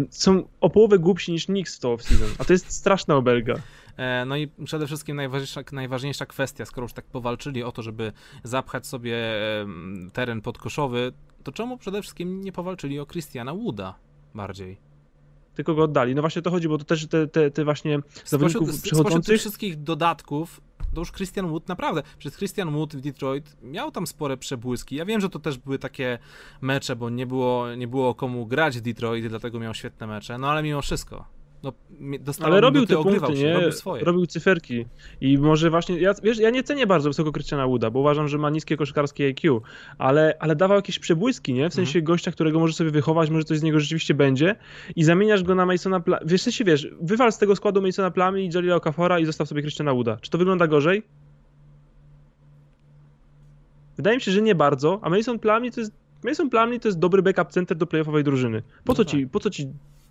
Są 0.09 0.43
o 0.61 0.69
połowę 0.69 0.99
głupsi 0.99 1.31
niż 1.31 1.45
Knicks 1.45 1.77
w 1.77 1.79
to 1.79 1.95
off-season, 1.95 2.35
a 2.39 2.45
to 2.45 2.53
jest 2.53 2.71
straszna 2.71 3.15
obelga. 3.15 3.55
E, 3.97 4.25
no 4.25 4.37
i 4.37 4.47
przede 4.65 4.87
wszystkim 4.87 5.15
najważniejsza, 5.15 5.61
najważniejsza 5.71 6.25
kwestia, 6.25 6.65
skoro 6.65 6.85
już 6.85 6.93
tak 6.93 7.05
powalczyli 7.05 7.63
o 7.63 7.71
to, 7.71 7.81
żeby 7.81 8.11
zapchać 8.43 8.87
sobie 8.87 9.17
teren 10.13 10.41
podkoszowy, 10.41 11.11
to 11.43 11.51
czemu 11.51 11.77
przede 11.77 12.01
wszystkim 12.01 12.41
nie 12.41 12.51
powalczyli 12.51 12.99
o 12.99 13.05
Christiana 13.05 13.53
Wooda 13.53 13.95
bardziej? 14.35 14.77
Tylko 15.55 15.75
go 15.75 15.83
oddali. 15.83 16.15
No 16.15 16.21
właśnie 16.21 16.41
to 16.41 16.51
chodzi, 16.51 16.67
bo 16.67 16.77
to 16.77 16.83
też 16.83 17.07
te, 17.07 17.27
te, 17.27 17.51
te 17.51 17.65
właśnie 17.65 17.99
zawodników. 18.25 18.71
Spośród 18.75 19.25
tych 19.25 19.39
wszystkich 19.39 19.83
dodatków 19.83 20.61
to 20.93 21.01
już 21.01 21.11
Christian 21.11 21.47
Wood 21.47 21.67
naprawdę, 21.67 22.03
przez 22.17 22.37
Christian 22.37 22.71
Wood 22.71 22.95
w 22.95 23.01
Detroit 23.01 23.57
miał 23.61 23.91
tam 23.91 24.07
spore 24.07 24.37
przebłyski. 24.37 24.95
Ja 24.95 25.05
wiem, 25.05 25.21
że 25.21 25.29
to 25.29 25.39
też 25.39 25.57
były 25.57 25.79
takie 25.79 26.19
mecze, 26.61 26.95
bo 26.95 27.09
nie 27.09 27.27
było, 27.27 27.75
nie 27.75 27.87
było 27.87 28.15
komu 28.15 28.45
grać 28.45 28.77
w 28.77 28.81
Detroit, 28.81 29.27
dlatego 29.27 29.59
miał 29.59 29.73
świetne 29.73 30.07
mecze, 30.07 30.37
no 30.37 30.51
ale 30.51 30.63
mimo 30.63 30.81
wszystko. 30.81 31.42
No, 31.63 31.73
ale 32.41 32.61
robił 32.61 32.85
te 32.85 32.95
punkty, 32.95 33.35
się, 33.35 33.43
nie? 33.43 33.53
Robił, 33.53 33.71
swoje. 33.71 34.03
robił 34.03 34.25
cyferki. 34.25 34.85
I 35.21 35.37
może 35.37 35.69
właśnie, 35.69 35.99
ja, 35.99 36.13
wiesz, 36.23 36.39
ja 36.39 36.49
nie 36.49 36.63
cenię 36.63 36.87
bardzo 36.87 37.09
wysoko 37.09 37.31
Christiana 37.31 37.67
Wooda, 37.67 37.89
bo 37.89 37.99
uważam, 37.99 38.27
że 38.27 38.37
ma 38.37 38.49
niskie 38.49 38.77
koszykarskie 38.77 39.25
IQ, 39.25 39.61
ale, 39.97 40.37
ale 40.39 40.55
dawał 40.55 40.75
jakieś 40.75 40.99
przebłyski, 40.99 41.53
nie? 41.53 41.69
W 41.69 41.73
sensie 41.73 41.99
mhm. 41.99 42.05
gościa, 42.05 42.31
którego 42.31 42.59
może 42.59 42.73
sobie 42.73 42.91
wychować, 42.91 43.29
może 43.29 43.45
coś 43.45 43.59
z 43.59 43.63
niego 43.63 43.79
rzeczywiście 43.79 44.13
będzie 44.13 44.55
i 44.95 45.03
zamieniasz 45.03 45.43
go 45.43 45.55
na 45.55 45.65
Masona 45.65 45.99
Pla... 45.99 46.19
Wiesz, 46.25 46.41
w 46.41 46.43
sensie, 46.43 46.63
wiesz, 46.63 46.87
wywal 47.01 47.31
z 47.31 47.37
tego 47.37 47.55
składu 47.55 47.81
Masona 47.81 48.11
Plamy 48.11 48.43
i 48.43 48.49
Jalila 48.53 48.75
Okafora 48.75 49.19
i 49.19 49.25
zostaw 49.25 49.47
sobie 49.47 49.61
Christiana 49.61 49.93
Wooda. 49.93 50.17
Czy 50.21 50.31
to 50.31 50.37
wygląda 50.37 50.67
gorzej? 50.67 51.03
Wydaje 53.97 54.17
mi 54.17 54.21
się, 54.21 54.31
że 54.31 54.41
nie 54.41 54.55
bardzo, 54.55 54.99
a 55.01 55.09
Mason 55.09 55.39
Plumlee 55.39 55.71
to 55.71 55.79
jest 55.79 55.91
Mason 56.23 56.49
Plumlee 56.49 56.79
to 56.79 56.87
jest 56.87 56.99
dobry 56.99 57.21
backup 57.21 57.49
center 57.49 57.77
do 57.77 57.87
playoffowej 57.87 58.23
drużyny. 58.23 58.63
Po 58.83 58.93
co, 58.93 59.01
no 59.01 59.09
ci, 59.09 59.23
tak. 59.23 59.31
po 59.31 59.39
co 59.39 59.49
ci 59.49 59.67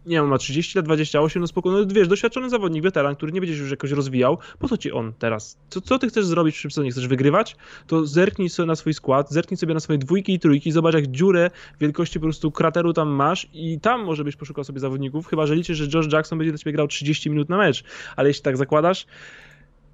nie 0.07 0.17
wiem, 0.17 0.29
ma 0.29 0.39
30 0.39 0.79
lat, 0.79 0.85
28, 0.85 1.41
no 1.41 1.47
spokojnie, 1.47 1.79
no 1.79 1.87
wiesz, 1.95 2.09
doświadczony 2.09 2.51
zawodnik, 2.51 2.83
weteran, 2.83 3.17
który 3.17 3.33
nie 3.33 3.41
będziesz 3.41 3.59
już 3.59 3.71
jakoś 3.71 3.91
rozwijał, 3.91 4.39
po 4.59 4.69
co 4.69 4.77
ci 4.77 4.93
on 4.93 5.13
teraz? 5.19 5.59
Co, 5.69 5.81
co 5.81 5.99
ty 5.99 6.09
chcesz 6.09 6.27
zrobić 6.27 6.55
przy 6.57 6.71
sezonie? 6.71 6.91
Chcesz 6.91 7.09
wygrywać? 7.09 7.57
To 7.87 8.07
zerknij 8.07 8.49
sobie 8.49 8.67
na 8.67 8.77
swój 8.77 8.95
skład, 8.95 9.31
zerknij 9.31 9.59
sobie 9.59 9.75
na 9.75 9.81
swoje 9.81 9.99
dwójki 9.99 10.35
i 10.35 10.39
trójki, 10.39 10.73
zobacz 10.73 10.95
jak 10.95 11.07
dziurę 11.07 11.51
wielkości 11.81 12.21
po 12.21 12.27
prostu 12.27 12.51
krateru 12.51 12.93
tam 12.93 13.09
masz 13.09 13.49
i 13.53 13.81
tam 13.81 14.05
może 14.05 14.25
byś 14.25 14.37
poszukał 14.37 14.65
sobie 14.65 14.81
zawodników, 14.81 15.27
chyba 15.27 15.47
że 15.47 15.55
liczysz, 15.55 15.79
że 15.79 15.99
Josh 15.99 16.13
Jackson 16.13 16.39
będzie 16.39 16.53
dla 16.53 16.59
ciebie 16.59 16.73
grał 16.73 16.89
30 16.89 17.31
minut 17.31 17.49
na 17.49 17.57
mecz, 17.57 17.85
ale 18.17 18.29
jeśli 18.29 18.43
tak 18.43 18.57
zakładasz, 18.57 19.07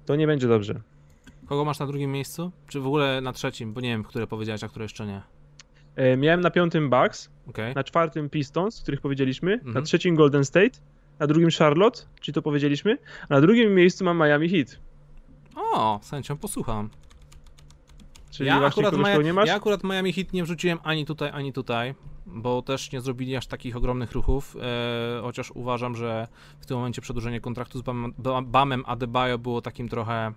to 0.05 0.15
nie 0.15 0.27
będzie 0.27 0.47
dobrze. 0.47 0.81
Kogo 1.45 1.65
masz 1.65 1.79
na 1.79 1.87
drugim 1.87 2.11
miejscu? 2.11 2.51
Czy 2.67 2.79
w 2.79 2.87
ogóle 2.87 3.21
na 3.21 3.33
trzecim? 3.33 3.73
Bo 3.73 3.81
nie 3.81 3.89
wiem, 3.89 4.03
które 4.03 4.27
powiedziałeś, 4.27 4.63
a 4.63 4.67
które 4.67 4.85
jeszcze 4.85 5.05
nie. 5.07 5.38
E, 5.95 6.17
miałem 6.17 6.41
na 6.41 6.51
piątym 6.51 6.89
Bucks, 6.89 7.29
okay. 7.47 7.73
na 7.73 7.83
czwartym 7.83 8.29
Pistons, 8.29 8.81
których 8.81 9.01
powiedzieliśmy, 9.01 9.51
mm 9.51 9.59
-hmm. 9.59 9.65
na 9.65 9.69
mhm. 9.69 9.85
trzecim 9.85 10.15
Golden 10.15 10.45
State, 10.45 10.79
na 11.19 11.27
drugim 11.27 11.49
Charlotte, 11.59 12.01
czyli 12.21 12.33
to 12.33 12.41
powiedzieliśmy, 12.41 12.97
a 13.29 13.33
na 13.33 13.41
drugim 13.41 13.75
miejscu 13.75 14.05
mam 14.05 14.17
Miami 14.17 14.49
Heat. 14.49 14.79
O, 15.55 15.99
z 16.03 16.09
chęcią 16.09 16.37
posłucham. 16.37 16.89
Czyli 18.31 18.47
ja 18.47 18.65
akurat, 18.65 18.97
Maja, 18.97 19.17
nie 19.17 19.33
masz? 19.33 19.47
ja 19.47 19.55
akurat 19.55 19.83
Miami 19.83 20.13
Heat 20.13 20.33
nie 20.33 20.43
wrzuciłem 20.43 20.79
ani 20.83 21.05
tutaj, 21.05 21.29
ani 21.33 21.53
tutaj, 21.53 21.95
bo 22.25 22.61
też 22.61 22.91
nie 22.91 23.01
zrobili 23.01 23.35
aż 23.35 23.47
takich 23.47 23.75
ogromnych 23.75 24.11
ruchów, 24.11 24.57
e, 24.61 25.21
chociaż 25.21 25.51
uważam, 25.51 25.95
że 25.95 26.27
w 26.59 26.65
tym 26.65 26.77
momencie 26.77 27.01
przedłużenie 27.01 27.41
kontraktu 27.41 27.79
z 27.79 27.81
Bam, 27.81 28.13
Bamem 28.45 28.83
Adebayo 28.87 29.37
było 29.37 29.61
takim 29.61 29.89
trochę, 29.89 30.33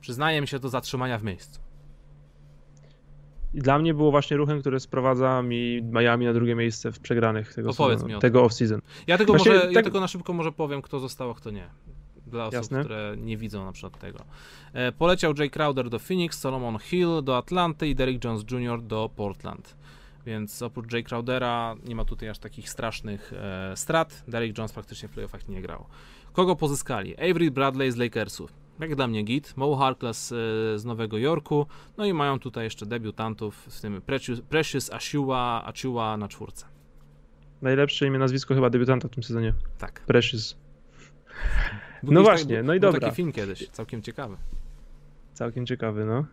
przyznaję 0.00 0.40
mi 0.40 0.48
się, 0.48 0.58
do 0.58 0.68
zatrzymania 0.68 1.18
w 1.18 1.22
miejscu. 1.22 1.60
I 3.54 3.58
dla 3.58 3.78
mnie 3.78 3.94
było 3.94 4.10
właśnie 4.10 4.36
ruchem, 4.36 4.60
który 4.60 4.80
sprowadza 4.80 5.42
mi 5.42 5.82
Miami 5.82 6.26
na 6.26 6.32
drugie 6.32 6.54
miejsce 6.54 6.92
w 6.92 7.00
przegranych 7.00 7.54
tego, 7.54 7.72
sezonu, 7.72 8.18
tego 8.18 8.46
off-season. 8.46 8.80
Ja, 9.06 9.18
tylko, 9.18 9.32
może, 9.32 9.60
tak... 9.60 9.72
ja 9.72 9.82
tylko 9.82 10.00
na 10.00 10.08
szybko 10.08 10.32
może 10.32 10.52
powiem, 10.52 10.82
kto 10.82 10.98
został, 10.98 11.30
a 11.30 11.34
kto 11.34 11.50
nie. 11.50 11.68
Dla 12.26 12.44
osób, 12.44 12.54
Jasne. 12.54 12.80
które 12.80 13.14
nie 13.18 13.36
widzą 13.36 13.64
na 13.64 13.72
przykład 13.72 13.98
tego. 13.98 14.18
E, 14.72 14.92
poleciał 14.92 15.34
Jay 15.38 15.50
Crowder 15.50 15.90
do 15.90 15.98
Phoenix, 15.98 16.38
Solomon 16.38 16.78
Hill 16.78 17.08
do 17.22 17.36
Atlanty 17.36 17.88
i 17.88 17.94
Derrick 17.94 18.24
Jones 18.24 18.44
Jr. 18.50 18.82
do 18.82 19.10
Portland. 19.16 19.76
Więc 20.26 20.62
oprócz 20.62 20.92
Jay 20.92 21.02
Crowdera 21.02 21.74
nie 21.84 21.94
ma 21.94 22.04
tutaj 22.04 22.28
aż 22.28 22.38
takich 22.38 22.70
strasznych 22.70 23.32
e, 23.32 23.76
strat. 23.76 24.24
Derrick 24.28 24.58
Jones 24.58 24.72
faktycznie 24.72 25.08
w 25.08 25.12
playoffach 25.12 25.48
nie 25.48 25.62
grał. 25.62 25.84
Kogo 26.32 26.56
pozyskali? 26.56 27.16
Avery 27.16 27.50
Bradley 27.50 27.92
z 27.92 27.96
Lakersów 27.96 28.59
jak 28.80 28.94
dla 28.96 29.06
mnie 29.06 29.22
git, 29.22 29.56
Mo 29.56 29.76
Harkless 29.76 30.32
e, 30.32 30.34
z 30.78 30.84
Nowego 30.84 31.18
Jorku, 31.18 31.66
no 31.96 32.04
i 32.04 32.12
mają 32.12 32.38
tutaj 32.38 32.64
jeszcze 32.64 32.86
debiutantów, 32.86 33.56
w 33.56 33.80
tym 33.80 34.02
Precious, 34.02 34.40
Precious 34.40 34.90
Achiwa 34.92 36.16
na 36.18 36.28
czwórce. 36.28 36.66
Najlepsze 37.62 38.06
imię, 38.06 38.18
nazwisko 38.18 38.54
chyba 38.54 38.70
debiutanta 38.70 39.08
w 39.08 39.10
tym 39.10 39.22
sezonie. 39.22 39.54
Tak. 39.78 40.00
Precious. 40.00 40.56
Był 42.02 42.12
no 42.12 42.22
właśnie, 42.22 42.56
tak, 42.56 42.64
no 42.64 42.74
i 42.74 42.80
dobra. 42.80 43.00
taki 43.00 43.16
film 43.16 43.32
kiedyś, 43.32 43.68
całkiem 43.68 44.02
ciekawy. 44.02 44.36
Całkiem 45.34 45.66
ciekawy, 45.66 46.04
no. 46.04 46.24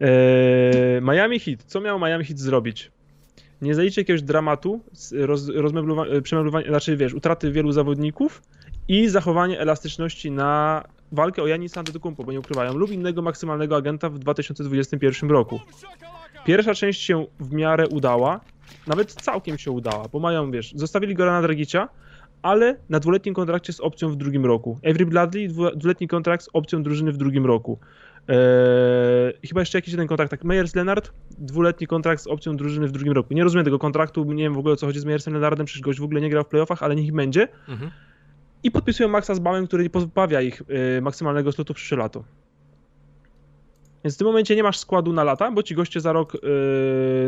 Eee, 0.00 1.00
Miami 1.02 1.40
Heat. 1.40 1.62
Co 1.62 1.80
miał 1.80 1.98
Miami 1.98 2.24
Heat 2.24 2.38
zrobić? 2.38 2.90
Nie 3.62 3.74
zaliczy 3.74 4.00
jakiegoś 4.00 4.22
dramatu, 4.22 4.80
roz, 5.12 5.48
rozmeblowania, 5.48 6.68
znaczy 6.68 6.96
wiesz, 6.96 7.14
utraty 7.14 7.52
wielu 7.52 7.72
zawodników 7.72 8.42
i 8.88 9.08
zachowanie 9.08 9.60
elastyczności 9.60 10.30
na 10.30 10.84
walkę 11.12 11.42
o 11.42 11.46
Janis 11.46 11.76
Antetokounmpo, 11.76 12.24
bo 12.24 12.32
nie 12.32 12.40
ukrywają, 12.40 12.74
lub 12.74 12.90
innego 12.90 13.22
maksymalnego 13.22 13.76
agenta 13.76 14.10
w 14.10 14.18
2021 14.18 15.30
roku. 15.30 15.60
Pierwsza 16.44 16.74
część 16.74 17.02
się 17.02 17.26
w 17.40 17.52
miarę 17.52 17.88
udała, 17.88 18.40
nawet 18.86 19.12
całkiem 19.12 19.58
się 19.58 19.70
udała, 19.70 20.08
bo 20.12 20.18
mają, 20.20 20.50
wiesz, 20.50 20.72
zostawili 20.74 21.14
Gorana 21.14 21.42
Dragicia, 21.42 21.88
ale 22.42 22.76
na 22.88 23.00
dwuletnim 23.00 23.34
kontrakcie 23.34 23.72
z 23.72 23.80
opcją 23.80 24.10
w 24.10 24.16
drugim 24.16 24.46
roku. 24.46 24.78
Avery 24.84 25.06
Bradley, 25.06 25.48
dwuletni 25.76 26.08
kontrakt 26.08 26.44
z 26.44 26.48
opcją 26.52 26.82
drużyny 26.82 27.12
w 27.12 27.16
drugim 27.16 27.46
roku. 27.46 27.78
Eee, 28.28 28.36
chyba 29.48 29.60
jeszcze 29.60 29.78
jakiś 29.78 29.92
jeden 29.92 30.06
kontrakt, 30.06 30.30
tak, 30.30 30.44
Meyers 30.44 30.74
Leonard, 30.74 31.12
dwuletni 31.38 31.86
kontrakt 31.86 32.22
z 32.22 32.26
opcją 32.26 32.56
drużyny 32.56 32.88
w 32.88 32.92
drugim 32.92 33.12
roku. 33.12 33.34
Nie 33.34 33.44
rozumiem 33.44 33.64
tego 33.64 33.78
kontraktu, 33.78 34.24
nie 34.24 34.42
wiem 34.42 34.54
w 34.54 34.58
ogóle 34.58 34.74
o 34.74 34.76
co 34.76 34.86
chodzi 34.86 35.00
z 35.00 35.04
Meyersem 35.04 35.32
Leonardem, 35.32 35.66
przecież 35.66 35.82
gość 35.82 36.00
w 36.00 36.04
ogóle 36.04 36.20
nie 36.20 36.30
grał 36.30 36.44
w 36.44 36.48
playoffach, 36.48 36.82
ale 36.82 36.96
niech 36.96 37.12
będzie. 37.12 37.48
Mhm 37.68 37.90
i 38.62 38.70
podpisują 38.70 39.08
Maxa 39.08 39.34
z 39.34 39.38
Bamem, 39.38 39.66
który 39.66 39.90
pozbawia 39.90 40.40
ich 40.40 40.62
y, 40.98 41.00
maksymalnego 41.02 41.52
slotu 41.52 41.74
przyszłe 41.74 41.98
lato. 41.98 42.24
Więc 44.04 44.14
w 44.14 44.18
tym 44.18 44.26
momencie 44.26 44.56
nie 44.56 44.62
masz 44.62 44.78
składu 44.78 45.12
na 45.12 45.24
lata, 45.24 45.50
bo 45.50 45.62
ci 45.62 45.74
goście 45.74 46.00
za 46.00 46.12
rok, 46.12 46.34
yy, 46.34 46.40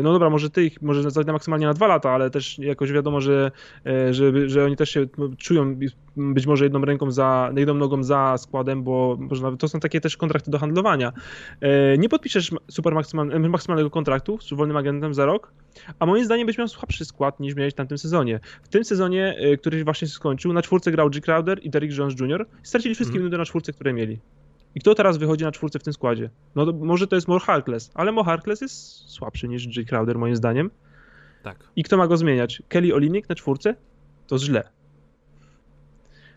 no 0.03 0.13
dobra, 0.13 0.29
może 0.29 0.49
ty 0.49 0.65
ich, 0.65 0.81
może 0.81 1.23
na 1.25 1.33
maksymalnie 1.33 1.65
na 1.65 1.73
dwa 1.73 1.87
lata, 1.87 2.11
ale 2.11 2.29
też 2.29 2.59
jakoś 2.59 2.91
wiadomo, 2.91 3.21
że, 3.21 3.51
yy, 3.85 4.13
że, 4.13 4.49
że 4.49 4.65
oni 4.65 4.75
też 4.75 4.89
się 4.89 5.05
czują 5.37 5.75
być 6.17 6.45
może 6.47 6.63
jedną 6.63 6.85
ręką 6.85 7.11
za, 7.11 7.51
jedną 7.57 7.73
nogą 7.73 8.03
za 8.03 8.37
składem, 8.37 8.83
bo 8.83 9.17
można, 9.19 9.57
to 9.57 9.67
są 9.67 9.79
takie 9.79 10.01
też 10.01 10.17
kontrakty 10.17 10.51
do 10.51 10.59
handlowania. 10.59 11.13
Yy, 11.61 11.69
nie 11.97 12.09
podpiszesz 12.09 12.51
super 12.71 12.95
maksymal, 12.95 13.39
maksymalnego 13.49 13.89
kontraktu 13.89 14.37
z 14.41 14.53
wolnym 14.53 14.77
agentem 14.77 15.13
za 15.13 15.25
rok, 15.25 15.51
a 15.99 16.05
moim 16.05 16.25
zdaniem 16.25 16.47
byś 16.47 16.57
miał 16.57 16.67
słabszy 16.67 17.05
skład 17.05 17.39
niż 17.39 17.55
miałeś 17.55 17.73
w 17.73 17.77
tamtym 17.77 17.97
sezonie. 17.97 18.39
W 18.63 18.67
tym 18.67 18.83
sezonie, 18.83 19.37
który 19.59 19.83
właśnie 19.83 20.07
się 20.07 20.13
skończył, 20.13 20.53
na 20.53 20.61
czwórce 20.61 20.91
grał 20.91 21.09
G. 21.09 21.21
Crowder 21.21 21.59
i 21.63 21.69
Derrick 21.69 21.97
Jones 21.97 22.19
Jr. 22.19 22.45
Stracili 22.63 22.95
wszystkie 22.95 23.15
mm. 23.15 23.23
minuty 23.23 23.37
na 23.37 23.45
czwórce, 23.45 23.73
które 23.73 23.93
mieli. 23.93 24.19
I 24.75 24.79
kto 24.79 24.95
teraz 24.95 25.17
wychodzi 25.17 25.43
na 25.43 25.51
czwórce 25.51 25.79
w 25.79 25.83
tym 25.83 25.93
składzie? 25.93 26.29
No 26.55 26.65
to 26.65 26.73
może 26.73 27.07
to 27.07 27.15
jest 27.15 27.27
More 27.27 27.45
Harkless, 27.45 27.91
ale 27.93 28.11
More 28.11 28.25
Harkless 28.25 28.61
jest 28.61 29.09
słabszy 29.09 29.47
niż 29.47 29.77
J. 29.77 29.87
Crowder 29.87 30.17
moim 30.17 30.35
zdaniem. 30.35 30.71
Tak. 31.43 31.67
I 31.75 31.83
kto 31.83 31.97
ma 31.97 32.07
go 32.07 32.17
zmieniać? 32.17 32.61
Kelly 32.67 32.93
Olinik 32.95 33.29
na 33.29 33.35
czwórce? 33.35 33.75
To 34.27 34.39
źle. 34.39 34.69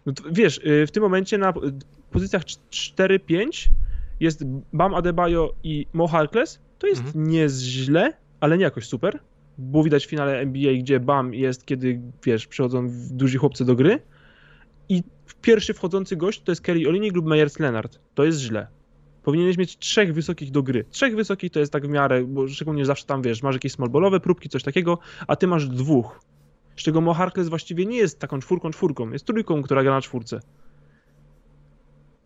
No 0.06 0.12
to, 0.12 0.22
wiesz, 0.32 0.58
y, 0.58 0.86
w 0.86 0.90
tym 0.90 1.02
momencie 1.02 1.38
na 1.38 1.54
pozycjach 2.10 2.42
4-5 2.42 3.68
jest 4.20 4.44
Bam 4.72 4.94
Adebayo 4.94 5.54
i 5.62 5.86
Mo 5.92 6.08
Harkless. 6.08 6.60
To 6.78 6.86
jest 6.86 7.00
mhm. 7.00 7.26
nie 7.26 7.48
źle, 7.48 8.12
ale 8.40 8.58
nie 8.58 8.64
jakoś 8.64 8.86
super. 8.86 9.18
Było 9.58 9.84
widać 9.84 10.06
w 10.06 10.10
finale 10.10 10.38
NBA, 10.38 10.74
gdzie 10.74 11.00
Bam 11.00 11.34
jest, 11.34 11.66
kiedy, 11.66 12.00
wiesz, 12.24 12.46
przychodzą 12.46 12.88
duzi 13.10 13.38
chłopcy 13.38 13.64
do 13.64 13.74
gry. 13.74 14.02
I 14.88 15.02
pierwszy 15.42 15.74
wchodzący 15.74 16.16
gość 16.16 16.42
to 16.42 16.52
jest 16.52 16.62
Kelly 16.62 16.88
Olinik 16.88 17.14
lub 17.14 17.26
Meyers 17.26 17.58
Leonard. 17.58 17.98
To 18.14 18.24
jest 18.24 18.38
źle. 18.38 18.66
Powinieneś 19.22 19.58
mieć 19.58 19.78
trzech 19.78 20.14
wysokich 20.14 20.50
do 20.50 20.62
gry. 20.62 20.84
Trzech 20.90 21.16
wysokich 21.16 21.52
to 21.52 21.60
jest 21.60 21.72
tak 21.72 21.86
w 21.86 21.88
miarę, 21.88 22.24
bo 22.24 22.48
szczególnie 22.48 22.86
zawsze 22.86 23.06
tam 23.06 23.22
wiesz, 23.22 23.42
masz 23.42 23.54
jakieś 23.54 23.72
smallballowe 23.72 24.20
próbki, 24.20 24.48
coś 24.48 24.62
takiego, 24.62 24.98
a 25.26 25.36
ty 25.36 25.46
masz 25.46 25.68
dwóch. 25.68 26.20
Z 26.76 26.82
czego 26.82 27.00
Mo 27.00 27.14
Harkless 27.14 27.48
właściwie 27.48 27.86
nie 27.86 27.96
jest 27.96 28.18
taką 28.18 28.40
czwórką 28.40 28.70
czwórką, 28.70 29.10
jest 29.10 29.24
trójką, 29.24 29.62
która 29.62 29.82
gra 29.82 29.92
na 29.92 30.00
czwórce. 30.00 30.40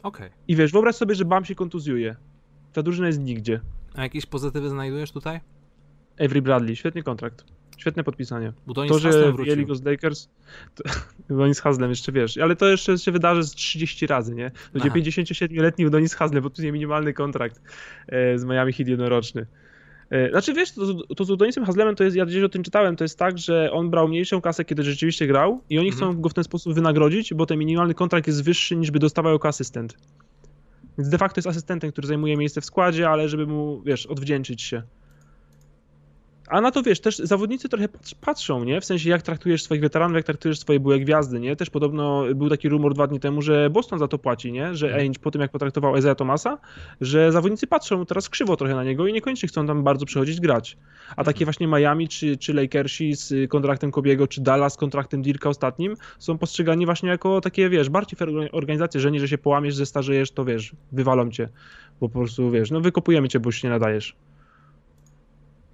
Okej. 0.03 0.27
Okay. 0.27 0.39
I 0.49 0.57
wiesz, 0.57 0.73
wyobraź 0.73 0.97
sobie, 0.97 1.15
że 1.15 1.25
Bam 1.25 1.45
się 1.45 1.55
kontuzjuje. 1.55 2.17
Ta 2.73 2.83
drużyna 2.83 3.07
jest 3.07 3.21
nigdzie. 3.21 3.61
A 3.95 4.03
jakieś 4.03 4.27
pozytywy 4.27 4.69
znajdujesz 4.69 5.13
tutaj? 5.13 5.41
Avery 6.21 6.43
Bradley, 6.43 6.77
świetny 6.77 7.03
kontrakt. 7.03 7.45
Świetne 7.81 8.05
podpisanie. 8.05 8.53
Udonis 8.66 8.93
to, 8.93 8.99
że 8.99 9.33
wzięli 9.33 9.66
go 9.66 9.74
z 9.74 9.85
Lakers, 9.85 10.28
to, 10.74 10.85
Udonis 11.35 11.61
Haslem 11.61 11.91
jeszcze 11.91 12.12
wiesz, 12.12 12.39
ale 12.39 12.57
to 12.57 12.68
jeszcze 12.68 12.99
się 12.99 13.12
wydarzy 13.12 13.45
z 13.45 13.51
30 13.51 14.07
razy, 14.07 14.35
nie? 14.35 14.51
Będzie 14.72 14.91
57-letni 14.91 15.87
Udonis 15.87 16.14
Haslem, 16.14 16.43
podpisuje 16.43 16.72
minimalny 16.72 17.12
kontrakt 17.12 17.62
e, 18.09 18.39
z 18.39 18.45
Miami 18.45 18.72
Heat 18.72 18.89
jednoroczny. 18.89 19.47
E, 20.11 20.31
znaczy 20.31 20.55
wiesz, 20.55 20.72
to, 20.72 21.14
to 21.14 21.24
z 21.24 21.31
Udonisem 21.31 21.64
Haslemem 21.64 21.97
to 21.97 22.05
jest, 22.05 22.16
ja 22.16 22.26
gdzieś 22.26 22.43
o 22.43 22.49
tym 22.49 22.62
czytałem, 22.62 22.97
to 22.97 23.05
jest 23.05 23.18
tak, 23.18 23.39
że 23.39 23.72
on 23.72 23.91
brał 23.91 24.09
mniejszą 24.09 24.41
kasę, 24.41 24.64
kiedy 24.64 24.83
rzeczywiście 24.83 25.26
grał 25.26 25.62
i 25.70 25.78
oni 25.78 25.89
mhm. 25.89 26.12
chcą 26.12 26.20
go 26.20 26.28
w 26.28 26.35
ten 26.35 26.45
sposób 26.45 26.74
wynagrodzić, 26.74 27.35
bo 27.35 27.47
ten 27.47 27.59
minimalny 27.59 27.95
kontrakt 27.95 28.26
jest 28.26 28.45
wyższy 28.45 28.76
niż 28.76 28.91
by 28.91 28.99
dostawał 28.99 29.33
jako 29.33 29.49
asystent. 29.49 29.97
Więc 30.99 31.09
de 31.09 31.18
facto 31.18 31.39
jest 31.39 31.49
asystentem, 31.49 31.93
który 31.93 32.09
zajmuje 32.09 32.37
miejsce 32.37 32.61
w 32.61 32.64
składzie, 32.64 33.09
ale 33.09 33.28
żeby 33.28 33.47
mu, 33.47 33.83
wiesz, 33.83 34.07
odwdzięczyć 34.07 34.62
się. 34.62 34.83
A 36.51 36.61
na 36.61 36.71
to 36.71 36.83
wiesz, 36.83 37.01
też 37.01 37.19
zawodnicy 37.19 37.69
trochę 37.69 37.89
patrzą, 38.21 38.65
nie? 38.65 38.81
W 38.81 38.85
sensie 38.85 39.11
jak 39.11 39.23
traktujesz 39.23 39.63
swoich 39.63 39.81
weteranów, 39.81 40.17
jak 40.17 40.25
traktujesz 40.25 40.59
swoje 40.59 40.81
byłe 40.81 41.01
gwiazdy, 41.01 41.41
nie? 41.41 41.57
Też 41.57 41.71
podobno 41.71 42.25
był 42.35 42.49
taki 42.49 42.69
rumor 42.69 42.95
dwa 42.95 43.07
dni 43.07 43.21
temu, 43.21 43.43
że 43.43 43.71
Boston 43.71 43.99
za 43.99 44.09
to 44.09 44.19
płaci, 44.19 44.53
nie? 44.53 44.75
Że 44.75 44.87
mhm. 44.87 45.03
Ainge 45.03 45.19
po 45.19 45.31
tym 45.31 45.41
jak 45.41 45.51
potraktował 45.51 45.97
Isaiah 45.97 46.17
Thomasa, 46.17 46.59
że 47.01 47.33
zawodnicy 47.33 47.67
patrzą 47.67 48.07
teraz 48.07 48.29
krzywo 48.29 48.57
trochę 48.57 48.75
na 48.75 48.85
niego 48.85 49.07
i 49.07 49.13
niekoniecznie 49.13 49.49
chcą 49.49 49.67
tam 49.67 49.83
bardzo 49.83 50.07
przychodzić 50.07 50.41
grać. 50.41 50.77
A 51.17 51.25
takie 51.25 51.45
mhm. 51.45 51.45
właśnie 51.45 51.67
Miami 51.67 52.09
czy, 52.09 52.37
czy 52.37 52.55
Lakersi 52.55 53.17
z 53.17 53.51
kontraktem 53.51 53.91
Kobiego, 53.91 54.27
czy 54.27 54.41
Dallas 54.41 54.75
z 54.75 54.77
kontraktem 54.77 55.23
Dirka 55.23 55.49
ostatnim 55.49 55.95
są 56.19 56.39
postrzegani 56.39 56.87
właśnie 56.87 57.09
jako 57.09 57.41
takie, 57.41 57.69
wiesz, 57.69 57.89
bardziej 57.89 58.17
fair 58.17 58.29
organizacje, 58.53 59.01
że 59.01 59.11
nie, 59.11 59.21
że 59.21 59.29
się 59.29 59.39
połamiesz, 59.39 59.75
zestarzejesz, 59.75 60.31
to 60.31 60.45
wiesz, 60.45 60.73
wywalą 60.93 61.31
cię. 61.31 61.49
Bo 62.01 62.09
po 62.09 62.19
prostu, 62.19 62.51
wiesz, 62.51 62.71
no 62.71 62.81
wykopujemy 62.81 63.29
cię, 63.29 63.41
bo 63.41 63.49
już 63.49 63.61
się 63.61 63.69
nie 63.69 63.73
nadajesz. 63.73 64.17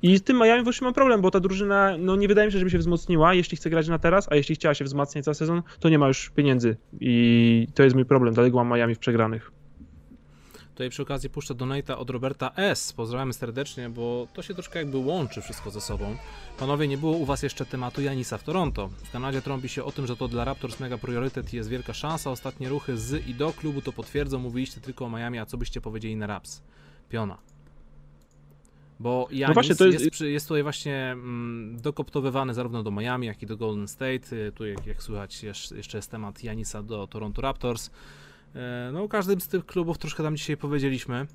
I 0.02 0.18
z 0.18 0.22
tym 0.22 0.36
Miami 0.36 0.64
właśnie 0.64 0.84
mam 0.84 0.94
problem, 0.94 1.20
bo 1.20 1.30
ta 1.30 1.40
drużyna, 1.40 1.96
no 1.98 2.16
nie 2.16 2.28
wydaje 2.28 2.46
mi 2.46 2.52
się, 2.52 2.58
żeby 2.58 2.70
się 2.70 2.78
wzmocniła, 2.78 3.34
jeśli 3.34 3.56
chce 3.56 3.70
grać 3.70 3.88
na 3.88 3.98
teraz, 3.98 4.32
a 4.32 4.36
jeśli 4.36 4.54
chciała 4.54 4.74
się 4.74 4.84
wzmacniać 4.84 5.24
za 5.24 5.34
sezon, 5.34 5.62
to 5.80 5.88
nie 5.88 5.98
ma 5.98 6.08
już 6.08 6.30
pieniędzy. 6.30 6.76
I 7.00 7.66
to 7.74 7.82
jest 7.82 7.96
mój 7.96 8.04
problem, 8.04 8.34
dlatego 8.34 8.64
mam 8.64 8.78
Miami 8.78 8.94
w 8.94 8.98
przegranych. 8.98 9.52
Tutaj 10.76 10.90
przy 10.90 11.02
okazji 11.02 11.30
puszczę 11.30 11.54
donata 11.54 11.98
od 11.98 12.10
Roberta 12.10 12.52
S. 12.56 12.92
Pozdrawiamy 12.92 13.32
serdecznie, 13.32 13.90
bo 13.90 14.28
to 14.32 14.42
się 14.42 14.54
troszkę 14.54 14.78
jakby 14.78 14.96
łączy 14.96 15.42
wszystko 15.42 15.70
ze 15.70 15.80
sobą. 15.80 16.16
Panowie, 16.58 16.88
nie 16.88 16.98
było 16.98 17.12
u 17.12 17.24
was 17.24 17.42
jeszcze 17.42 17.66
tematu 17.66 18.02
Janisa 18.02 18.38
w 18.38 18.42
Toronto. 18.42 18.88
W 18.88 19.10
Kanadzie 19.10 19.42
trąbi 19.42 19.68
się 19.68 19.84
o 19.84 19.92
tym, 19.92 20.06
że 20.06 20.16
to 20.16 20.28
dla 20.28 20.44
Raptors 20.44 20.80
mega 20.80 20.98
priorytet 20.98 21.54
i 21.54 21.56
jest 21.56 21.68
wielka 21.68 21.94
szansa. 21.94 22.30
Ostatnie 22.30 22.68
ruchy 22.68 22.96
z 22.96 23.26
i 23.26 23.34
do 23.34 23.52
klubu 23.52 23.82
to 23.82 23.92
potwierdzą. 23.92 24.38
Mówiliście 24.38 24.80
tylko 24.80 25.04
o 25.04 25.10
Miami, 25.10 25.38
a 25.38 25.46
co 25.46 25.58
byście 25.58 25.80
powiedzieli 25.80 26.16
na 26.16 26.26
Raps? 26.26 26.62
Piona. 27.08 27.55
Bo 29.00 29.28
Janis 29.30 29.48
no 29.48 29.54
właśnie, 29.54 29.74
to 29.74 29.86
jest... 29.86 30.04
Jest, 30.04 30.20
jest 30.20 30.48
tutaj 30.48 30.62
właśnie 30.62 31.10
mm, 31.12 31.80
dokoptowywany 31.80 32.54
zarówno 32.54 32.82
do 32.82 32.90
Miami, 32.90 33.26
jak 33.26 33.42
i 33.42 33.46
do 33.46 33.56
Golden 33.56 33.88
State. 33.88 34.36
Y, 34.36 34.52
tu, 34.52 34.66
jak, 34.66 34.86
jak 34.86 35.02
słychać, 35.02 35.42
jeszcze 35.76 35.98
jest 35.98 36.10
temat 36.10 36.44
Janisa 36.44 36.82
do 36.82 37.06
Toronto 37.06 37.42
Raptors. 37.42 37.90
E, 38.54 38.90
no, 38.92 39.02
o 39.02 39.08
każdym 39.08 39.40
z 39.40 39.48
tych 39.48 39.66
klubów 39.66 39.98
troszkę 39.98 40.22
tam 40.22 40.36
dzisiaj 40.36 40.56
powiedzieliśmy. 40.56 41.26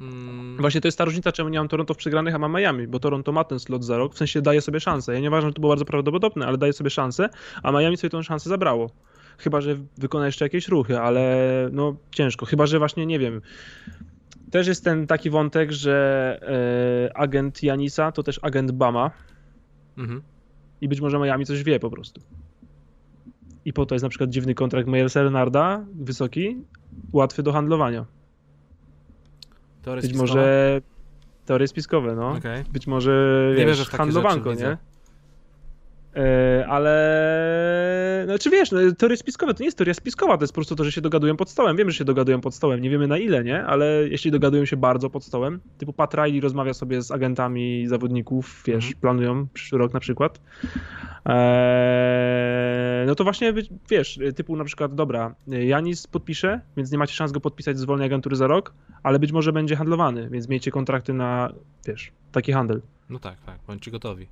Mm. 0.00 0.56
Właśnie 0.60 0.80
to 0.80 0.88
jest 0.88 0.98
ta 0.98 1.04
różnica, 1.04 1.32
czemu 1.32 1.48
nie 1.48 1.58
mam 1.58 1.68
Toronto 1.68 1.94
w 1.94 1.96
przegranych, 1.96 2.34
a 2.34 2.38
mam 2.38 2.52
Miami, 2.52 2.86
bo 2.86 2.98
Toronto 3.00 3.32
ma 3.32 3.44
ten 3.44 3.58
slot 3.58 3.84
za 3.84 3.98
rok, 3.98 4.14
w 4.14 4.18
sensie 4.18 4.42
daje 4.42 4.60
sobie 4.60 4.80
szansę. 4.80 5.14
Ja 5.14 5.20
nie 5.20 5.28
uważam, 5.28 5.50
że 5.50 5.54
to 5.54 5.60
było 5.60 5.70
bardzo 5.70 5.84
prawdopodobne, 5.84 6.46
ale 6.46 6.58
daje 6.58 6.72
sobie 6.72 6.90
szansę, 6.90 7.28
a 7.62 7.72
Miami 7.72 7.96
sobie 7.96 8.10
tą 8.10 8.22
szansę 8.22 8.48
zabrało. 8.48 8.90
Chyba, 9.38 9.60
że 9.60 9.76
wykona 9.98 10.26
jeszcze 10.26 10.44
jakieś 10.44 10.68
ruchy, 10.68 11.00
ale 11.00 11.36
no 11.72 11.96
ciężko. 12.10 12.46
Chyba, 12.46 12.66
że 12.66 12.78
właśnie, 12.78 13.06
nie 13.06 13.18
wiem, 13.18 13.40
też 14.52 14.66
jest 14.66 14.84
ten 14.84 15.06
taki 15.06 15.30
wątek, 15.30 15.72
że 15.72 16.38
e, 17.08 17.16
agent 17.16 17.62
Janisa 17.62 18.12
to 18.12 18.22
też 18.22 18.40
agent 18.42 18.70
Bama. 18.72 19.10
Mhm. 19.98 20.22
I 20.80 20.88
być 20.88 21.00
może 21.00 21.18
Miami 21.18 21.46
coś 21.46 21.62
wie 21.62 21.80
po 21.80 21.90
prostu. 21.90 22.20
I 23.64 23.72
po 23.72 23.86
to 23.86 23.94
jest 23.94 24.02
na 24.02 24.08
przykład 24.08 24.30
dziwny 24.30 24.54
kontrakt 24.54 24.88
Mayersa 24.88 25.22
Renarda, 25.22 25.84
wysoki, 25.94 26.56
łatwy 27.12 27.42
do 27.42 27.52
handlowania. 27.52 28.06
Teorie 29.82 30.02
być 30.02 30.14
może 30.14 30.80
teorie 31.46 31.68
spiskowe, 31.68 32.14
no. 32.14 32.30
Okay. 32.30 32.64
Być 32.72 32.86
może 32.86 33.54
nie 33.58 33.66
wiesz, 33.66 33.88
handlowanko, 33.88 34.54
nie? 34.54 34.66
E, 34.66 34.78
ale 36.68 38.24
no, 38.28 38.38
czy 38.38 38.50
wiesz, 38.50 38.70
no, 38.70 38.78
teorie 38.98 39.16
spiskowe 39.16 39.54
to 39.54 39.60
nie 39.60 39.66
jest 39.66 39.78
teoria 39.78 39.94
spiskowa, 39.94 40.38
to 40.38 40.42
jest 40.42 40.52
po 40.52 40.54
prostu 40.54 40.76
to, 40.76 40.84
że 40.84 40.92
się 40.92 41.00
dogadują 41.00 41.36
pod 41.36 41.50
stołem. 41.50 41.76
Wiemy, 41.76 41.90
że 41.90 41.98
się 41.98 42.04
dogadują 42.04 42.40
pod 42.40 42.54
stołem, 42.54 42.80
nie 42.80 42.90
wiemy 42.90 43.06
na 43.06 43.18
ile, 43.18 43.44
nie? 43.44 43.64
Ale 43.64 44.08
jeśli 44.08 44.30
dogadują 44.30 44.64
się 44.64 44.76
bardzo 44.76 45.10
pod 45.10 45.24
stołem, 45.24 45.60
typu 45.78 45.92
Pat 45.92 46.14
Riley 46.14 46.40
rozmawia 46.40 46.74
sobie 46.74 47.02
z 47.02 47.10
agentami 47.10 47.86
zawodników, 47.88 48.62
wiesz, 48.66 48.84
mhm. 48.84 49.00
planują 49.00 49.46
przyszły 49.54 49.78
rok 49.78 49.94
na 49.94 50.00
przykład, 50.00 50.40
eee, 51.24 53.06
no 53.06 53.14
to 53.14 53.24
właśnie, 53.24 53.52
wiesz, 53.90 54.18
typu 54.36 54.56
na 54.56 54.64
przykład, 54.64 54.94
dobra, 54.94 55.34
Janis 55.46 56.06
podpisze, 56.06 56.60
więc 56.76 56.92
nie 56.92 56.98
macie 56.98 57.14
szans 57.14 57.32
go 57.32 57.40
podpisać 57.40 57.78
z 57.78 57.84
wolnej 57.84 58.06
agentury 58.06 58.36
za 58.36 58.46
rok, 58.46 58.74
ale 59.02 59.18
być 59.18 59.32
może 59.32 59.52
będzie 59.52 59.76
handlowany, 59.76 60.28
więc 60.30 60.48
miejcie 60.48 60.70
kontrakty 60.70 61.12
na, 61.12 61.52
wiesz, 61.86 62.12
taki 62.32 62.52
handel. 62.52 62.82
No 63.10 63.18
tak, 63.18 63.40
tak, 63.40 63.58
bądźcie 63.66 63.90
gotowi. 63.90 64.26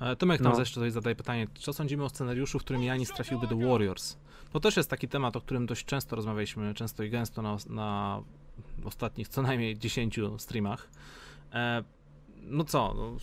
E, 0.00 0.16
Tomek 0.16 0.40
nam 0.40 0.52
no. 0.52 0.58
jeszcze 0.58 0.74
tutaj 0.74 0.90
zadaje 0.90 1.16
pytanie, 1.16 1.46
co 1.54 1.72
sądzimy 1.72 2.04
o 2.04 2.08
scenariuszu, 2.08 2.58
w 2.58 2.62
którym 2.62 2.82
Janis 2.82 3.12
trafiłby 3.12 3.46
do 3.46 3.56
Warriors? 3.56 4.16
To 4.52 4.60
też 4.60 4.76
jest 4.76 4.90
taki 4.90 5.08
temat, 5.08 5.36
o 5.36 5.40
którym 5.40 5.66
dość 5.66 5.84
często 5.84 6.16
rozmawialiśmy, 6.16 6.74
często 6.74 7.02
i 7.02 7.10
gęsto 7.10 7.42
na, 7.42 7.56
na 7.68 8.22
ostatnich 8.84 9.28
co 9.28 9.42
najmniej 9.42 9.78
10 9.78 10.20
streamach. 10.38 10.88
E, 11.52 11.84
no 12.42 12.64
co, 12.64 12.94
no, 12.94 13.16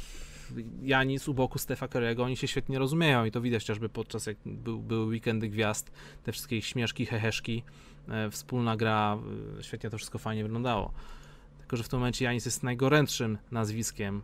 Janis 0.83 1.27
u 1.27 1.33
boku 1.33 1.59
Stefa 1.59 1.87
Curry'ego, 1.87 2.23
oni 2.23 2.37
się 2.37 2.47
świetnie 2.47 2.79
rozumieją 2.79 3.25
i 3.25 3.31
to 3.31 3.41
widać 3.41 3.63
chociażby 3.63 3.89
podczas 3.89 4.25
jak 4.25 4.37
był, 4.45 4.79
były 4.79 5.05
weekendy 5.05 5.49
gwiazd, 5.49 5.91
te 6.23 6.31
wszystkie 6.31 6.61
śmieszki, 6.61 7.05
heheszki, 7.05 7.63
e, 8.09 8.31
wspólna 8.31 8.77
gra, 8.77 9.17
świetnie 9.61 9.89
to 9.89 9.97
wszystko 9.97 10.17
fajnie 10.17 10.43
wyglądało. 10.43 10.91
Tylko, 11.57 11.77
że 11.77 11.83
w 11.83 11.89
tym 11.89 11.99
momencie 11.99 12.25
Janis 12.25 12.45
jest 12.45 12.63
najgorętszym 12.63 13.37
nazwiskiem 13.51 14.21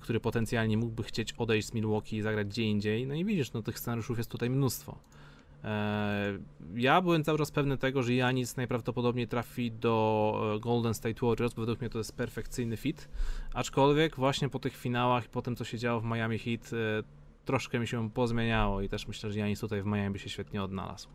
który 0.00 0.20
potencjalnie 0.20 0.76
mógłby 0.76 1.02
chcieć 1.02 1.32
odejść 1.32 1.68
z 1.68 1.74
Milwaukee 1.74 2.16
i 2.16 2.22
zagrać 2.22 2.46
gdzie 2.46 2.62
indziej. 2.62 3.06
No 3.06 3.14
i 3.14 3.24
widzisz, 3.24 3.52
no 3.52 3.62
tych 3.62 3.78
scenariuszów 3.78 4.18
jest 4.18 4.30
tutaj 4.30 4.50
mnóstwo. 4.50 4.98
Eee, 5.64 6.38
ja 6.74 7.00
byłem 7.00 7.24
cały 7.24 7.38
czas 7.38 7.50
pewny 7.50 7.78
tego, 7.78 8.02
że 8.02 8.14
Janis 8.14 8.56
najprawdopodobniej 8.56 9.28
trafi 9.28 9.72
do 9.72 10.54
e, 10.56 10.60
Golden 10.60 10.94
State 10.94 11.26
Warriors, 11.26 11.54
bo 11.54 11.62
według 11.62 11.80
mnie 11.80 11.90
to 11.90 11.98
jest 11.98 12.16
perfekcyjny 12.16 12.76
fit. 12.76 13.08
Aczkolwiek 13.54 14.16
właśnie 14.16 14.48
po 14.48 14.58
tych 14.58 14.76
finałach 14.76 15.24
i 15.24 15.28
po 15.28 15.42
tym, 15.42 15.56
co 15.56 15.64
się 15.64 15.78
działo 15.78 16.00
w 16.00 16.04
Miami 16.04 16.38
Heat, 16.38 16.70
e, 16.72 17.02
troszkę 17.44 17.78
mi 17.78 17.86
się 17.86 18.10
pozmieniało 18.10 18.80
i 18.80 18.88
też 18.88 19.08
myślę, 19.08 19.30
że 19.30 19.38
Janis 19.38 19.60
tutaj 19.60 19.82
w 19.82 19.86
Miami 19.86 20.10
by 20.12 20.18
się 20.18 20.28
świetnie 20.28 20.62
odnalazł. 20.62 21.08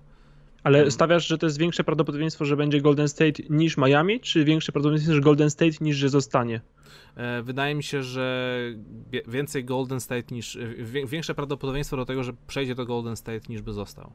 Ale 0.67 0.91
stawiasz, 0.91 1.27
że 1.27 1.37
to 1.37 1.45
jest 1.45 1.57
większe 1.57 1.83
prawdopodobieństwo, 1.83 2.45
że 2.45 2.57
będzie 2.57 2.81
Golden 2.81 3.07
State 3.07 3.43
niż 3.49 3.77
Miami, 3.77 4.19
czy 4.19 4.45
większe 4.45 4.71
prawdopodobieństwo, 4.71 5.13
że 5.13 5.21
Golden 5.21 5.49
State 5.49 5.71
niż 5.81 5.97
że 5.97 6.09
zostanie? 6.09 6.61
E, 7.15 7.43
wydaje 7.43 7.75
mi 7.75 7.83
się, 7.83 8.03
że 8.03 8.59
więcej 9.27 9.65
Golden 9.65 9.99
State 9.99 10.35
niż. 10.35 10.55
E, 10.55 10.67
większe 11.05 11.35
prawdopodobieństwo 11.35 11.97
do 11.97 12.05
tego, 12.05 12.23
że 12.23 12.33
przejdzie 12.47 12.75
do 12.75 12.85
Golden 12.85 13.15
State 13.15 13.41
niż 13.49 13.61
by 13.61 13.73
został. 13.73 14.11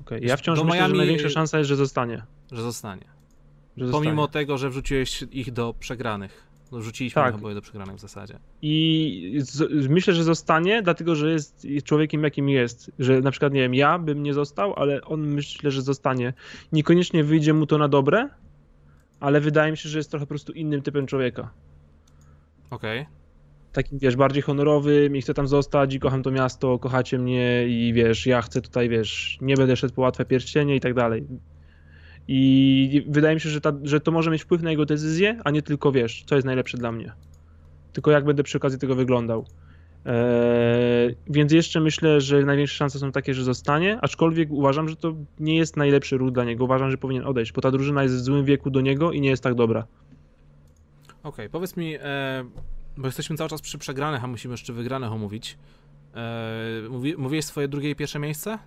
Okay. 0.00 0.20
Ja 0.20 0.36
wciąż 0.36 0.58
do 0.58 0.64
myślę, 0.64 0.80
Miami, 0.80 0.94
że 0.94 0.98
największa 0.98 1.28
szansa 1.28 1.58
jest, 1.58 1.68
że 1.68 1.76
zostanie. 1.76 2.22
Że 2.52 2.62
zostanie. 2.62 3.04
Że 3.76 3.90
Pomimo 3.90 4.22
zostanie. 4.22 4.44
tego, 4.44 4.58
że 4.58 4.70
wrzuciłeś 4.70 5.24
ich 5.30 5.52
do 5.52 5.74
przegranych. 5.80 6.51
No, 6.72 6.82
rzuciliśmy 6.82 7.22
tak. 7.22 7.34
oboje 7.34 7.54
do 7.54 7.62
przegranych 7.62 7.96
w 7.96 8.00
zasadzie. 8.00 8.38
I 8.62 9.34
z, 9.38 9.88
myślę, 9.88 10.14
że 10.14 10.24
zostanie, 10.24 10.82
dlatego 10.82 11.14
że 11.14 11.30
jest 11.30 11.66
człowiekiem, 11.84 12.22
jakim 12.22 12.48
jest. 12.48 12.90
Że 12.98 13.20
na 13.20 13.30
przykład, 13.30 13.52
nie 13.52 13.60
wiem, 13.60 13.74
ja 13.74 13.98
bym 13.98 14.22
nie 14.22 14.34
został, 14.34 14.74
ale 14.74 15.02
on 15.02 15.20
myślę, 15.26 15.70
że 15.70 15.82
zostanie. 15.82 16.32
Niekoniecznie 16.72 17.24
wyjdzie 17.24 17.54
mu 17.54 17.66
to 17.66 17.78
na 17.78 17.88
dobre, 17.88 18.28
ale 19.20 19.40
wydaje 19.40 19.70
mi 19.70 19.76
się, 19.76 19.88
że 19.88 19.98
jest 19.98 20.10
trochę 20.10 20.26
po 20.26 20.28
prostu 20.28 20.52
innym 20.52 20.82
typem 20.82 21.06
człowieka. 21.06 21.50
Okej. 22.70 23.00
Okay. 23.00 23.12
Takim, 23.72 23.98
wiesz, 23.98 24.16
bardziej 24.16 24.42
honorowym 24.42 25.16
i 25.16 25.22
chcę 25.22 25.34
tam 25.34 25.48
zostać 25.48 25.94
i 25.94 26.00
kocham 26.00 26.22
to 26.22 26.30
miasto, 26.30 26.78
kochacie 26.78 27.18
mnie 27.18 27.68
i 27.68 27.92
wiesz, 27.92 28.26
ja 28.26 28.42
chcę 28.42 28.60
tutaj, 28.62 28.88
wiesz, 28.88 29.38
nie 29.40 29.54
będę 29.54 29.76
szedł 29.76 29.94
po 29.94 30.02
łatwe 30.02 30.24
pierścienie 30.24 30.76
i 30.76 30.80
tak 30.80 30.94
dalej. 30.94 31.26
I 32.28 33.04
wydaje 33.08 33.34
mi 33.34 33.40
się, 33.40 33.48
że, 33.48 33.60
ta, 33.60 33.72
że 33.82 34.00
to 34.00 34.10
może 34.10 34.30
mieć 34.30 34.42
wpływ 34.42 34.62
na 34.62 34.70
jego 34.70 34.86
decyzję, 34.86 35.38
a 35.44 35.50
nie 35.50 35.62
tylko 35.62 35.92
wiesz, 35.92 36.24
co 36.26 36.34
jest 36.34 36.46
najlepsze 36.46 36.78
dla 36.78 36.92
mnie. 36.92 37.12
Tylko 37.92 38.10
jak 38.10 38.24
będę 38.24 38.42
przy 38.42 38.58
okazji 38.58 38.78
tego 38.78 38.94
wyglądał. 38.94 39.46
Eee, 40.04 41.16
więc 41.26 41.52
jeszcze 41.52 41.80
myślę, 41.80 42.20
że 42.20 42.42
największe 42.42 42.76
szanse 42.76 42.98
są 42.98 43.12
takie, 43.12 43.34
że 43.34 43.44
zostanie, 43.44 43.98
aczkolwiek 44.02 44.50
uważam, 44.50 44.88
że 44.88 44.96
to 44.96 45.14
nie 45.40 45.56
jest 45.56 45.76
najlepszy 45.76 46.16
ruch 46.16 46.32
dla 46.32 46.44
niego. 46.44 46.64
Uważam, 46.64 46.90
że 46.90 46.98
powinien 46.98 47.26
odejść, 47.26 47.52
bo 47.52 47.60
ta 47.60 47.70
drużyna 47.70 48.02
jest 48.02 48.14
w 48.14 48.18
złym 48.18 48.44
wieku 48.44 48.70
do 48.70 48.80
niego 48.80 49.12
i 49.12 49.20
nie 49.20 49.30
jest 49.30 49.42
tak 49.42 49.54
dobra. 49.54 49.86
Okej, 51.22 51.22
okay, 51.22 51.48
powiedz 51.48 51.76
mi, 51.76 51.94
e, 51.94 52.44
bo 52.96 53.08
jesteśmy 53.08 53.36
cały 53.36 53.50
czas 53.50 53.60
przy 53.60 53.78
przegranych, 53.78 54.24
a 54.24 54.26
musimy 54.26 54.54
jeszcze 54.54 54.72
wygranych 54.72 55.12
omówić. 55.12 55.58
E, 56.14 56.88
mówi, 56.90 57.14
mówiłeś 57.18 57.44
swoje 57.44 57.68
drugie 57.68 57.90
i 57.90 57.96
pierwsze 57.96 58.18
miejsce? 58.18 58.58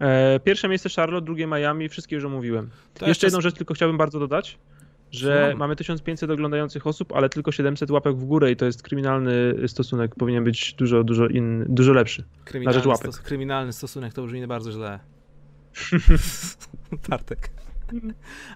E, 0.00 0.40
pierwsze 0.40 0.68
miejsce 0.68 0.88
Charlotte, 0.88 1.24
drugie 1.24 1.46
Miami, 1.46 1.88
wszystkie 1.88 2.16
już 2.16 2.24
omówiłem. 2.24 2.70
To 2.94 3.08
Jeszcze 3.08 3.26
jedną 3.26 3.40
rzecz 3.40 3.54
tylko 3.54 3.74
chciałbym 3.74 3.98
bardzo 3.98 4.18
dodać, 4.18 4.58
że 5.10 5.54
mamy 5.56 5.76
1500 5.76 6.30
oglądających 6.30 6.86
osób, 6.86 7.12
ale 7.12 7.28
tylko 7.28 7.52
700 7.52 7.90
łapek 7.90 8.16
w 8.16 8.24
górę 8.24 8.50
i 8.50 8.56
to 8.56 8.64
jest 8.64 8.82
kryminalny 8.82 9.54
stosunek, 9.68 10.14
powinien 10.14 10.44
być 10.44 10.74
dużo, 10.74 11.04
dużo, 11.04 11.26
inny, 11.26 11.66
dużo 11.68 11.92
lepszy 11.92 12.24
kryminalny 12.44 12.76
na 12.76 12.80
rzecz 12.80 12.86
łapek. 12.86 13.12
Stos 13.12 13.20
kryminalny 13.20 13.72
stosunek 13.72 14.14
to 14.14 14.22
brzmi 14.22 14.46
bardzo 14.46 14.72
źle. 14.72 14.98
Tartek. 17.08 17.50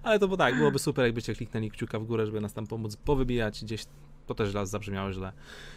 Ale 0.02 0.18
to 0.18 0.28
bo 0.28 0.36
tak, 0.36 0.56
byłoby 0.56 0.78
super, 0.78 1.04
jakbyście 1.04 1.34
kliknęli 1.34 1.70
kciuka 1.70 1.98
w 1.98 2.04
górę, 2.04 2.26
żeby 2.26 2.40
nas 2.40 2.52
tam 2.54 2.66
pomóc 2.66 2.96
powybijać 2.96 3.64
gdzieś 3.64 3.84
to 4.26 4.34
też 4.34 4.54
raz 4.54 4.70
zabrzmiało 4.70 5.12
źle, 5.12 5.32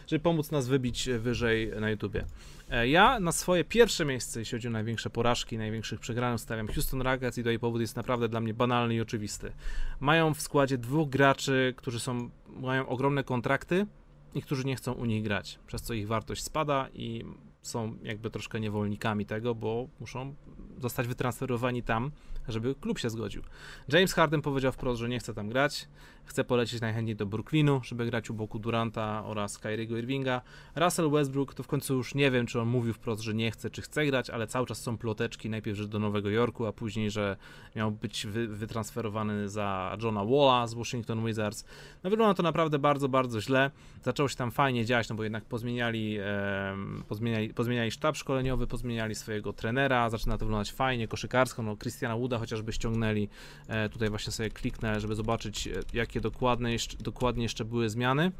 żeby 0.07 0.23
pomóc 0.23 0.51
nas 0.51 0.67
wybić 0.67 1.09
wyżej 1.19 1.71
na 1.79 1.89
YouTubie. 1.89 2.25
E, 2.69 2.87
ja 2.87 3.19
na 3.19 3.31
swoje 3.31 3.63
pierwsze 3.63 4.05
miejsce, 4.05 4.39
jeśli 4.39 4.57
chodzi 4.57 4.67
o 4.67 4.71
największe 4.71 5.09
porażki, 5.09 5.57
największych 5.57 5.99
przegranych, 5.99 6.41
stawiam 6.41 6.67
Houston 6.67 7.01
Rockets 7.01 7.37
i 7.37 7.43
do 7.43 7.49
jej 7.49 7.59
powód 7.59 7.81
jest 7.81 7.95
naprawdę 7.95 8.29
dla 8.29 8.39
mnie 8.39 8.53
banalny 8.53 8.95
i 8.95 9.01
oczywisty. 9.01 9.51
Mają 9.99 10.33
w 10.33 10.41
składzie 10.41 10.77
dwóch 10.77 11.09
graczy, 11.09 11.73
którzy 11.77 11.99
są, 11.99 12.29
mają 12.47 12.87
ogromne 12.87 13.23
kontrakty 13.23 13.87
i 14.33 14.41
którzy 14.41 14.65
nie 14.65 14.75
chcą 14.75 14.93
u 14.93 15.05
nich 15.05 15.23
grać, 15.23 15.59
przez 15.67 15.81
co 15.81 15.93
ich 15.93 16.07
wartość 16.07 16.43
spada 16.43 16.87
i 16.93 17.25
są 17.67 17.97
jakby 18.03 18.31
troszkę 18.31 18.59
niewolnikami 18.59 19.25
tego, 19.25 19.55
bo 19.55 19.87
muszą 19.99 20.35
zostać 20.81 21.07
wytransferowani 21.07 21.83
tam, 21.83 22.11
żeby 22.47 22.75
klub 22.75 22.99
się 22.99 23.09
zgodził. 23.09 23.41
James 23.87 24.13
Harden 24.13 24.41
powiedział 24.41 24.71
wprost, 24.71 24.99
że 24.99 25.09
nie 25.09 25.19
chce 25.19 25.33
tam 25.33 25.49
grać, 25.49 25.87
chce 26.25 26.43
polecieć 26.43 26.81
najchętniej 26.81 27.15
do 27.15 27.25
Brooklynu, 27.25 27.81
żeby 27.83 28.05
grać 28.05 28.29
u 28.29 28.33
boku 28.33 28.59
Duranta 28.59 29.25
oraz 29.25 29.59
Kyriego 29.59 29.97
Irvinga. 29.97 30.41
Russell 30.75 31.09
Westbrook 31.09 31.53
to 31.53 31.63
w 31.63 31.67
końcu 31.67 31.93
już 31.93 32.15
nie 32.15 32.31
wiem, 32.31 32.45
czy 32.45 32.61
on 32.61 32.67
mówił 32.67 32.93
wprost, 32.93 33.21
że 33.21 33.33
nie 33.33 33.51
chce, 33.51 33.69
czy 33.69 33.81
chce 33.81 34.05
grać, 34.05 34.29
ale 34.29 34.47
cały 34.47 34.65
czas 34.67 34.81
są 34.81 34.97
ploteczki, 34.97 35.49
najpierw, 35.49 35.77
że 35.77 35.87
do 35.87 35.99
Nowego 35.99 36.29
Jorku, 36.29 36.65
a 36.65 36.73
później, 36.73 37.11
że 37.11 37.37
miał 37.75 37.91
być 37.91 38.27
wy, 38.27 38.47
wytransferowany 38.47 39.49
za 39.49 39.97
Johna 40.03 40.25
Walla 40.25 40.67
z 40.67 40.73
Washington 40.73 41.25
Wizards. 41.25 41.65
No 42.03 42.09
wygląda 42.09 42.33
to 42.33 42.43
naprawdę 42.43 42.79
bardzo, 42.79 43.09
bardzo 43.09 43.41
źle. 43.41 43.71
Zaczęło 44.03 44.29
się 44.29 44.35
tam 44.35 44.51
fajnie 44.51 44.85
dziać, 44.85 45.09
no 45.09 45.15
bo 45.15 45.23
jednak 45.23 45.45
pozmieniali, 45.45 46.17
e, 46.19 46.75
pozmieniali, 47.07 47.53
pozmieniali 47.55 47.91
sztab 47.91 48.17
szkoleniowy, 48.17 48.67
pozmieniali 48.67 49.15
swojego 49.15 49.53
trenera, 49.53 50.09
zaczyna 50.09 50.37
to 50.37 50.45
wyglądać 50.45 50.71
fajnie, 50.71 51.07
koszykarsko, 51.07 51.63
no 51.63 51.77
Christiana 51.77 52.17
Wooda 52.17 52.37
chociażby 52.37 52.73
ściągnęli, 52.73 53.29
e, 53.67 53.89
tutaj 53.89 54.09
właśnie 54.09 54.31
sobie 54.31 54.49
kliknę, 54.49 54.99
żeby 54.99 55.15
zobaczyć, 55.15 55.67
e, 55.67 55.71
jakie 55.93 56.21
dokładne 56.21 56.71
jeszcze, 56.71 56.97
dokładnie 56.97 57.43
jeszcze 57.43 57.65
były 57.65 57.89
zmiany. 57.89 58.31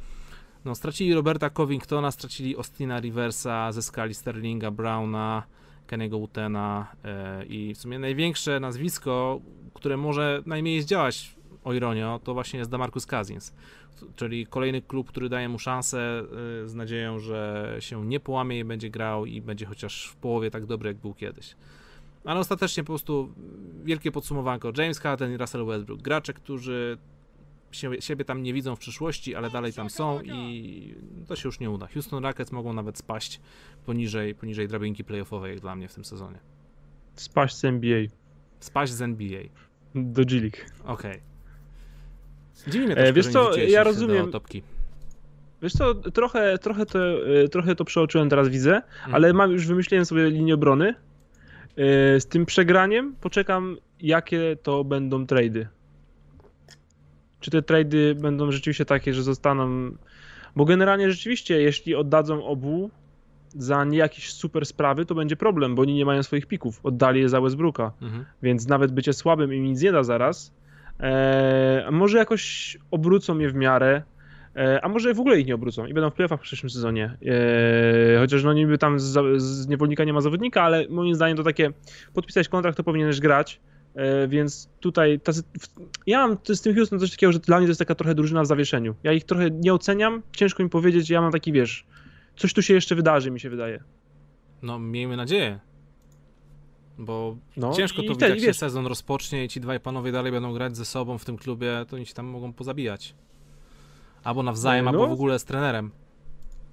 No, 0.65 0.75
stracili 0.75 1.13
Roberta 1.13 1.49
Covingtona, 1.49 2.11
stracili 2.11 2.55
Austina 2.55 2.99
Riversa, 2.99 3.71
zyskali 3.71 4.13
Sterlinga, 4.13 4.71
Browna, 4.71 5.43
Kenny'ego 5.87 6.17
Utena 6.17 6.87
e, 7.03 7.45
i 7.45 7.73
w 7.73 7.77
sumie 7.77 7.99
największe 7.99 8.59
nazwisko, 8.59 9.41
które 9.73 9.97
może 9.97 10.43
najmniej 10.45 10.81
zdziałać, 10.81 11.34
o 11.65 11.73
ironio, 11.73 12.19
to 12.23 12.33
właśnie 12.33 12.59
jest 12.59 12.71
Damarcus 12.71 13.05
Cousins, 13.05 13.53
czyli 14.15 14.45
kolejny 14.45 14.81
klub, 14.81 15.07
który 15.07 15.29
daje 15.29 15.49
mu 15.49 15.59
szansę 15.59 16.23
z 16.65 16.73
nadzieją, 16.73 17.19
że 17.19 17.75
się 17.79 18.05
nie 18.05 18.19
połamie 18.19 18.59
i 18.59 18.63
będzie 18.63 18.89
grał 18.89 19.25
i 19.25 19.41
będzie 19.41 19.65
chociaż 19.65 20.07
w 20.07 20.15
połowie 20.15 20.51
tak 20.51 20.65
dobry, 20.65 20.89
jak 20.89 20.97
był 20.97 21.13
kiedyś. 21.13 21.55
Ale 22.25 22.39
ostatecznie 22.39 22.83
po 22.83 22.87
prostu 22.87 23.33
wielkie 23.83 24.11
podsumowanko. 24.11 24.71
James 24.77 24.99
Harden 24.99 25.33
i 25.33 25.37
Russell 25.37 25.65
Westbrook. 25.65 26.01
Gracze, 26.01 26.33
którzy 26.33 26.97
się, 27.71 27.91
siebie 28.01 28.25
tam 28.25 28.43
nie 28.43 28.53
widzą 28.53 28.75
w 28.75 28.79
przyszłości, 28.79 29.35
ale 29.35 29.49
dalej 29.49 29.73
tam 29.73 29.89
są 29.89 30.21
i 30.21 30.95
to 31.27 31.35
się 31.35 31.47
już 31.47 31.59
nie 31.59 31.69
uda. 31.69 31.87
Houston 31.87 32.23
Rockets 32.23 32.51
mogą 32.51 32.73
nawet 32.73 32.97
spaść 32.97 33.41
poniżej, 33.85 34.35
poniżej 34.35 34.67
drabinki 34.67 35.03
playoffowej, 35.03 35.51
jak 35.51 35.59
dla 35.59 35.75
mnie 35.75 35.87
w 35.87 35.93
tym 35.93 36.05
sezonie. 36.05 36.39
Spaść 37.15 37.55
z 37.55 37.65
NBA. 37.65 38.05
Spaść 38.59 38.93
z 38.93 39.01
NBA. 39.01 39.43
Do 39.95 40.25
G 40.25 40.39
League. 40.39 40.57
Okej. 40.83 41.11
Okay. 41.11 41.34
Dziwi 42.67 42.85
mnie 42.85 42.95
to, 42.95 43.01
e, 43.01 43.13
wiesz 43.13 43.27
co, 43.27 43.57
ja 43.57 43.83
rozumiem. 43.83 44.31
Wiesz 45.61 45.73
co, 45.73 45.95
trochę, 45.95 46.57
trochę, 46.57 46.85
to, 46.85 46.99
e, 47.43 47.47
trochę 47.47 47.75
to 47.75 47.85
przeoczyłem, 47.85 48.29
teraz 48.29 48.49
widzę, 48.49 48.71
mm. 48.71 49.15
ale 49.15 49.33
mam 49.33 49.51
już 49.51 49.67
wymyśliłem 49.67 50.05
sobie 50.05 50.29
linię 50.29 50.53
obrony 50.53 50.93
E, 51.77 52.19
z 52.19 52.25
tym 52.25 52.45
przegraniem 52.45 53.15
poczekam, 53.21 53.77
jakie 54.01 54.57
to 54.63 54.83
będą 54.83 55.25
trady. 55.25 55.67
Czy 57.39 57.51
te 57.51 57.61
trady 57.61 58.15
będą 58.15 58.51
rzeczywiście 58.51 58.85
takie, 58.85 59.13
że 59.13 59.23
zostaną. 59.23 59.91
Bo 60.55 60.65
generalnie 60.65 61.11
rzeczywiście, 61.11 61.61
jeśli 61.61 61.95
oddadzą 61.95 62.45
obu 62.45 62.89
za 63.49 63.85
nie 63.85 63.97
jakieś 63.97 64.33
super 64.33 64.65
sprawy, 64.65 65.05
to 65.05 65.15
będzie 65.15 65.35
problem, 65.35 65.75
bo 65.75 65.81
oni 65.81 65.93
nie 65.93 66.05
mają 66.05 66.23
swoich 66.23 66.45
pików. 66.45 66.79
Oddali 66.83 67.21
je 67.21 67.29
za 67.29 67.41
Westbrooka. 67.41 67.91
Mhm. 68.01 68.25
Więc 68.43 68.67
nawet 68.67 68.91
bycie 68.91 69.13
słabym 69.13 69.53
im 69.53 69.63
nic 69.63 69.81
nie 69.81 69.91
da 69.91 70.03
zaraz. 70.03 70.53
Eee, 70.99 71.91
może 71.91 72.17
jakoś 72.17 72.77
obrócą 72.91 73.39
je 73.39 73.49
w 73.49 73.55
miarę. 73.55 74.01
E, 74.55 74.85
a 74.85 74.89
może 74.89 75.13
w 75.13 75.19
ogóle 75.19 75.39
ich 75.39 75.47
nie 75.47 75.55
obrócą 75.55 75.85
i 75.85 75.93
będą 75.93 76.09
w 76.09 76.13
playoffach 76.13 76.39
w 76.39 76.43
przyszłym 76.43 76.69
sezonie. 76.69 77.17
E, 77.25 78.19
chociaż 78.19 78.43
no 78.43 78.53
niby 78.53 78.77
tam 78.77 78.99
z, 78.99 79.41
z 79.41 79.67
niewolnika 79.67 80.03
nie 80.03 80.13
ma 80.13 80.21
zawodnika, 80.21 80.63
ale 80.63 80.87
moim 80.89 81.15
zdaniem 81.15 81.37
to 81.37 81.43
takie 81.43 81.71
podpisać 82.13 82.47
kontrakt 82.47 82.77
to 82.77 82.83
powinieneś 82.83 83.19
grać, 83.19 83.59
e, 83.95 84.27
więc 84.27 84.69
tutaj 84.79 85.19
tacy, 85.19 85.43
ja 86.07 86.27
mam 86.27 86.37
z 86.47 86.61
tym 86.61 86.75
Houston 86.75 86.99
coś 86.99 87.11
takiego, 87.11 87.31
że 87.33 87.39
dla 87.39 87.57
mnie 87.57 87.67
to 87.67 87.69
jest 87.69 87.79
taka 87.79 87.95
trochę 87.95 88.15
drużyna 88.15 88.41
w 88.41 88.45
zawieszeniu. 88.45 88.95
Ja 89.03 89.13
ich 89.13 89.23
trochę 89.23 89.51
nie 89.51 89.73
oceniam, 89.73 90.21
ciężko 90.31 90.63
mi 90.63 90.69
powiedzieć, 90.69 91.09
ja 91.09 91.21
mam 91.21 91.31
taki, 91.31 91.51
wiesz, 91.51 91.85
coś 92.35 92.53
tu 92.53 92.61
się 92.61 92.73
jeszcze 92.73 92.95
wydarzy, 92.95 93.31
mi 93.31 93.39
się 93.39 93.49
wydaje. 93.49 93.83
No, 94.61 94.79
miejmy 94.79 95.17
nadzieję. 95.17 95.59
Bo 96.97 97.37
no, 97.57 97.73
ciężko 97.73 98.01
to 98.03 98.07
widzieć, 98.07 98.29
jak 98.29 98.39
się 98.39 98.53
sezon 98.53 98.87
rozpocznie 98.87 99.45
i 99.45 99.47
ci 99.47 99.61
dwaj 99.61 99.79
panowie 99.79 100.11
dalej 100.11 100.31
będą 100.31 100.53
grać 100.53 100.77
ze 100.77 100.85
sobą 100.85 101.17
w 101.17 101.25
tym 101.25 101.37
klubie, 101.37 101.85
to 101.89 101.95
oni 101.95 102.05
się 102.05 102.13
tam 102.13 102.25
mogą 102.25 102.53
pozabijać. 102.53 103.15
Albo 104.23 104.43
nawzajem, 104.43 104.85
no. 104.85 104.91
albo 104.91 105.07
w 105.07 105.11
ogóle 105.11 105.39
z 105.39 105.45
trenerem. 105.45 105.91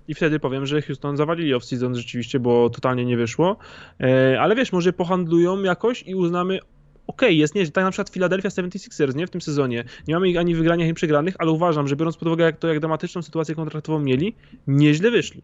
I 0.09 0.15
wtedy 0.15 0.41
powiem, 0.41 0.67
że 0.67 0.83
Houston 0.83 1.17
zawalili 1.17 1.55
off-season 1.55 1.95
rzeczywiście, 1.95 2.41
bo 2.41 2.71
totalnie 2.71 3.05
nie 3.05 3.17
wyszło. 3.17 3.57
E, 4.01 4.41
ale 4.41 4.55
wiesz, 4.57 4.73
może 4.73 4.93
pohandlują 4.93 5.63
jakoś 5.63 6.03
i 6.03 6.15
uznamy, 6.15 6.59
okej, 7.07 7.29
okay, 7.29 7.33
jest 7.33 7.55
nie, 7.55 7.71
tak 7.71 7.85
na 7.85 7.91
przykład 7.91 8.11
Philadelphia 8.11 8.49
76ers, 8.49 9.15
nie, 9.15 9.27
w 9.27 9.31
tym 9.31 9.41
sezonie. 9.41 9.85
Nie 10.09 10.15
mamy 10.15 10.29
ich 10.29 10.37
ani 10.37 10.55
wygranych, 10.55 10.85
ani 10.85 10.95
przegranych, 10.95 11.35
ale 11.39 11.51
uważam, 11.51 11.89
że 11.89 11.97
biorąc 11.97 12.17
pod 12.17 12.29
uwagę 12.29 12.45
jak 12.45 12.57
to, 12.57 12.69
jak 12.69 12.81
dramatyczną 12.81 13.23
sytuację 13.23 13.55
kontraktową 13.55 13.99
mieli, 13.99 14.35
nieźle 14.67 15.11
wyszli. 15.11 15.43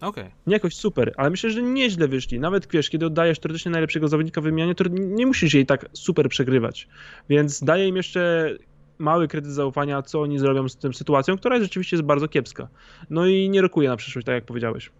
Okay. 0.00 0.30
Nie 0.46 0.54
jakoś 0.54 0.74
super, 0.74 1.14
ale 1.16 1.30
myślę, 1.30 1.50
że 1.50 1.62
nieźle 1.62 2.08
wyszli. 2.08 2.40
Nawet 2.40 2.68
wiesz, 2.70 2.90
kiedy 2.90 3.06
oddajesz 3.06 3.38
teoretycznie 3.38 3.70
najlepszego 3.70 4.08
zawodnika 4.08 4.40
w 4.40 4.44
wymianie, 4.44 4.74
to 4.74 4.84
nie 4.90 5.26
musisz 5.26 5.54
jej 5.54 5.66
tak 5.66 5.86
super 5.92 6.28
przegrywać. 6.28 6.88
Więc 7.28 7.64
daję 7.64 7.88
im 7.88 7.96
jeszcze 7.96 8.50
mały 8.98 9.28
kredyt 9.28 9.52
zaufania, 9.52 10.02
co 10.02 10.20
oni 10.20 10.38
zrobią 10.38 10.68
z 10.68 10.76
tą 10.76 10.92
sytuacją, 10.92 11.36
która 11.36 11.60
rzeczywiście 11.60 11.96
jest 11.96 12.06
bardzo 12.06 12.28
kiepska. 12.28 12.68
No 13.10 13.26
i 13.26 13.50
nie 13.50 13.62
rokuje 13.62 13.88
na 13.88 13.96
przyszłość, 13.96 14.26
tak 14.26 14.34
jak 14.34 14.44
powiedziałeś. 14.44 14.90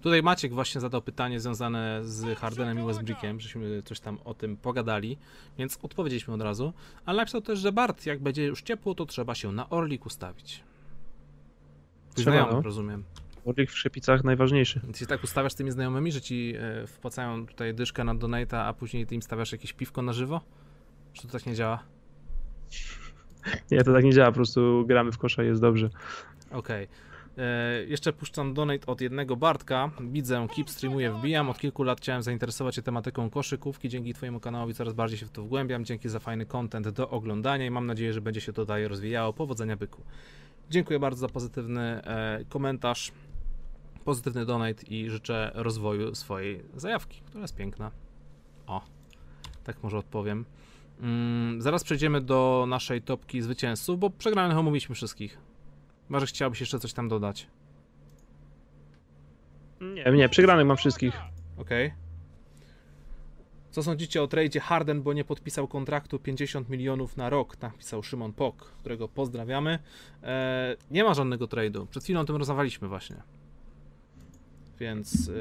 Tutaj 0.00 0.22
Maciek 0.22 0.54
właśnie 0.54 0.80
zadał 0.80 1.02
pytanie 1.02 1.40
związane 1.40 2.00
z 2.02 2.38
Hardenem 2.38 2.80
i 2.80 2.86
Westbrookiem, 2.86 3.40
żeśmy 3.40 3.82
coś 3.82 4.00
tam 4.00 4.18
o 4.24 4.34
tym 4.34 4.56
pogadali, 4.56 5.18
więc 5.58 5.78
odpowiedzieliśmy 5.82 6.34
od 6.34 6.42
razu, 6.42 6.72
ale 7.06 7.16
napisał 7.16 7.40
też, 7.40 7.58
że 7.58 7.72
Bart, 7.72 8.06
jak 8.06 8.22
będzie 8.22 8.44
już 8.44 8.62
ciepło, 8.62 8.94
to 8.94 9.06
trzeba 9.06 9.34
się 9.34 9.52
na 9.52 9.70
Orlik 9.70 10.06
ustawić. 10.06 10.62
Trzeba, 12.14 12.30
Znajomy, 12.30 12.52
no. 12.52 12.62
rozumiem. 12.62 13.04
Orlik 13.48 13.70
w 13.70 13.78
Szepicach 13.78 14.24
najważniejszy. 14.24 14.80
Ty 14.92 14.98
się 14.98 15.06
tak 15.06 15.24
ustawiasz 15.24 15.52
z 15.52 15.56
tymi 15.56 15.70
znajomymi, 15.70 16.12
że 16.12 16.20
ci 16.20 16.54
e, 16.58 16.86
wpłacają 16.86 17.46
tutaj 17.46 17.74
dyszkę 17.74 18.04
na 18.04 18.14
donata, 18.14 18.64
a 18.64 18.72
później 18.72 19.06
ty 19.06 19.14
im 19.14 19.22
stawiasz 19.22 19.52
jakieś 19.52 19.72
piwko 19.72 20.02
na 20.02 20.12
żywo? 20.12 20.40
Czy 21.12 21.22
to 21.22 21.32
tak 21.32 21.46
nie 21.46 21.54
działa? 21.54 21.78
Nie, 23.70 23.84
to 23.84 23.92
tak 23.92 24.04
nie 24.04 24.12
działa, 24.12 24.28
po 24.28 24.34
prostu 24.34 24.84
gramy 24.86 25.12
w 25.12 25.18
kosza 25.18 25.42
i 25.42 25.46
jest 25.46 25.60
dobrze. 25.60 25.90
Okej. 26.50 26.88
E, 27.38 27.84
Jeszcze 27.84 28.12
puszczam 28.12 28.54
donate 28.54 28.86
od 28.86 29.00
jednego 29.00 29.36
Bartka. 29.36 29.90
Widzę, 30.00 30.46
Keep 30.56 30.70
streamuje, 30.70 31.12
wbijam. 31.12 31.50
Od 31.50 31.58
kilku 31.58 31.82
lat 31.82 32.00
chciałem 32.00 32.22
zainteresować 32.22 32.74
się 32.74 32.82
tematyką 32.82 33.30
koszykówki. 33.30 33.88
Dzięki 33.88 34.14
Twojemu 34.14 34.40
kanałowi 34.40 34.74
coraz 34.74 34.94
bardziej 34.94 35.18
się 35.18 35.26
w 35.26 35.30
to 35.30 35.42
wgłębiam. 35.42 35.84
Dzięki 35.84 36.08
za 36.08 36.18
fajny 36.18 36.46
content 36.46 36.88
do 36.88 37.10
oglądania 37.10 37.66
i 37.66 37.70
mam 37.70 37.86
nadzieję, 37.86 38.12
że 38.12 38.20
będzie 38.20 38.40
się 38.40 38.52
to 38.52 38.64
dalej 38.64 38.88
rozwijało. 38.88 39.32
Powodzenia 39.32 39.76
byku. 39.76 40.02
Dziękuję 40.70 40.98
bardzo 40.98 41.20
za 41.20 41.28
pozytywny 41.28 41.80
e, 41.80 42.44
komentarz, 42.48 43.12
pozytywny 44.08 44.46
donate 44.46 44.86
i 44.86 45.10
życzę 45.10 45.50
rozwoju 45.54 46.14
swojej 46.14 46.62
zajawki, 46.74 47.20
która 47.26 47.42
jest 47.42 47.56
piękna. 47.56 47.90
O, 48.66 48.82
tak 49.64 49.82
może 49.82 49.98
odpowiem. 49.98 50.44
Mm, 51.00 51.62
zaraz 51.62 51.84
przejdziemy 51.84 52.20
do 52.20 52.64
naszej 52.68 53.02
topki 53.02 53.42
zwycięzców, 53.42 53.98
bo 53.98 54.10
przegranych 54.10 54.58
omówiliśmy 54.58 54.94
wszystkich. 54.94 55.38
Chyba, 56.06 56.20
że 56.20 56.26
chciałbyś 56.26 56.60
jeszcze 56.60 56.78
coś 56.78 56.92
tam 56.92 57.08
dodać. 57.08 57.46
Nie, 59.80 60.12
nie, 60.12 60.28
przegranych 60.28 60.66
mam 60.66 60.76
wszystkich. 60.76 61.20
Okej. 61.58 61.92
Co 63.70 63.82
sądzicie 63.82 64.22
o 64.22 64.26
tradzie 64.26 64.60
Harden, 64.60 65.02
bo 65.02 65.12
nie 65.12 65.24
podpisał 65.24 65.68
kontraktu 65.68 66.18
50 66.18 66.68
milionów 66.68 67.16
na 67.16 67.30
rok, 67.30 67.62
napisał 67.62 68.02
Szymon 68.02 68.32
Pok, 68.32 68.72
którego 68.78 69.08
pozdrawiamy. 69.08 69.78
E, 70.22 70.76
nie 70.90 71.04
ma 71.04 71.14
żadnego 71.14 71.46
trade'u. 71.46 71.86
Przed 71.86 72.04
chwilą 72.04 72.20
o 72.20 72.24
tym 72.24 72.36
rozmawialiśmy 72.36 72.88
właśnie. 72.88 73.37
Więc, 74.80 75.28
e, 75.28 75.32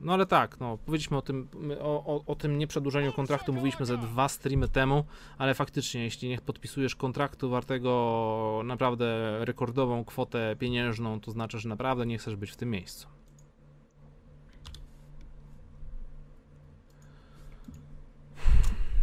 no 0.00 0.12
ale 0.12 0.26
tak, 0.26 0.60
no, 0.60 0.78
powiedzieliśmy 0.78 1.16
o 1.16 1.22
tym, 1.22 1.48
o, 1.80 2.16
o, 2.16 2.24
o 2.26 2.34
tym 2.34 2.58
nieprzedłużeniu 2.58 3.12
kontraktu, 3.12 3.52
mówiliśmy 3.52 3.86
ze 3.86 3.98
dwa 3.98 4.28
streamy 4.28 4.68
temu, 4.68 5.04
ale 5.38 5.54
faktycznie, 5.54 6.04
jeśli 6.04 6.28
nie 6.28 6.38
podpisujesz 6.38 6.96
kontraktu 6.96 7.50
wartego 7.50 8.62
naprawdę 8.64 9.38
rekordową 9.44 10.04
kwotę 10.04 10.56
pieniężną, 10.58 11.20
to 11.20 11.30
znaczy, 11.30 11.58
że 11.58 11.68
naprawdę 11.68 12.06
nie 12.06 12.18
chcesz 12.18 12.36
być 12.36 12.50
w 12.50 12.56
tym 12.56 12.70
miejscu. 12.70 13.08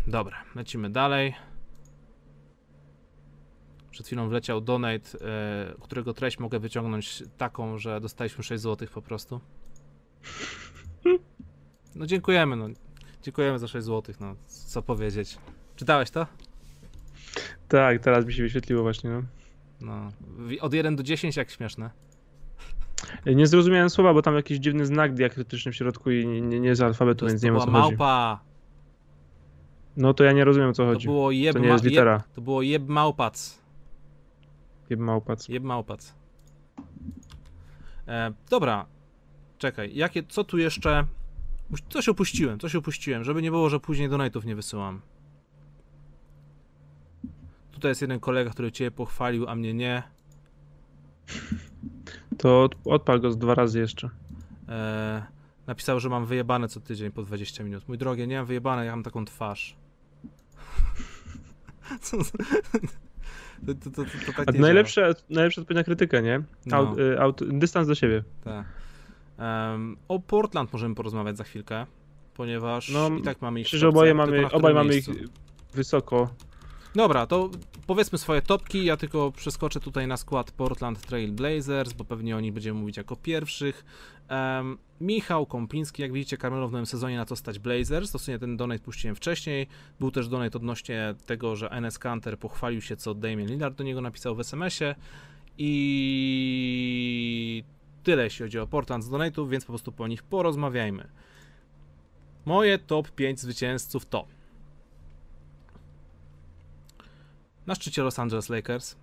Dobra, 0.08 0.44
lecimy 0.56 0.90
dalej. 0.90 1.34
Przed 3.92 4.06
chwilą 4.06 4.30
wleciał 4.30 4.62
donate, 4.62 5.20
e, 5.22 5.74
którego 5.82 6.14
treść 6.14 6.40
mogę 6.40 6.60
wyciągnąć 6.60 7.24
taką, 7.38 7.78
że 7.78 8.02
dostaliśmy 8.02 8.44
6 8.44 8.64
zł 8.64 8.88
po 8.94 9.02
prostu. 9.02 9.40
No 11.96 12.06
dziękujemy, 12.06 12.56
no. 12.56 12.68
Dziękujemy 13.22 13.60
za 13.60 13.68
6 13.68 13.86
zł, 13.86 14.16
no. 14.20 14.36
Co 14.48 14.82
powiedzieć. 14.82 15.38
Czytałeś 15.76 16.12
to? 16.12 16.28
Tak, 17.68 18.00
teraz 18.00 18.26
mi 18.26 18.34
się 18.34 18.44
wyświetliło 18.44 18.82
właśnie, 18.84 19.10
no. 19.10 19.22
No. 19.82 20.10
Od 20.62 20.74
1 20.74 20.96
do 20.96 21.04
10 21.04 21.38
jak 21.38 21.50
śmieszne. 21.52 21.90
Nie 23.26 23.48
zrozumiałem 23.48 23.90
słowa, 23.90 24.14
bo 24.14 24.22
tam 24.22 24.36
jakiś 24.36 24.58
dziwny 24.60 24.86
znak 24.86 25.14
diakrytyczny 25.14 25.72
w 25.72 25.76
środku 25.76 26.12
i 26.12 26.28
nie, 26.28 26.42
nie, 26.42 26.60
nie 26.60 26.76
z 26.76 26.82
alfabetu, 26.82 27.20
To, 27.20 27.26
więc 27.26 27.44
nie 27.44 27.48
wiem 27.50 27.56
o 27.56 27.60
co 27.60 27.66
chodzi. 27.66 27.78
małpa. 27.98 28.40
No 29.98 30.14
to 30.14 30.24
ja 30.24 30.32
nie 30.32 30.46
rozumiem 30.46 30.70
o 30.70 30.74
co 30.74 30.84
To 30.84 30.90
chodzi. 30.90 31.08
było 31.08 31.32
jeb, 31.32 31.54
To 31.54 31.60
nie 31.60 31.68
jest 31.68 31.84
litera. 31.84 32.14
jeb, 32.14 32.24
to 32.36 32.42
było 32.42 32.62
jeb 32.62 32.88
małpac. 32.88 33.60
Jeb 34.90 35.00
małpac. 35.00 35.50
Jeb 35.50 35.64
małpac. 35.64 36.16
E, 38.08 38.34
dobra. 38.50 38.86
Czekaj, 39.64 39.96
jakie, 39.96 40.24
co 40.24 40.44
tu 40.44 40.58
jeszcze... 40.58 41.06
Coś 41.90 42.10
opuściłem, 42.10 42.60
coś 42.60 42.76
opuściłem, 42.76 43.24
żeby 43.24 43.42
nie 43.42 43.52
było, 43.52 43.70
że 43.70 43.80
później 43.80 44.10
donate'ów 44.10 44.46
nie 44.46 44.56
wysyłam. 44.56 45.02
Tutaj 47.72 47.92
jest 47.92 48.02
jeden 48.02 48.20
kolega, 48.20 48.52
który 48.52 48.72
cię 48.72 48.92
pochwalił, 48.92 49.48
a 49.48 49.56
mnie 49.56 49.74
nie. 49.74 50.04
To 52.38 52.64
od, 52.64 52.76
odpal 52.86 53.22
go 53.22 53.32
z 53.32 53.38
dwa 53.38 53.56
razy 53.56 53.80
jeszcze. 53.80 54.10
E, 54.70 55.24
napisał, 55.68 56.00
że 56.00 56.10
mam 56.10 56.26
wyjebane 56.26 56.68
co 56.68 56.80
tydzień 56.80 57.12
po 57.12 57.24
20 57.24 57.64
minut. 57.64 57.88
Mój 57.88 57.98
drogi, 57.98 58.28
nie 58.28 58.38
mam 58.38 58.46
wyjebane, 58.46 58.86
ja 58.86 58.92
mam 58.92 59.04
taką 59.04 59.26
twarz. 59.26 59.76
Co 62.02 62.18
to, 63.66 63.74
to, 63.84 63.92
to, 63.92 64.04
to, 64.04 64.34
tak 64.38 64.50
A 64.50 64.52
nie 64.52 64.60
najlepsze, 64.60 65.14
najlepsza 65.30 65.62
odpowiedź 65.62 65.78
na 65.78 65.84
krytykę, 65.84 66.22
nie? 66.22 66.42
No. 66.66 66.78
Aut, 66.78 67.00
y, 67.00 67.20
aut, 67.20 67.58
dystans 67.58 67.88
do 67.88 67.96
siebie. 67.96 68.24
Tak. 68.44 68.83
Em, 69.38 69.98
o 70.08 70.20
Portland 70.20 70.74
możemy 70.74 70.96
porozmawiać 70.96 71.38
za 71.38 71.44
chwilkę, 71.44 71.86
ponieważ 72.34 72.90
No, 72.90 73.18
i 73.18 73.22
tak 73.22 73.42
mamy 73.42 73.60
ich 73.60 73.66
Myślę, 73.66 73.80
że 73.80 73.90
oboje 73.90 74.14
mamy, 74.14 74.52
obaj 74.52 74.74
mamy 74.74 74.96
ich 74.96 75.06
wysoko. 75.74 76.30
Dobra, 76.96 77.28
to 77.28 77.50
powiedzmy 77.88 78.18
swoje 78.18 78.42
topki. 78.42 78.86
Ja 78.86 78.98
tylko 78.98 79.32
przeskoczę 79.32 79.80
tutaj 79.80 80.08
na 80.08 80.18
skład 80.18 80.52
Portland 80.52 81.02
Trail 81.02 81.32
Blazers, 81.32 81.94
bo 81.94 82.06
pewnie 82.06 82.38
o 82.38 82.40
nich 82.40 82.54
będziemy 82.54 82.80
mówić 82.80 82.98
jako 82.98 83.16
pierwszych. 83.16 83.86
Em, 84.28 84.78
Michał 85.02 85.46
Kąpiński, 85.46 86.02
jak 86.02 86.14
widzicie, 86.14 86.38
Carmelo 86.38 86.68
w 86.68 86.72
nowym 86.72 86.86
sezonie 86.86 87.18
na 87.18 87.26
to 87.26 87.36
stać 87.36 87.60
Blazers. 87.60 88.22
Sumie 88.22 88.40
ten 88.40 88.58
donate 88.58 88.84
puściłem 88.84 89.16
wcześniej. 89.16 89.68
Był 90.00 90.12
też 90.12 90.28
donate 90.28 90.58
odnośnie 90.58 91.16
tego, 91.26 91.56
że 91.56 91.70
NS 91.70 92.00
Canter 92.00 92.40
pochwalił 92.40 92.82
się, 92.82 92.96
co 92.96 93.14
Damian 93.14 93.48
Lillard 93.48 93.78
do 93.78 93.84
niego 93.84 94.02
napisał 94.02 94.36
w 94.36 94.40
SMS-ie. 94.40 94.96
I 95.58 97.64
tyle, 98.04 98.24
jeśli 98.24 98.46
chodzi 98.46 98.60
o 98.60 98.68
Portland 98.68 99.04
z 99.04 99.10
donate'ów, 99.10 99.50
więc 99.50 99.66
po 99.66 99.72
prostu 99.72 99.92
po 99.92 100.08
nich 100.08 100.24
porozmawiajmy. 100.24 101.08
Moje 102.46 102.78
top 102.78 103.12
5 103.12 103.40
zwycięzców 103.40 104.06
to 104.06 104.28
na 107.68 107.76
szczycie 107.76 108.04
Los 108.04 108.20
Angeles 108.20 108.50
Lakers. 108.50 108.96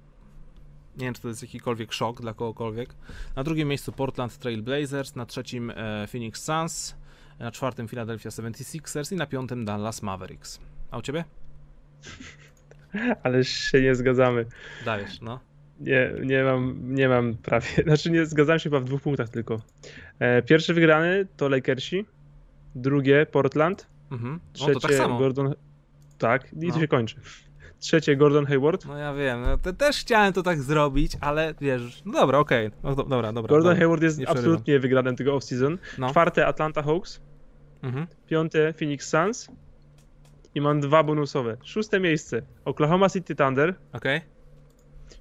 Nie 0.97 1.05
wiem, 1.05 1.15
czy 1.15 1.23
to 1.23 1.29
jest 1.29 1.43
jakikolwiek 1.43 1.93
szok 1.93 2.21
dla 2.21 2.35
kogokolwiek. 2.35 2.95
Na 3.37 3.45
drugim 3.45 3.69
miejscu 3.69 3.93
Portland 3.93 4.39
Trail 4.39 4.63
Blazers, 4.63 5.17
na 5.17 5.27
trzecim 5.27 5.71
e, 5.71 6.07
Phoenix 6.07 6.45
Suns, 6.45 6.95
na 7.39 7.51
czwartym 7.51 7.89
Philadelphia 7.89 8.31
76ers 8.31 9.13
i 9.13 9.17
na 9.17 9.27
piątym 9.27 9.65
Dallas 9.65 10.03
Mavericks. 10.03 10.61
A 10.91 10.99
u 10.99 11.03
ciebie? 11.03 11.25
Ale 13.23 13.45
się 13.45 13.83
nie 13.83 13.95
zgadzamy. 13.95 14.47
Dajesz, 14.85 15.21
no. 15.21 15.41
Nie, 15.81 16.13
nie 16.25 16.45
mam, 16.45 16.95
nie 16.95 17.09
mam 17.09 17.35
prawie. 17.35 17.67
Znaczy 17.87 18.11
nie 18.11 18.27
zgadzam 18.27 18.59
się 18.59 18.71
chyba 18.71 18.81
w 18.81 18.85
dwóch 18.85 19.03
punktach 19.03 19.29
tylko. 19.29 19.61
E, 20.19 20.43
pierwszy 20.43 20.75
wygrany 20.75 21.27
to 21.37 21.49
Lakersi. 21.49 22.07
Drugie 22.75 23.27
Portland. 23.27 23.87
Mhm. 24.11 24.33
No 24.33 24.41
Trzecie 24.53 24.81
tak 24.81 24.93
samo. 24.95 25.19
Gordon. 25.19 25.55
Tak, 26.19 26.53
i 26.53 26.67
No. 26.67 26.75
to 26.75 26.81
się 26.81 26.89
kończy. 26.89 27.17
Trzecie 27.79 28.17
Gordon 28.17 28.47
Hayward. 28.47 28.87
No 28.87 28.97
ja 28.97 29.15
wiem, 29.15 29.43
no, 29.43 29.59
te, 29.59 29.73
też 29.73 29.97
chciałem 29.97 30.33
to 30.33 30.43
tak 30.43 30.61
zrobić, 30.63 31.13
ale 31.21 31.55
wiesz, 31.61 32.03
no 32.05 32.13
dobra, 32.13 32.39
okej. 32.39 32.71
No, 32.83 32.95
do, 32.95 33.03
dobra, 33.05 33.33
dobra. 33.33 33.49
Gordon 33.49 33.73
dobra. 33.73 33.79
Hayward 33.81 34.03
jest 34.03 34.21
absolutnie 34.27 34.79
wygranym 34.81 35.17
tego 35.17 35.37
off-season. 35.37 35.79
No. 35.99 36.11
Czwarte 36.11 36.47
Atlanta 36.47 36.83
Hawks. 36.83 37.21
Mhm. 37.83 38.07
Piąte 38.27 38.73
Phoenix 38.73 39.09
Suns. 39.09 39.49
I 40.55 40.61
mam 40.61 40.81
dwa 40.81 41.03
bonusowe. 41.03 41.57
Szóste 41.65 42.01
miejsce 42.01 42.43
Oklahoma 42.65 43.09
City 43.09 43.35
Thunder. 43.35 43.75
Okej. 43.93 44.21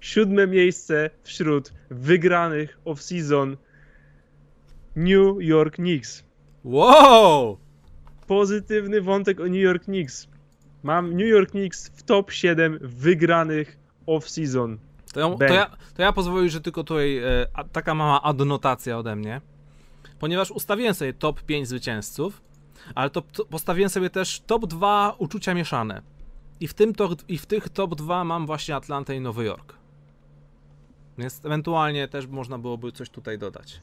Siódme 0.02 0.48
miejsce 0.48 1.10
wśród 1.24 1.74
wygranych 1.90 2.80
off-season 2.86 3.58
New 4.96 5.42
York 5.42 5.76
Knicks. 5.76 6.24
Wow! 6.64 7.58
Pozytywny 8.28 9.02
wątek 9.02 9.40
o 9.40 9.44
New 9.44 9.62
York 9.62 9.84
Knicks. 9.84 10.28
Mam 10.84 11.12
New 11.14 11.28
York 11.28 11.52
Knicks 11.52 11.90
w 11.90 12.04
top 12.04 12.32
7 12.32 12.80
wygranych 12.82 13.78
off-season. 14.08 14.78
To 15.14 15.20
ja, 15.20 15.48
to, 15.48 15.54
ja, 15.54 15.78
to 15.96 16.02
ja 16.02 16.14
pozwolę, 16.14 16.50
że 16.50 16.62
tylko 16.62 16.84
tutaj 16.84 17.18
e, 17.18 17.48
a, 17.54 17.64
taka 17.64 17.96
mała 17.96 18.22
adnotacja 18.22 18.98
ode 18.98 19.16
mnie. 19.16 19.42
Ponieważ 20.20 20.52
ustawiłem 20.52 20.94
sobie 20.94 21.14
top 21.14 21.42
5 21.44 21.68
zwycięzców, 21.68 22.42
ale 22.96 23.10
to, 23.10 23.22
to 23.22 23.46
postawiłem 23.46 23.90
sobie 23.90 24.10
też 24.10 24.42
top 24.48 24.66
2 24.66 25.16
uczucia 25.18 25.54
mieszane. 25.54 26.02
I 26.60 26.68
w, 26.68 26.74
tym 26.74 26.96
to, 26.96 27.10
I 27.28 27.38
w 27.38 27.46
tych 27.46 27.70
top 27.70 27.96
2 27.96 28.24
mam 28.24 28.46
właśnie 28.46 28.76
Atlantę 28.76 29.16
i 29.16 29.22
Nowy 29.22 29.46
Jork. 29.46 29.79
Więc 31.20 31.42
ewentualnie 31.46 32.08
też 32.08 32.28
można 32.28 32.58
byłoby 32.58 32.92
coś 32.92 33.10
tutaj 33.10 33.38
dodać. 33.38 33.80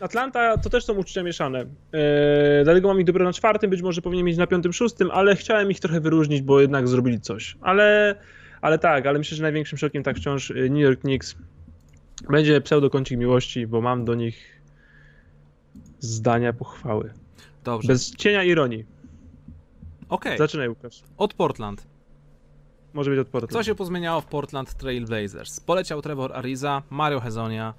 Atlanta 0.00 0.58
to 0.58 0.70
też 0.70 0.84
są 0.84 0.94
uczucia 0.94 1.22
mieszane. 1.22 1.58
Eee, 1.60 2.64
dlatego 2.64 2.88
mam 2.88 3.00
ich 3.00 3.06
dopiero 3.06 3.24
na 3.24 3.32
czwartym, 3.32 3.70
być 3.70 3.82
może 3.82 4.02
powinien 4.02 4.26
mieć 4.26 4.36
na 4.36 4.46
piątym, 4.46 4.72
szóstym, 4.72 5.10
ale 5.10 5.36
chciałem 5.36 5.70
ich 5.70 5.80
trochę 5.80 6.00
wyróżnić, 6.00 6.42
bo 6.42 6.60
jednak 6.60 6.88
zrobili 6.88 7.20
coś. 7.20 7.56
Ale, 7.60 8.14
ale 8.60 8.78
tak, 8.78 9.06
ale 9.06 9.18
myślę, 9.18 9.36
że 9.36 9.42
największym 9.42 9.78
szokiem 9.78 10.02
tak 10.02 10.16
wciąż 10.16 10.50
y, 10.50 10.70
New 10.70 10.82
York 10.82 11.00
Knicks 11.00 11.36
będzie 12.30 12.60
pseudokącik 12.60 13.18
miłości, 13.18 13.66
bo 13.66 13.80
mam 13.80 14.04
do 14.04 14.14
nich 14.14 14.62
zdania 16.00 16.52
pochwały. 16.52 17.12
Dobrze. 17.64 17.88
Bez 17.88 18.16
cienia 18.16 18.44
ironii. 18.44 18.84
Okej. 20.08 20.08
Okay. 20.08 20.38
Zaczynaj, 20.38 20.68
Łukasz. 20.68 21.02
Od 21.16 21.34
Portland. 21.34 21.93
Może 22.94 23.10
być 23.10 23.20
od 23.20 23.28
Portland. 23.28 23.52
Co 23.52 23.62
się 23.62 23.74
pozmieniało 23.74 24.20
w 24.20 24.26
Portland 24.26 24.74
Trail 24.74 25.04
Blazers? 25.04 25.60
Poleciał 25.60 26.02
Trevor 26.02 26.32
Ariza, 26.32 26.82
Mario 26.90 27.20
Hezonia, 27.20 27.74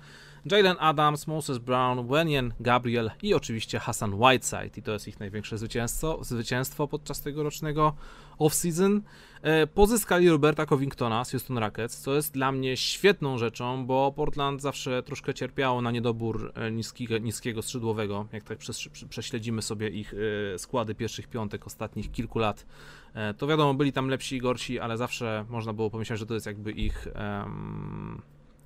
Jalen 0.52 0.76
Adams, 0.80 1.28
Moses 1.28 1.58
Brown, 1.58 2.08
Wenyen 2.08 2.54
Gabriel 2.60 3.12
i 3.24 3.34
oczywiście 3.34 3.80
Hassan 3.80 4.14
Whiteside. 4.14 4.70
I 4.78 4.82
to 4.82 4.92
jest 4.92 5.08
ich 5.08 5.20
największe 5.20 5.58
zwycięstwo, 5.58 6.20
zwycięstwo 6.22 6.88
podczas 6.88 7.22
tegorocznego 7.22 7.94
off-season. 8.40 9.02
E, 9.42 9.68
pozyskali 9.68 10.30
Roberta 10.30 10.66
Covingtona 10.66 11.26
z 11.26 11.32
Houston 11.32 11.58
Rockets, 11.58 11.98
co 11.98 12.16
jest 12.16 12.34
dla 12.34 12.52
mnie 12.52 12.78
świetną 12.78 13.38
rzeczą, 13.38 13.86
bo 13.86 14.12
Portland 14.16 14.62
zawsze 14.62 15.04
troszkę 15.04 15.34
cierpiało 15.34 15.82
na 15.82 15.92
niedobór 15.92 16.52
e, 16.56 16.72
niskiego, 16.72 17.18
niskiego 17.18 17.62
skrzydłowego. 17.62 18.26
Jak 18.34 18.44
tak 18.44 18.58
prześledzimy 19.10 19.62
sobie 19.62 19.90
ich 19.90 20.14
e, 20.54 20.60
składy 20.60 20.96
pierwszych 20.96 21.28
piątek 21.28 21.68
ostatnich 21.68 22.12
kilku 22.12 22.40
lat, 22.40 22.66
to 23.38 23.48
wiadomo, 23.48 23.74
byli 23.74 23.94
tam 23.94 24.08
lepsi 24.08 24.36
i 24.36 24.40
gorsi, 24.40 24.80
ale 24.80 24.98
zawsze 24.98 25.46
można 25.50 25.74
było 25.74 25.90
pomyśleć, 25.90 26.20
że 26.20 26.26
to 26.26 26.34
jest 26.34 26.46
jakby 26.46 26.72
ich 26.72 27.08
um, 27.16 28.22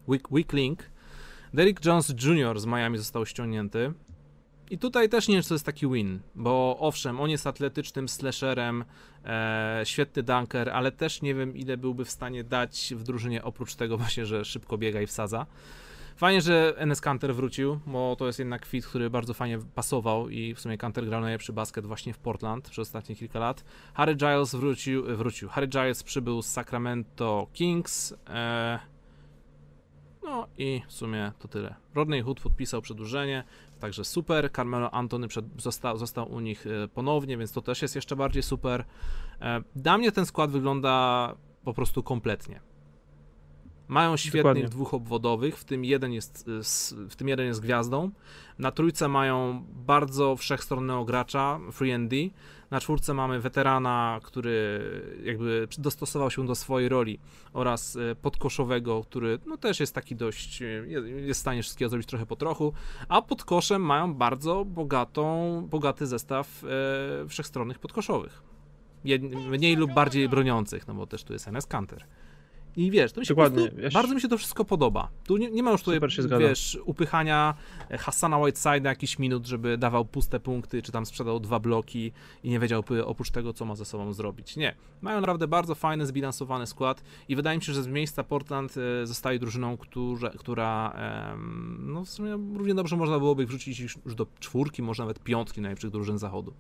weak, 0.08 0.32
weak 0.32 0.54
link. 0.54 0.84
Derrick 1.54 1.86
Jones 1.86 2.14
Jr. 2.24 2.60
z 2.60 2.66
Miami 2.66 2.98
został 2.98 3.26
ściągnięty. 3.26 3.94
I 4.70 4.78
tutaj 4.78 5.10
też 5.10 5.28
nie 5.28 5.36
wiem, 5.36 5.42
czy 5.44 5.50
to 5.50 5.56
jest 5.56 5.66
taki 5.66 5.88
win, 5.88 6.20
bo 6.36 6.78
owszem, 6.80 7.20
on 7.20 7.30
jest 7.30 7.48
atletycznym 7.48 8.10
slasherem, 8.10 8.86
e, 9.26 9.82
świetny 9.84 10.24
dunker, 10.24 10.70
ale 10.70 10.92
też 10.92 11.22
nie 11.22 11.36
wiem, 11.36 11.58
ile 11.58 11.78
byłby 11.78 12.06
w 12.06 12.10
stanie 12.12 12.44
dać 12.44 12.94
w 12.98 13.04
drużynie, 13.04 13.44
oprócz 13.44 13.76
tego 13.76 13.98
właśnie, 13.98 14.26
że 14.26 14.46
szybko 14.46 14.78
biega 14.78 15.02
i 15.02 15.08
wsadza. 15.08 15.46
Fajnie, 16.20 16.42
że 16.42 16.74
NS 16.78 17.02
Kanter 17.02 17.36
wrócił, 17.36 17.80
bo 17.88 18.16
to 18.16 18.28
jest 18.28 18.40
jednak 18.40 18.66
fit, 18.66 18.86
który 18.86 19.10
bardzo 19.10 19.34
fajnie 19.34 19.60
pasował 19.76 20.30
i 20.30 20.54
w 20.54 20.60
sumie 20.60 20.78
Kanter 20.78 21.06
grał 21.06 21.22
najlepszy 21.22 21.54
basket 21.54 21.86
właśnie 21.86 22.14
w 22.14 22.18
Portland 22.18 22.70
przez 22.70 22.88
ostatnie 22.88 23.16
kilka 23.16 23.40
lat. 23.40 23.64
Harry 23.94 24.16
Giles 24.16 24.56
wrócił, 24.56 25.18
wrócił. 25.18 25.50
Harry 25.50 25.68
Giles 25.68 26.04
przybył 26.04 26.42
z 26.42 26.48
Sacramento 26.48 27.48
Kings. 27.54 28.14
E, 28.30 28.80
no 30.24 30.48
i 30.58 30.82
w 30.88 30.94
sumie 30.94 31.32
to 31.40 31.48
tyle. 31.48 31.76
Rodney 31.96 32.22
Hood 32.22 32.40
podpisał 32.40 32.82
przedłużenie, 32.82 33.44
także 33.80 34.06
super. 34.06 34.52
Carmelo 34.56 34.92
Antony 34.92 35.28
przed, 35.28 35.46
został, 35.58 35.98
został 35.98 36.32
u 36.32 36.40
nich 36.40 36.68
e, 36.68 36.88
ponownie, 36.88 37.38
więc 37.38 37.52
to 37.52 37.62
też 37.62 37.82
jest 37.82 37.96
jeszcze 37.96 38.16
bardziej 38.16 38.44
super. 38.44 38.86
E, 39.42 39.62
dla 39.76 39.98
mnie 39.98 40.12
ten 40.12 40.26
skład 40.26 40.52
wygląda 40.52 41.36
po 41.64 41.74
prostu 41.74 42.04
kompletnie. 42.04 42.69
Mają 43.90 44.18
świetnych 44.18 44.44
Dokładnie. 44.44 44.70
dwóch 44.70 44.94
obwodowych, 44.94 45.58
w 45.58 45.64
tym 45.64 45.86
jeden 45.86 46.14
jest 46.14 46.50
w 47.10 47.16
tym 47.16 47.28
jeden 47.28 47.46
jest 47.46 47.62
gwiazdą. 47.62 48.12
Na 48.60 48.72
trójce 48.72 49.08
mają 49.08 49.66
bardzo 49.86 50.36
wszechstronnego 50.36 51.06
gracza, 51.06 51.60
Free 51.72 51.92
and 51.92 52.10
D. 52.10 52.16
Na 52.72 52.80
czwórce 52.80 53.14
mamy 53.14 53.40
weterana, 53.40 54.20
który 54.24 54.82
jakby 55.24 55.68
dostosował 55.78 56.32
się 56.32 56.46
do 56.46 56.56
swojej 56.56 56.90
roli 56.90 57.20
oraz 57.54 57.96
e, 57.96 58.16
podkoszowego, 58.16 59.04
który 59.04 59.40
no 59.46 59.58
też 59.58 59.80
jest 59.80 59.96
taki 59.96 60.16
dość, 60.16 60.62
e, 60.62 60.66
jest 61.26 61.40
w 61.40 61.42
stanie 61.42 61.64
wszystkiego 61.64 61.90
zrobić 61.90 62.08
trochę 62.08 62.26
po 62.26 62.36
trochu, 62.36 62.74
a 63.08 63.22
pod 63.22 63.44
koszem 63.44 63.82
mają 63.82 64.14
bardzo 64.14 64.66
bogatą, 64.66 65.68
bogaty 65.70 66.08
zestaw 66.08 66.64
e, 66.64 67.28
wszechstronnych 67.28 67.80
podkoszowych. 67.80 68.44
Mniej 69.50 69.76
lub 69.76 69.94
bardziej 69.94 70.30
broniących, 70.30 70.88
no 70.88 70.94
bo 70.94 71.08
też 71.08 71.24
tu 71.24 71.34
jest 71.34 71.48
NS 71.48 71.66
Canter. 71.66 72.06
I 72.78 72.92
wiesz, 72.92 73.12
to 73.12 73.20
mi 73.20 73.26
się 73.26 73.34
Dokładnie, 73.34 73.72
wiesz, 73.76 73.94
bardzo 73.94 74.16
mi 74.16 74.22
się 74.22 74.28
to 74.28 74.38
wszystko 74.38 74.66
podoba. 74.66 75.10
Tu 75.24 75.38
nie, 75.38 75.52
nie 75.52 75.64
ma 75.64 75.72
już 75.72 75.84
tutaj, 75.84 76.00
wiesz, 76.40 76.80
upychania 76.86 77.54
Hassana 78.00 78.38
Whiteside 78.38 78.80
na 78.80 78.90
jakiś 78.90 79.20
minut, 79.20 79.48
żeby 79.48 79.78
dawał 79.78 80.06
puste 80.06 80.40
punkty, 80.40 80.82
czy 80.82 80.92
tam 80.92 81.06
sprzedał 81.06 81.40
dwa 81.40 81.60
bloki 81.60 82.12
i 82.44 82.50
nie 82.50 82.60
wiedział 82.60 82.84
oprócz 83.06 83.32
tego, 83.32 83.54
co 83.54 83.66
ma 83.66 83.76
ze 83.76 83.86
sobą 83.86 84.14
zrobić. 84.14 84.56
Nie. 84.56 84.76
Mają 85.02 85.20
naprawdę 85.22 85.48
bardzo 85.48 85.76
fajny, 85.76 86.06
zbilansowany 86.06 86.68
skład 86.68 87.04
i 87.30 87.36
wydaje 87.36 87.58
mi 87.58 87.64
się, 87.64 87.74
że 87.74 87.84
z 87.84 87.88
miejsca 87.88 88.24
Portland 88.24 88.76
e, 88.78 89.08
zostaje 89.08 89.40
drużyną, 89.40 89.78
która, 89.78 90.30
która 90.30 90.96
no 91.80 92.06
w 92.06 92.10
sumie 92.10 92.32
równie 92.32 92.76
dobrze 92.76 92.98
można 92.98 93.20
byłoby 93.20 93.46
wrzucić 93.46 93.80
już 93.80 94.16
do 94.16 94.28
czwórki, 94.40 94.82
może 94.82 95.04
nawet 95.04 95.20
piątki 95.20 95.62
najlepszych 95.62 95.90
drużyn 95.90 96.18
zachodu. 96.18 96.54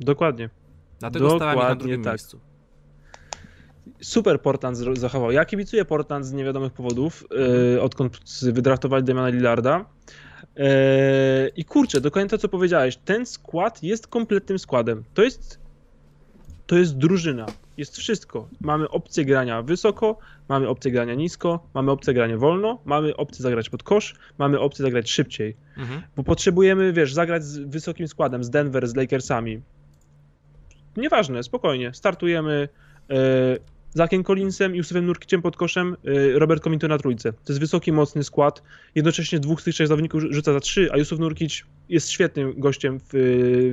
Dokładnie. 0.00 0.50
Dlatego 0.98 1.28
Dokładnie 1.28 1.38
stałem 1.38 1.58
ich 1.58 1.68
na 1.68 1.74
drugim 1.74 2.02
tak. 2.02 2.12
miejscu 2.12 2.51
super 4.00 4.40
Portland 4.40 4.76
zachował. 4.94 5.30
Ja 5.30 5.44
kibicuję 5.44 5.84
Portland 5.84 6.26
z 6.26 6.32
niewiadomych 6.32 6.72
powodów, 6.72 7.24
yy, 7.74 7.82
odkąd 7.82 8.20
wydraftowali 8.42 9.04
Damiana 9.04 9.28
Lillarda. 9.28 9.84
Yy, 10.56 10.64
I 11.56 11.64
kurczę, 11.64 12.00
dokładnie 12.00 12.30
to, 12.30 12.38
co 12.38 12.48
powiedziałeś. 12.48 12.96
Ten 12.96 13.26
skład 13.26 13.82
jest 13.82 14.06
kompletnym 14.06 14.58
składem. 14.58 15.04
To 15.14 15.22
jest, 15.22 15.58
to 16.66 16.76
jest 16.76 16.96
drużyna. 16.96 17.46
Jest 17.76 17.96
wszystko. 17.96 18.48
Mamy 18.60 18.88
opcję 18.88 19.24
grania 19.24 19.62
wysoko, 19.62 20.18
mamy 20.48 20.68
opcję 20.68 20.92
grania 20.92 21.14
nisko, 21.14 21.66
mamy 21.74 21.90
opcję 21.90 22.14
grania 22.14 22.36
wolno, 22.36 22.78
mamy 22.84 23.16
opcję 23.16 23.42
zagrać 23.42 23.70
pod 23.70 23.82
kosz, 23.82 24.14
mamy 24.38 24.60
opcję 24.60 24.82
zagrać 24.82 25.10
szybciej. 25.10 25.56
Mhm. 25.76 26.02
Bo 26.16 26.22
potrzebujemy, 26.22 26.92
wiesz, 26.92 27.14
zagrać 27.14 27.44
z 27.44 27.58
wysokim 27.58 28.08
składem, 28.08 28.44
z 28.44 28.50
Denver, 28.50 28.88
z 28.88 28.96
Lakersami. 28.96 29.62
Nieważne, 30.96 31.42
spokojnie. 31.42 31.94
Startujemy, 31.94 32.68
yy, 33.08 33.16
Zakiem 33.94 34.24
Collinsem, 34.24 34.74
Józefem 34.74 35.06
Nurkiciem 35.06 35.42
pod 35.42 35.56
koszem, 35.56 35.96
y, 36.08 36.38
Robert 36.38 36.62
Covington 36.62 36.90
na 36.90 36.98
trójce. 36.98 37.32
To 37.32 37.52
jest 37.52 37.60
wysoki, 37.60 37.92
mocny 37.92 38.24
skład. 38.24 38.62
Jednocześnie 38.94 39.40
dwóch 39.40 39.60
z 39.60 39.64
tych 39.64 39.74
trzech 39.74 39.88
zawodników 39.88 40.22
rzuca 40.30 40.52
za 40.52 40.60
trzy, 40.60 40.88
a 40.92 40.96
Józef 40.98 41.18
Nurkic 41.18 41.62
jest 41.92 42.10
świetnym 42.10 42.54
gościem 42.56 42.98
w, 42.98 43.10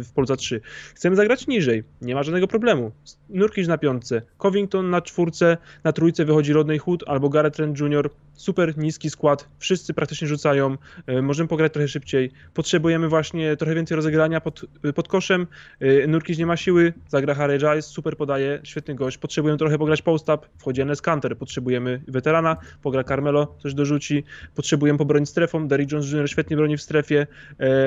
w 0.09 0.13
Polsce 0.13 0.37
3. 0.37 0.61
Chcemy 0.95 1.15
zagrać 1.15 1.47
niżej, 1.47 1.83
nie 2.01 2.15
ma 2.15 2.23
żadnego 2.23 2.47
problemu. 2.47 2.91
Nurkic 3.29 3.67
na 3.67 3.77
piątce, 3.77 4.21
Covington 4.37 4.89
na 4.89 5.01
czwórce, 5.01 5.57
na 5.83 5.91
trójce 5.91 6.25
wychodzi 6.25 6.53
Rodney 6.53 6.77
Hood 6.77 7.03
albo 7.07 7.29
Garrett 7.29 7.55
Trent 7.55 7.79
Jr. 7.79 8.09
Super 8.33 8.77
niski 8.77 9.09
skład, 9.09 9.47
wszyscy 9.59 9.93
praktycznie 9.93 10.27
rzucają, 10.27 10.77
y, 11.09 11.21
możemy 11.21 11.47
pograć 11.47 11.73
trochę 11.73 11.87
szybciej. 11.87 12.31
Potrzebujemy 12.53 13.09
właśnie 13.09 13.57
trochę 13.57 13.75
więcej 13.75 13.95
rozegrania 13.95 14.41
pod, 14.41 14.65
pod 14.95 15.07
koszem. 15.07 15.47
Y, 15.81 16.05
Nurkic 16.07 16.37
nie 16.37 16.45
ma 16.45 16.57
siły, 16.57 16.93
zagra 17.07 17.33
Harry 17.33 17.57
Giles, 17.57 17.85
super 17.85 18.17
podaje, 18.17 18.59
świetny 18.63 18.95
gość. 18.95 19.17
Potrzebujemy 19.17 19.57
trochę 19.57 19.77
pograć 19.77 20.01
post-up, 20.01 20.47
wchodzi 20.57 20.81
Enes 20.81 21.01
Kanter, 21.01 21.37
potrzebujemy 21.37 22.01
weterana, 22.07 22.57
pogra 22.81 23.03
Carmelo, 23.03 23.55
coś 23.59 23.73
dorzuci, 23.73 24.23
potrzebujemy 24.55 24.99
pobronić 24.99 25.29
strefą, 25.29 25.67
Derrick 25.67 25.91
Jones 25.91 26.11
Jr. 26.11 26.29
świetnie 26.29 26.57
broni 26.57 26.77
w 26.77 26.81
strefie, 26.81 27.27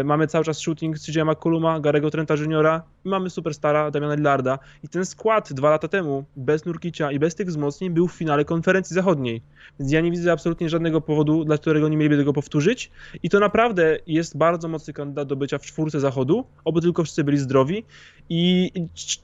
y, 0.01 0.05
mamy 0.23 0.29
cały 0.29 0.45
czas 0.45 0.59
shooting 0.59 0.99
CJ 0.99 1.21
McColluma, 1.23 1.81
Garego 1.81 2.11
Trenta 2.11 2.35
Juniora, 2.35 2.83
mamy 3.05 3.31
superstara 3.31 3.91
Damiana 3.91 4.15
Lillarda. 4.15 4.59
I 4.83 4.89
ten 4.89 5.07
skład 5.07 5.53
dwa 5.53 5.71
lata 5.71 5.89
temu 5.89 6.25
bez 6.37 6.65
Nurkicia 6.65 7.13
i 7.13 7.19
bez 7.19 7.35
tych 7.35 7.49
wzmocnień 7.49 7.91
był 7.91 8.09
w 8.09 8.13
finale 8.13 8.45
konferencji 8.45 8.95
zachodniej. 8.95 9.43
Więc 9.81 9.93
ja 9.93 10.01
nie 10.01 10.11
widzę 10.11 10.33
absolutnie 10.33 10.69
żadnego 10.69 11.01
powodu, 11.01 11.45
dla 11.45 11.59
którego 11.59 11.89
nie 11.89 11.97
mieliby 11.97 12.17
tego 12.17 12.33
powtórzyć. 12.33 12.91
I 13.23 13.31
to 13.31 13.41
naprawdę 13.41 13.99
jest 14.07 14.37
bardzo 14.37 14.69
mocny 14.69 14.93
kandydat 14.93 15.29
do 15.29 15.37
bycia 15.37 15.59
w 15.59 15.63
czwórce 15.63 16.01
zachodu, 16.01 16.45
oby 16.65 16.81
tylko 16.81 17.05
wszyscy 17.05 17.25
byli 17.25 17.39
zdrowi. 17.39 17.85
I 18.29 18.71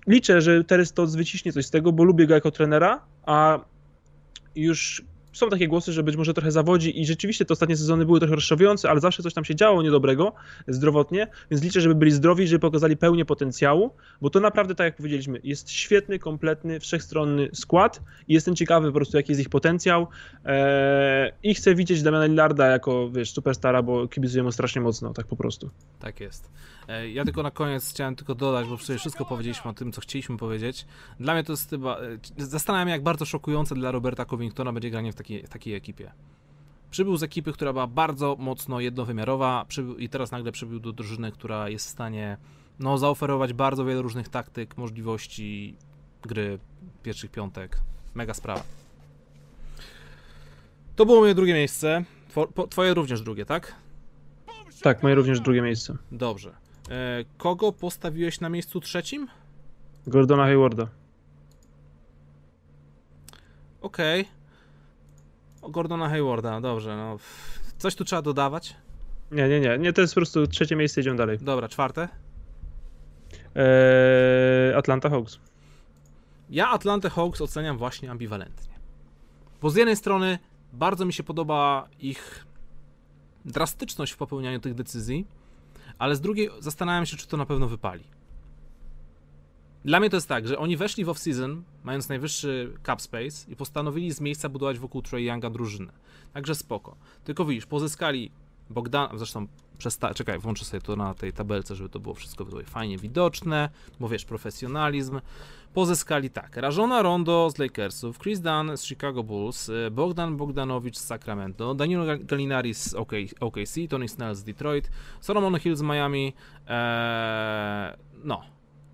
liczę, 0.06 0.40
że 0.40 0.64
Teres 0.64 0.92
to 0.92 1.06
wyciśnie 1.06 1.52
coś 1.52 1.66
z 1.66 1.70
tego, 1.70 1.92
bo 1.92 2.04
lubię 2.04 2.26
go 2.26 2.34
jako 2.34 2.50
trenera, 2.50 3.00
a 3.26 3.60
już 4.56 5.02
są 5.38 5.48
takie 5.48 5.68
głosy, 5.68 5.92
że 5.92 6.02
być 6.02 6.16
może 6.16 6.34
trochę 6.34 6.52
zawodzi 6.52 7.00
i 7.00 7.06
rzeczywiście 7.06 7.44
te 7.44 7.52
ostatnie 7.52 7.76
sezony 7.76 8.06
były 8.06 8.20
trochę 8.20 8.34
rozczarowujące, 8.34 8.90
ale 8.90 9.00
zawsze 9.00 9.22
coś 9.22 9.34
tam 9.34 9.44
się 9.44 9.54
działo 9.54 9.82
niedobrego 9.82 10.32
zdrowotnie, 10.68 11.26
więc 11.50 11.62
liczę, 11.62 11.80
żeby 11.80 11.94
byli 11.94 12.10
zdrowi, 12.10 12.46
żeby 12.46 12.60
pokazali 12.60 12.96
pełnię 12.96 13.24
potencjału, 13.24 13.90
bo 14.20 14.30
to 14.30 14.40
naprawdę, 14.40 14.74
tak 14.74 14.84
jak 14.84 14.96
powiedzieliśmy, 14.96 15.40
jest 15.44 15.70
świetny, 15.70 16.18
kompletny, 16.18 16.80
wszechstronny 16.80 17.48
skład 17.52 18.02
i 18.28 18.34
jestem 18.34 18.56
ciekawy 18.56 18.88
po 18.88 18.94
prostu, 18.94 19.16
jaki 19.16 19.32
jest 19.32 19.40
ich 19.40 19.48
potencjał 19.48 20.06
eee, 20.44 21.32
i 21.42 21.54
chcę 21.54 21.74
widzieć 21.74 22.02
Damiana 22.02 22.26
Lillarda 22.26 22.66
jako, 22.66 23.10
wiesz, 23.10 23.32
superstara, 23.32 23.82
bo 23.82 24.08
kibicuję 24.08 24.42
mu 24.42 24.52
strasznie 24.52 24.80
mocno, 24.80 25.12
tak 25.12 25.26
po 25.26 25.36
prostu. 25.36 25.70
Tak 25.98 26.20
jest. 26.20 26.50
E, 26.88 27.10
ja 27.10 27.24
tylko 27.24 27.42
na 27.42 27.50
koniec 27.50 27.90
chciałem 27.90 28.16
tylko 28.16 28.34
dodać, 28.34 28.68
bo 28.68 28.76
przecież 28.76 29.00
wszystko 29.00 29.24
powiedzieliśmy 29.24 29.70
o 29.70 29.74
tym, 29.74 29.92
co 29.92 30.00
chcieliśmy 30.00 30.36
powiedzieć. 30.36 30.86
Dla 31.20 31.34
mnie 31.34 31.44
to 31.44 31.52
jest 31.52 31.70
chyba, 31.70 31.98
e, 31.98 32.18
zastanawiam 32.38 32.88
się, 32.88 32.92
jak 32.92 33.02
bardzo 33.02 33.24
szokujące 33.24 33.74
dla 33.74 33.90
Roberta 33.90 34.24
Covingtona 34.24 34.72
będzie 34.72 34.90
granie 34.90 35.12
w 35.12 35.14
takiej, 35.28 35.46
w 35.46 35.48
takiej 35.48 35.74
ekipie. 35.74 36.12
Przybył 36.90 37.16
z 37.16 37.22
ekipy, 37.22 37.52
która 37.52 37.72
była 37.72 37.86
bardzo 37.86 38.36
mocno 38.38 38.80
jednowymiarowa 38.80 39.64
przybył, 39.68 39.96
i 39.96 40.08
teraz 40.08 40.30
nagle 40.30 40.52
przybył 40.52 40.80
do 40.80 40.92
drużyny, 40.92 41.32
która 41.32 41.68
jest 41.68 41.86
w 41.86 41.90
stanie 41.90 42.36
no, 42.78 42.98
zaoferować 42.98 43.52
bardzo 43.52 43.84
wiele 43.84 44.02
różnych 44.02 44.28
taktyk, 44.28 44.76
możliwości 44.76 45.76
gry 46.22 46.58
pierwszych 47.02 47.30
piątek. 47.30 47.78
Mega 48.14 48.34
sprawa. 48.34 48.62
To 50.96 51.06
było 51.06 51.20
moje 51.20 51.34
drugie 51.34 51.54
miejsce. 51.54 52.04
Twoje 52.70 52.94
również 52.94 53.22
drugie, 53.22 53.46
tak? 53.46 53.74
Tak, 54.82 55.02
moje 55.02 55.14
również 55.14 55.40
drugie 55.40 55.62
miejsce. 55.62 55.96
Dobrze. 56.12 56.50
E, 56.90 57.24
kogo 57.38 57.72
postawiłeś 57.72 58.40
na 58.40 58.48
miejscu 58.48 58.80
trzecim? 58.80 59.28
Gordona 60.06 60.44
Haywarda. 60.44 60.88
Okej. 63.80 64.20
Okay. 64.20 64.37
Gordona 65.62 66.08
Haywarda, 66.08 66.60
dobrze. 66.60 66.96
No. 66.96 67.16
Coś 67.78 67.94
tu 67.94 68.04
trzeba 68.04 68.22
dodawać? 68.22 68.76
Nie, 69.30 69.48
nie, 69.48 69.60
nie. 69.60 69.78
Nie, 69.78 69.92
to 69.92 70.00
jest 70.00 70.14
po 70.14 70.20
prostu 70.20 70.46
trzecie 70.46 70.76
miejsce, 70.76 71.00
idziemy 71.00 71.16
dalej. 71.16 71.38
Dobra, 71.38 71.68
czwarte? 71.68 72.08
Eee, 73.54 74.74
Atlanta 74.74 75.10
Hawks. 75.10 75.38
Ja 76.50 76.68
Atlanta 76.68 77.10
Hawks 77.10 77.40
oceniam 77.40 77.78
właśnie 77.78 78.10
ambiwalentnie. 78.10 78.74
Bo 79.62 79.70
z 79.70 79.76
jednej 79.76 79.96
strony 79.96 80.38
bardzo 80.72 81.04
mi 81.04 81.12
się 81.12 81.22
podoba 81.22 81.88
ich 81.98 82.46
drastyczność 83.44 84.12
w 84.12 84.16
popełnianiu 84.16 84.60
tych 84.60 84.74
decyzji, 84.74 85.26
ale 85.98 86.16
z 86.16 86.20
drugiej 86.20 86.50
zastanawiam 86.58 87.06
się, 87.06 87.16
czy 87.16 87.28
to 87.28 87.36
na 87.36 87.46
pewno 87.46 87.68
wypali. 87.68 88.04
Dla 89.84 90.00
mnie 90.00 90.10
to 90.10 90.16
jest 90.16 90.28
tak, 90.28 90.48
że 90.48 90.58
oni 90.58 90.76
weszli 90.76 91.04
w 91.04 91.08
off-season, 91.08 91.60
mając 91.84 92.08
najwyższy 92.08 92.72
cap 92.86 93.02
space 93.02 93.50
i 93.52 93.56
postanowili 93.56 94.12
z 94.12 94.20
miejsca 94.20 94.48
budować 94.48 94.78
wokół 94.78 95.02
Trey 95.02 95.24
Younga 95.24 95.50
drużynę. 95.50 95.92
Także 96.32 96.54
spoko. 96.54 96.96
Tylko 97.24 97.44
widzisz, 97.44 97.66
pozyskali 97.66 98.30
Bogdan, 98.70 99.18
zresztą 99.18 99.46
przesta- 99.78 100.14
czekaj, 100.14 100.38
włączę 100.38 100.64
sobie 100.64 100.80
to 100.80 100.96
na 100.96 101.14
tej 101.14 101.32
tabelce, 101.32 101.74
żeby 101.74 101.88
to 101.88 102.00
było 102.00 102.14
wszystko 102.14 102.44
tutaj 102.44 102.64
fajnie 102.64 102.98
widoczne, 102.98 103.68
bo 104.00 104.08
wiesz, 104.08 104.24
profesjonalizm. 104.24 105.20
Pozyskali 105.74 106.30
tak, 106.30 106.56
Rażona 106.56 107.02
Rondo 107.02 107.50
z 107.50 107.58
Lakersów, 107.58 108.18
Chris 108.18 108.40
Dunn 108.40 108.76
z 108.76 108.84
Chicago 108.84 109.22
Bulls, 109.22 109.68
y, 109.68 109.90
Bogdan 109.90 110.36
Bogdanowicz 110.36 110.96
z 110.96 111.04
Sacramento, 111.04 111.74
Danilo 111.74 112.04
Gallinari 112.20 112.74
z 112.74 112.94
OKC, 113.40 113.88
Tony 113.88 114.08
Snell 114.08 114.34
z 114.34 114.42
Detroit, 114.42 114.90
Solomon 115.20 115.58
Hill 115.58 115.76
z 115.76 115.82
Miami, 115.82 116.32
eee, 116.68 117.96
no 118.24 118.42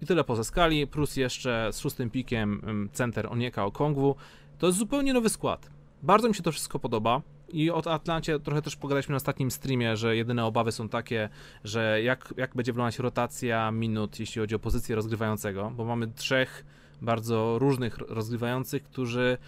i 0.05 0.07
tyle 0.07 0.25
pozyskali, 0.25 0.87
plus 0.87 1.17
jeszcze 1.17 1.69
z 1.73 1.81
szóstym 1.81 2.11
pikiem 2.11 2.61
center 2.93 3.27
Onieka 3.27 3.65
Okongwu. 3.65 4.17
To 4.59 4.67
jest 4.67 4.79
zupełnie 4.79 5.13
nowy 5.13 5.29
skład. 5.29 5.71
Bardzo 6.03 6.29
mi 6.29 6.35
się 6.35 6.43
to 6.43 6.53
wszystko 6.53 6.79
podoba. 6.79 7.23
I 7.49 7.71
o 7.71 7.93
Atlancie 7.93 8.41
trochę 8.41 8.63
też 8.63 8.77
pogadaliśmy 8.77 9.13
na 9.13 9.17
ostatnim 9.17 9.51
streamie, 9.51 9.97
że 9.97 10.17
jedyne 10.17 10.45
obawy 10.45 10.73
są 10.73 10.89
takie, 10.89 11.29
że 11.65 12.03
jak, 12.03 12.35
jak 12.37 12.55
będzie 12.55 12.73
wyglądać 12.73 12.99
rotacja 12.99 13.71
minut, 13.71 14.21
jeśli 14.21 14.41
chodzi 14.41 14.55
o 14.55 14.59
pozycję 14.59 14.97
rozgrywającego, 14.97 15.73
bo 15.77 15.85
mamy 15.85 16.07
trzech 16.07 16.65
bardzo 17.03 17.59
różnych 17.59 17.99
rozgrywających, 17.99 18.83
którzy, 18.83 19.39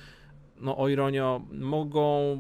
no 0.61 0.77
o 0.77 0.89
ironio, 0.89 1.43
mogą 1.53 2.39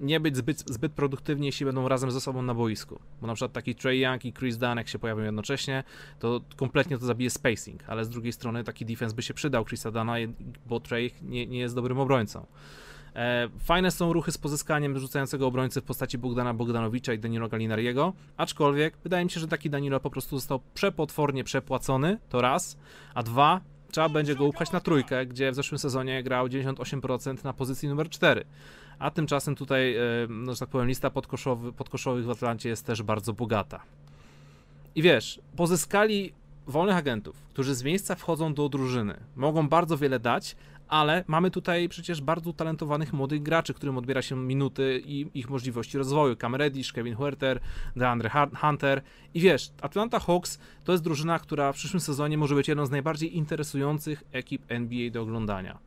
nie 0.00 0.20
być 0.20 0.36
zbyt, 0.36 0.64
zbyt 0.66 0.92
produktywni, 0.92 1.46
jeśli 1.46 1.66
będą 1.66 1.88
razem 1.88 2.10
ze 2.10 2.20
sobą 2.20 2.42
na 2.42 2.54
boisku. 2.54 3.00
Bo 3.20 3.26
na 3.26 3.34
przykład 3.34 3.52
taki 3.52 3.74
Trey 3.74 4.00
Young 4.00 4.24
i 4.24 4.32
Chris 4.32 4.58
Dunn, 4.58 4.76
jak 4.76 4.88
się 4.88 4.98
pojawią 4.98 5.22
jednocześnie, 5.22 5.84
to 6.18 6.40
kompletnie 6.56 6.98
to 6.98 7.06
zabije 7.06 7.30
spacing, 7.30 7.84
ale 7.86 8.04
z 8.04 8.08
drugiej 8.08 8.32
strony 8.32 8.64
taki 8.64 8.86
defense 8.86 9.16
by 9.16 9.22
się 9.22 9.34
przydał 9.34 9.64
Chrisa 9.64 9.90
Dana, 9.90 10.14
bo 10.66 10.80
Trey 10.80 11.10
nie, 11.22 11.46
nie 11.46 11.58
jest 11.58 11.74
dobrym 11.74 12.00
obrońcą. 12.00 12.46
E, 13.16 13.48
fajne 13.58 13.90
są 13.90 14.12
ruchy 14.12 14.32
z 14.32 14.38
pozyskaniem 14.38 14.98
rzucającego 14.98 15.46
obrońcy 15.46 15.80
w 15.80 15.84
postaci 15.84 16.18
Bogdana 16.18 16.54
Bogdanowicza 16.54 17.12
i 17.12 17.18
Danilo 17.18 17.48
Galinariego, 17.48 18.12
aczkolwiek 18.36 18.96
wydaje 19.04 19.24
mi 19.24 19.30
się, 19.30 19.40
że 19.40 19.48
taki 19.48 19.70
Danilo 19.70 20.00
po 20.00 20.10
prostu 20.10 20.36
został 20.36 20.60
przepotwornie 20.74 21.44
przepłacony, 21.44 22.18
to 22.28 22.40
raz, 22.40 22.78
a 23.14 23.22
dwa, 23.22 23.60
trzeba 23.90 24.08
będzie 24.08 24.34
go 24.34 24.44
upchać 24.44 24.72
na 24.72 24.80
trójkę, 24.80 25.26
gdzie 25.26 25.52
w 25.52 25.54
zeszłym 25.54 25.78
sezonie 25.78 26.22
grał 26.22 26.46
98% 26.46 27.44
na 27.44 27.52
pozycji 27.52 27.88
numer 27.88 28.08
4. 28.08 28.44
A 28.98 29.10
tymczasem 29.10 29.54
tutaj, 29.54 29.96
e, 29.96 30.00
no, 30.28 30.54
że 30.54 30.60
tak 30.60 30.68
powiem, 30.68 30.88
lista 30.88 31.10
podkoszowy, 31.10 31.72
podkoszowych 31.72 32.24
w 32.24 32.30
Atlancie 32.30 32.68
jest 32.68 32.86
też 32.86 33.02
bardzo 33.02 33.32
bogata. 33.32 33.82
I 34.94 35.02
wiesz, 35.02 35.40
pozyskali 35.56 36.32
wolnych 36.66 36.96
agentów, 36.96 37.36
którzy 37.48 37.74
z 37.74 37.82
miejsca 37.82 38.14
wchodzą 38.14 38.54
do 38.54 38.68
drużyny, 38.68 39.20
mogą 39.36 39.68
bardzo 39.68 39.96
wiele 39.96 40.20
dać, 40.20 40.56
ale 40.88 41.24
mamy 41.26 41.50
tutaj 41.50 41.88
przecież 41.88 42.20
bardzo 42.20 42.52
talentowanych 42.52 43.12
młodych 43.12 43.42
graczy, 43.42 43.74
którym 43.74 43.98
odbiera 43.98 44.22
się 44.22 44.36
minuty 44.36 45.02
i 45.04 45.26
ich 45.34 45.50
możliwości 45.50 45.98
rozwoju. 45.98 46.36
Cam 46.36 46.54
Reddish, 46.54 46.92
Kevin 46.92 47.14
Huerter, 47.14 47.60
DeAndre 47.96 48.30
Hunter 48.60 49.02
i 49.34 49.40
wiesz, 49.40 49.70
Atlanta 49.82 50.20
Hawks 50.20 50.58
to 50.84 50.92
jest 50.92 51.04
drużyna, 51.04 51.38
która 51.38 51.72
w 51.72 51.76
przyszłym 51.76 52.00
sezonie 52.00 52.38
może 52.38 52.54
być 52.54 52.68
jedną 52.68 52.86
z 52.86 52.90
najbardziej 52.90 53.36
interesujących 53.36 54.24
ekip 54.32 54.62
NBA 54.68 55.10
do 55.10 55.22
oglądania. 55.22 55.78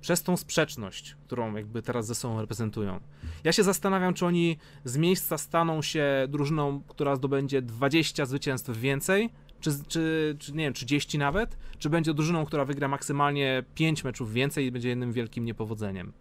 Przez 0.00 0.22
tą 0.22 0.36
sprzeczność, 0.36 1.16
którą 1.24 1.56
jakby 1.56 1.82
teraz 1.82 2.06
ze 2.06 2.14
sobą 2.14 2.40
reprezentują. 2.40 3.00
Ja 3.44 3.52
się 3.52 3.62
zastanawiam, 3.62 4.14
czy 4.14 4.26
oni 4.26 4.58
z 4.84 4.96
miejsca 4.96 5.38
staną 5.38 5.82
się 5.82 6.26
drużyną, 6.28 6.82
która 6.88 7.16
zdobędzie 7.16 7.62
20 7.62 8.26
zwycięstw 8.26 8.70
więcej, 8.70 9.30
czy, 9.60 9.70
czy, 9.88 10.36
czy 10.38 10.52
nie 10.52 10.64
wiem, 10.64 10.72
30 10.72 11.18
nawet, 11.18 11.58
czy 11.78 11.90
będzie 11.90 12.14
drużyną, 12.14 12.46
która 12.46 12.64
wygra 12.64 12.88
maksymalnie 12.88 13.64
5 13.74 14.04
meczów 14.04 14.32
więcej 14.32 14.66
i 14.66 14.72
będzie 14.72 14.88
jednym 14.88 15.12
wielkim 15.12 15.44
niepowodzeniem. 15.44 16.12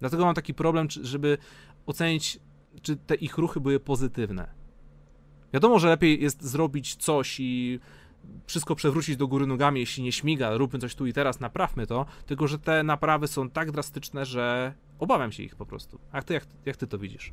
Dlatego 0.00 0.24
mam 0.24 0.34
taki 0.34 0.54
problem, 0.54 0.86
żeby 1.02 1.38
ocenić, 1.86 2.38
czy 2.82 2.96
te 2.96 3.14
ich 3.14 3.38
ruchy 3.38 3.60
były 3.60 3.80
pozytywne. 3.80 4.62
Wiadomo, 5.52 5.78
że 5.78 5.88
lepiej 5.88 6.22
jest 6.22 6.42
zrobić 6.42 6.96
coś 6.96 7.40
i 7.40 7.80
wszystko 8.46 8.74
przewrócić 8.74 9.16
do 9.16 9.28
góry 9.28 9.46
nogami, 9.46 9.80
jeśli 9.80 10.02
nie 10.02 10.12
śmiga, 10.12 10.56
róbmy 10.56 10.78
coś 10.78 10.94
tu 10.94 11.06
i 11.06 11.12
teraz, 11.12 11.40
naprawmy 11.40 11.86
to, 11.86 12.06
tylko 12.26 12.48
że 12.48 12.58
te 12.58 12.82
naprawy 12.82 13.28
są 13.28 13.50
tak 13.50 13.70
drastyczne, 13.70 14.26
że 14.26 14.74
obawiam 14.98 15.32
się 15.32 15.42
ich 15.42 15.56
po 15.56 15.66
prostu. 15.66 15.98
A 16.12 16.22
ty, 16.22 16.34
jak, 16.34 16.46
jak 16.66 16.76
ty 16.76 16.86
to 16.86 16.98
widzisz? 16.98 17.32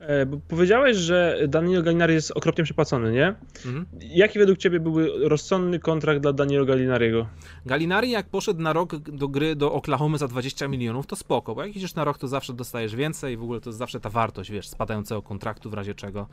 E, 0.00 0.26
bo 0.26 0.40
powiedziałeś, 0.48 0.96
że 0.96 1.38
Danilo 1.48 1.82
Gallinari 1.82 2.14
jest 2.14 2.30
okropnie 2.30 2.64
przepłacony, 2.64 3.12
nie? 3.12 3.34
Mhm. 3.66 3.86
Jaki 4.00 4.38
według 4.38 4.58
ciebie 4.58 4.80
byłby 4.80 5.28
rozsądny 5.28 5.78
kontrakt 5.78 6.20
dla 6.20 6.32
Danilo 6.32 6.64
Gallinariego? 6.64 7.26
Gallinari 7.66 8.10
jak 8.10 8.28
poszedł 8.28 8.60
na 8.60 8.72
rok 8.72 8.96
do 8.96 9.28
gry 9.28 9.56
do 9.56 9.72
Oklahomy 9.72 10.18
za 10.18 10.28
20 10.28 10.68
milionów, 10.68 11.06
to 11.06 11.16
spoko, 11.16 11.54
bo 11.54 11.66
jak 11.66 11.76
idziesz 11.76 11.94
na 11.94 12.04
rok, 12.04 12.18
to 12.18 12.28
zawsze 12.28 12.52
dostajesz 12.52 12.96
więcej 12.96 13.34
i 13.34 13.36
w 13.36 13.42
ogóle 13.42 13.60
to 13.60 13.70
jest 13.70 13.78
zawsze 13.78 14.00
ta 14.00 14.10
wartość, 14.10 14.50
wiesz, 14.50 14.68
spadającego 14.68 15.22
kontraktu 15.22 15.70
w 15.70 15.74
razie 15.74 15.94
czego. 15.94 16.28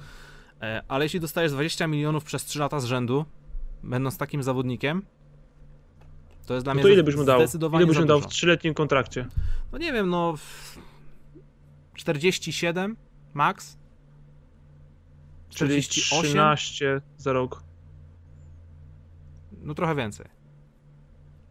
E, 0.61 0.81
ale 0.87 1.05
jeśli 1.05 1.19
dostajesz 1.19 1.51
20 1.51 1.87
milionów 1.87 2.23
przez 2.23 2.45
3 2.45 2.59
lata 2.59 2.79
z 2.79 2.85
rzędu, 2.85 3.25
będąc 3.85 4.17
takim 4.17 4.43
zawodnikiem, 4.43 5.01
to 6.45 6.53
jest 6.53 6.65
dla 6.65 6.73
no 6.73 6.75
mnie 6.75 6.83
to 6.83 6.89
ile 6.89 7.03
byś 7.03 7.15
mu 7.15 7.23
dał? 7.23 7.41
Ile 7.73 7.85
byś 7.85 7.97
mu 7.97 8.05
dał 8.05 8.21
w 8.21 8.27
trzyletnim 8.27 8.73
kontrakcie? 8.73 9.27
No 9.71 9.77
nie 9.77 9.93
wiem, 9.93 10.09
no 10.09 10.35
47 11.93 12.97
max? 13.33 13.77
48? 15.49 16.23
13 16.23 17.01
za 17.17 17.33
rok. 17.33 17.63
No 19.61 19.73
trochę 19.73 19.95
więcej. 19.95 20.25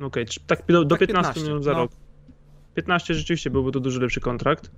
Okej, 0.00 0.24
okay, 0.24 0.46
tak 0.46 0.66
do, 0.66 0.84
do 0.84 0.96
tak 0.96 0.98
15, 0.98 1.22
15 1.22 1.40
milionów 1.40 1.64
za 1.64 1.72
no. 1.72 1.78
rok. 1.78 1.92
15 2.74 3.14
rzeczywiście 3.14 3.50
byłby 3.50 3.72
to 3.72 3.80
dużo 3.80 4.00
lepszy 4.00 4.20
kontrakt. 4.20 4.70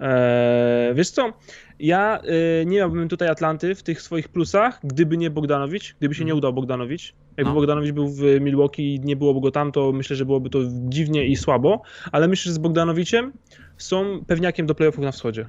Eee, 0.00 0.94
wiesz 0.94 1.10
co, 1.10 1.32
ja 1.78 2.18
e, 2.18 2.64
nie 2.64 2.78
miałbym 2.78 3.08
tutaj 3.08 3.28
Atlanty 3.28 3.74
w 3.74 3.82
tych 3.82 4.02
swoich 4.02 4.28
plusach, 4.28 4.80
gdyby 4.84 5.16
nie 5.16 5.30
Bogdanowicz, 5.30 5.96
gdyby 5.98 6.14
się 6.14 6.22
mm. 6.22 6.26
nie 6.26 6.34
udał 6.34 6.52
Bogdanowicz. 6.52 7.14
Jakby 7.36 7.50
no. 7.50 7.54
Bogdanowicz 7.54 7.92
był 7.92 8.08
w 8.08 8.22
Milwaukee 8.40 8.94
i 8.94 9.00
nie 9.00 9.16
byłoby 9.16 9.40
go 9.40 9.50
tam, 9.50 9.72
to 9.72 9.92
myślę, 9.92 10.16
że 10.16 10.24
byłoby 10.24 10.50
to 10.50 10.58
dziwnie 10.88 11.26
i 11.26 11.36
słabo, 11.36 11.82
ale 12.12 12.28
myślę, 12.28 12.50
że 12.50 12.54
z 12.54 12.58
Bogdanowiciem 12.58 13.32
są 13.76 14.24
pewniakiem 14.26 14.66
do 14.66 14.74
playoffów 14.74 15.04
na 15.04 15.12
wschodzie 15.12 15.46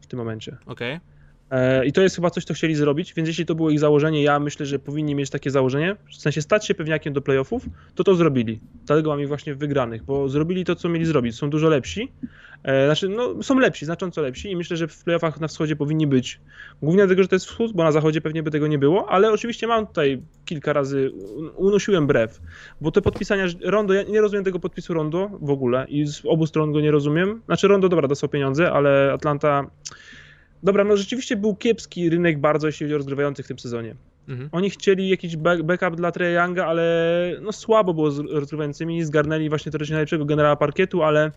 w 0.00 0.06
tym 0.06 0.18
momencie. 0.18 0.56
Okej. 0.66 0.94
Okay. 0.96 1.13
E, 1.54 1.86
I 1.86 1.92
to 1.92 2.02
jest 2.02 2.16
chyba 2.16 2.30
coś, 2.30 2.44
co 2.44 2.54
chcieli 2.54 2.74
zrobić, 2.74 3.14
więc 3.14 3.28
jeśli 3.28 3.46
to 3.46 3.54
było 3.54 3.70
ich 3.70 3.80
założenie, 3.80 4.22
ja 4.22 4.40
myślę, 4.40 4.66
że 4.66 4.78
powinni 4.78 5.14
mieć 5.14 5.30
takie 5.30 5.50
założenie, 5.50 5.96
w 6.10 6.16
sensie 6.16 6.42
stać 6.42 6.66
się 6.66 6.74
pewniakiem 6.74 7.12
do 7.12 7.22
playoffów, 7.22 7.66
to 7.94 8.04
to 8.04 8.14
zrobili. 8.14 8.60
Dlatego 8.86 9.10
mam 9.10 9.20
ich 9.20 9.28
właśnie 9.28 9.54
wygranych, 9.54 10.04
bo 10.04 10.28
zrobili 10.28 10.64
to, 10.64 10.76
co 10.76 10.88
mieli 10.88 11.06
zrobić. 11.06 11.36
Są 11.36 11.50
dużo 11.50 11.68
lepsi, 11.68 12.12
e, 12.62 12.86
znaczy, 12.86 13.08
no, 13.08 13.42
są 13.42 13.58
lepsi, 13.58 13.84
znacząco 13.84 14.22
lepsi 14.22 14.50
i 14.50 14.56
myślę, 14.56 14.76
że 14.76 14.88
w 14.88 15.04
playoffach 15.04 15.40
na 15.40 15.48
wschodzie 15.48 15.76
powinni 15.76 16.06
być. 16.06 16.40
Głównie 16.82 17.02
dlatego, 17.02 17.22
że 17.22 17.28
to 17.28 17.34
jest 17.34 17.46
wschód, 17.46 17.72
bo 17.72 17.84
na 17.84 17.92
zachodzie 17.92 18.20
pewnie 18.20 18.42
by 18.42 18.50
tego 18.50 18.66
nie 18.66 18.78
było, 18.78 19.10
ale 19.10 19.32
oczywiście 19.32 19.66
mam 19.66 19.86
tutaj 19.86 20.22
kilka 20.44 20.72
razy, 20.72 21.10
unosiłem 21.56 22.06
brew, 22.06 22.40
bo 22.80 22.90
te 22.90 23.02
podpisania 23.02 23.46
Rondo, 23.64 23.94
ja 23.94 24.02
nie 24.02 24.20
rozumiem 24.20 24.44
tego 24.44 24.58
podpisu 24.58 24.94
Rondo 24.94 25.30
w 25.40 25.50
ogóle 25.50 25.86
i 25.88 26.06
z 26.06 26.22
obu 26.26 26.46
stron 26.46 26.72
go 26.72 26.80
nie 26.80 26.90
rozumiem. 26.90 27.42
Znaczy 27.46 27.68
Rondo, 27.68 27.88
dobra, 27.88 28.08
dostał 28.08 28.28
pieniądze, 28.28 28.72
ale 28.72 29.12
Atlanta 29.12 29.70
Dobra, 30.64 30.84
no 30.84 30.96
rzeczywiście 30.96 31.36
był 31.36 31.56
kiepski 31.56 32.10
rynek 32.10 32.38
bardzo, 32.38 32.66
jeśli 32.66 32.86
chodzi 32.86 32.94
o 32.94 32.98
rozgrywających 32.98 33.44
w 33.44 33.48
tym 33.48 33.58
sezonie. 33.58 33.94
Mhm. 34.28 34.48
Oni 34.52 34.70
chcieli 34.70 35.08
jakiś 35.08 35.36
back, 35.36 35.62
backup 35.62 35.96
dla 35.96 36.12
Trey 36.12 36.34
Younga, 36.34 36.66
ale 36.66 36.82
no 37.42 37.52
słabo 37.52 37.94
było 37.94 38.10
z 38.10 38.18
rozgrywającymi. 38.18 39.04
Zgarnęli 39.04 39.48
właśnie 39.48 39.72
teoretycznie 39.72 39.94
najlepszego 39.94 40.24
generała 40.24 40.56
parkietu, 40.56 41.02
ale 41.02 41.30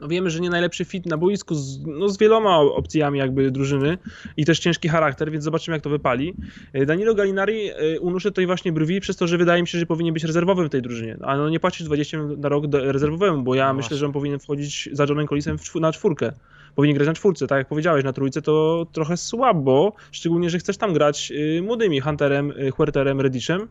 no 0.00 0.08
wiemy, 0.08 0.30
że 0.30 0.40
nie 0.40 0.50
najlepszy 0.50 0.84
fit 0.84 1.06
na 1.06 1.16
boisku 1.16 1.54
z, 1.54 1.86
no 1.86 2.08
z 2.08 2.18
wieloma 2.18 2.58
opcjami 2.58 3.18
jakby 3.18 3.50
drużyny 3.50 3.98
i 4.36 4.44
też 4.44 4.58
ciężki 4.58 4.88
charakter, 4.88 5.30
więc 5.30 5.44
zobaczymy 5.44 5.76
jak 5.76 5.82
to 5.82 5.90
wypali. 5.90 6.34
E, 6.72 6.86
Danilo 6.86 7.14
Gallinari 7.14 7.70
e, 7.70 8.00
unuszy 8.00 8.30
tutaj 8.30 8.46
właśnie 8.46 8.72
brwi 8.72 9.00
przez 9.00 9.16
to, 9.16 9.26
że 9.26 9.38
wydaje 9.38 9.62
mi 9.62 9.68
się, 9.68 9.78
że 9.78 9.86
powinien 9.86 10.14
być 10.14 10.24
rezerwowym 10.24 10.66
w 10.66 10.70
tej 10.70 10.82
drużynie, 10.82 11.16
a 11.22 11.36
no 11.36 11.48
nie 11.48 11.60
płacić 11.60 11.86
20 11.86 12.18
na 12.38 12.48
rok 12.48 12.64
rezerwowemu, 12.72 13.42
bo 13.42 13.54
ja 13.54 13.68
no 13.68 13.74
myślę, 13.74 13.96
że 13.96 14.06
on 14.06 14.12
powinien 14.12 14.38
wchodzić 14.38 14.88
za 14.92 15.04
Johnem 15.04 15.26
Collinsem 15.26 15.56
na 15.74 15.92
czwórkę 15.92 16.32
powinien 16.76 16.94
grać 16.96 17.08
na 17.08 17.14
czwórce. 17.14 17.46
Tak 17.46 17.58
jak 17.58 17.68
powiedziałeś, 17.68 18.04
na 18.04 18.12
trójce 18.12 18.42
to 18.42 18.86
trochę 18.92 19.16
słabo, 19.16 19.92
szczególnie, 20.12 20.50
że 20.50 20.58
chcesz 20.58 20.76
tam 20.76 20.92
grać 20.92 21.32
y, 21.32 21.62
młodymi 21.62 22.00
Hunterem, 22.00 22.50
y, 22.50 22.70
Huerterem, 22.70 23.20
Reddishem. 23.20 23.68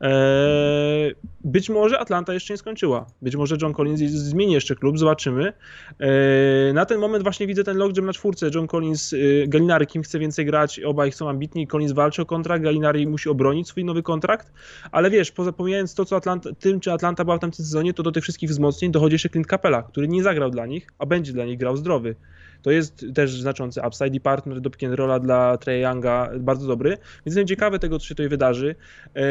Eee, 0.00 1.14
być 1.44 1.70
może 1.70 1.98
Atlanta 1.98 2.34
jeszcze 2.34 2.54
nie 2.54 2.58
skończyła. 2.58 3.06
Być 3.22 3.36
może 3.36 3.56
John 3.62 3.72
Collins 3.72 4.00
zmieni 4.00 4.52
jeszcze 4.52 4.76
klub, 4.76 4.98
zobaczymy. 4.98 5.52
Eee, 6.00 6.74
na 6.74 6.86
ten 6.86 7.00
moment 7.00 7.22
właśnie 7.22 7.46
widzę 7.46 7.64
ten 7.64 7.76
logjam 7.76 8.06
na 8.06 8.12
czwórce. 8.12 8.50
John 8.54 8.66
Collins, 8.66 9.12
y, 9.12 9.44
Galinari, 9.48 9.86
kim 9.86 10.02
chce 10.02 10.18
więcej 10.18 10.46
grać, 10.46 10.80
obaj 10.80 11.12
są 11.12 11.28
ambitni. 11.28 11.66
Collins 11.66 11.92
walczy 11.92 12.22
o 12.22 12.26
kontrakt, 12.26 12.64
Galinari 12.64 13.06
musi 13.06 13.28
obronić 13.28 13.68
swój 13.68 13.84
nowy 13.84 14.02
kontrakt, 14.02 14.52
ale 14.92 15.10
wiesz, 15.10 15.32
poza 15.32 15.52
pomijając 15.52 15.94
to, 15.94 16.04
co 16.04 16.16
Atlanta, 16.16 16.50
tym, 16.58 16.80
czy 16.80 16.92
Atlanta 16.92 17.24
była 17.24 17.36
w 17.36 17.40
tamtym 17.40 17.64
sezonie, 17.64 17.94
to 17.94 18.02
do 18.02 18.12
tych 18.12 18.22
wszystkich 18.22 18.50
wzmocnień 18.50 18.92
dochodzi 18.92 19.14
jeszcze 19.14 19.28
Clint 19.28 19.46
Capella, 19.46 19.82
który 19.82 20.08
nie 20.08 20.22
zagrał 20.22 20.50
dla 20.50 20.66
nich, 20.66 20.86
a 20.98 21.06
będzie 21.06 21.32
dla 21.32 21.44
nich 21.44 21.58
grał 21.58 21.76
zdrowy. 21.76 22.14
To 22.62 22.70
jest 22.70 23.06
też 23.14 23.40
znaczący 23.40 23.80
upside 23.88 24.16
i 24.16 24.20
partner 24.20 24.60
do 24.60 24.70
pick 24.70 24.84
and 24.84 24.94
rolla 24.94 25.18
dla 25.18 25.58
Trey 25.58 25.82
Younga 25.82 26.30
bardzo 26.40 26.66
dobry, 26.66 26.90
więc 26.90 27.26
jestem 27.26 27.46
ciekawy 27.46 27.78
tego, 27.78 27.98
co 27.98 28.06
się 28.06 28.14
tutaj 28.14 28.28
wydarzy. 28.28 28.74
Eee, 29.14 29.24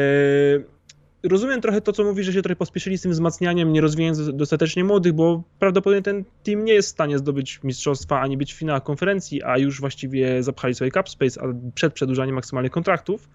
rozumiem 1.22 1.60
trochę 1.60 1.80
to, 1.80 1.92
co 1.92 2.04
mówi, 2.04 2.24
że 2.24 2.32
się 2.32 2.42
trochę 2.42 2.56
pospieszyli 2.56 2.98
z 2.98 3.02
tym 3.02 3.10
wzmacnianiem, 3.10 3.72
nie 3.72 3.80
rozwijając 3.80 4.36
dostatecznie 4.36 4.84
młodych, 4.84 5.12
bo 5.12 5.42
prawdopodobnie 5.58 6.02
ten 6.02 6.24
team 6.42 6.64
nie 6.64 6.72
jest 6.72 6.88
w 6.88 6.92
stanie 6.92 7.18
zdobyć 7.18 7.60
mistrzostwa 7.64 8.20
ani 8.20 8.36
być 8.36 8.54
w 8.54 8.56
finałach 8.56 8.82
konferencji, 8.82 9.42
a 9.42 9.58
już 9.58 9.80
właściwie 9.80 10.42
zapchali 10.42 10.74
swoje 10.74 10.90
cap 10.90 11.08
space 11.08 11.40
przed 11.74 11.92
przedłużaniem 11.92 12.34
maksymalnych 12.34 12.72
kontraktów. 12.72 13.28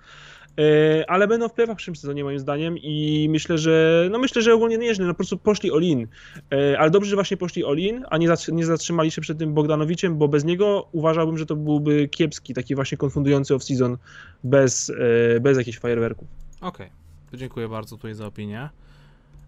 E, 0.60 1.10
ale 1.10 1.28
będą 1.28 1.48
w 1.50 1.54
playoffach 1.54 1.76
w 1.76 1.78
przyszłym 1.78 1.96
sezonie 1.96 2.24
moim 2.24 2.40
zdaniem 2.40 2.78
i 2.78 3.28
myślę, 3.30 3.58
że 3.58 4.08
no 4.12 4.20
myślę, 4.20 4.42
że 4.42 4.54
ogólnie 4.54 4.78
nieźle, 4.78 5.06
no 5.06 5.14
po 5.14 5.18
prostu 5.18 5.38
poszli 5.38 5.72
all-in, 5.72 6.08
e, 6.52 6.80
ale 6.80 6.92
dobrze, 6.92 7.10
że 7.10 7.16
właśnie 7.16 7.38
poszli 7.38 7.66
all-in, 7.66 8.06
a 8.10 8.18
nie, 8.18 8.30
nie 8.52 8.66
zatrzymali 8.66 9.12
się 9.12 9.22
przed 9.22 9.38
tym 9.38 9.54
Bogdanowiciem, 9.54 10.18
bo 10.18 10.28
bez 10.28 10.44
niego 10.44 10.90
uważałbym, 10.92 11.38
że 11.38 11.46
to 11.46 11.56
byłby 11.56 12.08
kiepski, 12.08 12.54
taki 12.54 12.76
właśnie 12.76 12.98
konfundujący 12.98 13.54
off-season 13.54 13.98
bez, 14.44 14.92
e, 15.36 15.40
bez 15.40 15.58
jakichś 15.58 15.80
fajerwerków. 15.80 16.28
Okej, 16.62 16.88
okay. 17.28 17.38
dziękuję 17.40 17.70
bardzo 17.70 17.96
tutaj 17.96 18.14
za 18.14 18.28
opinię. 18.28 18.70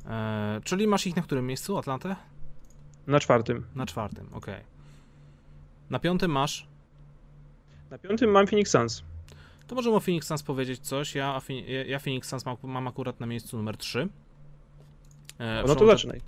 Eee, 0.10 0.62
czyli 0.62 0.88
masz 0.88 1.08
ich 1.08 1.16
na 1.16 1.22
którym 1.22 1.48
miejscu, 1.48 1.78
Atlantę? 1.78 2.16
Na 3.08 3.20
czwartym. 3.20 3.66
Na 3.76 3.86
czwartym, 3.86 4.28
okej. 4.34 4.54
Okay. 4.54 4.66
Na 5.90 6.00
piątym 6.00 6.32
masz? 6.32 6.68
Na 7.92 7.98
piątym 7.98 8.32
mam 8.32 8.48
Phoenix 8.48 8.72
Suns. 8.72 9.04
To 9.68 9.76
możemy 9.76 9.96
o 9.96 10.00
Phoenix 10.00 10.28
Suns 10.28 10.44
powiedzieć 10.44 10.80
coś. 10.80 11.16
Ja, 11.16 11.42
ja 11.88 12.00
Phoenix 12.00 12.30
Suns 12.30 12.46
mam, 12.46 12.58
mam 12.64 12.88
akurat 12.88 13.20
na 13.20 13.26
miejscu 13.26 13.58
numer 13.58 13.78
3. 13.78 14.08
E, 15.40 15.64
no 15.68 15.76
to 15.76 15.86
zaczynaj. 15.86 16.22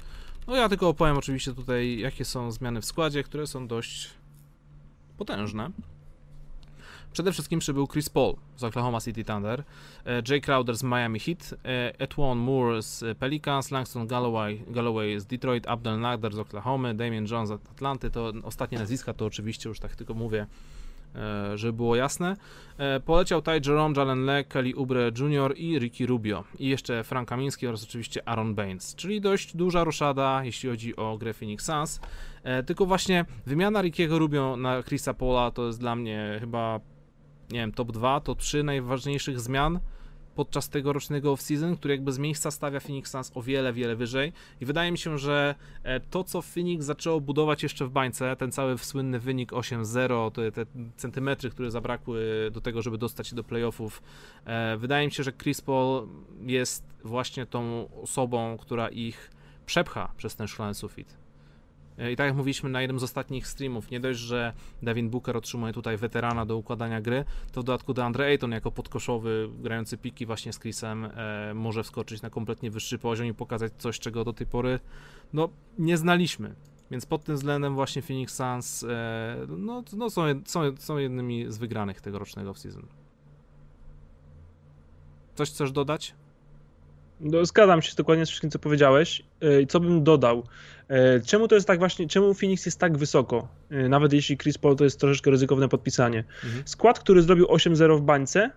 No 0.48 0.56
ja 0.56 0.70
tylko 0.70 0.88
opowiem 0.90 1.18
oczywiście 1.18 1.54
tutaj, 1.54 2.00
jakie 2.00 2.26
są 2.26 2.52
zmiany 2.52 2.82
w 2.82 2.86
składzie, 2.86 3.24
które 3.24 3.48
są 3.48 3.68
dość 3.68 4.10
potężne. 5.18 5.72
Przede 7.14 7.32
wszystkim 7.32 7.60
przybył 7.60 7.88
Chris 7.88 8.10
Paul 8.10 8.36
z 8.56 8.64
Oklahoma 8.64 9.02
City 9.02 9.24
Thunder, 9.24 9.64
e, 10.06 10.22
Jay 10.30 10.42
Crowder 10.42 10.78
z 10.78 10.84
Miami 10.84 11.20
Heat, 11.20 11.54
e, 11.66 12.00
Etwan 12.00 12.38
Moore 12.38 12.82
z 12.82 13.18
Pelicans, 13.18 13.72
Langston 13.72 14.08
Galloway, 14.08 14.64
Galloway 14.68 15.20
z 15.20 15.26
Detroit, 15.26 15.68
Abdel 15.68 16.00
Nader 16.00 16.34
z 16.34 16.40
Oklahoma, 16.40 16.94
Damian 16.94 17.26
Jones 17.32 17.50
z 17.50 17.52
Atlanty. 17.52 18.12
To 18.12 18.34
ostatnie 18.44 18.80
nazwiska 18.80 19.14
to 19.14 19.26
oczywiście 19.26 19.70
już 19.70 19.80
tak 19.80 19.96
tylko 19.96 20.14
mówię 20.14 20.48
żeby 21.56 21.74
było 21.74 21.96
jasne. 21.96 22.36
E, 22.78 23.00
poleciał 23.00 23.42
Ty 23.42 23.52
Jerome, 23.66 23.96
Jalen 23.98 24.26
Leck, 24.26 24.52
Kelly 24.52 24.74
Oubre 24.78 25.12
Jr. 25.20 25.54
i 25.58 25.80
Ricky 25.80 26.06
Rubio. 26.06 26.44
I 26.60 26.70
jeszcze 26.70 27.04
Frank 27.04 27.30
Kamiński 27.30 27.68
oraz 27.68 27.84
oczywiście 27.84 28.28
Aaron 28.28 28.56
Baines. 28.56 28.96
Czyli 28.96 29.22
dość 29.22 29.56
duża 29.56 29.84
roszada, 29.84 30.42
jeśli 30.44 30.70
chodzi 30.70 30.96
o 30.96 31.18
grę 31.18 31.34
Phoenix 31.34 31.66
Suns. 31.66 32.00
E, 32.44 32.64
tylko 32.64 32.86
właśnie 32.86 33.26
wymiana 33.46 33.82
Rickiego 33.82 34.20
Rubio 34.20 34.58
na 34.58 34.84
Chrisa 34.84 35.14
Pola 35.14 35.52
to 35.52 35.68
jest 35.68 35.80
dla 35.80 35.96
mnie 35.96 36.38
chyba, 36.40 36.80
nie 37.52 37.60
wiem, 37.60 37.72
top 37.72 37.92
2, 37.92 38.20
top 38.20 38.40
3 38.40 38.64
najważniejszych 38.64 39.40
zmian 39.40 39.80
podczas 40.40 40.70
tego 40.70 40.94
rocznego 40.94 41.34
off-season, 41.34 41.78
który 41.78 41.94
jakby 41.94 42.12
z 42.12 42.20
miejsca 42.20 42.52
stawia 42.52 42.80
Phoenix 42.80 43.12
Suns 43.12 43.32
o 43.36 43.42
wiele, 43.42 43.74
wiele 43.74 43.96
wyżej 43.96 44.34
i 44.62 44.66
wydaje 44.66 44.92
mi 44.92 44.98
się, 44.98 45.18
że 45.18 45.56
e, 45.84 46.00
to, 46.00 46.24
co 46.24 46.42
Phoenix 46.42 46.86
zaczęło 46.86 47.22
budować 47.22 47.64
jeszcze 47.64 47.86
w 47.86 47.90
bańce, 47.90 48.36
ten 48.36 48.52
cały 48.52 48.78
słynny 48.78 49.20
wynik 49.20 49.52
8-0, 49.52 50.32
te, 50.32 50.52
te 50.52 50.66
centymetry, 50.98 51.50
które 51.50 51.72
zabrakły 51.72 52.50
do 52.54 52.62
tego, 52.62 52.82
żeby 52.82 52.98
dostać 52.98 53.28
się 53.28 53.36
do 53.36 53.44
playoffów, 53.44 54.02
e, 54.46 54.78
wydaje 54.78 55.08
mi 55.08 55.12
się, 55.12 55.24
że 55.24 55.34
Chris 55.34 55.62
Paul 55.62 56.08
jest 56.42 56.84
właśnie 57.04 57.46
tą 57.46 57.90
osobą, 58.02 58.58
która 58.58 58.90
ich 58.90 59.32
przepcha 59.66 60.12
przez 60.18 60.36
ten 60.36 60.48
szklany 60.48 60.74
sufit. 60.74 61.18
I 62.12 62.16
tak 62.16 62.26
jak 62.26 62.36
mówiliśmy 62.36 62.70
na 62.70 62.82
jednym 62.82 63.00
z 63.00 63.04
ostatnich 63.04 63.48
streamów, 63.48 63.92
nie 63.92 64.00
dość, 64.00 64.20
że 64.20 64.54
Devin 64.82 65.10
Booker 65.10 65.38
otrzymuje 65.38 65.74
tutaj 65.74 65.98
weterana 65.98 66.46
do 66.46 66.58
układania 66.58 67.02
gry, 67.02 67.26
to 67.52 67.62
w 67.62 67.64
dodatku 67.64 67.94
DeAndre 67.94 68.26
Ayton 68.26 68.52
jako 68.52 68.72
podkoszowy, 68.72 69.50
grający 69.60 69.98
piki 69.98 70.26
właśnie 70.26 70.54
z 70.54 70.60
Chrisem 70.60 71.06
e, 71.06 71.54
może 71.54 71.84
wskoczyć 71.84 72.22
na 72.22 72.30
kompletnie 72.30 72.72
wyższy 72.72 73.00
poziom 73.00 73.28
i 73.28 73.34
pokazać 73.34 73.74
coś, 73.78 74.00
czego 74.00 74.26
do 74.26 74.34
tej 74.34 74.48
pory 74.48 74.80
no, 75.34 75.50
nie 75.78 75.98
znaliśmy. 75.98 76.56
Więc 76.92 77.06
pod 77.06 77.24
tym 77.24 77.36
względem 77.36 77.76
właśnie 77.76 78.02
Phoenix 78.02 78.36
Suns 78.36 78.84
e, 78.84 79.38
no, 79.48 79.84
no 79.98 80.10
są, 80.10 80.22
są, 80.46 80.78
są 80.78 80.98
jednymi 80.98 81.46
z 81.52 81.58
wygranych 81.58 82.02
tegorocznego 82.02 82.54
season. 82.54 82.88
Coś 85.36 85.50
chcesz 85.50 85.72
dodać? 85.72 86.16
No, 87.20 87.46
zgadzam 87.46 87.82
się 87.82 87.96
dokładnie 87.96 88.26
z 88.26 88.30
wszystkim, 88.30 88.52
co 88.52 88.60
powiedziałeś. 88.60 89.24
E, 89.42 89.66
co 89.66 89.80
bym 89.80 90.04
dodał? 90.04 90.44
E, 90.88 91.20
czemu 91.20 91.48
to 91.48 91.56
jest 91.56 91.68
tak 91.68 91.80
właśnie, 91.80 92.08
czemu 92.08 92.34
Phoenix 92.34 92.66
jest 92.66 92.80
tak 92.80 92.98
wysoko? 92.98 93.48
E, 93.70 93.90
nawet 93.90 94.14
jeśli 94.14 94.38
Chris 94.38 94.58
Paul 94.58 94.76
to 94.76 94.84
jest 94.84 95.00
troszeczkę 95.00 95.32
ryzykowne 95.32 95.70
podpisanie. 95.70 96.24
Mhm. 96.44 96.64
Skład, 96.66 97.00
który 97.00 97.22
zrobił 97.22 97.46
8-0 97.46 97.98
w 97.98 98.02
bańce, 98.02 98.52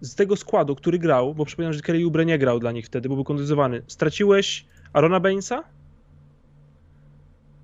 z 0.00 0.14
tego 0.14 0.36
składu, 0.36 0.76
który 0.76 0.98
grał, 0.98 1.34
bo 1.34 1.44
przypominam, 1.44 1.72
że 1.72 1.80
Kelly 1.80 2.04
Oubre 2.04 2.24
nie 2.24 2.38
grał 2.38 2.60
dla 2.60 2.72
nich 2.72 2.86
wtedy, 2.86 3.08
bo 3.08 3.14
był 3.14 3.24
kontuzjowany, 3.24 3.82
straciłeś 3.86 4.66
Arona 4.92 5.20
Bainsa 5.20 5.64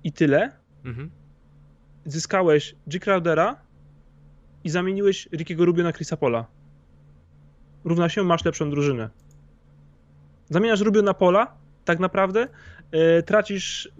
i 0.03 0.11
tyle. 0.11 0.51
Mhm. 0.85 1.09
Zyskałeś 2.05 2.75
G. 2.87 2.99
Crowdera 2.99 3.61
i 4.63 4.69
zamieniłeś 4.69 5.29
Rickiego 5.31 5.65
Rubio 5.65 5.83
na 5.83 5.93
Chrisa 5.93 6.17
Pola. 6.17 6.45
Równa 7.85 8.09
się, 8.09 8.23
masz 8.23 8.45
lepszą 8.45 8.69
drużynę. 8.69 9.09
Zamieniasz 10.49 10.81
Rubio 10.81 11.01
na 11.01 11.13
Pola, 11.13 11.47
tak 11.85 11.99
naprawdę 11.99 12.47
e, 12.91 13.23
tracisz 13.23 13.91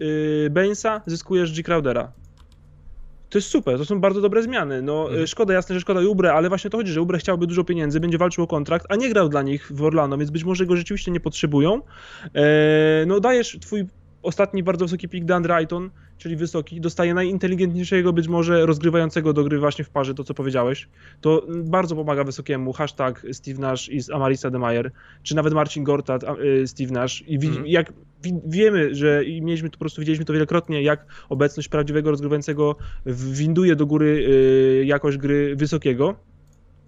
e, 0.46 0.50
Bainsa, 0.50 1.00
zyskujesz 1.06 1.52
G. 1.52 1.62
Crowdera. 1.62 2.12
To 3.30 3.38
jest 3.38 3.48
super, 3.48 3.78
to 3.78 3.84
są 3.84 4.00
bardzo 4.00 4.20
dobre 4.20 4.42
zmiany. 4.42 4.82
No, 4.82 5.08
mhm. 5.08 5.26
szkoda, 5.26 5.54
jasne, 5.54 5.74
że 5.74 5.80
szkoda 5.80 6.00
Ubre, 6.00 6.32
ale 6.32 6.48
właśnie 6.48 6.70
to 6.70 6.76
chodzi, 6.76 6.92
że 6.92 7.02
Ubre 7.02 7.18
chciałby 7.18 7.46
dużo 7.46 7.64
pieniędzy, 7.64 8.00
będzie 8.00 8.18
walczył 8.18 8.44
o 8.44 8.46
kontrakt, 8.46 8.86
a 8.88 8.96
nie 8.96 9.08
grał 9.08 9.28
dla 9.28 9.42
nich 9.42 9.72
w 9.72 9.82
Orlando, 9.82 10.18
więc 10.18 10.30
być 10.30 10.44
może 10.44 10.66
go 10.66 10.76
rzeczywiście 10.76 11.10
nie 11.10 11.20
potrzebują. 11.20 11.80
E, 12.34 13.06
no, 13.06 13.20
dajesz 13.20 13.58
twój 13.60 13.86
ostatni 14.22 14.62
bardzo 14.62 14.84
wysoki 14.84 15.08
pick 15.08 15.26
Dan 15.26 15.42
Drayton, 15.42 15.90
czyli 16.18 16.36
wysoki, 16.36 16.80
dostaje 16.80 17.14
najinteligentniejszego 17.14 18.12
być 18.12 18.28
może 18.28 18.66
rozgrywającego 18.66 19.32
do 19.32 19.44
gry 19.44 19.58
właśnie 19.58 19.84
w 19.84 19.90
parze, 19.90 20.14
to 20.14 20.24
co 20.24 20.34
powiedziałeś. 20.34 20.88
To 21.20 21.46
bardzo 21.64 21.96
pomaga 21.96 22.24
wysokiemu, 22.24 22.72
hashtag 22.72 23.26
Steve 23.32 23.60
Nash 23.60 23.88
i 23.88 24.12
Amarisa 24.12 24.50
Demeyer, 24.50 24.90
czy 25.22 25.36
nawet 25.36 25.54
Marcin 25.54 25.84
Gortat, 25.84 26.22
y, 26.62 26.66
Steve 26.66 26.92
Nash. 26.92 27.24
I 27.26 27.36
mm. 27.36 27.66
jak 27.66 27.92
wiemy, 28.46 28.94
że 28.94 29.24
i 29.24 29.42
mieliśmy 29.42 29.70
to 29.70 29.72
po 29.72 29.80
prostu 29.80 30.00
widzieliśmy 30.00 30.24
to 30.24 30.32
wielokrotnie, 30.32 30.82
jak 30.82 31.06
obecność 31.28 31.68
prawdziwego 31.68 32.10
rozgrywającego 32.10 32.76
winduje 33.06 33.76
do 33.76 33.86
góry 33.86 34.26
y, 34.82 34.84
jakość 34.86 35.18
gry 35.18 35.56
wysokiego 35.56 36.29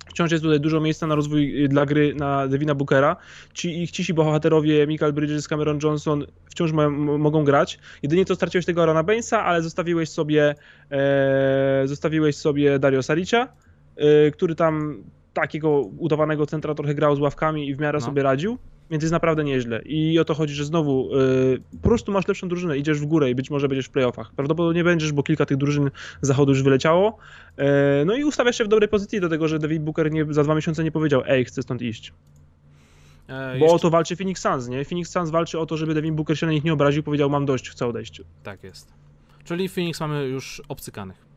Wciąż 0.06 0.30
jest 0.32 0.44
tutaj 0.44 0.60
dużo 0.60 0.80
miejsca 0.80 1.06
na 1.06 1.14
rozwój 1.14 1.64
y, 1.64 1.68
dla 1.68 1.86
gry 1.86 2.14
na 2.14 2.48
Devina 2.48 2.74
Bookera. 2.74 3.16
Ci 3.54 3.82
ich 3.82 3.90
cisi 3.90 4.14
bohaterowie, 4.14 4.86
Michael 4.86 5.12
Bridges, 5.12 5.48
Cameron 5.48 5.78
Johnson 5.82 6.26
wciąż 6.44 6.72
mają, 6.72 6.90
mogą 7.18 7.44
grać. 7.44 7.78
Jedynie 8.02 8.24
co 8.24 8.34
straciłeś 8.34 8.66
tego 8.66 8.82
Arona 8.82 9.02
Bainsa, 9.02 9.44
ale 9.44 9.62
zostawiłeś 9.62 10.08
sobie 10.08 10.54
e, 10.90 11.82
zostawiłeś 11.84 12.36
sobie 12.36 12.78
Dario 12.78 13.02
Saricia, 13.02 13.48
e, 13.96 14.30
który 14.30 14.54
tam 14.54 15.02
takiego 15.32 15.80
udawanego 15.80 16.46
centra 16.46 16.74
trochę 16.74 16.94
grał 16.94 17.16
z 17.16 17.20
ławkami 17.20 17.68
i 17.68 17.74
w 17.74 17.78
miarę 17.78 17.98
no. 17.98 18.06
sobie 18.06 18.22
radził. 18.22 18.58
Więc 18.92 19.02
jest 19.02 19.12
naprawdę 19.12 19.44
nieźle. 19.44 19.82
I 19.84 20.18
o 20.18 20.24
to 20.24 20.34
chodzi, 20.34 20.54
że 20.54 20.64
znowu 20.64 21.10
yy, 21.12 21.62
po 21.82 21.88
prostu 21.88 22.12
masz 22.12 22.28
lepszą 22.28 22.48
drużynę, 22.48 22.78
idziesz 22.78 23.00
w 23.00 23.06
górę 23.06 23.30
i 23.30 23.34
być 23.34 23.50
może 23.50 23.68
będziesz 23.68 23.86
w 23.86 23.90
playoffach. 23.90 24.32
Prawdopodobnie 24.36 24.80
nie 24.80 24.84
będziesz, 24.84 25.12
bo 25.12 25.22
kilka 25.22 25.46
tych 25.46 25.56
drużyn 25.56 25.90
zachodu 26.20 26.52
już 26.52 26.62
wyleciało. 26.62 27.18
Yy, 27.58 27.64
no 28.06 28.16
i 28.16 28.24
ustawiasz 28.24 28.58
się 28.58 28.64
w 28.64 28.68
dobrej 28.68 28.88
pozycji 28.88 29.20
do 29.20 29.28
tego, 29.28 29.48
że 29.48 29.58
David 29.58 29.82
Booker 29.82 30.12
nie, 30.12 30.26
za 30.30 30.44
dwa 30.44 30.54
miesiące 30.54 30.84
nie 30.84 30.92
powiedział, 30.92 31.22
ej, 31.26 31.44
chcę 31.44 31.62
stąd 31.62 31.82
iść. 31.82 32.12
E, 33.28 33.58
bo 33.58 33.64
jeszcze... 33.64 33.76
o 33.76 33.78
to 33.78 33.90
walczy 33.90 34.16
Phoenix 34.16 34.42
Suns, 34.42 34.68
nie? 34.68 34.84
Phoenix 34.84 35.10
Suns 35.10 35.30
walczy 35.30 35.58
o 35.58 35.66
to, 35.66 35.76
żeby 35.76 35.94
Devin 35.94 36.14
Booker 36.14 36.38
się 36.38 36.46
na 36.46 36.52
nich 36.52 36.64
nie 36.64 36.72
obraził, 36.72 37.02
powiedział, 37.02 37.30
mam 37.30 37.46
dość, 37.46 37.70
chcę 37.70 37.86
odejść. 37.86 38.22
Tak 38.42 38.64
jest. 38.64 38.92
Czyli 39.44 39.68
Phoenix 39.68 40.00
mamy 40.00 40.24
już 40.24 40.62
obcykanych. 40.68 41.31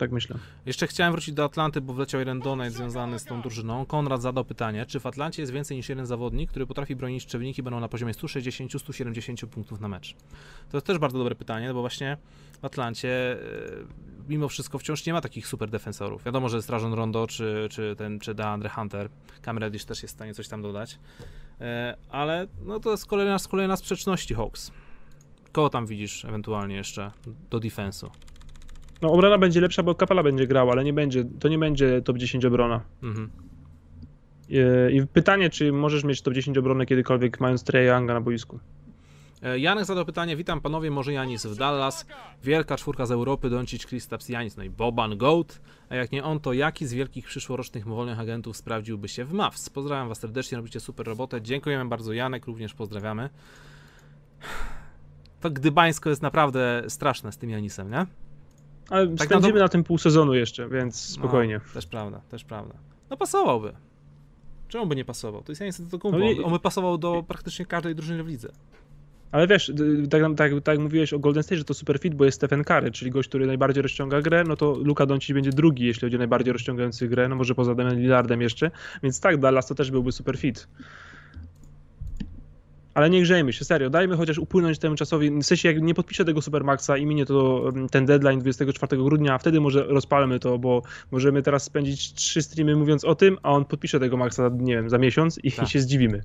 Tak 0.00 0.12
myślę. 0.12 0.36
Jeszcze 0.66 0.86
chciałem 0.86 1.12
wrócić 1.12 1.34
do 1.34 1.44
Atlanty, 1.44 1.80
bo 1.80 1.92
wleciał 1.94 2.18
jeden 2.18 2.40
donate 2.40 2.70
związany 2.70 3.18
z 3.18 3.24
tą 3.24 3.42
drużyną. 3.42 3.86
Konrad 3.86 4.22
zadał 4.22 4.44
pytanie, 4.44 4.86
czy 4.86 5.00
w 5.00 5.06
Atlancie 5.06 5.42
jest 5.42 5.52
więcej 5.52 5.76
niż 5.76 5.88
jeden 5.88 6.06
zawodnik, 6.06 6.50
który 6.50 6.66
potrafi 6.66 6.96
bronić, 6.96 7.26
czy 7.26 7.38
wyniki 7.38 7.62
będą 7.62 7.80
na 7.80 7.88
poziomie 7.88 8.12
160-170 8.12 9.46
punktów 9.46 9.80
na 9.80 9.88
mecz? 9.88 10.14
To 10.70 10.76
jest 10.76 10.86
też 10.86 10.98
bardzo 10.98 11.18
dobre 11.18 11.34
pytanie, 11.34 11.74
bo 11.74 11.80
właśnie 11.80 12.16
w 12.62 12.64
Atlancie 12.64 13.36
mimo 14.28 14.48
wszystko 14.48 14.78
wciąż 14.78 15.06
nie 15.06 15.12
ma 15.12 15.20
takich 15.20 15.46
super 15.46 15.70
defensorów. 15.70 16.24
Wiadomo, 16.24 16.48
że 16.48 16.56
jest 16.56 16.70
Rajon 16.70 16.92
Rondo, 16.92 17.26
czy, 17.26 17.68
czy 17.70 17.94
ten, 17.98 18.20
czy 18.20 18.34
DeAndre 18.34 18.68
Hunter. 18.68 19.08
Cam 19.42 19.58
Reddish 19.58 19.84
też 19.84 20.02
jest 20.02 20.14
w 20.14 20.16
stanie 20.16 20.34
coś 20.34 20.48
tam 20.48 20.62
dodać. 20.62 20.98
E, 21.60 21.96
ale 22.10 22.46
no 22.62 22.80
to 22.80 22.90
jest 22.90 23.06
kolejna, 23.06 23.36
kolejna 23.50 23.76
sprzeczności 23.76 24.34
Hawks. 24.34 24.70
Kogo 25.52 25.70
tam 25.70 25.86
widzisz 25.86 26.24
ewentualnie 26.24 26.76
jeszcze 26.76 27.10
do 27.50 27.60
defensu? 27.60 28.10
No 29.02 29.12
obrona 29.12 29.38
będzie 29.38 29.60
lepsza, 29.60 29.82
bo 29.82 29.94
Kapela 29.94 30.22
będzie 30.22 30.46
grał, 30.46 30.70
ale 30.70 30.84
nie 30.84 30.92
będzie, 30.92 31.24
to 31.40 31.48
nie 31.48 31.58
będzie 31.58 32.02
top 32.02 32.18
10 32.18 32.44
obrona. 32.44 32.80
Mhm. 33.02 33.30
E, 34.50 34.92
I 34.92 35.06
pytanie, 35.06 35.50
czy 35.50 35.72
możesz 35.72 36.04
mieć 36.04 36.22
top 36.22 36.34
10 36.34 36.58
obronę 36.58 36.86
kiedykolwiek 36.86 37.40
mając 37.40 37.64
Trey 37.64 37.86
Younga 37.86 38.14
na 38.14 38.20
boisku? 38.20 38.60
E, 39.42 39.58
Janek 39.58 39.84
zadał 39.84 40.04
pytanie, 40.04 40.36
witam 40.36 40.60
panowie, 40.60 40.90
może 40.90 41.12
Janis 41.12 41.46
w 41.46 41.56
Dallas, 41.56 42.06
wielka 42.44 42.76
czwórka 42.76 43.06
z 43.06 43.10
Europy, 43.10 43.50
Doncic, 43.50 43.86
Kristaps, 43.86 44.28
Janis, 44.28 44.56
no 44.56 44.64
i 44.64 44.70
Boban 44.70 45.16
Goat, 45.16 45.60
a 45.88 45.94
jak 45.94 46.12
nie 46.12 46.24
on, 46.24 46.40
to 46.40 46.52
jaki 46.52 46.86
z 46.86 46.92
wielkich 46.92 47.26
przyszłorocznych 47.26 47.84
wolnych 47.84 48.20
agentów 48.20 48.56
sprawdziłby 48.56 49.08
się 49.08 49.24
w 49.24 49.32
Mavs? 49.32 49.70
Pozdrawiam 49.70 50.08
was 50.08 50.18
serdecznie, 50.18 50.56
robicie 50.56 50.80
super 50.80 51.06
robotę, 51.06 51.42
dziękujemy 51.42 51.88
bardzo 51.88 52.12
Janek, 52.12 52.46
również 52.46 52.74
pozdrawiamy. 52.74 53.30
To 55.40 55.50
gdybańsko 55.50 56.10
jest 56.10 56.22
naprawdę 56.22 56.82
straszne 56.88 57.32
z 57.32 57.38
tym 57.38 57.50
Janisem, 57.50 57.90
nie? 57.90 58.06
Ale 58.90 59.08
tak 59.08 59.26
spędzimy 59.26 59.54
na, 59.54 59.64
na 59.64 59.68
tym 59.68 59.84
pół 59.84 59.98
sezonu 59.98 60.34
jeszcze, 60.34 60.68
więc 60.68 61.00
spokojnie. 61.00 61.60
No, 61.66 61.74
też 61.74 61.86
prawda, 61.86 62.20
też 62.28 62.44
prawda. 62.44 62.74
No 63.10 63.16
pasowałby. 63.16 63.72
Czemu 64.68 64.86
by 64.86 64.96
nie 64.96 65.04
pasował? 65.04 65.42
To 65.42 65.52
jest 65.52 65.60
Janis 65.60 65.80
do 65.80 65.98
No 66.04 66.30
i... 66.30 66.42
On 66.42 66.52
by 66.52 66.58
pasował 66.58 66.98
do 66.98 67.24
praktycznie 67.28 67.66
każdej 67.66 67.94
drużyny 67.94 68.24
w 68.24 68.28
lidze. 68.28 68.48
Ale 69.32 69.46
wiesz, 69.46 69.72
tak, 70.10 70.22
tak, 70.36 70.52
tak 70.64 70.74
jak 70.74 70.78
mówiłeś 70.78 71.12
o 71.12 71.18
Golden 71.18 71.42
State, 71.42 71.56
że 71.56 71.64
to 71.64 71.74
super 71.74 71.98
fit, 71.98 72.14
bo 72.14 72.24
jest 72.24 72.36
Stephen 72.36 72.64
Curry, 72.64 72.90
czyli 72.90 73.10
gość, 73.10 73.28
który 73.28 73.46
najbardziej 73.46 73.82
rozciąga 73.82 74.22
grę, 74.22 74.44
no 74.48 74.56
to 74.56 74.76
Luka 74.84 75.06
Doncic 75.06 75.34
będzie 75.34 75.50
drugi, 75.50 75.84
jeśli 75.84 76.00
chodzi 76.00 76.16
o 76.16 76.18
najbardziej 76.18 76.52
rozciągający 76.52 77.08
grę, 77.08 77.28
no 77.28 77.36
może 77.36 77.54
poza 77.54 77.74
Damian 77.74 78.00
Lillardem 78.00 78.40
jeszcze, 78.40 78.70
więc 79.02 79.20
tak, 79.20 79.40
Dallas 79.40 79.66
to 79.66 79.74
też 79.74 79.90
byłby 79.90 80.12
super 80.12 80.38
fit. 80.38 80.68
Ale 83.00 83.10
nie 83.10 83.22
grzejmy 83.22 83.52
się, 83.52 83.64
serio, 83.64 83.90
dajmy 83.90 84.16
chociaż 84.16 84.38
upłynąć 84.38 84.78
temu 84.78 84.96
czasowi, 84.96 85.30
w 85.30 85.42
sensie 85.42 85.68
jak 85.68 85.82
nie 85.82 85.94
podpiszę 85.94 86.24
tego 86.24 86.42
Supermaxa 86.42 86.96
i 86.98 87.06
minie 87.06 87.26
to 87.26 87.68
mm, 87.68 87.88
ten 87.88 88.06
deadline 88.06 88.40
24 88.40 88.96
grudnia, 88.96 89.34
a 89.34 89.38
wtedy 89.38 89.60
może 89.60 89.84
rozpalmy 89.84 90.38
to, 90.38 90.58
bo 90.58 90.82
możemy 91.10 91.42
teraz 91.42 91.62
spędzić 91.62 92.12
trzy 92.12 92.42
streamy 92.42 92.76
mówiąc 92.76 93.04
o 93.04 93.14
tym, 93.14 93.38
a 93.42 93.50
on 93.50 93.64
podpisze 93.64 94.00
tego 94.00 94.16
Maxa, 94.16 94.50
nie 94.52 94.74
wiem, 94.74 94.90
za 94.90 94.98
miesiąc 94.98 95.38
i 95.42 95.52
tak. 95.52 95.68
się 95.72 95.80
zdziwimy. 95.80 96.22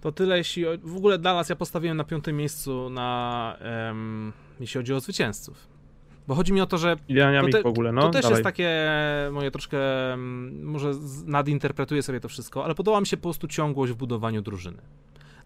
To 0.00 0.12
tyle, 0.12 0.38
jeśli 0.38 0.64
w 0.82 0.96
ogóle 0.96 1.18
Dallas 1.18 1.48
ja 1.48 1.56
postawiłem 1.56 1.96
na 1.96 2.04
piątym 2.04 2.36
miejscu 2.36 2.90
na 2.90 3.58
um, 3.88 4.32
jeśli 4.60 4.78
chodzi 4.78 4.94
o 4.94 5.00
zwycięzców. 5.00 5.68
Bo 6.28 6.34
chodzi 6.34 6.52
mi 6.52 6.60
o 6.60 6.66
to, 6.66 6.78
że. 6.78 6.96
To, 7.52 7.58
te, 7.58 7.62
w 7.62 7.66
ogóle, 7.66 7.92
no. 7.92 8.02
To 8.02 8.10
też 8.10 8.22
Dalej. 8.22 8.34
jest 8.34 8.44
takie 8.44 8.90
moje 9.32 9.50
troszkę. 9.50 9.78
Może 10.62 10.92
nadinterpretuję 11.26 12.02
sobie 12.02 12.20
to 12.20 12.28
wszystko, 12.28 12.64
ale 12.64 12.74
podoba 12.74 13.00
mi 13.00 13.06
się 13.06 13.16
po 13.16 13.22
prostu 13.22 13.48
ciągłość 13.48 13.92
w 13.92 13.96
budowaniu 13.96 14.42
drużyny. 14.42 14.82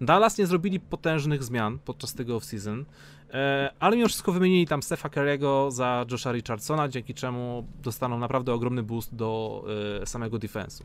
Dallas 0.00 0.38
nie 0.38 0.46
zrobili 0.46 0.80
potężnych 0.80 1.42
zmian 1.42 1.78
podczas 1.84 2.14
tego 2.14 2.36
off-season, 2.38 2.84
e, 3.30 3.70
ale 3.80 3.96
mimo 3.96 4.08
wszystko 4.08 4.32
wymienili 4.32 4.66
tam 4.66 4.82
Stefa 4.82 5.08
Curry'ego 5.08 5.70
za 5.70 6.06
Josha 6.10 6.32
Richardsona, 6.32 6.88
dzięki 6.88 7.14
czemu 7.14 7.66
dostaną 7.82 8.18
naprawdę 8.18 8.52
ogromny 8.52 8.82
boost 8.82 9.14
do 9.14 9.64
e, 10.02 10.06
samego 10.06 10.38
defensu. 10.38 10.84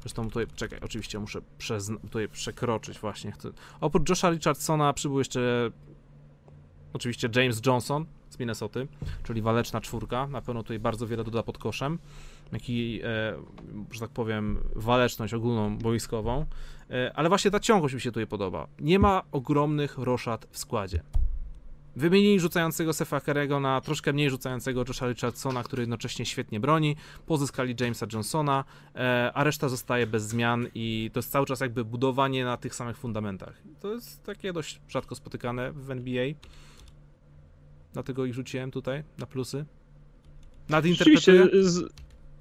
Zresztą 0.00 0.28
tutaj, 0.28 0.46
czekaj, 0.56 0.78
oczywiście 0.82 1.18
muszę 1.18 1.40
przekroczyć 2.32 2.98
właśnie. 2.98 3.32
Oprócz 3.80 4.08
Josha 4.08 4.30
Richardsona 4.30 4.92
przybył 4.92 5.18
jeszcze 5.18 5.70
oczywiście 6.92 7.28
James 7.36 7.60
Johnson 7.66 8.06
z 8.30 8.38
Minnesoty, 8.38 8.88
czyli 9.22 9.42
waleczna 9.42 9.80
czwórka. 9.80 10.26
Na 10.26 10.42
pewno 10.42 10.62
tutaj 10.62 10.78
bardzo 10.78 11.06
wiele 11.06 11.24
doda 11.24 11.42
pod 11.42 11.58
koszem, 11.58 11.98
jak 12.52 12.70
i, 12.70 13.00
e, 13.04 13.34
że 13.90 14.00
tak 14.00 14.10
powiem, 14.10 14.58
waleczność 14.76 15.34
ogólną 15.34 15.78
boiskową. 15.78 16.46
E, 16.90 17.12
ale 17.14 17.28
właśnie 17.28 17.50
ta 17.50 17.60
ciągłość 17.60 17.94
mi 17.94 18.00
się 18.00 18.10
tutaj 18.10 18.26
podoba. 18.26 18.66
Nie 18.80 18.98
ma 18.98 19.22
ogromnych 19.32 19.98
roszad 19.98 20.46
w 20.50 20.58
składzie. 20.58 21.02
Wymienili 21.96 22.40
rzucającego 22.40 22.92
Sefa 22.92 23.20
Kerego 23.20 23.60
na 23.60 23.80
troszkę 23.80 24.12
mniej 24.12 24.30
rzucającego 24.30 24.84
Josha 24.88 25.08
Richardsona, 25.08 25.62
który 25.62 25.82
jednocześnie 25.82 26.26
świetnie 26.26 26.60
broni. 26.60 26.96
Pozyskali 27.26 27.74
Jamesa 27.80 28.06
Johnsona, 28.12 28.64
e, 28.94 29.30
a 29.34 29.44
reszta 29.44 29.68
zostaje 29.68 30.06
bez 30.06 30.22
zmian 30.22 30.66
i 30.74 31.10
to 31.12 31.18
jest 31.18 31.32
cały 31.32 31.46
czas 31.46 31.60
jakby 31.60 31.84
budowanie 31.84 32.44
na 32.44 32.56
tych 32.56 32.74
samych 32.74 32.96
fundamentach. 32.96 33.54
To 33.80 33.94
jest 33.94 34.24
takie 34.24 34.52
dość 34.52 34.80
rzadko 34.88 35.14
spotykane 35.14 35.72
w 35.72 35.90
NBA. 35.90 36.26
Dlatego 37.92 38.24
ich 38.26 38.34
rzuciłem 38.34 38.70
tutaj 38.70 39.04
na 39.18 39.26
plusy. 39.26 39.64
Nadinterpretuję? 40.68 41.48
Z 41.64 41.92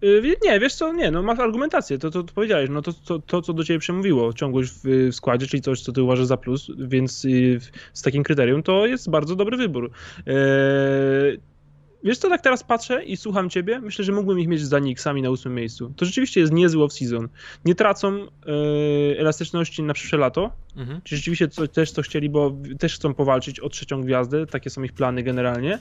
Y, 0.04 0.38
nie, 0.44 0.60
wiesz 0.60 0.74
co, 0.74 0.94
nie, 0.94 1.12
no 1.12 1.24
masz 1.24 1.40
argumentację, 1.40 1.98
to, 1.98 2.12
to, 2.12 2.24
to 2.24 2.34
powiedziałeś, 2.34 2.70
no 2.70 2.82
to, 2.82 2.94
to, 2.94 3.20
to, 3.20 3.42
co 3.42 3.54
do 3.54 3.64
ciebie 3.64 3.80
przemówiło, 3.80 4.34
ciągłość 4.34 4.72
w, 4.72 5.10
w 5.12 5.16
składzie, 5.16 5.48
czyli 5.48 5.62
coś, 5.62 5.82
co 5.82 5.92
ty 5.92 6.04
uważasz 6.04 6.26
za 6.26 6.38
plus, 6.38 6.72
więc 6.78 7.26
y, 7.26 7.60
z 7.94 8.02
takim 8.02 8.24
kryterium 8.24 8.64
to 8.64 8.86
jest 8.86 9.10
bardzo 9.10 9.36
dobry 9.36 9.58
wybór. 9.58 9.92
Eee, 10.28 11.40
Wiesz 12.04 12.18
co, 12.18 12.30
tak 12.30 12.42
teraz 12.42 12.64
patrzę 12.64 13.04
i 13.04 13.18
słucham 13.18 13.50
ciebie, 13.50 13.80
myślę, 13.80 14.06
że 14.06 14.12
mógłbym 14.12 14.40
ich 14.40 14.48
mieć 14.48 14.62
za 14.62 14.80
Knicksami 14.80 15.22
na 15.22 15.30
ósmym 15.30 15.56
miejscu. 15.56 15.94
To 15.96 16.06
rzeczywiście 16.06 16.40
jest 16.40 16.54
niezły 16.54 16.84
off-season. 16.84 17.28
Nie 17.66 17.76
tracą 17.76 18.18
yy, 18.18 18.28
elastyczności 19.18 19.84
na 19.84 19.94
przyszłe 19.94 20.20
lato, 20.20 20.52
mhm. 20.78 21.02
czy 21.04 21.16
rzeczywiście 21.16 21.48
co, 21.48 21.68
też 21.68 21.92
co 21.92 22.02
chcieli, 22.02 22.30
bo 22.30 22.56
też 22.80 22.96
chcą 22.96 23.14
powalczyć 23.14 23.60
o 23.60 23.70
trzecią 23.70 24.02
gwiazdę, 24.02 24.46
takie 24.46 24.70
są 24.70 24.84
ich 24.84 24.94
plany 24.94 25.24
generalnie. 25.24 25.80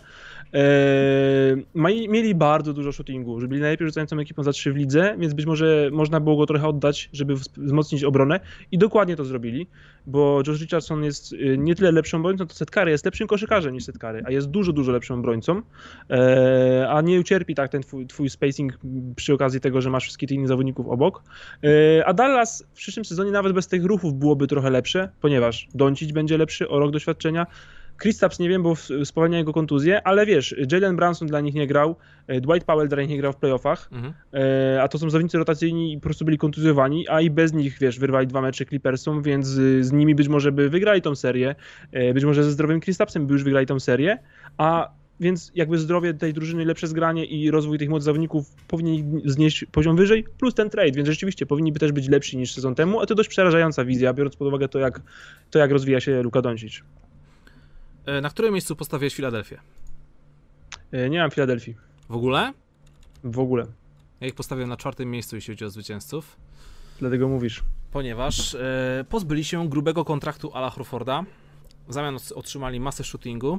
Yy, 0.52 2.08
mieli 2.08 2.34
bardzo 2.34 2.72
dużo 2.72 2.92
shootingu, 2.92 3.40
że 3.40 3.48
byli 3.48 3.60
najlepiej 3.60 3.86
rzucającą 3.86 4.18
ekipą 4.18 4.42
za 4.42 4.52
trzy 4.52 4.72
w 4.72 4.76
lidze, 4.76 5.16
więc 5.18 5.34
być 5.34 5.46
może 5.46 5.90
można 5.92 6.20
było 6.20 6.36
go 6.36 6.46
trochę 6.46 6.68
oddać, 6.68 7.10
żeby 7.12 7.34
wzmocnić 7.34 8.04
obronę 8.04 8.40
i 8.72 8.78
dokładnie 8.78 9.16
to 9.16 9.24
zrobili, 9.24 9.66
bo 10.06 10.42
Josh 10.46 10.60
Richardson 10.60 11.04
jest 11.04 11.32
y, 11.32 11.56
nie 11.58 11.74
tyle 11.74 11.92
lepszą 11.92 12.18
obrońcą, 12.18 12.46
to 12.46 12.54
Setkary 12.54 12.90
jest 12.90 13.04
lepszym 13.04 13.26
koszykarzem 13.26 13.74
niż 13.74 13.84
Setkary, 13.84 14.22
a 14.26 14.30
jest 14.30 14.50
dużo, 14.50 14.72
dużo 14.72 14.92
lepszą 14.92 15.14
obrońcą. 15.14 15.62
E, 16.10 16.88
a 16.88 17.00
nie 17.00 17.20
ucierpi 17.20 17.54
tak 17.54 17.70
ten 17.70 17.82
twój, 17.82 18.06
twój 18.06 18.30
spacing 18.30 18.78
przy 19.16 19.34
okazji 19.34 19.60
tego, 19.60 19.80
że 19.80 19.90
masz 19.90 20.04
wszystkich 20.04 20.30
innych 20.30 20.48
zawodników 20.48 20.88
obok. 20.88 21.22
E, 21.98 22.06
a 22.06 22.14
Dallas 22.14 22.64
w 22.72 22.76
przyszłym 22.76 23.04
sezonie 23.04 23.30
nawet 23.30 23.52
bez 23.52 23.68
tych 23.68 23.84
ruchów 23.84 24.14
byłoby 24.14 24.46
trochę 24.46 24.70
lepsze, 24.70 25.08
ponieważ 25.20 25.68
Doncic 25.74 26.12
będzie 26.12 26.38
lepszy 26.38 26.68
o 26.68 26.78
rok 26.78 26.90
doświadczenia, 26.90 27.46
Kristaps 27.96 28.38
nie 28.38 28.48
wiem, 28.48 28.62
bo 28.62 28.74
spowalnia 29.04 29.38
jego 29.38 29.52
kontuzję, 29.52 30.02
ale 30.06 30.26
wiesz, 30.26 30.54
Jalen 30.72 30.96
Branson 30.96 31.28
dla 31.28 31.40
nich 31.40 31.54
nie 31.54 31.66
grał, 31.66 31.96
e, 32.26 32.40
Dwight 32.40 32.66
Powell 32.66 32.88
dla 32.88 33.00
nich 33.00 33.10
nie 33.10 33.18
grał 33.18 33.32
w 33.32 33.36
playoffach, 33.36 33.88
mhm. 33.92 34.14
a 34.80 34.88
to 34.88 34.98
są 34.98 35.10
zawodnicy 35.10 35.38
rotacyjni 35.38 35.92
i 35.92 35.96
po 35.96 36.02
prostu 36.02 36.24
byli 36.24 36.38
kontuzjowani, 36.38 37.08
a 37.08 37.20
i 37.20 37.30
bez 37.30 37.52
nich, 37.52 37.78
wiesz, 37.80 37.98
wyrwali 37.98 38.26
dwa 38.26 38.40
mecze 38.40 38.64
Clippersom, 38.64 39.22
więc 39.22 39.46
z 39.46 39.92
nimi 39.92 40.14
być 40.14 40.28
może 40.28 40.52
by 40.52 40.68
wygrali 40.68 41.02
tą 41.02 41.14
serię, 41.14 41.54
być 42.14 42.24
może 42.24 42.44
ze 42.44 42.50
zdrowym 42.50 42.80
Kristapsem 42.80 43.26
by 43.26 43.32
już 43.32 43.44
wygrali 43.44 43.66
tą 43.66 43.80
serię, 43.80 44.18
a 44.58 44.98
więc 45.20 45.52
jakby 45.54 45.78
zdrowie 45.78 46.14
tej 46.14 46.32
drużyny, 46.32 46.64
lepsze 46.64 46.86
zgranie 46.86 47.24
i 47.24 47.50
rozwój 47.50 47.78
tych 47.78 47.88
młodych 47.88 48.04
zawodników 48.04 48.54
powinien 48.68 49.20
znieść 49.24 49.64
poziom 49.72 49.96
wyżej, 49.96 50.24
plus 50.38 50.54
ten 50.54 50.70
trade, 50.70 50.92
więc 50.92 51.08
rzeczywiście 51.08 51.46
powinni 51.46 51.72
by 51.72 51.80
też 51.80 51.92
być 51.92 52.08
lepsi 52.08 52.36
niż 52.36 52.52
sezon 52.52 52.74
temu, 52.74 53.00
a 53.00 53.06
to 53.06 53.14
dość 53.14 53.28
przerażająca 53.28 53.84
wizja, 53.84 54.12
biorąc 54.12 54.36
pod 54.36 54.48
uwagę 54.48 54.68
to, 54.68 54.78
jak, 54.78 55.00
to, 55.50 55.58
jak 55.58 55.70
rozwija 55.70 56.00
się 56.00 56.22
Luka 56.22 56.42
Doncic. 56.42 56.82
E, 58.06 58.20
na 58.20 58.30
którym 58.30 58.52
miejscu 58.52 58.76
postawiłeś 58.76 59.14
Filadelfię? 59.14 59.60
E, 60.92 61.10
nie 61.10 61.18
mam 61.18 61.30
Filadelfii. 61.30 61.76
W 62.08 62.14
ogóle? 62.14 62.52
W 63.24 63.38
ogóle. 63.38 63.66
Ja 64.20 64.26
ich 64.26 64.34
postawiłem 64.34 64.68
na 64.68 64.76
czwartym 64.76 65.10
miejscu, 65.10 65.36
jeśli 65.36 65.54
chodzi 65.54 65.64
o 65.64 65.70
zwycięzców. 65.70 66.36
Dlatego 66.98 67.28
mówisz. 67.28 67.64
Ponieważ 67.92 68.54
e, 68.54 69.04
pozbyli 69.08 69.44
się 69.44 69.68
grubego 69.68 70.04
kontraktu 70.04 70.50
Ala 70.54 70.70
Horforda, 70.70 71.24
w 71.88 71.92
zamian 71.92 72.16
otrzymali 72.34 72.80
masę 72.80 73.04
shootingu, 73.04 73.58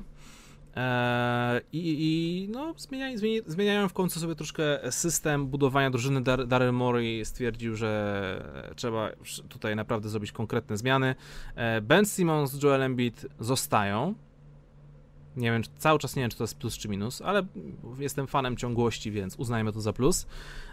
I, 1.73 1.95
i 1.99 2.49
no, 2.51 2.73
zmieniają, 2.77 3.17
zmieniają 3.45 3.89
w 3.89 3.93
końcu 3.93 4.19
sobie 4.19 4.35
troszkę 4.35 4.91
system 4.91 5.47
budowania 5.47 5.89
drużyny. 5.89 6.21
Dar, 6.21 6.47
Daryl 6.47 6.73
Morey 6.73 7.25
stwierdził, 7.25 7.75
że 7.75 8.71
trzeba 8.75 9.09
tutaj 9.49 9.75
naprawdę 9.75 10.09
zrobić 10.09 10.31
konkretne 10.31 10.77
zmiany. 10.77 11.15
Eee, 11.55 11.81
ben 11.81 12.05
Simmons, 12.05 12.63
Joel 12.63 12.81
Embiid 12.83 13.25
zostają. 13.39 14.15
Nie 15.39 15.51
wiem, 15.51 15.61
cały 15.77 15.99
czas 15.99 16.15
nie 16.15 16.23
wiem, 16.23 16.29
czy 16.29 16.37
to 16.37 16.43
jest 16.43 16.57
plus 16.57 16.77
czy 16.77 16.89
minus, 16.89 17.21
ale 17.21 17.45
jestem 17.99 18.27
fanem 18.27 18.57
ciągłości, 18.57 19.11
więc 19.11 19.35
uznajmy 19.35 19.73
to 19.73 19.81
za 19.81 19.93
plus. 19.93 20.27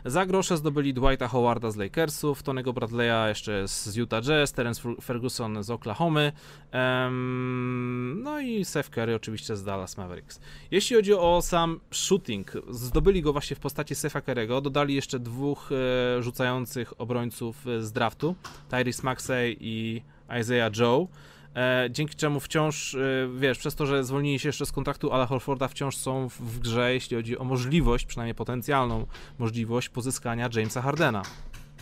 Za 0.04 0.26
grosze 0.26 0.56
zdobyli 0.56 0.94
Dwighta 0.94 1.28
Howarda 1.28 1.70
z 1.70 1.76
Lakersów, 1.76 2.42
Tonego 2.42 2.72
Bradley'a 2.72 3.28
jeszcze 3.28 3.68
z 3.68 3.96
Utah 3.96 4.22
Jazz, 4.22 4.52
Terence 4.52 4.82
Ferguson 5.02 5.62
z 5.62 5.70
Oklahomy, 5.70 6.32
um, 6.72 8.20
no 8.22 8.40
i 8.40 8.64
Seth 8.64 8.90
Curry 8.90 9.14
oczywiście 9.14 9.56
z 9.56 9.64
Dallas 9.64 9.96
Mavericks. 9.96 10.40
Jeśli 10.70 10.96
chodzi 10.96 11.14
o 11.14 11.42
sam 11.42 11.80
shooting, 11.90 12.52
zdobyli 12.70 13.22
go 13.22 13.32
właśnie 13.32 13.56
w 13.56 13.60
postaci 13.60 13.94
Sefa 13.94 14.20
Curry'ego, 14.20 14.62
dodali 14.62 14.94
jeszcze 14.94 15.18
dwóch 15.18 15.70
e, 15.72 16.22
rzucających 16.22 17.00
obrońców 17.00 17.64
z 17.80 17.92
draftu, 17.92 18.34
Tyrese 18.68 19.02
Maxey 19.02 19.56
i 19.60 20.02
Isaiah 20.40 20.76
Joe. 20.76 21.08
E, 21.56 21.88
dzięki 21.90 22.14
czemu 22.14 22.40
wciąż, 22.40 22.94
e, 22.94 22.98
wiesz, 23.38 23.58
przez 23.58 23.74
to, 23.74 23.86
że 23.86 24.04
zwolnili 24.04 24.38
się 24.38 24.48
jeszcze 24.48 24.66
z 24.66 24.72
kontraktu 24.72 25.12
Ala 25.12 25.26
Horforda, 25.26 25.68
wciąż 25.68 25.96
są 25.96 26.28
w, 26.28 26.32
w 26.32 26.58
grze, 26.58 26.94
jeśli 26.94 27.16
chodzi 27.16 27.38
o 27.38 27.44
możliwość, 27.44 28.06
przynajmniej 28.06 28.34
potencjalną 28.34 29.06
możliwość 29.38 29.88
pozyskania 29.88 30.48
Jamesa 30.54 30.82
Hardena. 30.82 31.22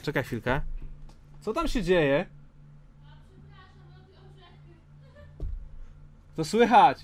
Czekaj 0.02 0.24
chwilkę. 0.24 0.60
Co 1.40 1.52
tam 1.52 1.68
się 1.68 1.82
dzieje? 1.82 2.26
To 6.36 6.44
słychać. 6.44 6.98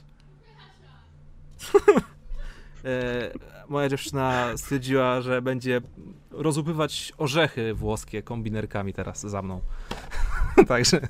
e, 2.85 3.33
moja 3.69 3.89
dziewczyna 3.89 4.57
stwierdziła, 4.57 5.21
że 5.21 5.43
będzie 5.43 5.81
rozupywać 6.31 7.13
orzechy 7.19 7.75
włoskie 7.75 8.23
kombinerkami 8.23 8.93
teraz 8.93 9.21
za 9.21 9.43
mną. 9.43 9.61
Także 10.69 11.01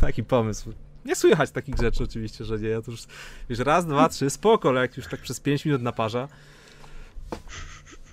taki 0.00 0.24
pomysł. 0.24 0.72
Nie 1.04 1.16
słychać 1.16 1.50
takich 1.50 1.76
rzeczy 1.76 2.04
oczywiście, 2.04 2.44
że 2.44 2.58
nie. 2.58 2.68
Ja 2.68 2.82
to 2.82 2.90
już, 2.90 3.00
wiesz, 3.48 3.58
raz, 3.58 3.86
dwa, 3.86 4.08
trzy, 4.08 4.30
spoko, 4.30 4.68
ale 4.68 4.80
jak 4.80 4.96
już 4.96 5.06
tak 5.06 5.20
przez 5.20 5.40
pięć 5.40 5.64
minut 5.64 5.82
naparza. 5.82 6.28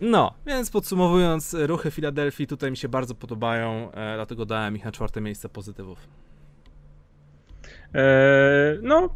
No, 0.02 0.34
więc 0.46 0.70
podsumowując, 0.70 1.56
ruchy 1.60 1.92
Filadelfii 1.92 2.48
tutaj 2.48 2.72
mi 2.72 2.78
się 2.78 2.90
bardzo 2.90 3.16
podobają, 3.16 3.92
e, 3.92 4.16
dlatego 4.16 4.46
dałem 4.46 4.76
ich 4.76 4.86
na 4.86 4.92
czwarte 4.92 5.22
miejsce 5.22 5.50
pozytywów. 5.50 6.00
Eee, 7.94 8.80
no, 8.82 9.16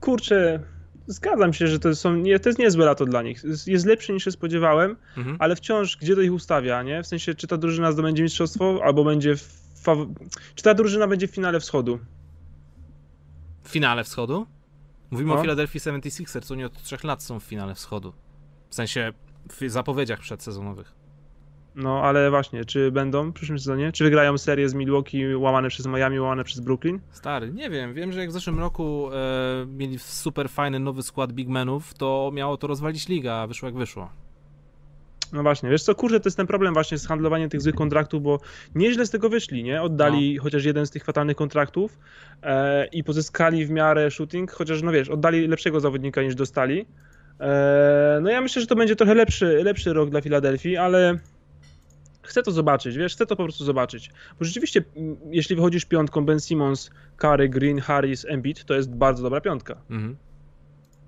kurczę, 0.00 0.60
zgadzam 1.06 1.52
się, 1.52 1.66
że 1.66 1.78
to, 1.78 1.94
są, 1.94 2.16
nie, 2.16 2.40
to 2.40 2.48
jest 2.48 2.58
niezłe 2.58 2.84
lato 2.84 3.04
dla 3.04 3.22
nich. 3.22 3.42
Jest, 3.66 3.86
lepsze 3.86 4.12
niż 4.12 4.24
się 4.24 4.30
spodziewałem, 4.30 4.96
mhm. 5.16 5.36
ale 5.40 5.56
wciąż 5.56 5.96
gdzie 5.96 6.14
to 6.14 6.20
ich 6.20 6.32
ustawia, 6.32 6.82
nie? 6.82 7.02
W 7.02 7.06
sensie, 7.06 7.34
czy 7.34 7.46
ta 7.46 7.56
drużyna 7.56 7.92
zdobędzie 7.92 8.22
mistrzostwo, 8.22 8.80
albo 8.84 9.04
będzie 9.04 9.36
w 9.36 9.64
czy 10.54 10.62
ta 10.62 10.74
drużyna 10.74 11.06
będzie 11.06 11.28
w 11.28 11.30
finale 11.30 11.60
wschodu? 11.60 11.98
W 13.64 13.68
finale 13.68 14.04
wschodu? 14.04 14.46
Mówimy 15.10 15.28
no. 15.28 15.38
o 15.38 15.40
Philadelphia 15.40 15.78
76ers, 15.78 16.52
oni 16.52 16.64
od 16.64 16.82
trzech 16.82 17.04
lat 17.04 17.22
są 17.22 17.40
w 17.40 17.44
finale 17.44 17.74
wschodu. 17.74 18.12
W 18.70 18.74
sensie 18.74 19.12
w 19.50 19.70
zapowiedziach 19.70 20.20
przedsezonowych. 20.20 20.94
No, 21.74 22.02
ale 22.02 22.30
właśnie, 22.30 22.64
czy 22.64 22.92
będą 22.92 23.30
w 23.30 23.34
przyszłym 23.34 23.58
sezonie? 23.58 23.92
Czy 23.92 24.04
wygrają 24.04 24.38
serię 24.38 24.68
z 24.68 24.74
Milwaukee 24.74 25.34
łamane 25.36 25.68
przez 25.68 25.86
Miami, 25.86 26.20
łamane 26.20 26.44
przez 26.44 26.60
Brooklyn? 26.60 27.00
Stary, 27.10 27.52
nie 27.52 27.70
wiem. 27.70 27.94
Wiem, 27.94 28.12
że 28.12 28.20
jak 28.20 28.30
w 28.30 28.32
zeszłym 28.32 28.58
roku 28.58 29.10
e, 29.12 29.66
mieli 29.66 29.98
super 29.98 30.50
fajny 30.50 30.78
nowy 30.78 31.02
skład 31.02 31.32
bigmenów, 31.32 31.94
to 31.94 32.30
miało 32.34 32.56
to 32.56 32.66
rozwalić 32.66 33.08
ligę, 33.08 33.34
a 33.34 33.46
wyszło 33.46 33.68
jak 33.68 33.76
wyszło. 33.76 34.10
No 35.34 35.42
właśnie, 35.42 35.70
wiesz 35.70 35.82
co, 35.82 35.94
kurczę, 35.94 36.20
to 36.20 36.28
jest 36.28 36.36
ten 36.36 36.46
problem 36.46 36.74
właśnie 36.74 36.98
z 36.98 37.06
handlowaniem 37.06 37.50
tych 37.50 37.60
złych 37.60 37.74
kontraktów, 37.74 38.22
bo 38.22 38.40
nieźle 38.74 39.06
z 39.06 39.10
tego 39.10 39.28
wyszli, 39.28 39.64
nie? 39.64 39.82
Oddali 39.82 40.34
no. 40.36 40.42
chociaż 40.42 40.64
jeden 40.64 40.86
z 40.86 40.90
tych 40.90 41.04
fatalnych 41.04 41.36
kontraktów 41.36 41.98
e, 42.42 42.86
i 42.86 43.04
pozyskali 43.04 43.66
w 43.66 43.70
miarę 43.70 44.10
shooting, 44.10 44.52
chociaż 44.52 44.82
no 44.82 44.92
wiesz, 44.92 45.08
oddali 45.08 45.46
lepszego 45.48 45.80
zawodnika 45.80 46.22
niż 46.22 46.34
dostali. 46.34 46.86
E, 47.40 48.18
no 48.22 48.30
ja 48.30 48.40
myślę, 48.40 48.62
że 48.62 48.66
to 48.66 48.76
będzie 48.76 48.96
trochę 48.96 49.14
lepszy, 49.14 49.60
lepszy 49.64 49.92
rok 49.92 50.10
dla 50.10 50.20
Filadelfii, 50.20 50.76
ale 50.76 51.18
chcę 52.22 52.42
to 52.42 52.50
zobaczyć, 52.50 52.96
wiesz, 52.96 53.14
chcę 53.14 53.26
to 53.26 53.36
po 53.36 53.42
prostu 53.42 53.64
zobaczyć. 53.64 54.10
Bo 54.38 54.44
rzeczywiście, 54.44 54.84
jeśli 55.30 55.56
wychodzisz 55.56 55.84
piątką 55.84 56.24
Ben 56.24 56.40
Simmons, 56.40 56.90
Curry, 57.16 57.48
Green, 57.48 57.80
Harris, 57.80 58.24
Embiid, 58.24 58.64
to 58.64 58.74
jest 58.74 58.94
bardzo 58.94 59.22
dobra 59.22 59.40
piątka. 59.40 59.76
Mhm. 59.90 60.16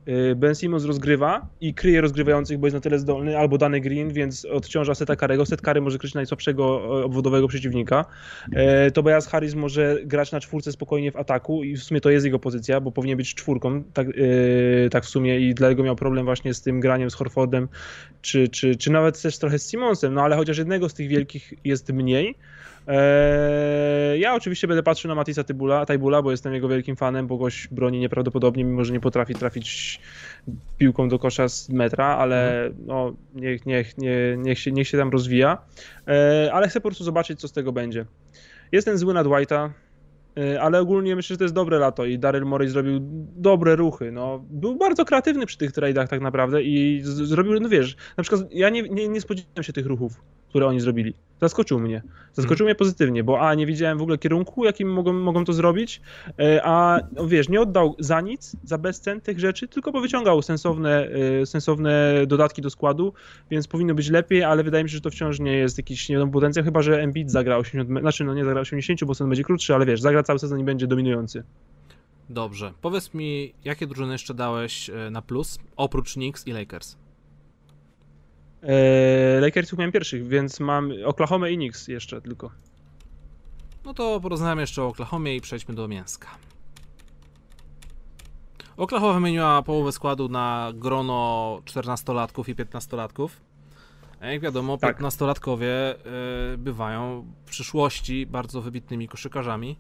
Y, 0.09 0.37
ben 0.37 0.55
Simmons 0.55 0.85
rozgrywa 0.85 1.47
i 1.61 1.75
kryje 1.75 2.01
rozgrywających, 2.01 2.59
bo 2.59 2.67
jest 2.67 2.75
na 2.75 2.81
tyle 2.81 2.99
zdolny, 2.99 3.39
albo 3.39 3.59
dany 3.59 3.81
Green, 3.81 4.13
więc 4.13 4.45
odciąża 4.45 4.95
Seta 4.95 5.17
Karego. 5.17 5.47
Set 5.47 5.63
Kary 5.63 5.81
może 5.81 5.99
kryć 5.99 6.15
najsłabszego 6.15 6.83
e, 7.01 7.05
obwodowego 7.05 7.49
przeciwnika. 7.49 8.05
E, 8.53 8.91
Tobias 8.91 9.29
Harris 9.29 9.55
może 9.55 9.99
grać 10.05 10.33
na 10.33 10.41
czwórce 10.41 10.73
spokojnie 10.73 11.13
w 11.13 11.17
ataku 11.17 11.65
i 11.65 11.77
w 11.77 11.83
sumie 11.83 12.01
to 12.01 12.11
jest 12.11 12.25
jego 12.27 12.39
pozycja, 12.39 12.81
bo 12.81 12.93
powinien 12.93 13.17
być 13.17 13.35
czwórką, 13.35 13.83
tak, 13.93 14.09
e, 14.09 14.91
tak 14.91 15.05
w 15.05 15.09
sumie 15.09 15.41
i 15.41 15.55
dlatego 15.55 15.83
miał 15.83 15.97
problem 15.97 16.25
właśnie 16.25 16.55
z 16.55 16.63
tym 16.63 16.81
graniem 16.81 17.11
z 17.11 17.15
Horfordem, 17.15 17.69
czy, 18.23 18.49
czy, 18.49 18.77
czy 18.77 18.91
nawet 18.91 19.23
też 19.23 19.39
trochę 19.39 19.59
z 19.59 19.71
Simmonsem, 19.71 20.15
no 20.15 20.23
ale 20.23 20.37
chociaż 20.37 20.59
jednego 20.59 20.89
z 20.89 20.95
tych 20.95 21.09
wielkich 21.09 21.55
jest 21.65 21.93
mniej, 21.93 22.35
Eee, 22.87 24.21
ja 24.21 24.35
oczywiście 24.35 24.69
będę 24.69 24.83
patrzył 24.83 25.09
na 25.09 25.15
Matisa 25.15 25.45
Tybula, 25.45 25.87
Tajbula, 25.87 26.23
bo 26.23 26.31
jestem 26.31 26.55
jego 26.55 26.69
wielkim 26.69 26.97
fanem, 26.97 27.27
bo 27.27 27.37
goś 27.37 27.69
broni 27.69 28.01
nieprawdopodobnie, 28.01 28.65
mimo 28.65 28.85
że 28.85 28.93
nie 28.93 29.01
potrafi 29.01 29.35
trafić 29.35 30.01
piłką 30.79 31.09
do 31.09 31.19
kosza 31.19 31.49
z 31.49 31.69
metra, 31.69 32.07
ale 32.07 32.67
mhm. 32.67 32.87
no, 32.87 33.15
niech, 33.35 33.67
niech, 33.67 33.99
nie, 33.99 34.37
niech, 34.39 34.59
się, 34.59 34.73
niech 34.73 34.89
się 34.89 34.99
tam 34.99 35.11
rozwija. 35.11 35.59
Eee, 36.07 36.51
ale 36.51 36.69
chcę 36.69 36.81
po 36.81 36.89
prostu 36.89 37.05
zobaczyć, 37.05 37.41
co 37.41 37.49
z 37.49 37.53
tego 37.53 37.73
będzie. 37.73 38.05
Jestem 38.73 38.99
zły 38.99 39.15
na 39.15 39.25
Dwighta, 39.25 39.73
eee, 40.37 40.57
ale 40.57 40.81
ogólnie 40.81 41.17
myślę, 41.17 41.35
że 41.35 41.39
to 41.39 41.45
jest 41.45 41.55
dobre 41.55 41.79
lato 41.79 42.05
i 42.05 42.19
Daryl 42.19 42.45
Morey 42.45 42.69
zrobił 42.69 43.01
dobre 43.37 43.77
ruchy. 43.77 44.13
No, 44.13 44.45
był 44.51 44.77
bardzo 44.77 45.05
kreatywny 45.05 45.47
przy 45.47 45.59
tych 45.59 45.73
tradeach 45.73 46.09
tak 46.09 46.21
naprawdę 46.21 46.63
i 46.63 47.01
zrobił, 47.03 47.61
no 47.61 47.69
wiesz, 47.69 47.97
na 48.17 48.23
przykład 48.23 48.43
ja 48.51 48.71
nie, 48.71 48.83
nie, 48.83 49.09
nie 49.09 49.21
spodziewałem 49.21 49.63
się 49.63 49.73
tych 49.73 49.87
ruchów 49.87 50.21
które 50.57 50.67
oni 50.67 50.81
zrobili. 50.81 51.15
Zaskoczył 51.41 51.81
mnie. 51.81 52.03
Zaskoczył 52.33 52.65
hmm. 52.65 52.67
mnie 52.67 52.75
pozytywnie, 52.75 53.25
bo 53.25 53.41
a 53.41 53.55
nie 53.55 53.67
widziałem 53.67 53.99
w 53.99 54.03
ogóle 54.03 54.19
kierunku, 54.19 54.65
jakim 54.65 54.93
mogą, 54.93 55.13
mogą 55.13 55.45
to 55.45 55.53
zrobić, 55.53 56.01
e, 56.39 56.61
a 56.65 57.01
no 57.13 57.29
wiesz, 57.29 57.49
nie 57.49 57.61
oddał 57.61 57.97
za 57.99 58.21
nic, 58.21 58.57
za 58.65 58.79
bezcen 58.79 59.21
tych 59.21 59.39
rzeczy, 59.41 59.69
tylko 59.69 59.93
powyciągał 59.93 60.43
sensowne, 60.43 61.09
e, 61.43 61.47
sensowne 61.47 62.15
dodatki 62.27 62.63
do 62.63 62.71
składu, 62.71 63.13
więc 63.51 63.69
powinno 63.69 63.95
być 63.95 64.11
lepiej, 64.11 64.45
ale 64.45 64.65
wydaje 64.65 64.85
mi 64.85 64.91
się, 64.91 64.95
że 64.95 65.01
to 65.01 65.11
wciąż 65.11 65.41
nie 65.41 65.53
jest 65.53 65.79
jakiś 65.79 66.09
nie 66.09 66.19
wiem, 66.19 66.31
potencjał, 66.31 66.65
chyba 66.65 66.83
że 66.83 67.03
Embiid 67.03 67.31
zagra 67.31 67.57
80, 67.57 68.01
znaczy 68.01 68.25
no 68.25 68.35
nie 68.35 68.45
zagra 68.45 68.61
80, 68.61 69.05
bo 69.05 69.15
sezon 69.15 69.29
będzie 69.29 69.45
krótszy, 69.45 69.75
ale 69.75 69.87
wiesz, 69.87 70.01
zagra 70.01 70.23
cały 70.23 70.39
sezon 70.39 70.61
i 70.61 70.65
będzie 70.65 70.87
dominujący. 70.87 71.43
Dobrze. 72.31 72.73
Powiedz 72.83 73.15
mi, 73.15 73.55
jakie 73.65 73.87
drużyny 73.87 74.13
jeszcze 74.13 74.35
dałeś 74.35 74.91
e, 74.91 75.11
na 75.11 75.23
plus, 75.23 75.59
oprócz 75.77 76.13
Knicks 76.13 76.47
i 76.47 76.53
Lakers? 76.53 76.97
Eee, 78.63 79.41
Lakersów 79.41 79.79
miałem 79.79 79.93
pierwszych, 79.93 80.29
więc 80.29 80.61
mam 80.61 80.93
Oklahoma 81.05 81.49
i 81.49 81.57
Knicks 81.57 81.89
jeszcze 81.89 82.21
tylko. 82.21 82.51
No 83.85 83.95
to 83.95 84.21
porozmawiamy 84.21 84.61
jeszcze 84.61 84.83
o 84.83 84.87
Oklahomie 84.87 85.37
i 85.37 85.41
przejdźmy 85.41 85.75
do 85.75 85.89
mięska. 85.89 86.29
Oklahoma 88.77 89.13
wymieniła 89.13 89.63
połowę 89.63 89.93
składu 89.93 90.29
na 90.29 90.73
grono 90.75 91.61
14-latków 91.65 92.49
i 92.49 92.55
15-latków. 92.55 93.29
Jak 94.21 94.41
wiadomo, 94.41 94.79
tak. 94.79 95.01
15-latkowie 95.01 95.95
y, 96.55 96.59
bywają 96.59 97.27
w 97.47 97.51
przyszłości 97.51 98.27
bardzo 98.27 98.63
wybitnymi 98.63 99.09
koszykarzami. 99.09 99.79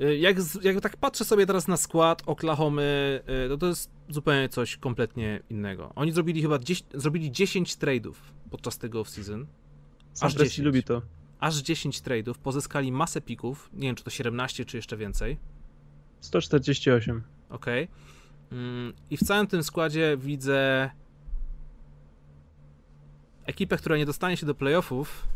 Y, 0.00 0.18
jak, 0.18 0.36
jak 0.62 0.80
tak 0.80 0.96
patrzę 0.96 1.24
sobie 1.24 1.46
teraz 1.46 1.68
na 1.68 1.76
skład 1.76 2.22
Oklahomy, 2.26 3.20
to 3.48 3.56
to 3.56 3.66
jest 3.66 3.90
zupełnie 4.08 4.48
coś 4.48 4.76
kompletnie 4.76 5.40
innego. 5.50 5.92
Oni 5.94 6.12
zrobili 6.12 6.42
chyba 6.42 6.58
10, 6.58 6.90
zrobili 6.94 7.32
10 7.32 7.76
trade'ów 7.76 8.14
podczas 8.50 8.78
tego 8.78 9.02
off-season. 9.02 9.46
Aż 10.20 10.34
10. 10.34 10.58
lubi 10.58 10.82
to. 10.82 11.02
Aż 11.40 11.56
10 11.56 12.02
trade'ów, 12.02 12.34
pozyskali 12.34 12.92
masę 12.92 13.20
pików, 13.20 13.70
nie 13.72 13.88
wiem 13.88 13.96
czy 13.96 14.04
to 14.04 14.10
17 14.10 14.64
czy 14.64 14.76
jeszcze 14.76 14.96
więcej. 14.96 15.38
148. 16.20 17.22
Okej. 17.50 17.84
Okay. 17.84 18.58
Mm, 18.58 18.92
I 19.10 19.16
w 19.16 19.20
całym 19.20 19.46
tym 19.46 19.62
składzie 19.62 20.16
widzę 20.16 20.90
ekipę, 23.46 23.76
która 23.76 23.96
nie 23.96 24.06
dostanie 24.06 24.36
się 24.36 24.46
do 24.46 24.54
playoffów, 24.54 25.28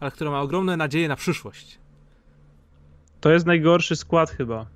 ale 0.00 0.10
która 0.10 0.30
ma 0.30 0.40
ogromne 0.40 0.76
nadzieje 0.76 1.08
na 1.08 1.16
przyszłość. 1.16 1.78
To 3.20 3.32
jest 3.32 3.46
najgorszy 3.46 3.96
skład 3.96 4.30
chyba. 4.30 4.66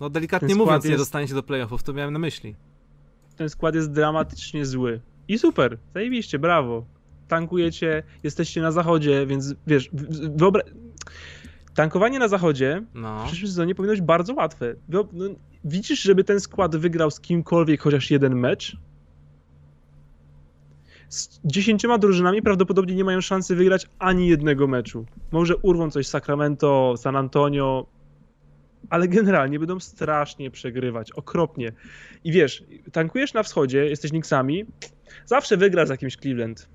No 0.00 0.10
delikatnie 0.10 0.48
ten 0.48 0.58
mówiąc, 0.58 0.84
jest... 0.84 0.90
nie 0.92 0.98
dostanie 0.98 1.28
się 1.28 1.34
do 1.34 1.42
playoffów, 1.42 1.82
to 1.82 1.92
miałem 1.92 2.12
na 2.12 2.18
myśli. 2.18 2.54
Ten 3.36 3.48
skład 3.48 3.74
jest 3.74 3.92
dramatycznie 3.92 4.66
zły. 4.66 5.00
I 5.28 5.38
super, 5.38 5.78
zajebiście, 5.94 6.38
brawo. 6.38 6.86
Tankujecie, 7.28 8.02
jesteście 8.22 8.60
na 8.60 8.72
zachodzie, 8.72 9.26
więc 9.26 9.54
wiesz, 9.66 9.90
wyobra... 10.36 10.62
Tankowanie 11.74 12.18
na 12.18 12.28
zachodzie 12.28 12.82
no. 12.94 13.24
w 13.24 13.26
przyszłym 13.26 13.48
sezonie 13.48 13.74
powinno 13.74 13.92
być 13.92 14.02
bardzo 14.02 14.34
łatwe. 14.34 14.74
No, 14.88 15.08
widzisz, 15.64 16.02
żeby 16.02 16.24
ten 16.24 16.40
skład 16.40 16.76
wygrał 16.76 17.10
z 17.10 17.20
kimkolwiek 17.20 17.80
chociaż 17.80 18.10
jeden 18.10 18.34
mecz? 18.34 18.76
Z 21.08 21.40
dziesięcioma 21.44 21.98
drużynami 21.98 22.42
prawdopodobnie 22.42 22.94
nie 22.94 23.04
mają 23.04 23.20
szansy 23.20 23.56
wygrać 23.56 23.86
ani 23.98 24.28
jednego 24.28 24.66
meczu. 24.66 25.06
Może 25.30 25.56
urwą 25.56 25.90
coś 25.90 26.06
Sacramento, 26.06 26.94
San 26.96 27.16
Antonio, 27.16 27.86
ale 28.90 29.08
generalnie 29.08 29.58
będą 29.58 29.80
strasznie 29.80 30.50
przegrywać, 30.50 31.12
okropnie. 31.12 31.72
I 32.24 32.32
wiesz, 32.32 32.64
tankujesz 32.92 33.34
na 33.34 33.42
wschodzie, 33.42 33.86
jesteś 33.86 34.10
Knicksami, 34.10 34.64
zawsze 35.26 35.56
wygra 35.56 35.86
z 35.86 35.90
jakimś 35.90 36.16
Cleveland. 36.16 36.68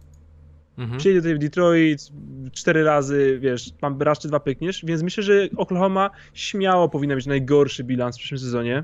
Mhm. 0.77 0.99
Przyjedzie 0.99 1.22
tutaj 1.22 1.35
w 1.35 1.39
Detroit 1.39 2.11
cztery 2.51 2.84
razy, 2.84 3.38
wiesz, 3.41 3.72
mam 3.81 4.01
raz 4.01 4.19
czy 4.19 4.27
dwa 4.27 4.39
pykniesz, 4.39 4.85
więc 4.85 5.03
myślę, 5.03 5.23
że 5.23 5.47
Oklahoma 5.57 6.10
śmiało 6.34 6.89
powinna 6.89 7.15
mieć 7.15 7.26
najgorszy 7.26 7.84
bilans 7.84 8.15
w 8.15 8.19
przyszłym 8.19 8.39
sezonie 8.39 8.84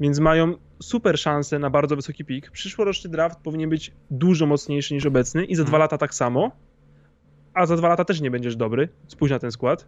więc 0.00 0.18
mają 0.18 0.54
super 0.82 1.18
szansę 1.18 1.58
na 1.58 1.70
bardzo 1.70 1.96
wysoki 1.96 2.24
pik. 2.24 2.50
Przyszłoroczny 2.50 3.10
draft 3.10 3.40
powinien 3.40 3.70
być 3.70 3.92
dużo 4.10 4.46
mocniejszy 4.46 4.94
niż 4.94 5.06
obecny 5.06 5.44
i 5.44 5.54
za 5.54 5.62
dwa 5.62 5.68
mhm. 5.76 5.80
lata 5.80 5.98
tak 5.98 6.14
samo, 6.14 6.50
a 7.54 7.66
za 7.66 7.76
dwa 7.76 7.88
lata 7.88 8.04
też 8.04 8.20
nie 8.20 8.30
będziesz 8.30 8.56
dobry, 8.56 8.88
spójrz 9.06 9.32
na 9.32 9.38
ten 9.38 9.52
skład. 9.52 9.86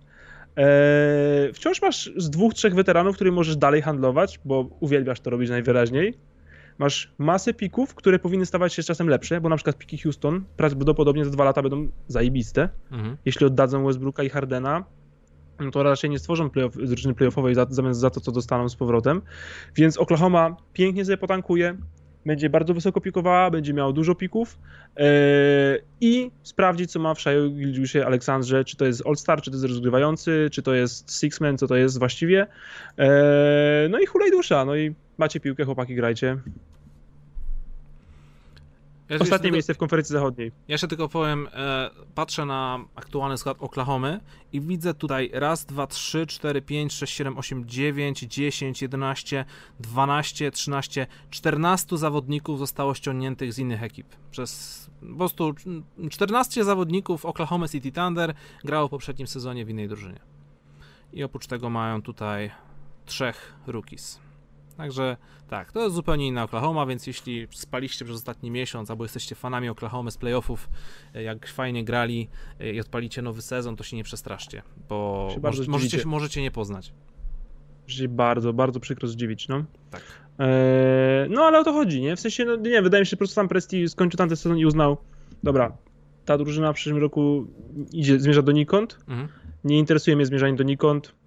Eee, 0.57 1.53
wciąż 1.53 1.83
masz 1.83 2.13
z 2.17 2.31
dwóch, 2.31 2.55
trzech 2.55 2.75
weteranów, 2.75 3.15
których 3.15 3.33
możesz 3.33 3.57
dalej 3.57 3.83
handlować, 3.83 4.41
bo 4.45 4.69
uwielbiasz 4.81 5.21
to 5.21 5.31
robić 5.31 5.51
najwyraźniej. 5.51 6.15
Masz 6.79 7.13
masę 7.19 7.55
pików, 7.55 7.95
które 7.95 8.19
powinny 8.19 8.47
stawać 8.47 8.75
się 8.75 8.83
z 8.83 8.87
czasem 8.87 9.09
lepsze, 9.09 9.41
bo 9.41 9.49
na 9.49 9.57
przykład 9.57 9.79
piki 9.79 9.99
Houston 9.99 10.45
prawdopodobnie 10.57 11.25
za 11.25 11.31
dwa 11.31 11.45
lata 11.45 11.63
będą 11.63 11.89
zajebiste. 12.09 12.69
Mhm. 12.93 13.17
Jeśli 13.25 13.47
oddadzą 13.47 13.87
Westbrooka 13.87 14.23
i 14.23 14.29
Hardena, 14.29 14.85
no 15.61 15.71
to 15.71 15.83
raczej 15.83 16.11
nie 16.11 16.19
stworzą 16.19 16.51
playoff, 16.51 16.77
drużyny 16.77 17.15
playoffowej 17.15 17.55
za, 17.55 17.67
zamiast 17.71 18.01
za 18.01 18.11
to, 18.11 18.21
co 18.21 18.33
dostaną 18.33 18.69
z 18.69 18.77
powrotem. 18.77 19.23
Więc 19.77 19.99
Oklahoma 19.99 20.57
pięknie 20.73 21.05
sobie 21.05 21.17
potankuje, 21.17 21.77
będzie 22.27 22.51
bardzo 22.51 22.75
wysoko 22.75 23.01
pikowała, 23.01 23.51
będzie 23.51 23.73
miała 23.73 23.93
dużo 23.93 24.15
pików 24.15 24.59
yy, 24.97 25.05
i 26.01 26.31
sprawdzić, 26.43 26.93
co 26.93 27.01
ma 27.01 27.15
w 27.15 27.21
Shaju 27.21 27.51
Gilgiusie 27.51 28.07
Aleksandrze, 28.07 28.65
czy 28.65 28.77
to 28.77 28.85
jest 28.85 29.07
All-Star, 29.07 29.43
czy 29.43 29.51
to 29.51 29.57
jest 29.57 29.67
rozgrywający, 29.67 30.49
czy 30.53 30.63
to 30.63 30.75
jest 30.75 31.11
Six-Man, 31.11 31.59
co 31.59 31.67
to 31.67 31.77
jest 31.77 31.99
właściwie. 31.99 32.47
Yy, 32.99 33.05
no 33.91 33.99
i 33.99 34.07
hulej 34.07 34.31
dusza, 34.31 34.65
no 34.65 34.77
i 34.77 34.95
macie 35.19 35.41
piłkę, 35.41 35.65
chłopaki, 35.65 35.95
grajcie. 35.95 36.37
Ja 39.11 39.17
Ostatnie 39.17 39.39
tylko, 39.39 39.55
miejsce 39.55 39.75
w 39.75 39.79
konferencji 39.79 40.13
zachodniej. 40.13 40.49
Ja 40.49 40.75
jeszcze 40.75 40.89
tylko 40.89 41.09
powiem, 41.09 41.49
e, 41.53 41.91
patrzę 42.15 42.47
na 42.47 42.85
aktualny 42.95 43.39
skład 43.39 43.57
Oklahomy 43.61 44.21
i 44.53 44.61
widzę 44.61 44.95
tutaj 44.95 45.31
raz, 45.33 45.67
dwa, 45.67 45.87
trzy, 45.87 46.27
cztery, 46.27 46.63
pięć, 46.63 46.93
sześć, 46.93 47.15
siedem, 47.15 47.39
osiem, 47.39 47.69
dziewięć, 47.69 48.21
dziesięć, 48.21 48.83
jedenaście, 48.83 49.45
dwanaście, 49.81 50.51
trzynaście, 50.51 51.07
czternastu 51.31 51.97
zawodników 51.97 52.59
zostało 52.59 52.95
ściągniętych 52.95 53.53
z 53.53 53.59
innych 53.59 53.83
ekip. 53.83 54.07
Przez 54.31 54.91
po 55.01 55.17
prostu 55.17 55.55
14 56.11 56.65
zawodników 56.65 57.25
Oklahoma 57.25 57.69
City 57.69 57.93
Thunder 57.93 58.35
grało 58.65 58.89
w 58.89 58.91
poprzednim 58.91 59.27
sezonie 59.27 59.65
w 59.65 59.71
innej 59.71 59.89
drużynie. 59.89 60.21
I 61.13 61.25
oprócz 61.25 61.47
tego 61.47 61.71
mają 61.71 62.03
tutaj 62.03 62.51
trzech 63.07 63.55
rookies. 63.67 64.30
Także 64.81 65.17
tak, 65.49 65.73
to 65.73 65.83
jest 65.83 65.95
zupełnie 65.95 66.27
inna 66.27 66.43
Oklahoma, 66.43 66.87
więc 66.87 67.07
jeśli 67.07 67.47
spaliście 67.51 68.05
przez 68.05 68.17
ostatni 68.17 68.51
miesiąc, 68.51 68.91
albo 68.91 69.05
jesteście 69.05 69.35
fanami 69.35 69.69
Oklahomy 69.69 70.11
z 70.11 70.17
playoffów, 70.17 70.69
e, 71.15 71.23
jak 71.23 71.47
fajnie 71.47 71.85
grali 71.85 72.29
e, 72.61 72.73
i 72.73 72.81
odpalicie 72.81 73.23
nowy 73.23 73.43
sezon, 73.43 73.77
to 73.77 73.85
się 73.85 73.97
nie 73.97 74.05
przestraszcie, 74.05 74.63
bo 74.89 75.29
może, 75.43 75.65
możecie, 75.69 76.07
możecie 76.07 76.43
nie 76.43 76.51
poznać. 76.51 76.93
Że 77.87 78.09
bardzo, 78.09 78.53
bardzo 78.53 78.81
przykro 78.81 79.09
zdziwić, 79.09 79.49
no. 79.49 79.65
Tak. 79.91 80.03
Eee, 80.39 81.31
no 81.31 81.43
ale 81.43 81.61
o 81.61 81.65
to 81.65 81.73
chodzi, 81.73 82.01
nie? 82.01 82.17
W 82.17 82.21
sensie, 82.21 82.45
no 82.45 82.57
nie, 82.57 82.83
wydaje 82.83 83.03
mi 83.03 83.07
się, 83.07 83.11
że 83.11 83.17
po 83.17 83.19
prostu 83.19 83.35
sam 83.35 83.49
Presti 83.49 83.89
skończył 83.89 84.19
tamten 84.19 84.37
sezon 84.37 84.59
i 84.59 84.67
uznał, 84.67 84.97
dobra, 85.43 85.77
ta 86.25 86.39
drużyna 86.39 86.73
w 86.73 86.75
przyszłym 86.75 86.99
roku 86.99 87.47
idzie, 87.93 88.21
zmierza 88.21 88.43
donikąd, 88.43 88.99
mhm. 89.09 89.29
nie 89.65 89.79
interesuje 89.79 90.17
mnie 90.17 90.27
zmierzanie 90.27 90.57
donikąd, 90.57 91.20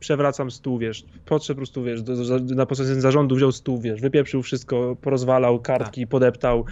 przewracam 0.00 0.50
stół, 0.50 0.78
wiesz, 0.78 1.04
podszedł 1.24 1.56
po 1.56 1.58
prostu, 1.58 1.84
wiesz, 1.84 2.02
do, 2.02 2.38
do, 2.40 2.54
na 2.54 2.66
pozycję 2.66 3.00
zarządu 3.00 3.36
wziął 3.36 3.52
stół, 3.52 3.80
wiesz, 3.80 4.00
wypieprzył 4.00 4.42
wszystko, 4.42 4.96
porozwalał 5.00 5.60
kartki, 5.60 6.00
tak. 6.00 6.10
podeptał. 6.10 6.64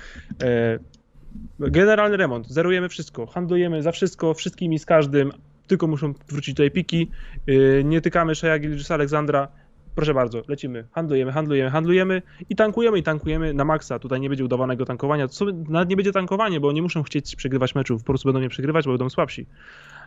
E, 0.42 0.78
generalny 1.60 2.16
remont, 2.16 2.48
zerujemy 2.48 2.88
wszystko, 2.88 3.26
handlujemy 3.26 3.82
za 3.82 3.92
wszystko, 3.92 4.34
wszystkimi 4.34 4.78
z 4.78 4.86
każdym, 4.86 5.32
tylko 5.66 5.86
muszą 5.86 6.14
wrócić 6.28 6.54
tutaj 6.54 6.70
piki, 6.70 7.10
e, 7.46 7.84
nie 7.84 8.00
tykamy 8.00 8.34
Shea 8.34 8.58
Gilgisa 8.58 8.94
Aleksandra, 8.94 9.48
proszę 9.94 10.14
bardzo, 10.14 10.42
lecimy, 10.48 10.84
handlujemy, 10.92 11.32
handlujemy, 11.32 11.70
handlujemy 11.70 12.22
i 12.50 12.56
tankujemy, 12.56 12.98
i 12.98 13.02
tankujemy 13.02 13.54
na 13.54 13.64
maksa. 13.64 13.98
Tutaj 13.98 14.20
nie 14.20 14.28
będzie 14.28 14.44
udawanego 14.44 14.84
tankowania, 14.84 15.28
co, 15.28 15.44
nawet 15.68 15.88
nie 15.88 15.96
będzie 15.96 16.12
tankowanie, 16.12 16.60
bo 16.60 16.72
nie 16.72 16.82
muszą 16.82 17.02
chcieć 17.02 17.36
przegrywać 17.36 17.74
meczów, 17.74 18.02
po 18.02 18.06
prostu 18.06 18.28
będą 18.28 18.40
je 18.40 18.48
przegrywać, 18.48 18.84
bo 18.84 18.90
będą 18.90 19.10
słabsi. 19.10 19.46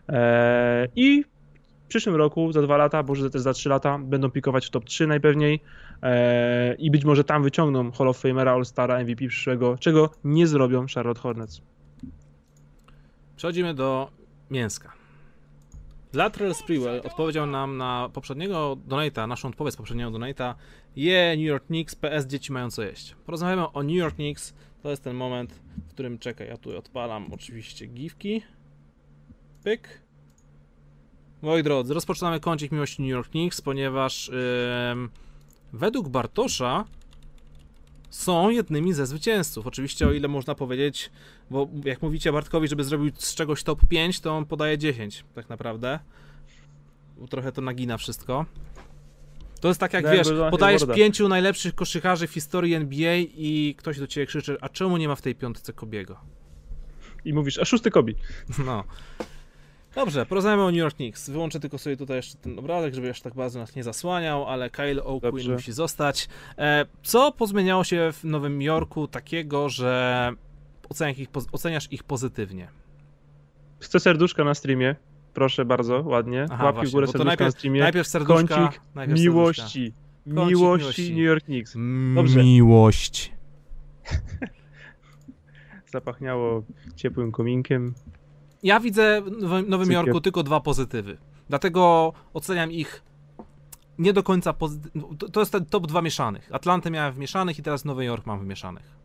Eee, 0.08 0.88
I 0.96 1.24
przyszłym 1.90 2.16
roku, 2.16 2.52
za 2.52 2.62
dwa 2.62 2.76
lata, 2.76 3.02
może 3.02 3.30
też 3.30 3.42
za 3.42 3.52
trzy 3.52 3.68
lata, 3.68 3.98
będą 3.98 4.30
pikować 4.30 4.66
w 4.66 4.70
top 4.70 4.84
3 4.84 5.06
najpewniej 5.06 5.60
e, 6.02 6.74
i 6.74 6.90
być 6.90 7.04
może 7.04 7.24
tam 7.24 7.42
wyciągną 7.42 7.92
Hall 7.92 8.08
of 8.08 8.18
Famera, 8.18 8.52
All-Stara, 8.52 9.02
MVP 9.02 9.28
przyszłego, 9.28 9.78
czego 9.78 10.10
nie 10.24 10.46
zrobią 10.46 10.86
Charlotte 10.94 11.20
Hornets. 11.20 11.62
Przechodzimy 13.36 13.74
do 13.74 14.10
mięska. 14.50 14.92
Latrell 16.12 16.54
Sprewell 16.54 17.02
odpowiedział 17.04 17.46
nam 17.46 17.76
na 17.76 18.08
poprzedniego 18.12 18.76
donata, 18.86 19.26
naszą 19.26 19.48
odpowiedź 19.48 19.74
z 19.74 19.76
poprzedniego 19.76 20.10
donata. 20.10 20.54
Je, 20.96 21.12
yeah, 21.12 21.38
New 21.38 21.46
York 21.46 21.66
Knicks, 21.66 21.94
PS, 21.94 22.26
dzieci 22.26 22.52
mają 22.52 22.70
co 22.70 22.82
jeść. 22.82 23.16
Porozmawiamy 23.26 23.72
o 23.72 23.82
New 23.82 23.96
York 23.96 24.14
Knicks. 24.14 24.54
To 24.82 24.90
jest 24.90 25.04
ten 25.04 25.16
moment, 25.16 25.60
w 25.88 25.92
którym 25.92 26.18
czekaj, 26.18 26.48
ja 26.48 26.56
tu 26.56 26.78
odpalam 26.78 27.32
oczywiście 27.32 27.86
gifki. 27.86 28.42
Pyk. 29.64 30.09
Moi 31.42 31.62
drodzy, 31.62 31.94
rozpoczynamy 31.94 32.40
kącik 32.40 32.72
miłości 32.72 33.02
New 33.02 33.10
York 33.10 33.30
Knicks, 33.30 33.60
ponieważ 33.60 34.28
yy, 34.28 35.08
według 35.72 36.08
Bartosza 36.08 36.84
są 38.10 38.50
jednymi 38.50 38.92
ze 38.92 39.06
zwycięzców. 39.06 39.66
Oczywiście 39.66 40.06
o 40.06 40.12
ile 40.12 40.28
można 40.28 40.54
powiedzieć, 40.54 41.10
bo 41.50 41.68
jak 41.84 42.02
mówicie 42.02 42.32
Bartkowi, 42.32 42.68
żeby 42.68 42.84
zrobił 42.84 43.10
z 43.18 43.34
czegoś 43.34 43.62
top 43.62 43.86
5, 43.88 44.20
to 44.20 44.36
on 44.36 44.46
podaje 44.46 44.78
10 44.78 45.24
tak 45.34 45.48
naprawdę. 45.48 45.98
Trochę 47.30 47.52
to 47.52 47.62
nagina 47.62 47.96
wszystko. 47.96 48.46
To 49.60 49.68
jest 49.68 49.80
tak 49.80 49.92
jak 49.92 50.10
wiesz, 50.10 50.28
podajesz 50.50 50.82
pięciu 50.94 51.28
najlepszych 51.28 51.74
koszykarzy 51.74 52.26
w 52.26 52.32
historii 52.32 52.74
NBA 52.74 53.16
i 53.16 53.74
ktoś 53.78 53.98
do 53.98 54.06
ciebie 54.06 54.26
krzyczy, 54.26 54.56
a 54.60 54.68
czemu 54.68 54.96
nie 54.96 55.08
ma 55.08 55.14
w 55.14 55.22
tej 55.22 55.34
piątce 55.34 55.72
Kobiego? 55.72 56.20
I 57.24 57.32
mówisz, 57.32 57.58
a 57.58 57.64
szósty 57.64 57.90
Kobi. 57.90 58.14
No. 58.66 58.84
Dobrze, 59.94 60.26
porozmawiamy 60.26 60.62
o 60.62 60.70
New 60.70 60.78
York 60.78 60.96
Knicks. 60.96 61.30
Wyłączę 61.30 61.60
tylko 61.60 61.78
sobie 61.78 61.96
tutaj 61.96 62.16
jeszcze 62.16 62.38
ten 62.38 62.58
obrazek, 62.58 62.94
żeby 62.94 63.06
jeszcze 63.06 63.24
tak 63.24 63.34
bardzo 63.34 63.58
nas 63.58 63.76
nie 63.76 63.84
zasłaniał, 63.84 64.46
ale 64.46 64.70
Kyle 64.70 65.02
O'Quinn 65.02 65.52
musi 65.52 65.72
zostać. 65.72 66.28
E, 66.58 66.86
co 67.02 67.32
pozmieniało 67.32 67.84
się 67.84 68.12
w 68.12 68.24
Nowym 68.24 68.62
Jorku 68.62 69.08
takiego, 69.08 69.68
że 69.68 70.32
oceniasz 70.88 71.18
ich, 71.18 71.28
oceniasz 71.52 71.92
ich 71.92 72.04
pozytywnie? 72.04 72.68
Chcę 73.80 74.00
serduszka 74.00 74.44
na 74.44 74.54
streamie. 74.54 74.96
Proszę 75.34 75.64
bardzo, 75.64 76.02
ładnie. 76.06 76.46
Aha, 76.50 76.64
Łapki 76.64 76.86
w 76.86 76.90
górę 76.90 77.06
serduszka 77.06 77.24
najpierw, 77.28 77.54
na 77.54 77.58
streamie. 77.58 77.80
Najpierw 77.80 78.08
serduszka. 78.08 78.56
Kącik 78.56 78.80
najpierw 78.94 79.20
miłości. 79.20 79.92
Kącik 80.34 80.58
miłości. 80.58 80.82
miłości 80.82 81.10
New 81.10 81.24
York 81.24 81.44
Knicks. 81.44 81.76
Dobrze. 82.14 82.44
Miłość. 82.44 83.32
Zapachniało 85.92 86.62
ciepłym 86.96 87.32
kominkiem. 87.32 87.94
Ja 88.62 88.80
widzę 88.80 89.22
w 89.22 89.68
Nowym 89.68 89.92
Jorku 89.92 90.20
tylko 90.20 90.42
dwa 90.42 90.60
pozytywy. 90.60 91.18
Dlatego 91.48 92.12
oceniam 92.34 92.72
ich 92.72 93.02
nie 93.98 94.12
do 94.12 94.22
końca 94.22 94.52
pozytywnie. 94.52 95.02
To 95.32 95.40
jest 95.40 95.52
ten 95.52 95.66
top 95.66 95.86
dwa 95.86 96.02
mieszanych. 96.02 96.54
Atlantę 96.54 96.90
miałem 96.90 97.12
w 97.12 97.18
mieszanych 97.18 97.58
i 97.58 97.62
teraz 97.62 97.84
Nowy 97.84 98.04
Jork 98.04 98.26
mam 98.26 98.40
w 98.40 98.46
mieszanych. 98.46 98.96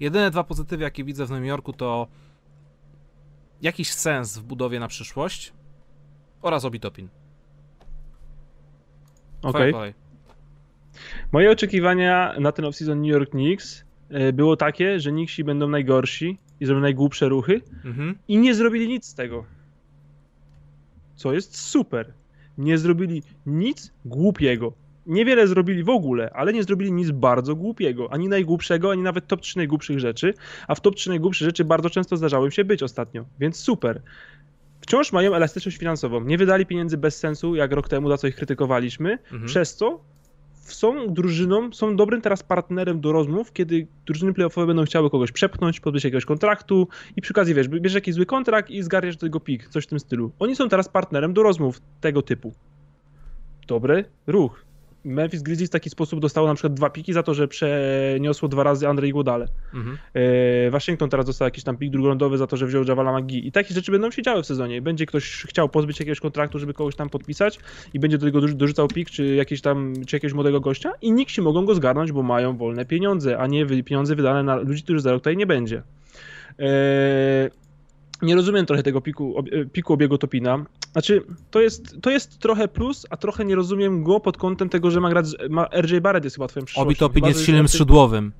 Jedyne 0.00 0.30
dwa 0.30 0.44
pozytywy, 0.44 0.82
jakie 0.82 1.04
widzę 1.04 1.26
w 1.26 1.30
Nowym 1.30 1.44
Jorku, 1.44 1.72
to 1.72 2.06
jakiś 3.62 3.92
sens 3.92 4.38
w 4.38 4.42
budowie 4.42 4.80
na 4.80 4.88
przyszłość 4.88 5.52
oraz 6.42 6.64
Obitopin. 6.64 7.08
Okej. 9.42 9.74
Okay. 9.74 9.94
Moje 11.32 11.50
oczekiwania 11.50 12.34
na 12.40 12.52
ten 12.52 12.64
off-season 12.64 12.96
New 12.96 13.10
York 13.10 13.30
Knicks 13.30 13.84
e, 14.08 14.32
było 14.32 14.56
takie, 14.56 15.00
że 15.00 15.10
Knicksi 15.10 15.44
będą 15.44 15.68
najgorsi 15.68 16.38
i 16.62 16.66
zrobili 16.66 16.82
najgłupsze 16.82 17.28
ruchy 17.28 17.60
mhm. 17.84 18.14
i 18.28 18.38
nie 18.38 18.54
zrobili 18.54 18.88
nic 18.88 19.06
z 19.06 19.14
tego. 19.14 19.44
Co 21.16 21.32
jest 21.32 21.56
super. 21.56 22.12
Nie 22.58 22.78
zrobili 22.78 23.22
nic 23.46 23.92
głupiego. 24.04 24.72
Niewiele 25.06 25.46
zrobili 25.46 25.84
w 25.84 25.88
ogóle, 25.88 26.30
ale 26.34 26.52
nie 26.52 26.62
zrobili 26.62 26.92
nic 26.92 27.10
bardzo 27.10 27.54
głupiego. 27.54 28.12
Ani 28.12 28.28
najgłupszego, 28.28 28.90
ani 28.90 29.02
nawet 29.02 29.26
top 29.26 29.40
3 29.40 29.56
najgłupszych 29.56 29.98
rzeczy. 29.98 30.34
A 30.68 30.74
w 30.74 30.80
top 30.80 30.94
3 30.94 31.08
najgłupszych 31.08 31.46
rzeczy 31.46 31.64
bardzo 31.64 31.90
często 31.90 32.16
zdarzały 32.16 32.52
się 32.52 32.64
być 32.64 32.82
ostatnio. 32.82 33.24
Więc 33.40 33.56
super. 33.56 34.02
Wciąż 34.80 35.12
mają 35.12 35.34
elastyczność 35.34 35.76
finansową. 35.76 36.24
Nie 36.24 36.38
wydali 36.38 36.66
pieniędzy 36.66 36.98
bez 36.98 37.18
sensu, 37.18 37.54
jak 37.54 37.72
rok 37.72 37.88
temu, 37.88 38.08
za 38.08 38.16
co 38.16 38.26
ich 38.26 38.36
krytykowaliśmy. 38.36 39.12
Mhm. 39.12 39.46
Przez 39.46 39.76
co 39.76 40.00
są 40.62 41.14
drużyną, 41.14 41.72
są 41.72 41.96
dobrym 41.96 42.20
teraz 42.20 42.42
partnerem 42.42 43.00
do 43.00 43.12
rozmów, 43.12 43.52
kiedy 43.52 43.86
drużyny 44.06 44.34
playoffowe 44.34 44.66
będą 44.66 44.84
chciały 44.84 45.10
kogoś 45.10 45.32
przepchnąć, 45.32 45.80
podbyć 45.80 46.04
jakiegoś 46.04 46.24
kontraktu 46.24 46.88
i 47.16 47.22
przy 47.22 47.32
okazji, 47.32 47.54
wiesz, 47.54 47.68
bierzesz 47.68 47.94
jakiś 47.94 48.14
zły 48.14 48.26
kontrakt 48.26 48.70
i 48.70 48.82
zgarniasz 48.82 49.16
do 49.16 49.26
tego 49.26 49.40
pik, 49.40 49.68
coś 49.68 49.84
w 49.84 49.86
tym 49.86 50.00
stylu. 50.00 50.32
Oni 50.38 50.56
są 50.56 50.68
teraz 50.68 50.88
partnerem 50.88 51.32
do 51.32 51.42
rozmów 51.42 51.80
tego 52.00 52.22
typu. 52.22 52.52
Dobry 53.66 54.04
ruch. 54.26 54.71
Memphis 55.04 55.42
Grizzlies 55.42 55.70
w 55.70 55.72
taki 55.72 55.90
sposób 55.90 56.20
dostało 56.20 56.46
na 56.46 56.54
przykład 56.54 56.74
dwa 56.74 56.90
piki 56.90 57.12
za 57.12 57.22
to, 57.22 57.34
że 57.34 57.48
przeniosło 57.48 58.48
dwa 58.48 58.62
razy 58.62 58.88
Andrzej 58.88 59.12
Godale. 59.12 59.48
Mhm. 59.74 59.98
E, 60.14 60.70
Waszyngton 60.70 61.10
teraz 61.10 61.26
dostał 61.26 61.46
jakiś 61.46 61.64
tam 61.64 61.76
pik 61.76 61.90
drugorondowy 61.90 62.38
za 62.38 62.46
to, 62.46 62.56
że 62.56 62.66
wziął 62.66 62.84
Javala 62.84 63.20
McGee. 63.20 63.46
I 63.46 63.52
takie 63.52 63.74
rzeczy 63.74 63.92
będą 63.92 64.10
się 64.10 64.22
działy 64.22 64.42
w 64.42 64.46
sezonie. 64.46 64.82
Będzie 64.82 65.06
ktoś 65.06 65.44
chciał 65.48 65.68
pozbyć 65.68 66.00
jakiegoś 66.00 66.20
kontraktu, 66.20 66.58
żeby 66.58 66.74
kogoś 66.74 66.96
tam 66.96 67.08
podpisać 67.08 67.58
i 67.94 68.00
będzie 68.00 68.18
do 68.18 68.26
tego 68.26 68.40
dorzucał 68.40 68.88
pik, 68.88 69.10
czy 69.10 69.34
jakieś 69.34 69.60
tam, 69.60 69.94
czy 70.06 70.16
jakiegoś 70.16 70.34
młodego 70.34 70.60
gościa 70.60 70.92
i 71.02 71.12
nikt 71.12 71.30
się 71.30 71.42
mogą 71.42 71.66
go 71.66 71.74
zgarnąć, 71.74 72.12
bo 72.12 72.22
mają 72.22 72.56
wolne 72.56 72.84
pieniądze, 72.84 73.38
a 73.38 73.46
nie 73.46 73.66
pieniądze 73.66 74.16
wydane 74.16 74.42
na 74.42 74.56
ludzi, 74.56 74.82
których 74.82 75.00
za 75.00 75.12
rok 75.12 75.20
tutaj 75.20 75.36
nie 75.36 75.46
będzie. 75.46 75.82
E, 76.58 77.50
nie 78.22 78.34
rozumiem 78.34 78.66
trochę 78.66 78.82
tego 78.82 79.00
piku, 79.00 79.44
e, 79.52 79.64
piku 79.64 79.92
obiegu 79.92 80.18
Topina. 80.18 80.64
Znaczy, 80.92 81.22
to 81.50 81.60
jest, 81.60 82.00
to 82.02 82.10
jest 82.10 82.38
trochę 82.38 82.68
plus, 82.68 83.06
a 83.10 83.16
trochę 83.16 83.44
nie 83.44 83.54
rozumiem 83.54 84.02
go 84.02 84.20
pod 84.20 84.36
kątem 84.36 84.68
tego, 84.68 84.90
że 84.90 85.00
ma 85.00 85.10
grać, 85.10 85.26
ma 85.50 85.68
RJ 85.72 86.00
Barrett 86.00 86.24
jest 86.24 86.36
chyba 86.36 86.48
twoim 86.48 86.66
przyszłością. 86.66 86.88
Obi 86.88 86.96
Topin 86.96 87.24
jest 87.24 87.44
silnym 87.44 87.68
skrzydłowym. 87.68 88.32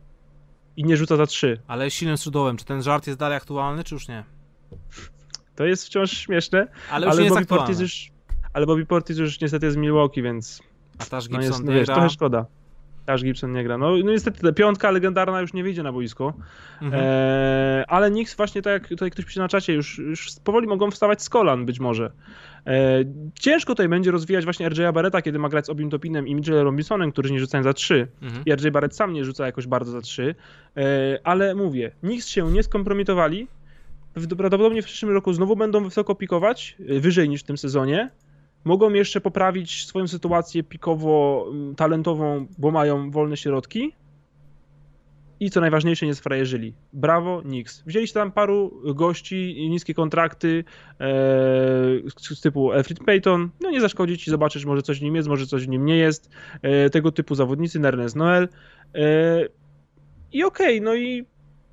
I 0.77 0.85
nie 0.85 0.97
rzuca 0.97 1.17
za 1.17 1.27
trzy. 1.27 1.61
Ale 1.67 1.85
jest 1.85 1.97
silnym 1.97 2.17
skrzydłowym. 2.17 2.57
Czy 2.57 2.65
ten 2.65 2.83
żart 2.83 3.07
jest 3.07 3.19
dalej 3.19 3.37
aktualny, 3.37 3.85
czy 3.85 3.95
już 3.95 4.09
nie? 4.09 4.25
To 5.55 5.65
jest 5.65 5.87
wciąż 5.87 6.11
śmieszne, 6.11 6.69
ale, 6.91 7.07
już 7.07 7.17
ale, 7.17 7.29
Bobby, 7.29 7.47
Portis 7.47 7.81
już, 7.81 8.11
ale 8.53 8.67
Bobby 8.67 8.87
Portis 8.87 9.19
już 9.19 9.41
niestety 9.41 9.67
jest 9.67 9.75
z 9.75 9.79
Milwaukee, 9.79 10.23
więc... 10.23 10.63
A 10.99 11.05
Tash 11.05 11.29
Gibson 11.29 11.41
no 11.41 11.47
jest, 11.47 11.65
no 11.65 11.73
wiesz, 11.73 11.87
trochę 11.87 12.11
szkoda. 12.11 12.47
Aż 13.07 13.25
Gibson 13.25 13.53
nie 13.53 13.65
gra. 13.65 13.79
No, 13.79 13.91
no 14.05 14.11
niestety 14.11 14.53
piątka 14.53 14.91
legendarna 14.91 15.41
już 15.41 15.53
nie 15.53 15.63
wyjdzie 15.63 15.83
na 15.83 15.93
boisko. 15.93 16.35
Mhm. 16.83 17.03
E, 17.05 17.85
ale 17.89 18.11
Knicks 18.11 18.35
właśnie 18.35 18.63
tak 18.63 18.73
jak 18.73 18.89
tutaj 18.89 19.11
ktoś 19.11 19.25
pisze 19.25 19.41
na 19.41 19.49
czacie, 19.49 19.73
już, 19.73 19.99
już 19.99 20.29
powoli 20.45 20.67
mogą 20.67 20.91
wstawać 20.91 21.23
z 21.23 21.29
kolan 21.29 21.67
być 21.67 21.81
może. 21.81 22.13
E, 22.67 23.05
ciężko 23.35 23.73
tutaj 23.73 23.89
będzie 23.89 24.11
rozwijać 24.11 24.45
właśnie 24.45 24.69
RJ 24.69 24.83
Barretta, 24.95 25.23
kiedy 25.23 25.39
ma 25.39 25.49
grać 25.49 25.67
z 25.67 25.71
Obim 25.71 25.91
Topinem 25.91 26.29
i 26.29 26.35
Mitchell 26.35 26.65
Robinsonem, 26.65 27.13
którzy 27.13 27.33
nie 27.33 27.41
rzucają 27.41 27.65
za 27.65 27.73
trzy. 27.73 28.09
Mhm. 28.23 28.45
I 28.47 28.53
RJ 28.53 28.71
Barrett 28.71 28.97
sam 28.97 29.13
nie 29.13 29.25
rzuca 29.25 29.47
jakoś 29.47 29.67
bardzo 29.67 29.93
za 29.93 30.01
trzy. 30.01 30.35
E, 30.77 30.83
ale 31.25 31.55
mówię, 31.55 31.91
Knicks 32.01 32.29
się 32.29 32.53
nie 32.53 32.63
skompromitowali. 32.63 33.49
Prawdopodobnie 34.15 34.83
w 34.83 34.85
przyszłym 34.85 35.13
roku 35.13 35.33
znowu 35.33 35.57
będą 35.57 35.85
wysoko 35.85 36.15
pikować, 36.15 36.77
e, 36.89 37.01
wyżej 37.01 37.29
niż 37.29 37.41
w 37.41 37.45
tym 37.45 37.59
sezonie 37.59 38.11
mogą 38.65 38.93
jeszcze 38.93 39.21
poprawić 39.21 39.87
swoją 39.87 40.09
sytuację 40.09 40.63
pikowo-talentową, 40.63 42.33
mm, 42.33 42.47
bo 42.59 42.71
mają 42.71 43.11
wolne 43.11 43.37
środki. 43.37 43.93
I 45.41 45.51
co 45.51 45.61
najważniejsze, 45.61 46.07
nie 46.07 46.15
sfrajerzyli. 46.15 46.75
Brawo, 46.93 47.43
Nix. 47.45 47.83
Wzięliście 47.87 48.15
tam 48.15 48.33
paru 48.33 48.83
gości 48.95 49.67
niskie 49.71 49.95
kontrakty 49.95 50.65
e, 51.01 51.05
z 52.17 52.41
typu 52.41 52.73
Alfred 52.73 52.99
Payton. 52.99 53.51
No 53.61 53.71
nie 53.71 53.81
zaszkodzi 53.81 54.19
ci, 54.19 54.31
zobaczysz, 54.31 54.65
może 54.65 54.83
coś 54.83 54.99
w 54.99 55.03
nim 55.03 55.17
jest, 55.17 55.29
może 55.29 55.47
coś 55.47 55.67
w 55.67 55.69
nim 55.69 55.85
nie 55.85 55.97
jest. 55.97 56.31
E, 56.63 56.91
tego 56.91 57.13
typu 57.13 57.35
zawodnicy, 57.35 57.79
Nernes 57.79 58.15
Noel. 58.15 58.49
E, 58.95 59.49
I 60.33 60.45
okej, 60.45 60.77
okay, 60.79 60.81
no 60.81 60.95
i 60.95 61.27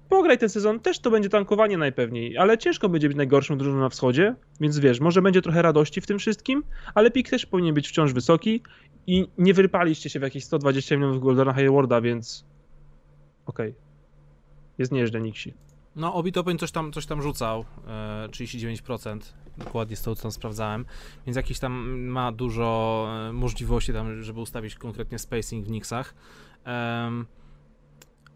pograj 0.09 0.37
ten 0.37 0.49
sezon, 0.49 0.79
też 0.79 0.99
to 0.99 1.11
będzie 1.11 1.29
tankowanie 1.29 1.77
najpewniej, 1.77 2.37
ale 2.37 2.57
ciężko 2.57 2.89
będzie 2.89 3.07
być 3.07 3.17
najgorszą 3.17 3.57
drużyną 3.57 3.79
na 3.79 3.89
wschodzie, 3.89 4.35
więc 4.61 4.79
wiesz, 4.79 4.99
może 4.99 5.21
będzie 5.21 5.41
trochę 5.41 5.61
radości 5.61 6.01
w 6.01 6.07
tym 6.07 6.19
wszystkim, 6.19 6.63
ale 6.95 7.11
pik 7.11 7.29
też 7.29 7.45
powinien 7.45 7.75
być 7.75 7.87
wciąż 7.89 8.13
wysoki 8.13 8.61
i 9.07 9.27
nie 9.37 9.53
wyrypaliście 9.53 10.09
się 10.09 10.19
w 10.19 10.23
jakieś 10.23 10.43
120 10.43 10.95
milionów 10.95 11.21
Goldena 11.21 11.53
Haywarda, 11.53 12.01
więc 12.01 12.45
okej. 13.45 13.69
Okay. 13.69 13.81
Jest 14.77 14.91
nieźle 14.91 15.21
Nixi. 15.21 15.53
No, 15.95 16.13
Obi 16.13 16.31
Topin 16.31 16.57
coś 16.57 16.71
tam, 16.71 16.91
coś 16.91 17.05
tam 17.05 17.21
rzucał, 17.21 17.65
e, 17.87 18.27
39%, 18.31 19.19
dokładnie 19.57 19.95
z 19.95 20.01
tego, 20.01 20.15
co 20.15 20.21
tam 20.21 20.31
sprawdzałem, 20.31 20.85
więc 21.25 21.35
jakiś 21.35 21.59
tam 21.59 21.99
ma 21.99 22.31
dużo 22.31 23.07
e, 23.29 23.33
możliwości 23.33 23.93
tam, 23.93 24.23
żeby 24.23 24.39
ustawić 24.39 24.75
konkretnie 24.75 25.19
spacing 25.19 25.65
w 25.65 25.69
Nixach. 25.69 26.15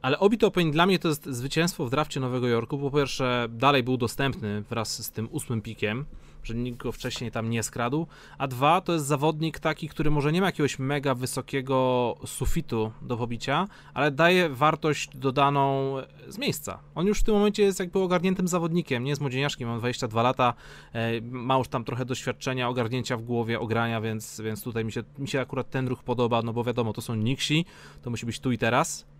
Ale 0.04 0.20
Obi 0.20 0.38
Toppin 0.38 0.72
dla 0.72 0.86
mnie 0.86 1.00
to 1.00 1.08
jest 1.08 1.26
zwycięstwo 1.26 1.86
w 1.86 1.90
drafcie 1.90 2.20
Nowego 2.20 2.48
Jorku. 2.48 2.78
Po 2.78 2.92
pierwsze, 2.92 3.48
dalej 3.50 3.84
był 3.84 3.98
dostępny 3.98 4.62
wraz 4.62 5.06
z 5.06 5.12
tym 5.12 5.30
ósmym 5.32 5.62
pikiem, 5.62 6.06
że 6.44 6.56
nikt 6.56 6.78
go 6.78 6.92
wcześniej 6.92 7.32
tam 7.32 7.50
nie 7.50 7.64
skradł. 7.64 8.08
A 8.38 8.48
dwa, 8.48 8.82
to 8.82 8.94
jest 8.94 9.06
zawodnik 9.06 9.60
taki, 9.60 9.90
który 9.90 10.12
może 10.12 10.32
nie 10.32 10.42
ma 10.42 10.46
jakiegoś 10.46 10.80
mega 10.80 11.16
wysokiego 11.16 12.16
sufitu 12.26 12.92
do 13.02 13.18
pobicia, 13.18 13.68
ale 13.94 14.12
daje 14.12 14.50
wartość 14.50 15.10
dodaną 15.18 15.96
z 16.28 16.38
miejsca. 16.38 16.80
On 16.96 17.08
już 17.08 17.20
w 17.20 17.24
tym 17.24 17.34
momencie 17.34 17.64
jest 17.64 17.80
jakby 17.80 18.00
ogarniętym 18.00 18.48
zawodnikiem, 18.48 19.04
nie 19.04 19.10
jest 19.10 19.22
młodzieniaszkiem, 19.22 19.70
ma 19.70 19.78
22 19.78 20.24
lata, 20.24 20.54
e, 20.94 21.22
ma 21.22 21.58
już 21.58 21.68
tam 21.68 21.84
trochę 21.84 22.06
doświadczenia, 22.06 22.70
ogarnięcia 22.70 23.18
w 23.18 23.22
głowie, 23.22 23.60
ogrania, 23.60 24.02
więc, 24.02 24.42
więc 24.42 24.64
tutaj 24.64 24.86
mi 24.86 24.92
się, 24.92 25.04
mi 25.18 25.28
się 25.28 25.42
akurat 25.42 25.70
ten 25.70 25.88
ruch 25.88 26.04
podoba, 26.04 26.42
no 26.42 26.54
bo 26.54 26.64
wiadomo, 26.64 26.94
to 26.94 27.02
są 27.02 27.16
Nixi, 27.16 27.66
to 28.02 28.10
musi 28.10 28.26
być 28.26 28.40
tu 28.40 28.52
i 28.52 28.58
teraz 28.58 29.13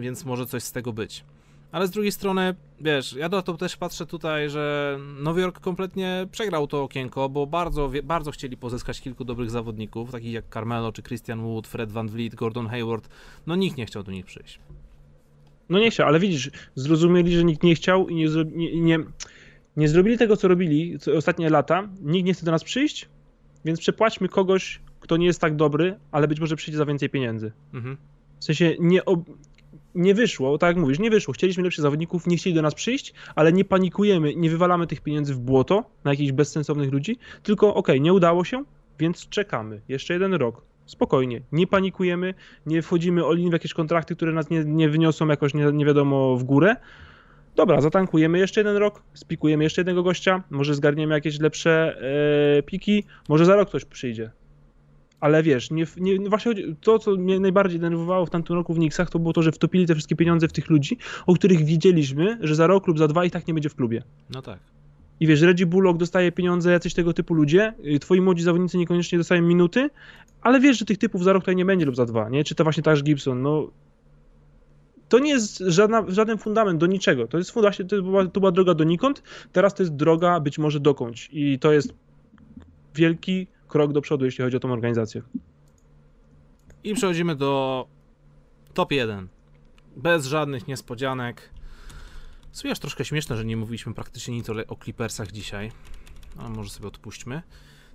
więc 0.00 0.24
może 0.24 0.46
coś 0.46 0.62
z 0.62 0.72
tego 0.72 0.92
być. 0.92 1.24
Ale 1.72 1.86
z 1.86 1.90
drugiej 1.90 2.12
strony, 2.12 2.54
wiesz, 2.80 3.12
ja 3.12 3.28
do 3.28 3.42
to 3.42 3.54
też 3.54 3.76
patrzę 3.76 4.06
tutaj, 4.06 4.50
że 4.50 4.98
Nowy 5.20 5.40
Jork 5.40 5.60
kompletnie 5.60 6.26
przegrał 6.32 6.66
to 6.66 6.82
okienko, 6.82 7.28
bo 7.28 7.46
bardzo, 7.46 7.90
bardzo 8.04 8.30
chcieli 8.30 8.56
pozyskać 8.56 9.00
kilku 9.00 9.24
dobrych 9.24 9.50
zawodników, 9.50 10.12
takich 10.12 10.32
jak 10.32 10.44
Carmelo 10.54 10.92
czy 10.92 11.02
Christian 11.02 11.42
Wood, 11.42 11.66
Fred 11.66 11.92
Van 11.92 12.08
Vliet, 12.08 12.34
Gordon 12.34 12.66
Hayward. 12.66 13.08
No 13.46 13.56
nikt 13.56 13.76
nie 13.76 13.86
chciał 13.86 14.02
do 14.02 14.12
nich 14.12 14.26
przyjść. 14.26 14.60
No 15.68 15.78
nie 15.78 15.90
chciał, 15.90 16.08
ale 16.08 16.20
widzisz, 16.20 16.50
zrozumieli, 16.74 17.36
że 17.36 17.44
nikt 17.44 17.62
nie 17.62 17.74
chciał 17.74 18.08
i 18.08 18.14
nie, 18.14 18.26
nie, 18.54 18.80
nie, 18.80 18.98
nie 19.76 19.88
zrobili 19.88 20.18
tego, 20.18 20.36
co 20.36 20.48
robili 20.48 20.98
co 20.98 21.12
ostatnie 21.12 21.50
lata. 21.50 21.88
Nikt 22.02 22.26
nie 22.26 22.34
chce 22.34 22.44
do 22.44 22.50
nas 22.50 22.64
przyjść, 22.64 23.08
więc 23.64 23.80
przepłaćmy 23.80 24.28
kogoś, 24.28 24.80
kto 25.00 25.16
nie 25.16 25.26
jest 25.26 25.40
tak 25.40 25.56
dobry, 25.56 25.98
ale 26.10 26.28
być 26.28 26.40
może 26.40 26.56
przyjdzie 26.56 26.78
za 26.78 26.86
więcej 26.86 27.10
pieniędzy. 27.10 27.52
Mhm. 27.74 27.96
W 28.40 28.44
sensie 28.44 28.76
nie, 28.78 29.04
ob 29.04 29.20
nie 29.98 30.14
wyszło, 30.14 30.58
tak 30.58 30.68
jak 30.68 30.76
mówisz, 30.76 30.98
nie 30.98 31.10
wyszło. 31.10 31.34
Chcieliśmy 31.34 31.62
lepszych 31.62 31.82
zawodników, 31.82 32.26
nie 32.26 32.36
chcieli 32.36 32.56
do 32.56 32.62
nas 32.62 32.74
przyjść, 32.74 33.14
ale 33.34 33.52
nie 33.52 33.64
panikujemy, 33.64 34.34
nie 34.34 34.50
wywalamy 34.50 34.86
tych 34.86 35.00
pieniędzy 35.00 35.34
w 35.34 35.38
błoto 35.38 35.84
na 36.04 36.10
jakichś 36.10 36.32
bezsensownych 36.32 36.92
ludzi, 36.92 37.18
tylko 37.42 37.68
okej, 37.68 37.80
okay, 37.80 38.00
nie 38.00 38.12
udało 38.12 38.44
się, 38.44 38.64
więc 38.98 39.28
czekamy. 39.28 39.80
Jeszcze 39.88 40.12
jeden 40.12 40.34
rok. 40.34 40.62
Spokojnie, 40.86 41.40
nie 41.52 41.66
panikujemy, 41.66 42.34
nie 42.66 42.82
wchodzimy 42.82 43.24
all 43.24 43.36
w 43.36 43.52
jakieś 43.52 43.74
kontrakty, 43.74 44.16
które 44.16 44.32
nas 44.32 44.50
nie, 44.50 44.64
nie 44.64 44.88
wyniosą 44.88 45.26
jakoś 45.26 45.54
nie, 45.54 45.72
nie 45.72 45.84
wiadomo 45.84 46.36
w 46.36 46.44
górę. 46.44 46.76
Dobra, 47.56 47.80
zatankujemy 47.80 48.38
jeszcze 48.38 48.60
jeden 48.60 48.76
rok, 48.76 49.02
spikujemy 49.14 49.64
jeszcze 49.64 49.80
jednego 49.80 50.02
gościa, 50.02 50.42
może 50.50 50.74
zgarniemy 50.74 51.14
jakieś 51.14 51.40
lepsze 51.40 52.00
e, 52.58 52.62
piki, 52.62 53.04
może 53.28 53.44
za 53.44 53.56
rok 53.56 53.68
ktoś 53.68 53.84
przyjdzie. 53.84 54.30
Ale 55.20 55.42
wiesz, 55.42 55.70
nie, 55.70 55.84
nie, 55.96 56.28
właśnie 56.28 56.52
to, 56.80 56.98
co 56.98 57.16
mnie 57.16 57.40
najbardziej 57.40 57.80
denerwowało 57.80 58.26
w 58.26 58.30
tamtym 58.30 58.56
roku 58.56 58.74
w 58.74 58.76
Knicksach, 58.76 59.10
to 59.10 59.18
było 59.18 59.32
to, 59.32 59.42
że 59.42 59.52
wtopili 59.52 59.86
te 59.86 59.94
wszystkie 59.94 60.16
pieniądze 60.16 60.48
w 60.48 60.52
tych 60.52 60.70
ludzi, 60.70 60.98
o 61.26 61.34
których 61.34 61.64
wiedzieliśmy, 61.64 62.38
że 62.40 62.54
za 62.54 62.66
rok 62.66 62.86
lub 62.86 62.98
za 62.98 63.08
dwa 63.08 63.24
i 63.24 63.30
tak 63.30 63.46
nie 63.46 63.54
będzie 63.54 63.68
w 63.68 63.74
klubie. 63.74 64.02
No 64.30 64.42
tak. 64.42 64.58
I 65.20 65.26
wiesz, 65.26 65.40
Reggie 65.40 65.66
Bullock 65.66 65.98
dostaje 65.98 66.32
pieniądze, 66.32 66.72
jacyś 66.72 66.94
tego 66.94 67.12
typu 67.12 67.34
ludzie, 67.34 67.74
y, 67.94 67.98
twoi 67.98 68.20
młodzi 68.20 68.42
zawodnicy 68.42 68.78
niekoniecznie 68.78 69.18
dostają 69.18 69.42
minuty, 69.42 69.90
ale 70.40 70.60
wiesz, 70.60 70.78
że 70.78 70.84
tych 70.84 70.98
typów 70.98 71.24
za 71.24 71.32
rok 71.32 71.42
tutaj 71.42 71.56
nie 71.56 71.64
będzie 71.64 71.86
lub 71.86 71.96
za 71.96 72.06
dwa, 72.06 72.28
nie? 72.28 72.44
Czy 72.44 72.54
to 72.54 72.64
właśnie 72.64 72.82
Tash 72.82 73.02
Gibson, 73.02 73.42
no... 73.42 73.70
To 75.08 75.18
nie 75.18 75.30
jest 75.30 75.58
żadna, 75.58 76.04
żaden 76.08 76.38
fundament 76.38 76.80
do 76.80 76.86
niczego. 76.86 77.26
To 77.26 77.38
jest 77.38 77.52
właśnie, 77.52 77.84
to 77.84 78.02
była, 78.02 78.26
to 78.26 78.40
była 78.40 78.52
droga 78.52 78.74
donikąd, 78.74 79.22
teraz 79.52 79.74
to 79.74 79.82
jest 79.82 79.96
droga 79.96 80.40
być 80.40 80.58
może 80.58 80.80
dokądś. 80.80 81.28
I 81.32 81.58
to 81.58 81.72
jest 81.72 81.94
wielki 82.94 83.46
krok 83.68 83.92
do 83.92 84.00
przodu, 84.00 84.24
jeśli 84.24 84.44
chodzi 84.44 84.56
o 84.56 84.60
tą 84.60 84.72
organizację. 84.72 85.22
I 86.84 86.94
przechodzimy 86.94 87.36
do 87.36 87.86
top 88.74 88.92
1. 88.92 89.28
Bez 89.96 90.26
żadnych 90.26 90.68
niespodzianek. 90.68 91.50
Jest 92.64 92.80
troszkę 92.80 93.04
śmieszne, 93.04 93.36
że 93.36 93.44
nie 93.44 93.56
mówiliśmy 93.56 93.94
praktycznie 93.94 94.34
nic 94.34 94.50
o 94.68 94.76
Clippersach 94.76 95.32
dzisiaj. 95.32 95.72
A 96.38 96.48
może 96.48 96.70
sobie 96.70 96.88
odpuśćmy. 96.88 97.42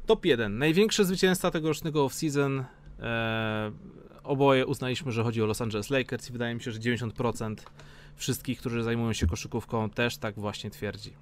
Top 0.06 0.26
1. 0.26 0.58
Największy 0.58 1.06
zwycięzca 1.06 1.52
tegorocznego 1.52 2.08
off-season. 2.08 2.64
Eee, 3.00 3.72
oboje 4.24 4.66
uznaliśmy, 4.66 5.12
że 5.12 5.24
chodzi 5.24 5.42
o 5.42 5.46
Los 5.46 5.62
Angeles 5.62 5.90
Lakers 5.90 6.30
i 6.30 6.32
wydaje 6.32 6.56
mi 6.56 6.62
się, 6.62 6.72
że 6.72 6.80
90% 6.80 7.56
wszystkich, 8.16 8.60
którzy 8.60 8.84
zajmują 8.84 9.14
się 9.14 9.28
koszykówką 9.28 9.90
też 9.90 10.18
tak 10.18 10.36
właśnie 10.36 10.70
twierdzi. 10.70 11.14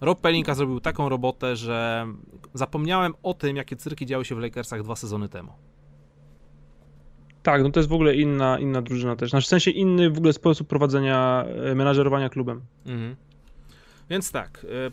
Rob 0.00 0.20
Pelinka 0.20 0.54
zrobił 0.54 0.80
taką 0.80 1.08
robotę, 1.08 1.56
że 1.56 2.06
zapomniałem 2.54 3.14
o 3.22 3.34
tym, 3.34 3.56
jakie 3.56 3.76
cyrki 3.76 4.06
działy 4.06 4.24
się 4.24 4.34
w 4.34 4.38
Lakersach 4.38 4.82
dwa 4.82 4.96
sezony 4.96 5.28
temu. 5.28 5.52
Tak, 7.42 7.62
no 7.62 7.70
to 7.70 7.80
jest 7.80 7.90
w 7.90 7.92
ogóle 7.92 8.14
inna, 8.14 8.58
inna 8.58 8.82
drużyna 8.82 9.16
też. 9.16 9.30
Znaczy, 9.30 9.46
w 9.46 9.48
sensie 9.48 9.70
inny 9.70 10.10
w 10.10 10.18
ogóle 10.18 10.32
sposób 10.32 10.68
prowadzenia, 10.68 11.44
e, 11.64 11.74
menadżerowania 11.74 12.28
klubem. 12.28 12.60
Mhm. 12.86 13.16
Więc 14.10 14.32
tak, 14.32 14.66
e, 14.86 14.90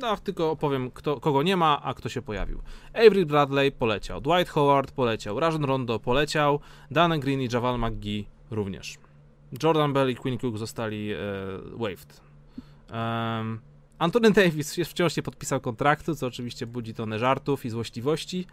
no 0.00 0.16
tylko 0.16 0.50
opowiem, 0.50 0.90
kto, 0.90 1.20
kogo 1.20 1.42
nie 1.42 1.56
ma, 1.56 1.82
a 1.82 1.94
kto 1.94 2.08
się 2.08 2.22
pojawił. 2.22 2.62
Avery 2.94 3.26
Bradley 3.26 3.72
poleciał, 3.72 4.20
Dwight 4.20 4.48
Howard 4.48 4.92
poleciał, 4.92 5.40
Rajon 5.40 5.64
Rondo 5.64 5.98
poleciał, 5.98 6.60
Dan 6.90 7.20
Green 7.20 7.40
i 7.40 7.48
Javal 7.52 7.78
McGee 7.78 8.26
również. 8.50 8.98
Jordan 9.62 9.92
Bell 9.92 10.10
i 10.10 10.16
Quinn 10.16 10.38
Cook 10.38 10.58
zostali 10.58 11.12
e, 11.12 11.16
waived. 11.76 12.20
Um, 12.92 13.60
Antony 14.00 14.30
Davis 14.30 14.76
wciąż 14.84 15.16
nie 15.16 15.22
podpisał 15.22 15.60
kontraktu, 15.60 16.14
co 16.14 16.26
oczywiście 16.26 16.66
budzi 16.66 16.94
tonę 16.94 17.18
żartów 17.18 17.64
i 17.64 17.70
złośliwości. 17.70 18.46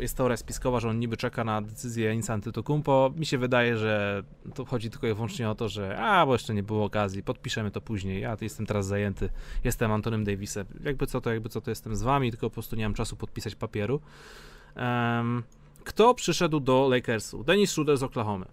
Jest 0.00 0.16
teoria 0.16 0.36
spiskowa, 0.36 0.80
że 0.80 0.88
on 0.88 0.98
niby 0.98 1.16
czeka 1.16 1.44
na 1.44 1.62
decyzję 1.62 2.14
Insa 2.14 2.34
Antetokounmpo. 2.34 3.12
Mi 3.16 3.26
się 3.26 3.38
wydaje, 3.38 3.76
że 3.78 4.22
to 4.54 4.64
chodzi 4.64 4.90
tylko 4.90 5.06
i 5.06 5.14
wyłącznie 5.14 5.50
o 5.50 5.54
to, 5.54 5.68
że 5.68 5.98
a, 5.98 6.26
bo 6.26 6.32
jeszcze 6.32 6.54
nie 6.54 6.62
było 6.62 6.84
okazji, 6.84 7.22
podpiszemy 7.22 7.70
to 7.70 7.80
później, 7.80 8.22
ja 8.22 8.36
jestem 8.40 8.66
teraz 8.66 8.86
zajęty, 8.86 9.28
jestem 9.64 9.92
Antonym 9.92 10.24
Davisem. 10.24 10.66
Jakby 10.84 11.06
co 11.06 11.20
to, 11.20 11.32
jakby 11.32 11.48
co 11.48 11.60
to 11.60 11.70
jestem 11.70 11.96
z 11.96 12.02
wami, 12.02 12.30
tylko 12.30 12.50
po 12.50 12.54
prostu 12.54 12.76
nie 12.76 12.84
mam 12.84 12.94
czasu 12.94 13.16
podpisać 13.16 13.54
papieru. 13.54 14.00
Um, 14.76 15.42
kto 15.84 16.14
przyszedł 16.14 16.60
do 16.60 16.88
Lakersu? 16.88 17.44
Dennis 17.44 17.70
Schroeder 17.70 17.98
z 17.98 18.02
Oklahoma. 18.02 18.46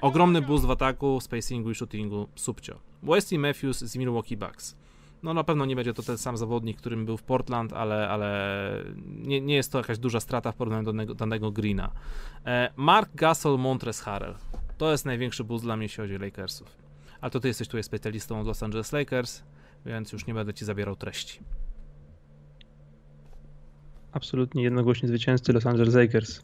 Ogromny 0.00 0.42
boost 0.42 0.64
w 0.64 0.70
ataku, 0.70 1.20
spacingu 1.20 1.70
i 1.70 1.74
shootingu, 1.74 2.28
subcio. 2.34 2.78
Wesley 3.02 3.38
Matthews 3.38 3.78
z 3.78 3.96
Milwaukee 3.96 4.36
Bucks. 4.36 4.76
No 5.22 5.34
na 5.34 5.44
pewno 5.44 5.66
nie 5.66 5.76
będzie 5.76 5.94
to 5.94 6.02
ten 6.02 6.18
sam 6.18 6.36
zawodnik, 6.36 6.78
którym 6.78 7.06
był 7.06 7.16
w 7.16 7.22
Portland, 7.22 7.72
ale, 7.72 8.08
ale 8.08 8.84
nie, 9.06 9.40
nie 9.40 9.54
jest 9.54 9.72
to 9.72 9.78
jakaś 9.78 9.98
duża 9.98 10.20
strata 10.20 10.52
w 10.52 10.56
porównaniu 10.56 10.84
do 10.84 10.92
danego, 10.92 11.14
danego 11.14 11.52
Greena. 11.52 11.92
E, 12.46 12.72
Mark 12.76 13.14
Gasol, 13.14 13.58
Montres 13.58 14.00
Harrell. 14.00 14.34
To 14.78 14.90
jest 14.90 15.06
największy 15.06 15.44
boost 15.44 15.64
dla 15.64 15.76
mnie, 15.76 15.84
jeśli 15.84 16.02
chodzi 16.02 16.16
o 16.16 16.18
Lakersów. 16.18 16.76
Ale 17.20 17.30
to 17.30 17.40
ty 17.40 17.48
jesteś 17.48 17.68
tutaj 17.68 17.82
specjalistą 17.82 18.40
od 18.40 18.46
Los 18.46 18.62
Angeles 18.62 18.92
Lakers, 18.92 19.42
więc 19.86 20.12
już 20.12 20.26
nie 20.26 20.34
będę 20.34 20.54
ci 20.54 20.64
zabierał 20.64 20.96
treści. 20.96 21.40
Absolutnie 24.12 24.62
jednogłośnie 24.62 25.08
zwycięzcy 25.08 25.52
Los 25.52 25.66
Angeles 25.66 25.94
Lakers. 25.94 26.42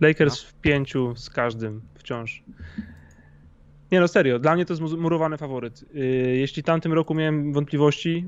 Lakers 0.00 0.44
no. 0.44 0.50
w 0.50 0.54
pięciu 0.54 1.16
z 1.16 1.30
każdym 1.30 1.82
wciąż. 1.94 2.42
Nie 3.92 4.00
no, 4.00 4.08
serio, 4.08 4.38
dla 4.38 4.54
mnie 4.54 4.64
to 4.64 4.74
jest 4.74 4.96
murowany 4.96 5.36
faworyt. 5.36 5.84
Y, 5.94 5.98
jeśli 6.36 6.62
tamtym 6.62 6.92
roku 6.92 7.14
miałem 7.14 7.52
wątpliwości, 7.52 8.24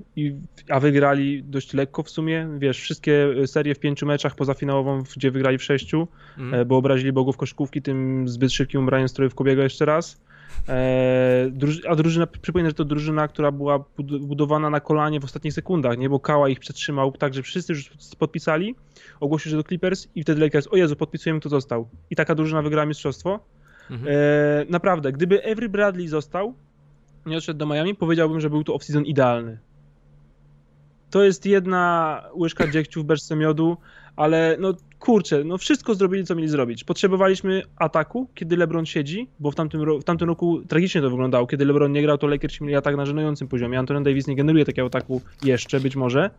a 0.69 0.81
wygrali 0.81 1.43
dość 1.43 1.75
lekko 1.75 2.03
w 2.03 2.11
sumie, 2.11 2.49
wiesz, 2.59 2.81
wszystkie 2.81 3.29
serie 3.47 3.75
w 3.75 3.79
pięciu 3.79 4.07
meczach 4.07 4.35
poza 4.35 4.55
finałową, 4.55 5.03
gdzie 5.17 5.31
wygrali 5.31 5.59
w 5.59 5.63
sześciu, 5.63 6.09
mm. 6.39 6.69
bo 6.69 6.77
obrazili 6.77 7.13
bogów 7.13 7.37
koszkówki 7.37 7.83
tym 7.83 8.29
zbyt 8.29 8.53
szybkim 8.53 8.83
ubraniem 8.83 9.09
strojów 9.09 9.35
Kobiego 9.35 9.63
jeszcze 9.63 9.85
raz. 9.85 10.21
E, 10.69 11.51
a 11.89 11.97
drużyna, 11.97 12.27
przypomnę, 12.27 12.69
że 12.69 12.75
to 12.75 12.85
drużyna, 12.85 13.29
która 13.29 13.53
była 13.53 13.85
budowana 14.21 14.71
na 14.71 14.81
kolanie 14.81 15.21
w 15.21 15.25
ostatnich 15.25 15.55
sekundach, 15.55 15.99
nie? 15.99 16.09
Bo 16.09 16.21
Kała 16.21 16.49
ich 16.49 16.61
przetrzymał 16.61 17.13
tak, 17.13 17.35
że 17.35 17.43
wszyscy 17.43 17.73
już 17.73 17.91
podpisali, 18.19 18.75
ogłosił, 19.21 19.51
że 19.51 19.57
do 19.57 19.63
Clippers 19.63 20.09
i 20.15 20.23
wtedy 20.23 20.41
Lakers, 20.41 20.69
o 20.71 20.77
Jezu, 20.77 20.97
podpisujemy, 20.97 21.41
kto 21.41 21.49
został. 21.49 21.89
I 22.11 22.17
taka 22.17 22.35
drużyna 22.35 22.63
wygrała 22.63 22.87
mistrzostwo. 22.87 23.41
Mhm. 23.91 24.15
E, 24.15 24.17
naprawdę, 24.69 25.13
gdyby 25.13 25.45
Avery 25.45 25.69
Bradley 25.69 26.09
został, 26.09 26.55
nie 27.27 27.37
odszedł 27.37 27.59
do 27.59 27.67
Miami, 27.67 27.95
powiedziałbym, 27.95 28.41
że 28.41 28.51
był 28.51 28.65
to 28.65 28.75
off-season 28.75 29.05
idealny. 29.05 29.59
To 31.11 31.23
jest 31.23 31.47
jedna 31.47 32.23
łyżka 32.35 32.69
dziegciu 32.69 33.03
w 33.03 33.05
beczce 33.05 33.37
miodu, 33.37 33.77
ale 34.17 34.57
no 34.61 34.75
kurczę, 34.99 35.45
no 35.45 35.59
wszystko 35.59 35.95
zrobili, 35.95 36.25
co 36.25 36.35
mieli 36.35 36.49
zrobić. 36.49 36.85
Potrzebowaliśmy 36.85 37.63
ataku, 37.77 38.27
kiedy 38.35 38.57
LeBron 38.57 38.87
siedzi, 38.87 39.29
bo 39.41 39.51
w 39.51 39.55
tamtym, 39.55 40.01
w 40.01 40.05
tamtym 40.05 40.29
roku 40.29 40.61
tragicznie 40.69 41.01
to 41.01 41.11
wyglądało. 41.11 41.47
Kiedy 41.47 41.65
LeBron 41.65 41.93
nie 41.93 42.03
grał, 42.03 42.19
to 42.19 42.27
Lakers 42.27 42.61
mieli 42.61 42.77
atak 42.77 42.97
na 42.97 43.07
żenującym 43.07 43.49
poziomie. 43.49 43.79
Anthony 43.79 44.03
Davis 44.03 44.27
nie 44.27 44.37
generuje 44.37 44.65
takiego 44.65 44.87
ataku 44.87 45.21
jeszcze, 45.45 45.81
być 45.81 45.97
może. 45.97 46.31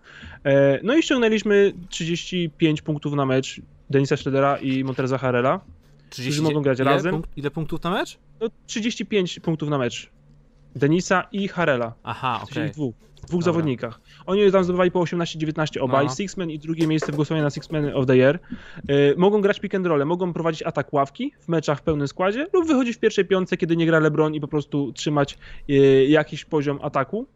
E, 0.44 0.80
no 0.84 0.96
i 0.96 1.04
ściągnęliśmy 1.04 1.74
35 1.90 2.82
punktów 2.82 3.14
na 3.14 3.26
mecz 3.26 3.62
Denisa 3.90 4.18
Schroedera 4.18 4.58
i 4.58 4.84
Montreza 4.84 5.18
Harrella 5.18 5.60
30, 6.12 6.32
którzy 6.32 6.54
mogą 6.54 6.62
grać 6.62 6.80
ile 6.80 6.92
razem. 6.92 7.12
Punkt, 7.12 7.38
ile 7.38 7.52
punktów 7.52 7.84
na 7.84 7.92
mecz? 7.92 8.20
No, 8.40 8.48
35 8.66 9.40
punktów 9.40 9.70
na 9.70 9.78
mecz. 9.78 10.10
Denisa 10.76 11.28
i 11.32 11.48
Harela. 11.48 11.94
Aha, 12.04 12.40
okej. 12.44 12.64
Okay. 12.64 12.70
dwóch, 12.70 12.96
dwóch 13.28 13.44
zawodnikach. 13.44 14.02
Oni 14.26 14.52
tam 14.52 14.64
zdobywali 14.64 14.92
po 14.92 15.00
18-19 15.00 15.80
obaj, 15.82 16.06
no. 16.06 16.16
Sixman 16.16 16.50
i 16.50 16.60
drugie 16.60 16.88
miejsce 16.88 17.12
w 17.12 17.16
głosowaniu 17.16 17.44
na 17.44 17.50
Sixman 17.50 17.92
of 17.94 18.06
the 18.06 18.18
Year. 18.18 18.40
Y, 18.90 19.16
mogą 19.18 19.42
grać 19.42 19.60
pick 19.60 19.76
and 19.76 19.88
roll, 19.88 20.06
mogą 20.06 20.34
prowadzić 20.34 20.64
atak 20.64 20.94
ławki 20.94 21.34
w 21.40 21.48
meczach 21.48 21.80
w 21.80 21.82
pełnym 21.82 22.08
składzie 22.08 22.48
lub 22.54 22.68
wychodzić 22.68 22.96
w 22.96 23.00
pierwszej 23.00 23.26
piątce, 23.26 23.58
kiedy 23.58 23.78
nie 23.78 23.86
gra 23.86 24.00
LeBron 24.00 24.36
i 24.36 24.42
po 24.42 24.48
prostu 24.48 24.94
trzymać 24.94 25.38
y, 25.70 26.06
jakiś 26.10 26.46
poziom 26.46 26.80
ataku. 26.82 27.28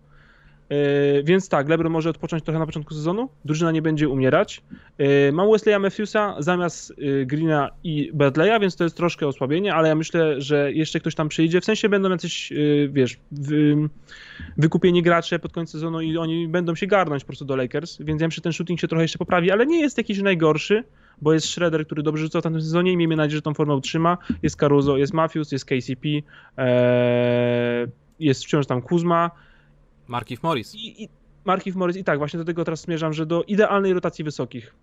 E, 0.69 1.23
więc 1.23 1.49
tak, 1.49 1.69
LeBron 1.69 1.91
może 1.91 2.09
odpocząć 2.09 2.43
trochę 2.43 2.59
na 2.59 2.65
początku 2.65 2.93
sezonu, 2.93 3.29
drużyna 3.45 3.71
nie 3.71 3.81
będzie 3.81 4.09
umierać. 4.09 4.61
E, 4.97 5.31
mam 5.31 5.51
Wesleya 5.51 5.79
Matthewsa 5.79 6.35
zamiast 6.39 6.91
e, 6.91 7.25
Greena 7.25 7.69
i 7.83 8.11
Bradley'a, 8.13 8.61
więc 8.61 8.75
to 8.75 8.83
jest 8.83 8.97
troszkę 8.97 9.27
osłabienie, 9.27 9.73
ale 9.73 9.89
ja 9.89 9.95
myślę, 9.95 10.41
że 10.41 10.73
jeszcze 10.73 10.99
ktoś 10.99 11.15
tam 11.15 11.29
przyjdzie. 11.29 11.61
W 11.61 11.65
sensie 11.65 11.89
będą 11.89 12.09
jacyś, 12.09 12.53
wiesz, 12.89 13.17
wykupieni 14.57 15.01
gracze 15.01 15.39
pod 15.39 15.51
koniec 15.51 15.69
sezonu 15.69 16.01
i 16.01 16.17
oni 16.17 16.47
będą 16.47 16.75
się 16.75 16.87
garnąć 16.87 17.23
po 17.23 17.27
prostu 17.27 17.45
do 17.45 17.55
Lakers, 17.55 17.97
więc 17.99 18.21
ja 18.21 18.27
myślę, 18.27 18.35
że 18.35 18.41
ten 18.41 18.53
shooting 18.53 18.79
się 18.79 18.87
trochę 18.87 19.03
jeszcze 19.03 19.17
poprawi, 19.17 19.51
ale 19.51 19.65
nie 19.65 19.81
jest 19.81 19.97
jakiś 19.97 20.21
najgorszy, 20.21 20.83
bo 21.21 21.33
jest 21.33 21.47
Shredder, 21.47 21.85
który 21.85 22.03
dobrze 22.03 22.23
rzucał 22.23 22.41
w 22.41 22.43
tamtym 22.43 22.61
sezonie 22.61 22.91
i 22.91 22.97
miejmy 22.97 23.15
nadzieję, 23.15 23.37
że 23.37 23.41
tą 23.41 23.53
formę 23.53 23.75
utrzyma. 23.75 24.17
Jest 24.43 24.55
Caruso, 24.55 24.97
jest 24.97 25.13
Matthews, 25.13 25.51
jest 25.51 25.65
KCP, 25.65 26.09
jest 28.19 28.43
wciąż 28.43 28.65
tam 28.65 28.81
Kuzma, 28.81 29.31
Markif 30.07 30.43
Morris. 30.43 30.75
I, 30.75 31.03
i 31.03 31.09
Markif 31.45 31.75
Morris 31.75 31.97
i 31.97 32.03
tak, 32.03 32.17
właśnie 32.17 32.37
do 32.37 32.45
tego 32.45 32.65
teraz 32.65 32.81
zmierzam, 32.81 33.13
że 33.13 33.25
do 33.25 33.43
idealnej 33.43 33.93
rotacji 33.93 34.23
wysokich 34.23 34.75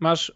masz 0.00 0.32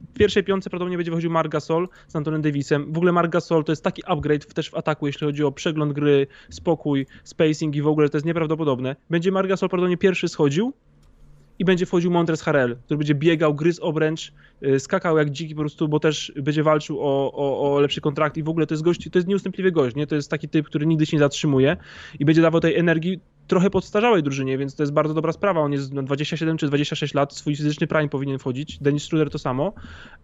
w 0.00 0.18
pierwszej 0.18 0.44
piątce 0.44 0.70
prawdopodobnie 0.70 0.96
będzie 0.96 1.10
wychodził 1.10 1.30
Mark 1.30 1.52
Gasol 1.52 1.88
z 2.08 2.16
Antonem 2.16 2.42
Davisem. 2.42 2.92
W 2.92 2.96
ogóle 2.96 3.12
Mark 3.12 3.32
Gasol 3.32 3.64
to 3.64 3.72
jest 3.72 3.84
taki 3.84 4.02
upgrade 4.06 4.54
też 4.54 4.70
w 4.70 4.74
ataku, 4.74 5.06
jeśli 5.06 5.26
chodzi 5.26 5.44
o 5.44 5.52
przegląd 5.52 5.92
gry, 5.92 6.26
spokój, 6.50 7.06
spacing 7.24 7.76
i 7.76 7.82
w 7.82 7.86
ogóle 7.86 8.08
to 8.08 8.16
jest 8.16 8.26
nieprawdopodobne. 8.26 8.96
Będzie 9.10 9.32
Mark 9.32 9.48
Gasol 9.48 9.68
prawdopodobnie 9.68 9.96
pierwszy 9.96 10.28
schodził 10.28 10.72
i 11.58 11.64
będzie 11.64 11.86
wchodził 11.86 12.10
Montres 12.10 12.42
Harrell, 12.42 12.76
który 12.84 12.98
będzie 12.98 13.14
biegał, 13.14 13.54
gryz 13.54 13.80
obręcz, 13.80 14.32
y, 14.62 14.80
skakał 14.80 15.18
jak 15.18 15.30
dziki 15.30 15.54
po 15.54 15.60
prostu, 15.60 15.88
bo 15.88 16.00
też 16.00 16.32
będzie 16.36 16.62
walczył 16.62 17.00
o, 17.00 17.32
o, 17.32 17.74
o 17.74 17.80
lepszy 17.80 18.00
kontrakt 18.00 18.36
i 18.36 18.42
w 18.42 18.48
ogóle 18.48 18.66
to 18.66 18.74
jest 18.74 18.84
gość, 18.84 19.10
to 19.10 19.18
jest 19.18 19.28
nieustępliwy 19.28 19.72
gość, 19.72 19.96
nie? 19.96 20.06
To 20.06 20.14
jest 20.14 20.30
taki 20.30 20.48
typ, 20.48 20.66
który 20.66 20.86
nigdy 20.86 21.06
się 21.06 21.16
nie 21.16 21.20
zatrzymuje 21.20 21.76
i 22.18 22.24
będzie 22.24 22.42
dawał 22.42 22.60
tej 22.60 22.76
energii 22.76 23.20
trochę 23.46 23.70
podstarzałej 23.70 24.22
drużynie, 24.22 24.58
więc 24.58 24.74
to 24.74 24.82
jest 24.82 24.92
bardzo 24.92 25.14
dobra 25.14 25.32
sprawa. 25.32 25.60
On 25.60 25.72
jest 25.72 25.94
27 25.94 26.56
czy 26.56 26.66
26 26.66 27.14
lat, 27.14 27.34
swój 27.34 27.56
fizyczny 27.56 27.86
prime 27.86 28.08
powinien 28.08 28.38
wchodzić. 28.38 28.78
Dennis 28.78 29.04
Schroeder 29.04 29.30
to 29.30 29.38
samo. 29.38 29.72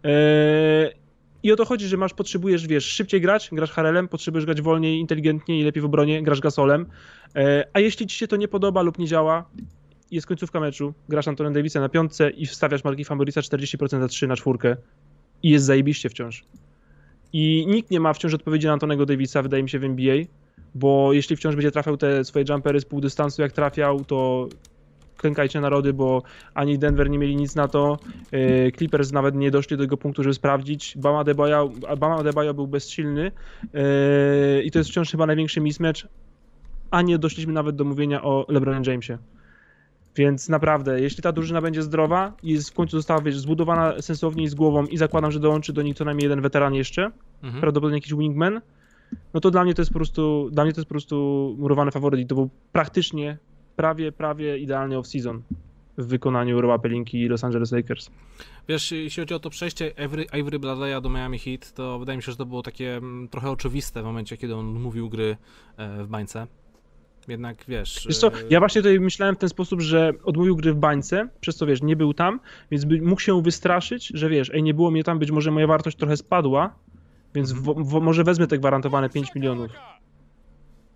Eee, 0.03 0.91
I 1.43 1.53
o 1.53 1.57
to 1.57 1.65
chodzi, 1.65 1.89
że 1.89 1.97
masz, 1.97 2.15
potrzebujesz, 2.15 2.67
wiesz, 2.67 2.85
szybciej 2.85 3.21
grać, 3.21 3.49
grasz 3.53 3.71
Harelem, 3.71 4.09
potrzebujesz 4.09 4.45
grać 4.45 4.63
wolniej, 4.63 4.99
inteligentniej 4.99 5.61
i 5.61 5.65
lepiej 5.65 5.83
w 5.83 5.85
obronie, 5.85 6.23
grasz 6.23 6.41
Gasolem. 6.41 6.87
Eee, 7.35 7.65
a 7.73 7.81
jeśli 7.81 8.07
ci 8.07 8.17
się 8.17 8.29
to 8.29 8.37
nie 8.37 8.49
podoba 8.49 8.83
lub 8.83 8.99
nie 8.99 9.07
działa, 9.07 9.45
jest 10.15 10.27
końcówka 10.27 10.61
meczu, 10.61 10.95
grasz 11.09 11.29
Antonem 11.29 11.53
Davisa 11.53 11.81
na 11.81 11.89
piątce 11.89 12.31
i 12.31 12.47
wstawiasz 12.47 12.85
Marki 12.85 13.05
Famorisa 13.05 13.41
40% 13.41 14.01
za 14.01 14.09
3 14.09 14.27
na 14.27 14.37
czwórkę. 14.37 14.77
I 15.43 15.51
jest 15.51 15.65
zajebiście 15.65 16.09
wciąż. 16.09 16.45
I 17.33 17.67
nikt 17.69 17.91
nie 17.91 18.01
ma 18.01 18.13
wciąż 18.13 18.35
odpowiedzi 18.35 18.67
na 18.67 18.73
Antonego 18.73 19.07
Davisa, 19.07 19.43
wydaje 19.43 19.63
mi 19.63 19.71
się, 19.71 19.79
w 19.79 19.85
NBA, 19.85 20.17
bo 20.75 21.13
jeśli 21.13 21.37
wciąż 21.37 21.55
będzie 21.55 21.71
trafiał 21.71 21.97
te 21.97 22.25
swoje 22.25 22.45
jumpery 22.49 22.81
z 22.81 22.85
pół 22.85 23.01
dystansu, 23.01 23.43
jak 23.43 23.53
trafiał, 23.53 24.05
to 24.05 24.49
klękajcie 25.17 25.61
narody, 25.61 25.93
bo 25.93 26.23
ani 26.55 26.79
Denver 26.79 27.11
nie 27.11 27.19
mieli 27.19 27.37
nic 27.37 27.55
na 27.55 27.69
to, 27.69 27.99
e, 28.33 28.73
Clippers 28.73 29.13
nawet 29.13 29.35
nie 29.35 29.51
doszli 29.51 29.77
do 29.77 29.83
tego 29.83 29.97
punktu, 29.97 30.23
żeby 30.23 30.35
sprawdzić, 30.35 30.95
Bama 30.99 31.19
Adebayo, 31.19 31.71
Bama 31.99 32.23
był 32.55 32.67
bezsilny. 32.67 33.33
E, 33.75 34.63
i 34.63 34.71
to 34.71 34.79
jest 34.79 34.91
wciąż 34.91 35.11
chyba 35.11 35.27
największy 35.27 35.61
mismatch, 35.61 36.01
a 36.91 37.03
nie 37.03 37.19
doszliśmy 37.19 37.53
nawet 37.53 37.77
do 37.77 37.85
mówienia 37.85 38.23
o 38.23 38.47
LeBronie 38.49 38.91
Jamesie. 38.91 39.19
Więc 40.17 40.49
naprawdę, 40.49 41.01
jeśli 41.01 41.23
ta 41.23 41.33
drużyna 41.33 41.61
będzie 41.61 41.83
zdrowa 41.83 42.33
i 42.43 42.59
w 42.59 42.73
końcu 42.73 42.97
została 42.97 43.21
wiesz, 43.21 43.39
zbudowana 43.39 44.03
sensownie 44.03 44.49
z 44.49 44.55
głową 44.55 44.87
i 44.87 44.97
zakładam, 44.97 45.31
że 45.31 45.41
dołączy 45.41 45.73
do 45.73 45.83
nich 45.83 45.97
co 45.97 46.05
najmniej 46.05 46.25
jeden 46.25 46.41
weteran 46.41 46.75
jeszcze, 46.75 47.11
mhm. 47.43 47.61
prawdopodobnie 47.61 47.97
jakiś 47.97 48.15
wingman, 48.15 48.61
no 49.35 49.41
to 49.41 49.51
dla 49.51 49.65
mnie 49.65 49.75
to 49.75 49.83
jest 49.83 49.93
po 49.93 49.99
prostu, 49.99 50.49
dla 50.53 50.65
mnie 50.65 50.73
to 50.73 50.81
jest 50.81 50.89
po 50.89 50.93
prostu 50.93 51.57
murowany 51.59 51.91
faworyt 51.91 52.21
i 52.21 52.27
to 52.27 52.35
był 52.35 52.51
praktycznie 52.73 53.39
prawie, 53.77 54.13
prawie 54.13 54.59
idealny 54.59 54.97
off-season 54.97 55.41
w 55.99 56.07
wykonaniu 56.07 56.61
Roba 56.61 56.79
Pelinki 56.79 57.21
i 57.21 57.29
Los 57.29 57.45
Angeles 57.45 57.73
Lakers. 57.73 58.11
Wiesz, 58.69 58.93
jeśli 58.93 59.23
chodzi 59.23 59.35
o 59.35 59.39
to 59.39 59.51
przejście 59.51 59.93
Avery, 60.05 60.27
Avery 60.33 60.59
Bradley'a 60.59 61.01
do 61.01 61.09
Miami 61.09 61.39
Heat, 61.39 61.73
to 61.73 61.99
wydaje 61.99 62.17
mi 62.17 62.23
się, 62.23 62.33
że 62.33 62.39
to 62.39 62.47
było 62.47 62.63
takie 62.63 62.97
mm, 62.97 63.29
trochę 63.29 63.51
oczywiste 63.51 64.03
w 64.03 64.05
momencie, 64.05 64.37
kiedy 64.37 64.55
on 64.57 64.67
mówił 64.67 65.09
gry 65.09 65.37
e, 65.77 66.05
w 66.05 66.09
bańce. 66.09 66.47
Jednak 67.29 67.65
wiesz. 67.69 68.07
Wiesz 68.09 68.19
co, 68.19 68.29
e, 68.29 68.31
ja 68.51 68.59
właśnie 68.59 68.83
tutaj 68.83 69.01
myślałem 69.01 69.35
w 69.35 69.39
ten 69.39 69.49
sposób, 69.49 69.81
że 69.81 70.13
odmówił 70.25 70.57
gry 70.57 70.73
w 70.73 70.77
bańce, 70.77 71.29
przez 71.41 71.57
co 71.57 71.67
wiesz, 71.67 71.83
nie 71.83 71.97
był 71.97 72.15
tam, 72.15 72.41
więc 72.71 72.85
by, 72.85 73.03
mógł 73.03 73.21
się 73.21 73.43
wystraszyć, 73.43 74.13
że 74.15 74.29
wiesz, 74.29 74.51
ej, 74.55 74.63
nie 74.63 74.75
było 74.75 74.91
mnie 74.91 75.05
tam, 75.05 75.19
być 75.19 75.31
może 75.31 75.51
moja 75.51 75.67
wartość 75.67 75.97
trochę 75.97 76.17
spadła, 76.17 76.75
więc 77.35 77.53
w, 77.53 77.63
w, 77.63 78.01
może 78.01 78.25
wezmę 78.25 78.47
te 78.47 78.59
gwarantowane 78.59 79.11
5 79.11 79.35
milionów. 79.35 79.71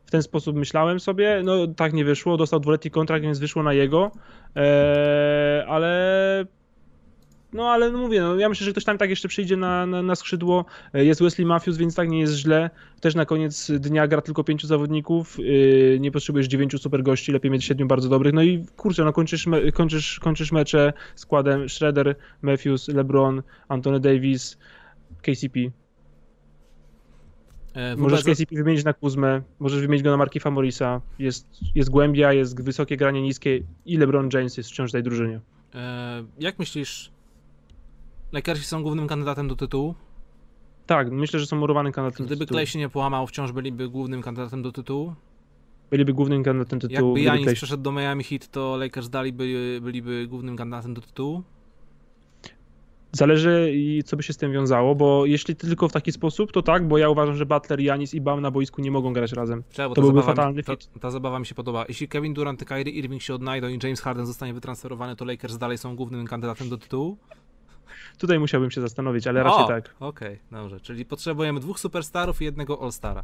W 0.06 0.10
ten 0.10 0.22
sposób 0.22 0.56
myślałem 0.56 1.00
sobie, 1.00 1.42
no 1.44 1.66
tak 1.66 1.92
nie 1.92 2.04
wyszło, 2.04 2.36
dostał 2.36 2.60
dwuletni 2.60 2.90
kontrakt, 2.90 3.24
więc 3.24 3.38
wyszło 3.38 3.62
na 3.62 3.72
jego, 3.72 4.10
eee, 4.54 5.64
ale 5.66 6.46
no 7.52 7.70
ale 7.70 7.90
no 7.90 7.98
mówię, 7.98 8.20
no, 8.20 8.36
ja 8.36 8.48
myślę, 8.48 8.64
że 8.64 8.70
ktoś 8.70 8.84
tam 8.84 8.98
tak 8.98 9.10
jeszcze 9.10 9.28
przyjdzie 9.28 9.56
na, 9.56 9.86
na, 9.86 10.02
na, 10.02 10.14
skrzydło. 10.14 10.64
E, 10.94 11.04
jest 11.04 11.22
Wesley 11.22 11.46
Matthews, 11.46 11.76
więc 11.76 11.94
tak 11.94 12.08
nie 12.08 12.20
jest 12.20 12.34
źle. 12.34 12.70
Też 13.00 13.14
na 13.14 13.24
koniec 13.24 13.70
dnia 13.70 14.06
gra 14.06 14.20
tylko 14.20 14.44
pięciu 14.44 14.66
zawodników. 14.66 15.38
Yy, 15.38 15.98
nie 16.00 16.10
potrzebujesz 16.10 16.46
dziewięciu 16.46 16.78
super 16.78 17.02
gości, 17.02 17.32
lepiej 17.32 17.50
mieć 17.50 17.64
siedmiu 17.64 17.86
bardzo 17.86 18.08
dobrych. 18.08 18.34
No 18.34 18.42
i 18.42 18.66
kurczę, 18.76 19.04
no 19.04 19.12
kończysz, 19.12 19.46
me, 19.46 19.72
kończysz, 19.72 20.20
kończysz 20.20 20.52
mecze 20.52 20.92
składem 21.14 21.68
Shredder, 21.68 22.16
Matthews, 22.42 22.88
LeBron, 22.88 23.42
Anthony 23.68 24.00
Davis, 24.00 24.58
KCP. 25.22 25.60
E, 27.74 27.96
możesz 27.96 28.24
KCP 28.24 28.56
wymienić 28.56 28.84
na 28.84 28.92
Kuzmę, 28.92 29.42
możesz 29.58 29.80
wymienić 29.80 30.04
go 30.04 30.10
na 30.10 30.16
Marki 30.16 30.40
Famorisa. 30.40 31.00
Jest, 31.18 31.46
jest 31.74 31.90
głębia, 31.90 32.32
jest 32.32 32.62
wysokie 32.62 32.96
granie, 32.96 33.22
niskie 33.22 33.60
i 33.86 33.96
LeBron 33.96 34.28
James 34.32 34.56
jest 34.56 34.70
wciąż 34.70 34.90
w 34.90 34.92
tej 34.92 35.02
drużynie. 35.02 35.40
E, 35.74 36.24
jak 36.38 36.58
myślisz, 36.58 37.10
Lakersi 38.32 38.64
są 38.64 38.82
głównym 38.82 39.06
kandydatem 39.06 39.48
do 39.48 39.56
tytułu? 39.56 39.94
Tak, 40.86 41.12
myślę, 41.12 41.40
że 41.40 41.46
są 41.46 41.56
murowanym 41.56 41.92
kandydatem 41.92 42.26
Gdyby 42.26 42.38
do 42.38 42.44
tytułu. 42.44 42.56
Clay 42.56 42.66
się 42.66 42.78
nie 42.78 42.88
połamał, 42.88 43.26
wciąż 43.26 43.52
byliby 43.52 43.88
głównym 43.88 44.22
kandydatem 44.22 44.62
do 44.62 44.72
tytułu? 44.72 45.14
byliby 45.90 46.12
głównym 46.12 46.42
kandydatem 46.42 46.80
tytułu. 46.80 47.16
Jakby 47.16 47.20
Janis 47.20 47.54
przeszedł 47.54 47.82
do 47.82 47.92
Miami 47.92 48.24
Heat, 48.24 48.48
to 48.48 48.76
Lakers 48.76 49.08
dalej 49.08 49.32
by, 49.32 49.78
byliby 49.82 50.26
głównym 50.26 50.56
kandydatem 50.56 50.94
do 50.94 51.00
tytułu? 51.00 51.42
Zależy 53.12 53.72
i 53.74 54.02
co 54.02 54.16
by 54.16 54.22
się 54.22 54.32
z 54.32 54.36
tym 54.36 54.52
wiązało, 54.52 54.94
bo 54.94 55.26
jeśli 55.26 55.56
tylko 55.56 55.88
w 55.88 55.92
taki 55.92 56.12
sposób, 56.12 56.52
to 56.52 56.62
tak, 56.62 56.88
bo 56.88 56.98
ja 56.98 57.08
uważam, 57.08 57.36
że 57.36 57.46
Butler, 57.46 57.80
Janis 57.80 58.14
i 58.14 58.20
Bam 58.20 58.40
na 58.40 58.50
boisku 58.50 58.80
nie 58.80 58.90
mogą 58.90 59.12
grać 59.12 59.32
razem. 59.32 59.62
Trzeba, 59.70 59.94
to 59.94 60.00
byłby 60.00 60.22
fatalny 60.22 60.62
fit. 60.62 60.88
Ta, 60.92 61.00
ta, 61.00 61.10
zabawa 61.10 61.38
mi 61.38 61.46
się 61.46 61.54
podoba. 61.54 61.84
Jeśli 61.88 62.08
Kevin 62.08 62.34
Durant 62.34 62.62
i 62.62 62.64
Kyrie 62.64 62.92
Irving 62.92 63.22
się 63.22 63.34
odnajdą 63.34 63.68
i 63.68 63.78
James 63.82 64.00
Harden 64.00 64.26
zostanie 64.26 64.54
wytransferowany, 64.54 65.16
to 65.16 65.24
Lakers 65.24 65.58
dalej 65.58 65.78
są 65.78 65.96
głównym 65.96 66.26
kandydatem 66.26 66.68
do 66.68 66.78
tytułu? 66.78 67.18
Tutaj 68.18 68.38
musiałbym 68.38 68.70
się 68.70 68.80
zastanowić, 68.80 69.26
ale 69.26 69.42
raczej 69.42 69.64
o, 69.64 69.68
tak. 69.68 69.94
Okej, 70.00 70.28
okay, 70.50 70.60
dobrze. 70.60 70.80
Czyli 70.80 71.04
potrzebujemy 71.04 71.60
dwóch 71.60 71.80
superstarów 71.80 72.42
i 72.42 72.44
jednego 72.44 72.82
All-Stara. 72.82 73.22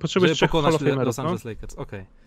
Potrzebujesz 0.00 0.36
trzech 0.36 0.50
pokonać 0.50 0.80
Los 0.80 1.18
Angeles 1.18 1.44
no? 1.44 1.50
Lakers. 1.50 1.74
Okej. 1.74 2.00
Okay. 2.00 2.20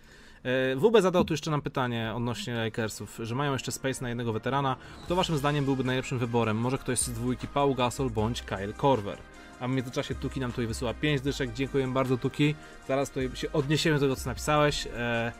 E, 0.43 0.75
WB 0.75 1.01
zadał 1.01 1.25
tu 1.25 1.33
jeszcze 1.33 1.51
nam 1.51 1.61
pytanie 1.61 2.13
odnośnie 2.15 2.55
Lakersów, 2.55 3.19
że 3.23 3.35
mają 3.35 3.53
jeszcze 3.53 3.71
space 3.71 4.01
na 4.01 4.09
jednego 4.09 4.33
weterana. 4.33 4.75
Kto 5.03 5.15
waszym 5.15 5.37
zdaniem 5.37 5.65
byłby 5.65 5.83
najlepszym 5.83 6.19
wyborem? 6.19 6.57
Może 6.57 6.77
ktoś 6.77 6.99
z 6.99 7.11
dwójki 7.11 7.47
Paul 7.47 7.75
Gasol 7.75 8.09
bądź 8.09 8.41
Kyle 8.41 8.73
Korver. 8.73 9.17
A 9.59 9.67
w 9.67 9.71
międzyczasie 9.71 10.15
Tuki 10.15 10.39
nam 10.39 10.51
tutaj 10.51 10.67
wysyła 10.67 10.93
5 10.93 11.21
dyszek. 11.21 11.53
Dziękuję 11.53 11.87
bardzo 11.87 12.17
Tuki. 12.17 12.55
Zaraz 12.87 13.09
tutaj 13.09 13.29
się 13.33 13.51
odniesiemy 13.51 13.99
do 13.99 14.05
tego, 14.05 14.15
co 14.15 14.29
napisałeś. 14.29 14.87
E, 14.97 15.31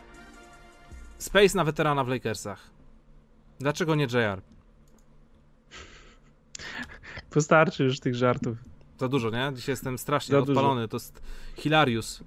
space 1.18 1.56
na 1.56 1.64
weterana 1.64 2.04
w 2.04 2.08
Lakersach. 2.08 2.70
Dlaczego 3.60 3.94
nie 3.94 4.04
JR? 4.04 4.53
Postarczy 7.34 7.84
już 7.84 8.00
tych 8.00 8.14
żartów. 8.14 8.56
Za 8.98 9.08
dużo, 9.08 9.30
nie? 9.30 9.52
Dzisiaj 9.54 9.72
jestem 9.72 9.98
strasznie 9.98 10.32
Za 10.32 10.38
odpalony. 10.38 10.80
Dużo. 10.80 10.88
To 10.88 10.96
jest 10.96 11.22
hilarius. 11.56 12.24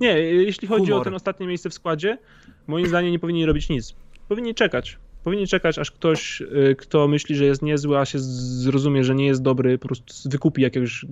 Nie, 0.00 0.18
jeśli 0.18 0.68
chodzi 0.68 0.86
Humor. 0.86 1.00
o 1.00 1.04
ten 1.04 1.14
ostatnie 1.14 1.46
miejsce 1.46 1.70
w 1.70 1.74
składzie, 1.74 2.18
moim 2.66 2.86
zdaniem 2.86 3.12
nie 3.12 3.18
powinni 3.18 3.46
robić 3.46 3.68
nic. 3.68 3.94
Powinni 4.28 4.54
czekać. 4.54 4.98
Powinni 5.24 5.46
czekać, 5.46 5.78
aż 5.78 5.90
ktoś, 5.90 6.40
y, 6.40 6.76
kto 6.78 7.08
myśli, 7.08 7.36
że 7.36 7.44
jest 7.44 7.62
niezły, 7.62 7.98
a 7.98 8.04
się 8.04 8.18
zrozumie, 8.18 9.04
że 9.04 9.14
nie 9.14 9.26
jest 9.26 9.42
dobry, 9.42 9.78
po 9.78 9.88
prostu 9.88 10.28
wykupi 10.28 10.62
jakiegoś 10.62 11.04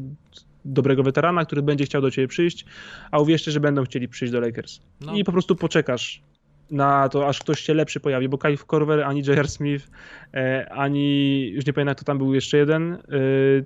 dobrego 0.65 1.03
weterana, 1.03 1.45
który 1.45 1.63
będzie 1.63 1.85
chciał 1.85 2.03
do 2.03 2.11
ciebie 2.11 2.29
przyjść, 2.29 2.65
a 3.11 3.19
uwierzcie, 3.19 3.51
że 3.51 3.61
będą 3.61 3.85
chcieli 3.85 4.09
przyjść 4.09 4.33
do 4.33 4.41
Lakers. 4.41 4.81
No. 5.01 5.15
I 5.15 5.25
po 5.25 5.33
prostu 5.33 5.57
poczekasz 5.57 6.23
na 6.71 7.09
to, 7.09 7.29
aż 7.29 7.39
ktoś 7.39 7.61
się 7.61 7.75
lepszy 7.75 8.01
pojawi, 8.01 8.29
bo 8.29 8.39
Kyle 8.39 8.57
Korver, 8.57 9.01
ani 9.01 9.23
J.R. 9.27 9.49
Smith, 9.49 9.91
e, 10.35 10.69
ani 10.73 11.49
już 11.49 11.67
nie 11.67 11.73
pamiętam, 11.73 11.95
kto 11.95 12.05
tam 12.05 12.19
był 12.19 12.35
jeszcze 12.35 12.59
jeden, 12.59 12.93
e, 12.93 12.99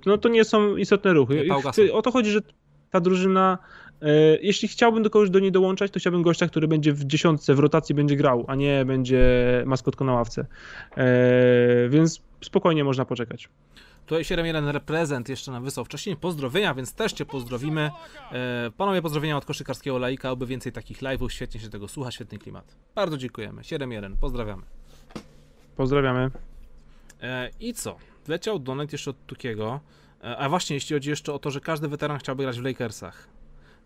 no 0.05 0.17
to 0.17 0.29
nie 0.29 0.43
są 0.43 0.75
istotne 0.75 1.13
ruchy. 1.13 1.47
O 1.93 2.01
to 2.01 2.11
chodzi, 2.11 2.31
że 2.31 2.39
ta 2.91 2.99
drużyna 2.99 3.57
E, 4.01 4.37
jeśli 4.41 4.67
chciałbym 4.67 5.03
do 5.03 5.09
kogoś 5.09 5.29
do 5.29 5.39
niej 5.39 5.51
dołączać, 5.51 5.91
to 5.91 5.99
chciałbym 5.99 6.21
gościa, 6.21 6.47
który 6.47 6.67
będzie 6.67 6.93
w 6.93 7.05
dziesiątce, 7.05 7.55
w 7.55 7.59
rotacji 7.59 7.95
będzie 7.95 8.15
grał, 8.15 8.45
a 8.47 8.55
nie 8.55 8.85
będzie 8.85 9.23
maskotką 9.65 10.05
na 10.05 10.13
ławce. 10.13 10.45
Więc 11.89 12.21
spokojnie 12.41 12.83
można 12.83 13.05
poczekać. 13.05 13.49
Tutaj 14.05 14.23
7-1 14.23 14.71
reprezent 14.71 15.29
jeszcze 15.29 15.51
nam 15.51 15.63
wysłał 15.63 15.85
wcześniej. 15.85 16.15
Pozdrowienia, 16.15 16.73
więc 16.73 16.93
też 16.93 17.13
Cię 17.13 17.25
pozdrowimy. 17.25 17.91
E, 18.31 18.71
panowie, 18.77 19.01
pozdrowienia 19.01 19.37
od 19.37 19.45
koszykarskiego 19.45 19.97
laika, 19.97 20.29
aby 20.29 20.45
więcej 20.45 20.71
takich 20.71 21.01
live'ów. 21.01 21.29
Świetnie 21.29 21.59
się 21.59 21.69
tego 21.69 21.87
słucha, 21.87 22.11
świetny 22.11 22.37
klimat. 22.37 22.75
Bardzo 22.95 23.17
dziękujemy. 23.17 23.61
7-1, 23.61 24.15
pozdrawiamy. 24.21 24.63
Pozdrawiamy. 25.75 26.31
I 27.59 27.73
co? 27.73 27.97
Wleciał 28.25 28.59
donet 28.59 28.91
jeszcze 28.91 29.11
od 29.11 29.25
Tukiego. 29.25 29.79
A 30.37 30.49
właśnie, 30.49 30.73
jeśli 30.73 30.95
chodzi 30.95 31.09
jeszcze 31.09 31.33
o 31.33 31.39
to, 31.39 31.51
że 31.51 31.61
każdy 31.61 31.87
weteran 31.87 32.19
chciałby 32.19 32.43
grać 32.43 32.59
w 32.59 32.63
Lakersach. 32.63 33.27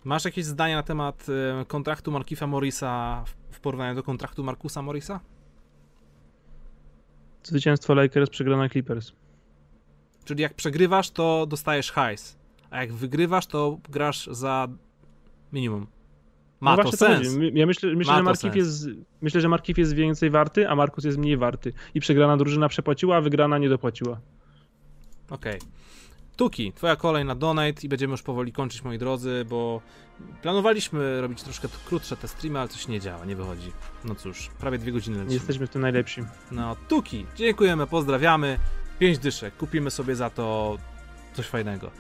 Masz 0.04 0.26
jakieś 0.26 0.46
zdania 0.46 0.76
na 0.76 0.84
temat 0.84 1.26
e, 1.30 1.66
kontraktu 1.66 2.12
Markifa 2.12 2.48
Morisa 2.48 3.24
w 3.52 3.60
porównaniu 3.60 3.96
do 3.96 4.04
kontraktu 4.04 4.44
Markusa 4.44 4.82
Morisa? 4.82 5.20
Zwycięstwo 7.44 7.94
Lakers, 7.94 8.30
przegrana 8.30 8.70
Clippers. 8.70 9.12
Czyli 10.28 10.42
jak 10.42 10.54
przegrywasz, 10.54 11.12
to 11.12 11.46
dostajesz 11.46 11.92
hajs, 11.92 12.38
a 12.70 12.82
jak 12.82 12.94
wygrywasz, 12.94 13.48
to 13.48 13.78
grasz 13.90 14.28
za 14.32 14.68
minimum. 15.54 15.88
Ma 16.60 16.76
no 16.76 16.84
to 16.84 16.92
sens. 16.92 17.36
To 17.36 17.42
ja 17.54 17.66
myślę, 17.66 17.96
myślę 17.96 18.16
że 18.16 18.24
Markif 18.24 18.56
jest, 18.56 18.88
myślę, 19.22 19.42
że 19.42 19.50
Markif 19.50 19.78
jest 19.78 19.94
więcej 19.94 20.30
warty, 20.30 20.70
a 20.70 20.76
Markus 20.76 21.04
jest 21.04 21.18
mniej 21.18 21.38
warty. 21.38 21.74
I 21.94 22.00
przegrana 22.00 22.38
drużyna 22.38 22.70
przepłaciła, 22.70 23.18
a 23.18 23.22
wygrana 23.22 23.58
nie 23.58 23.70
dopłaciła. 23.70 24.20
Okej. 25.30 25.58
Okay. 25.58 25.70
Tuki, 26.38 26.74
twoja 26.74 26.96
kolej 26.96 27.26
na 27.26 27.36
donate 27.36 27.82
i 27.84 27.90
będziemy 27.90 28.12
już 28.12 28.22
powoli 28.22 28.52
kończyć, 28.52 28.84
moi 28.84 28.98
drodzy, 28.98 29.46
bo 29.50 29.82
planowaliśmy 30.42 31.22
robić 31.22 31.44
troszkę 31.44 31.68
krótsze 31.86 32.18
te 32.18 32.28
streamy, 32.28 32.60
ale 32.60 32.70
coś 32.70 32.88
nie 32.88 33.00
działa, 33.00 33.26
nie 33.26 33.36
wychodzi. 33.36 33.72
No 34.06 34.16
cóż, 34.16 34.50
prawie 34.60 34.78
dwie 34.78 34.92
godziny 34.92 35.18
lecimy. 35.18 35.34
Jesteśmy 35.34 35.68
w 35.68 35.70
tym 35.70 35.82
najlepsi. 35.82 36.22
No, 36.52 36.76
Tuki, 36.88 37.26
dziękujemy, 37.36 37.88
pozdrawiamy. 37.88 38.60
Pięć 39.00 39.18
dyszek, 39.18 39.58
kupimy 39.58 39.92
sobie 39.92 40.16
za 40.16 40.30
to 40.30 40.78
coś 41.34 41.46
fajnego. 41.46 41.92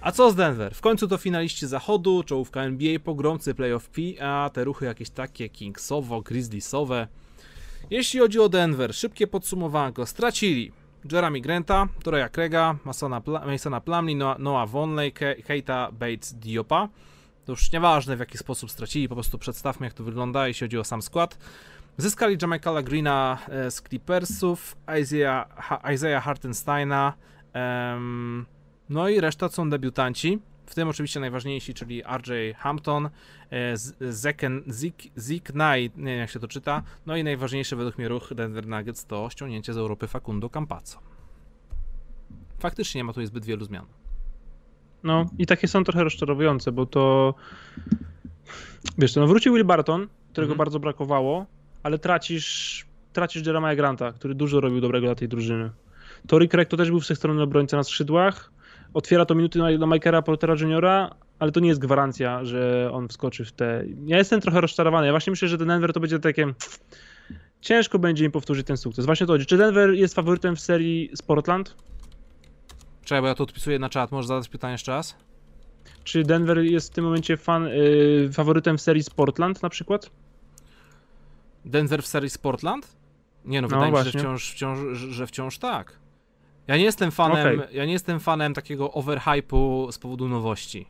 A 0.00 0.12
co 0.12 0.30
z 0.30 0.34
Denver? 0.34 0.74
W 0.74 0.80
końcu 0.80 1.08
to 1.08 1.18
finaliści 1.18 1.66
zachodu, 1.66 2.22
czołówka 2.22 2.62
NBA, 2.62 2.98
pogromcy 2.98 3.54
playoff 3.54 3.88
P, 3.88 4.00
a 4.20 4.50
te 4.52 4.64
ruchy 4.64 4.84
jakieś 4.84 5.10
takie 5.10 5.48
Kingsowo, 5.48 6.20
Grizzliesowe. 6.20 7.08
Jeśli 7.90 8.20
chodzi 8.20 8.40
o 8.40 8.48
Denver, 8.48 8.94
szybkie 8.94 9.26
podsumowanko. 9.26 10.06
Stracili 10.06 10.72
Jeremy 11.12 11.40
Granta, 11.40 11.88
Torreya 12.02 12.28
Craiga, 12.28 12.76
Masona, 12.84 13.20
Pla 13.20 13.46
Masona 13.46 13.82
Noah 14.38 14.68
Vonley, 14.68 15.12
Keita 15.46 15.92
Bates 15.92 16.34
Diopa. 16.34 16.88
To 17.44 17.52
już 17.52 17.72
nieważne 17.72 18.16
w 18.16 18.20
jaki 18.20 18.38
sposób 18.38 18.70
stracili, 18.70 19.08
po 19.08 19.14
prostu 19.14 19.38
przedstawmy 19.38 19.86
jak 19.86 19.94
to 19.94 20.04
wygląda, 20.04 20.48
jeśli 20.48 20.64
chodzi 20.64 20.78
o 20.78 20.84
sam 20.84 21.02
skład. 21.02 21.38
Zyskali 21.96 22.36
Jamaicala 22.42 22.82
Greena 22.82 23.38
e, 23.48 23.70
z 23.70 23.82
Clippersów, 23.82 24.76
Isaiah, 25.02 25.46
Isaiah 25.94 26.24
Hartensteina, 26.24 27.12
um, 27.54 28.46
no 28.88 29.08
i 29.08 29.20
reszta 29.20 29.48
są 29.48 29.70
debiutanci. 29.70 30.38
W 30.66 30.74
tym 30.74 30.88
oczywiście 30.88 31.20
najważniejsi, 31.20 31.74
czyli 31.74 32.02
RJ 32.02 32.54
Hampton, 32.56 33.10
e, 33.50 33.76
Zeken, 34.00 34.62
Zik, 34.70 35.02
Zik 35.18 35.44
Knight, 35.44 35.96
nie 35.96 36.04
wiem 36.04 36.18
jak 36.18 36.30
się 36.30 36.40
to 36.40 36.48
czyta, 36.48 36.82
no 37.06 37.16
i 37.16 37.24
najważniejszy 37.24 37.76
według 37.76 37.98
mnie 37.98 38.08
ruch 38.08 38.34
Denver 38.34 38.66
Nuggets 38.66 39.06
to 39.06 39.30
ściągnięcie 39.30 39.72
z 39.72 39.76
Europy 39.76 40.06
Facundo 40.06 40.50
Campazzo. 40.50 40.98
Faktycznie 42.58 42.98
nie 42.98 43.04
ma 43.04 43.12
tutaj 43.12 43.26
zbyt 43.26 43.44
wielu 43.44 43.64
zmian. 43.64 43.86
No 45.02 45.26
i 45.38 45.46
takie 45.46 45.68
są 45.68 45.84
trochę 45.84 46.04
rozczarowujące, 46.04 46.72
bo 46.72 46.86
to 46.86 47.34
wiesz, 48.98 49.16
no 49.16 49.26
wrócił 49.26 49.54
Will 49.54 49.64
Barton, 49.64 50.08
którego 50.32 50.52
mhm. 50.52 50.58
bardzo 50.58 50.80
brakowało, 50.80 51.46
ale 51.82 51.98
tracisz, 51.98 52.86
tracisz 53.12 53.46
Jeremiah 53.46 53.76
Granta, 53.76 54.12
który 54.12 54.34
dużo 54.34 54.60
robił 54.60 54.80
dobrego 54.80 55.06
dla 55.06 55.14
tej 55.14 55.28
drużyny. 55.28 55.70
Tory 56.26 56.48
Craig 56.48 56.68
to 56.68 56.76
też 56.76 56.90
był 56.90 57.00
wszechstronny 57.00 57.42
obrońca 57.42 57.76
na 57.76 57.82
skrzydłach, 57.82 58.52
otwiera 58.94 59.24
to 59.24 59.34
minuty 59.34 59.58
dla 59.78 59.86
Mikera 59.86 60.22
Portera 60.22 60.54
Juniora, 60.60 61.10
ale 61.38 61.52
to 61.52 61.60
nie 61.60 61.68
jest 61.68 61.80
gwarancja, 61.80 62.44
że 62.44 62.90
on 62.92 63.08
wskoczy 63.08 63.44
w 63.44 63.52
te... 63.52 63.84
Ja 64.06 64.18
jestem 64.18 64.40
trochę 64.40 64.60
rozczarowany. 64.60 65.06
Ja 65.06 65.12
właśnie 65.12 65.30
myślę, 65.30 65.48
że 65.48 65.58
ten 65.58 65.68
Denver 65.68 65.92
to 65.92 66.00
będzie 66.00 66.18
takie... 66.18 66.54
Ciężko 67.60 67.98
będzie 67.98 68.24
im 68.24 68.32
powtórzyć 68.32 68.66
ten 68.66 68.76
sukces. 68.76 69.06
Właśnie 69.06 69.26
to 69.26 69.32
chodzi. 69.32 69.46
Czy 69.46 69.56
Denver 69.56 69.90
jest 69.90 70.14
faworytem 70.14 70.56
w 70.56 70.60
serii 70.60 71.10
z 71.14 71.22
Portland? 71.22 71.76
Czekaj, 73.04 73.22
bo 73.22 73.28
ja 73.28 73.34
to 73.34 73.44
odpisuję 73.44 73.78
na 73.78 73.88
czat. 73.88 74.12
Możesz 74.12 74.26
zadać 74.28 74.48
pytanie 74.48 74.72
jeszcze 74.72 74.92
raz? 74.92 75.16
Czy 76.04 76.22
Denver 76.22 76.58
jest 76.58 76.92
w 76.92 76.94
tym 76.94 77.04
momencie 77.04 77.36
fan, 77.36 77.68
yy, 77.68 78.30
faworytem 78.32 78.78
w 78.78 78.80
serii 78.80 79.02
z 79.02 79.10
Portland 79.10 79.62
na 79.62 79.68
przykład? 79.68 80.10
Denver 81.64 82.02
w 82.02 82.06
serii 82.06 82.30
z 82.30 82.38
Portland? 82.38 82.96
Nie 83.44 83.62
no, 83.62 83.68
no 83.68 83.76
wydaje 83.76 83.92
mi 83.92 83.98
się, 83.98 84.04
że 84.04 84.18
wciąż, 84.18 84.52
wciąż, 84.52 84.98
że 84.98 85.26
wciąż 85.26 85.58
tak. 85.58 85.98
Ja 86.66 86.76
nie 86.76 86.84
jestem 86.84 87.10
fanem, 87.10 87.60
okay. 87.60 87.72
ja 87.72 87.84
nie 87.84 87.92
jestem 87.92 88.20
fanem 88.20 88.54
takiego 88.54 88.88
overhype'u 88.88 89.92
z 89.92 89.98
powodu 89.98 90.28
nowości. 90.28 90.86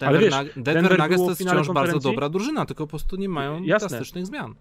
Denver, 0.00 0.08
Ale 0.08 0.18
wiesz, 0.18 0.54
Denver, 0.54 0.74
Denver 0.74 0.98
Nuggets 0.98 1.22
to 1.22 1.28
jest 1.28 1.42
wciąż 1.42 1.68
bardzo 1.68 1.98
dobra 1.98 2.28
drużyna, 2.28 2.66
tylko 2.66 2.86
po 2.86 2.90
prostu 2.90 3.16
nie 3.16 3.28
mają 3.28 3.62
Jasne. 3.62 3.88
drastycznych 3.88 4.26
zmian. 4.26 4.54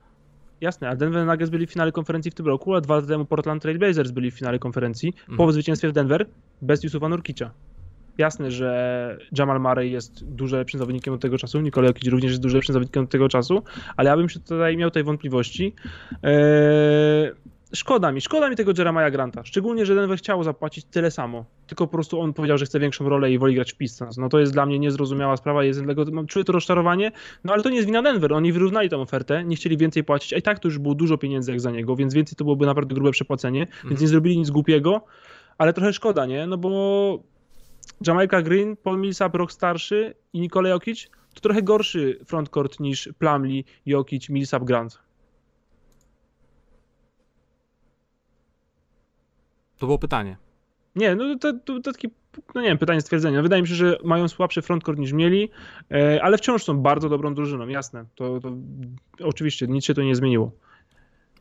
Jasne, 0.62 0.90
a 0.90 0.96
Denver 0.96 1.26
Nuggets 1.26 1.50
byli 1.50 1.68
w 1.68 1.72
finale 1.72 1.92
konferencji 1.92 2.32
w 2.32 2.34
tym 2.34 2.46
roku, 2.46 2.76
a 2.76 2.82
dwa 2.82 2.96
lata 2.96 3.08
temu 3.08 3.26
Portland 3.26 3.62
Trail 3.62 3.80
Blazers 3.80 4.12
byli 4.12 4.32
w 4.32 4.34
finale 4.34 4.60
konferencji 4.60 5.14
mhm. 5.20 5.38
po 5.38 5.52
zwycięstwie 5.52 5.90
w 5.90 5.92
Denver 5.92 6.26
bez 6.62 6.84
Yusufa 6.84 7.10
Nurkicza. 7.10 7.52
Jasne, 8.18 8.52
że 8.52 9.18
Jamal 9.38 9.60
Murray 9.60 9.92
jest 9.92 10.26
dużo 10.26 10.58
lepszym 10.58 10.80
zawodnikiem 10.80 11.14
od 11.14 11.22
tego 11.22 11.38
czasu, 11.38 11.62
Nikola 11.62 11.88
Jokic 11.88 12.08
również 12.08 12.32
jest 12.32 12.42
dużo 12.42 12.58
lepszym 12.58 12.74
zawodnikiem 12.74 13.04
od 13.04 13.10
tego 13.10 13.30
czasu, 13.30 13.64
ale 13.98 14.10
ja 14.10 14.18
bym 14.18 14.30
się 14.30 14.40
tutaj 14.40 14.78
miał 14.78 14.90
tutaj 14.90 15.04
wątpliwości. 15.04 15.76
Eee, 16.24 17.32
szkoda 17.76 18.12
mi, 18.12 18.22
szkoda 18.22 18.50
mi 18.50 18.56
tego 18.56 18.72
Jeremiah 18.78 19.12
Granta. 19.12 19.44
Szczególnie, 19.44 19.86
że 19.86 19.96
Denver 19.96 20.18
chciał 20.18 20.44
zapłacić 20.44 20.86
tyle 20.86 21.12
samo. 21.12 21.46
Tylko 21.68 21.88
po 21.88 21.92
prostu 21.92 22.22
on 22.22 22.34
powiedział, 22.34 22.58
że 22.58 22.66
chce 22.66 22.80
większą 22.80 23.10
rolę 23.10 23.32
i 23.32 23.38
woli 23.38 23.56
grać 23.56 23.74
w 23.74 23.78
Pistons. 23.78 24.18
No 24.18 24.30
to 24.30 24.40
jest 24.40 24.54
dla 24.54 24.66
mnie 24.66 24.80
niezrozumiała 24.80 25.38
sprawa, 25.38 25.64
jest 25.64 25.84
dlatego 25.84 26.26
czuję 26.26 26.46
to 26.46 26.54
rozczarowanie. 26.54 27.12
No 27.44 27.54
ale 27.54 27.64
to 27.64 27.70
nie 27.70 27.76
jest 27.76 27.88
wina 27.88 28.02
Denver. 28.02 28.34
Oni 28.34 28.54
wyrównali 28.54 28.90
tę 28.90 28.98
ofertę, 28.98 29.44
nie 29.44 29.56
chcieli 29.56 29.78
więcej 29.78 30.04
płacić, 30.04 30.34
a 30.34 30.38
i 30.38 30.42
tak 30.42 30.60
to 30.60 30.68
już 30.68 30.80
było 30.80 30.96
dużo 30.96 31.18
pieniędzy 31.18 31.52
jak 31.52 31.62
za 31.62 31.72
niego, 31.72 31.96
więc 31.96 32.14
więcej 32.14 32.36
to 32.36 32.44
byłoby 32.44 32.66
naprawdę 32.66 32.96
grube 32.96 33.12
przepłacenie, 33.12 33.62
mhm. 33.62 33.90
więc 33.90 34.02
nie 34.02 34.08
zrobili 34.08 34.38
nic 34.38 34.50
głupiego, 34.50 35.06
ale 35.58 35.74
trochę 35.74 35.94
szkoda, 35.94 36.26
nie? 36.26 36.48
No 36.48 36.58
bo 36.58 37.33
Jamaica 38.08 38.42
Green, 38.42 38.78
Paul 38.78 38.98
Millsap 38.98 39.36
rok 39.36 39.52
starszy 39.52 40.16
i 40.34 40.40
Nikola 40.40 40.70
Jokic 40.70 41.10
to 41.34 41.42
trochę 41.42 41.62
gorszy 41.62 42.20
frontcourt 42.26 42.80
niż 42.80 43.10
Plumlee, 43.20 43.64
Jokic, 43.86 44.30
Millsap, 44.30 44.64
Grant. 44.64 45.00
To 49.78 49.86
było 49.86 50.00
pytanie. 50.00 50.38
Nie, 50.96 51.16
no 51.16 51.38
to, 51.40 51.54
to, 51.54 51.80
to 51.80 51.92
takie, 51.92 52.08
no 52.56 52.62
nie 52.62 52.68
wiem, 52.68 52.78
pytanie 52.78 53.02
stwierdzenia. 53.02 53.42
Wydaje 53.42 53.62
mi 53.62 53.68
się, 53.68 53.76
że 53.76 53.98
mają 54.04 54.28
słabszy 54.28 54.62
frontcourt 54.62 55.00
niż 55.00 55.12
mieli, 55.12 55.50
e, 55.92 56.24
ale 56.24 56.38
wciąż 56.38 56.64
są 56.64 56.78
bardzo 56.78 57.10
dobrą 57.10 57.34
drużyną, 57.34 57.68
jasne. 57.68 58.06
To, 58.16 58.40
to 58.40 58.54
oczywiście 59.24 59.68
nic 59.68 59.86
się 59.86 59.94
to 59.94 60.02
nie 60.02 60.16
zmieniło. 60.16 60.52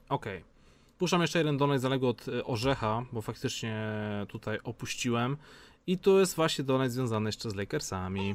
Okej. 0.09 0.39
Okay. 0.39 0.53
Puszczam 0.99 1.21
jeszcze 1.21 1.39
jeden 1.39 1.57
donate 1.57 1.79
zaległy 1.79 2.09
od 2.09 2.29
e, 2.29 2.45
Orzecha, 2.45 3.05
bo 3.13 3.23
faktycznie 3.23 4.01
tutaj 4.29 4.59
opuściłem. 4.65 5.37
I 5.87 5.99
tu 5.99 6.19
jest 6.19 6.37
właśnie 6.37 6.65
donate 6.65 6.91
związany 6.91 7.29
jeszcze 7.29 7.51
z 7.51 7.55
Lakersami. 7.55 8.35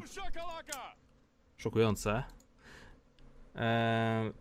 Szokujące. 1.58 2.24
Eee, 3.56 4.32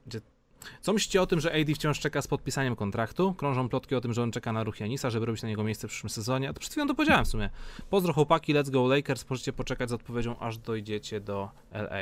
co 0.81 0.93
myślicie 0.93 1.23
o 1.23 1.27
tym, 1.27 1.41
że 1.41 1.53
AD 1.61 1.74
wciąż 1.74 2.01
czeka 2.01 2.23
z 2.23 2.27
podpisaniem 2.27 2.77
kontraktu? 2.77 3.35
Krążą 3.35 3.69
plotki 3.69 3.95
o 3.95 4.01
tym, 4.01 4.12
że 4.12 4.23
on 4.23 4.33
czeka 4.33 4.53
na 4.53 4.65
ruch 4.65 4.81
Janisa, 4.81 5.11
żeby 5.11 5.27
robić 5.27 5.43
na 5.43 5.49
niego 5.49 5.65
miejsce 5.65 5.89
w 5.89 5.91
przyszłym 5.91 6.11
sezonie. 6.11 6.49
A 6.49 6.53
to 6.53 6.61
przed 6.61 6.73
chwilą 6.73 6.87
to 6.87 6.95
powiedziałem 6.95 7.24
w 7.24 7.28
sumie. 7.28 7.51
Pozdro 7.91 8.12
chłopaki, 8.12 8.55
let's 8.55 8.70
go 8.70 8.87
Lakers. 8.87 9.31
Możecie 9.31 9.53
poczekać 9.53 9.91
z 9.91 9.93
odpowiedzią, 9.93 10.39
aż 10.39 10.59
dojdziecie 10.59 11.20
do 11.20 11.51
LA. 11.73 11.99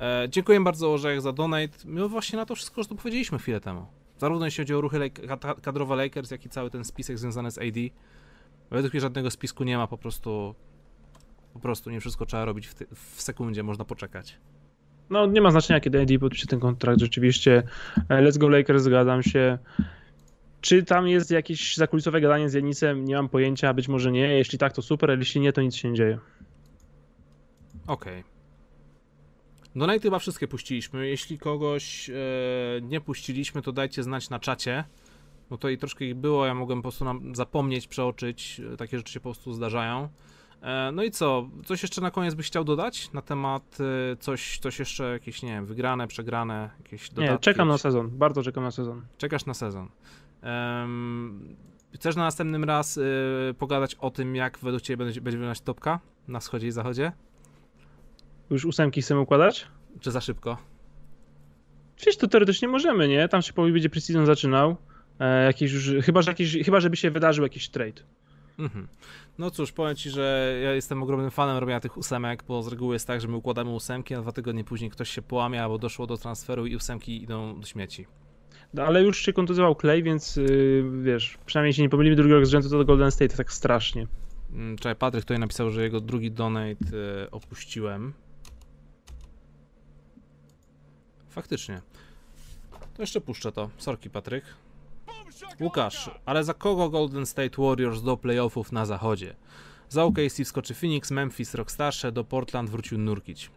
E, 0.00 0.28
dziękuję 0.28 0.60
bardzo 0.60 0.92
Orzech 0.92 1.20
za 1.20 1.32
donate. 1.32 1.78
My 1.84 2.08
właśnie 2.08 2.36
na 2.36 2.46
to 2.46 2.54
wszystko, 2.54 2.84
to 2.84 2.94
powiedzieliśmy 2.94 3.38
chwilę 3.38 3.60
temu. 3.60 3.86
Zarówno 4.18 4.44
jeśli 4.44 4.64
chodzi 4.64 4.74
o 4.74 4.80
ruchy 4.80 5.10
kadrowe 5.62 5.96
Lakers, 5.96 6.30
jak 6.30 6.46
i 6.46 6.48
cały 6.48 6.70
ten 6.70 6.84
spisek 6.84 7.18
związany 7.18 7.50
z 7.50 7.58
AD. 7.58 7.76
Według 8.72 8.92
mnie 8.92 9.00
żadnego 9.00 9.30
spisku 9.30 9.64
nie 9.64 9.76
ma, 9.76 9.86
po 9.86 9.98
prostu 9.98 10.54
po 11.52 11.60
prostu 11.60 11.90
nie 11.90 12.00
wszystko 12.00 12.26
trzeba 12.26 12.44
robić 12.44 12.68
w, 12.68 12.74
w 12.94 13.22
sekundzie, 13.22 13.62
można 13.62 13.84
poczekać 13.84 14.38
no 15.12 15.26
nie 15.26 15.40
ma 15.40 15.50
znaczenia, 15.50 15.80
kiedy 15.80 16.02
AD 16.02 16.18
podpisze 16.20 16.46
ten 16.46 16.60
kontrakt, 16.60 17.00
rzeczywiście. 17.00 17.62
E, 18.08 18.22
let's 18.22 18.38
go 18.38 18.48
Lakers, 18.48 18.82
zgadzam 18.82 19.22
się. 19.22 19.58
Czy 20.60 20.82
tam 20.82 21.08
jest 21.08 21.30
jakieś 21.30 21.76
zakulisowe 21.76 22.20
gadanie 22.20 22.48
z 22.48 22.54
Janisem? 22.54 23.04
Nie 23.04 23.14
mam 23.14 23.28
pojęcia, 23.28 23.74
być 23.74 23.88
może 23.88 24.12
nie. 24.12 24.28
Jeśli 24.28 24.58
tak, 24.58 24.72
to 24.72 24.82
super, 24.82 25.10
ale 25.10 25.18
jeśli 25.18 25.40
nie, 25.40 25.52
to 25.52 25.62
nic 25.62 25.74
się 25.74 25.90
nie 25.90 25.96
dzieje. 25.96 26.18
Okej. 27.86 28.20
Okay. 28.20 28.32
Donate 29.76 30.00
chyba 30.00 30.18
wszystkie 30.18 30.48
puściliśmy. 30.48 31.08
Jeśli 31.08 31.38
kogoś 31.38 32.10
e, 32.10 32.14
nie 32.82 33.00
puściliśmy, 33.00 33.62
to 33.62 33.72
dajcie 33.72 34.02
znać 34.02 34.30
na 34.30 34.38
czacie. 34.38 34.84
Bo 35.52 35.58
to 35.58 35.68
i 35.68 35.78
troszkę 35.78 36.04
ich 36.04 36.14
było, 36.14 36.46
ja 36.46 36.54
mogłem 36.54 36.78
po 36.78 36.82
prostu 36.82 37.04
nam 37.04 37.34
zapomnieć, 37.34 37.86
przeoczyć. 37.86 38.60
Takie 38.78 38.96
rzeczy 38.98 39.12
się 39.12 39.20
po 39.20 39.24
prostu 39.24 39.52
zdarzają. 39.52 40.08
E, 40.62 40.90
no 40.92 41.02
i 41.02 41.10
co? 41.10 41.48
Coś 41.64 41.82
jeszcze 41.82 42.00
na 42.00 42.10
koniec 42.10 42.34
byś 42.34 42.46
chciał 42.46 42.64
dodać 42.64 43.12
na 43.12 43.22
temat 43.22 43.78
e, 44.12 44.16
coś, 44.16 44.58
coś 44.58 44.78
jeszcze 44.78 45.12
jakieś, 45.12 45.42
nie 45.42 45.48
wiem, 45.48 45.66
wygrane, 45.66 46.06
przegrane, 46.06 46.70
jakieś 46.78 47.10
dodatki? 47.10 47.32
Nie, 47.32 47.38
czekam 47.38 47.68
na 47.68 47.78
sezon, 47.78 48.10
bardzo 48.10 48.42
czekam 48.42 48.64
na 48.64 48.70
sezon. 48.70 49.02
Czekasz 49.18 49.46
na 49.46 49.54
sezon. 49.54 49.88
Um, 50.42 51.56
chcesz 51.94 52.16
na 52.16 52.22
następnym 52.22 52.64
raz 52.64 52.96
y, 52.96 53.54
pogadać 53.58 53.94
o 53.94 54.10
tym, 54.10 54.36
jak 54.36 54.58
według 54.58 54.82
Ciebie 54.82 55.04
będzie, 55.04 55.20
będzie 55.20 55.38
wyglądać 55.38 55.60
topka 55.60 56.00
na 56.28 56.40
wschodzie 56.40 56.66
i 56.66 56.70
zachodzie? 56.70 57.12
Już 58.50 58.64
ósemki 58.64 59.02
chcemy 59.02 59.20
układać? 59.20 59.66
Czy 60.00 60.10
za 60.10 60.20
szybko? 60.20 60.56
Wiesz, 62.06 62.16
to 62.16 62.28
teoretycznie 62.28 62.68
możemy, 62.68 63.08
nie? 63.08 63.28
Tam 63.28 63.42
się 63.42 63.52
powoli 63.52 63.72
będzie 63.72 63.90
preseason 63.90 64.26
zaczynał. 64.26 64.76
E, 65.20 65.44
jakiś 65.44 65.72
chyba, 66.02 66.22
że 66.22 66.30
jakiś, 66.30 66.58
chyba, 66.64 66.80
żeby 66.80 66.96
się 66.96 67.10
wydarzył 67.10 67.44
jakiś 67.44 67.68
trade. 67.68 68.02
Mhm. 68.58 68.88
No 69.38 69.50
cóż, 69.50 69.72
powiem 69.72 69.96
Ci, 69.96 70.10
że 70.10 70.58
ja 70.62 70.74
jestem 70.74 71.02
ogromnym 71.02 71.30
fanem 71.30 71.56
robienia 71.56 71.80
tych 71.80 71.96
ósemek, 71.96 72.44
bo 72.48 72.62
z 72.62 72.68
reguły 72.68 72.94
jest 72.94 73.06
tak, 73.06 73.20
że 73.20 73.28
my 73.28 73.36
układamy 73.36 73.70
ósemki, 73.70 74.14
a 74.14 74.20
dwa 74.20 74.32
tygodnie 74.32 74.64
później 74.64 74.90
ktoś 74.90 75.10
się 75.10 75.22
połamie 75.22 75.62
albo 75.62 75.78
doszło 75.78 76.06
do 76.06 76.16
transferu 76.16 76.66
i 76.66 76.76
ósemki 76.76 77.22
idą 77.22 77.60
do 77.60 77.66
śmieci. 77.66 78.06
No, 78.74 78.82
ale 78.82 79.02
już 79.02 79.18
się 79.18 79.32
kontuzjował 79.32 79.74
Clay, 79.74 80.02
więc 80.02 80.36
yy, 80.36 81.02
wiesz, 81.02 81.38
przynajmniej 81.46 81.72
się 81.72 81.82
nie 81.82 81.88
pomylimy 81.88 82.16
drugi 82.16 82.32
rok 82.32 82.46
z 82.46 82.48
rzędu, 82.48 82.68
to 82.68 82.78
do 82.78 82.84
Golden 82.84 83.10
State 83.10 83.36
tak 83.36 83.52
strasznie. 83.52 84.06
Mm, 84.52 84.76
czekaj, 84.76 84.96
Patryk 84.96 85.24
tutaj 85.24 85.38
napisał, 85.38 85.70
że 85.70 85.82
jego 85.82 86.00
drugi 86.00 86.30
donate 86.30 86.84
yy, 86.92 87.30
opuściłem. 87.30 88.12
Faktycznie. 91.28 91.80
To 92.94 93.02
jeszcze 93.02 93.20
puszczę 93.20 93.52
to. 93.52 93.70
Sorki, 93.78 94.10
Patryk. 94.10 94.44
Łukasz, 95.60 96.10
ale 96.24 96.44
za 96.44 96.54
kogo 96.54 96.90
Golden 96.90 97.26
State 97.26 97.62
Warriors 97.62 98.02
do 98.02 98.16
playoffów 98.16 98.72
na 98.72 98.86
zachodzie? 98.86 99.34
Za 99.88 100.04
OKC 100.04 100.44
wskoczy 100.44 100.74
Phoenix, 100.74 101.10
Memphis, 101.10 101.54
Rockstarze, 101.54 102.12
do 102.12 102.24
Portland 102.24 102.70
wrócił 102.70 102.98
Nurkic. 102.98 103.50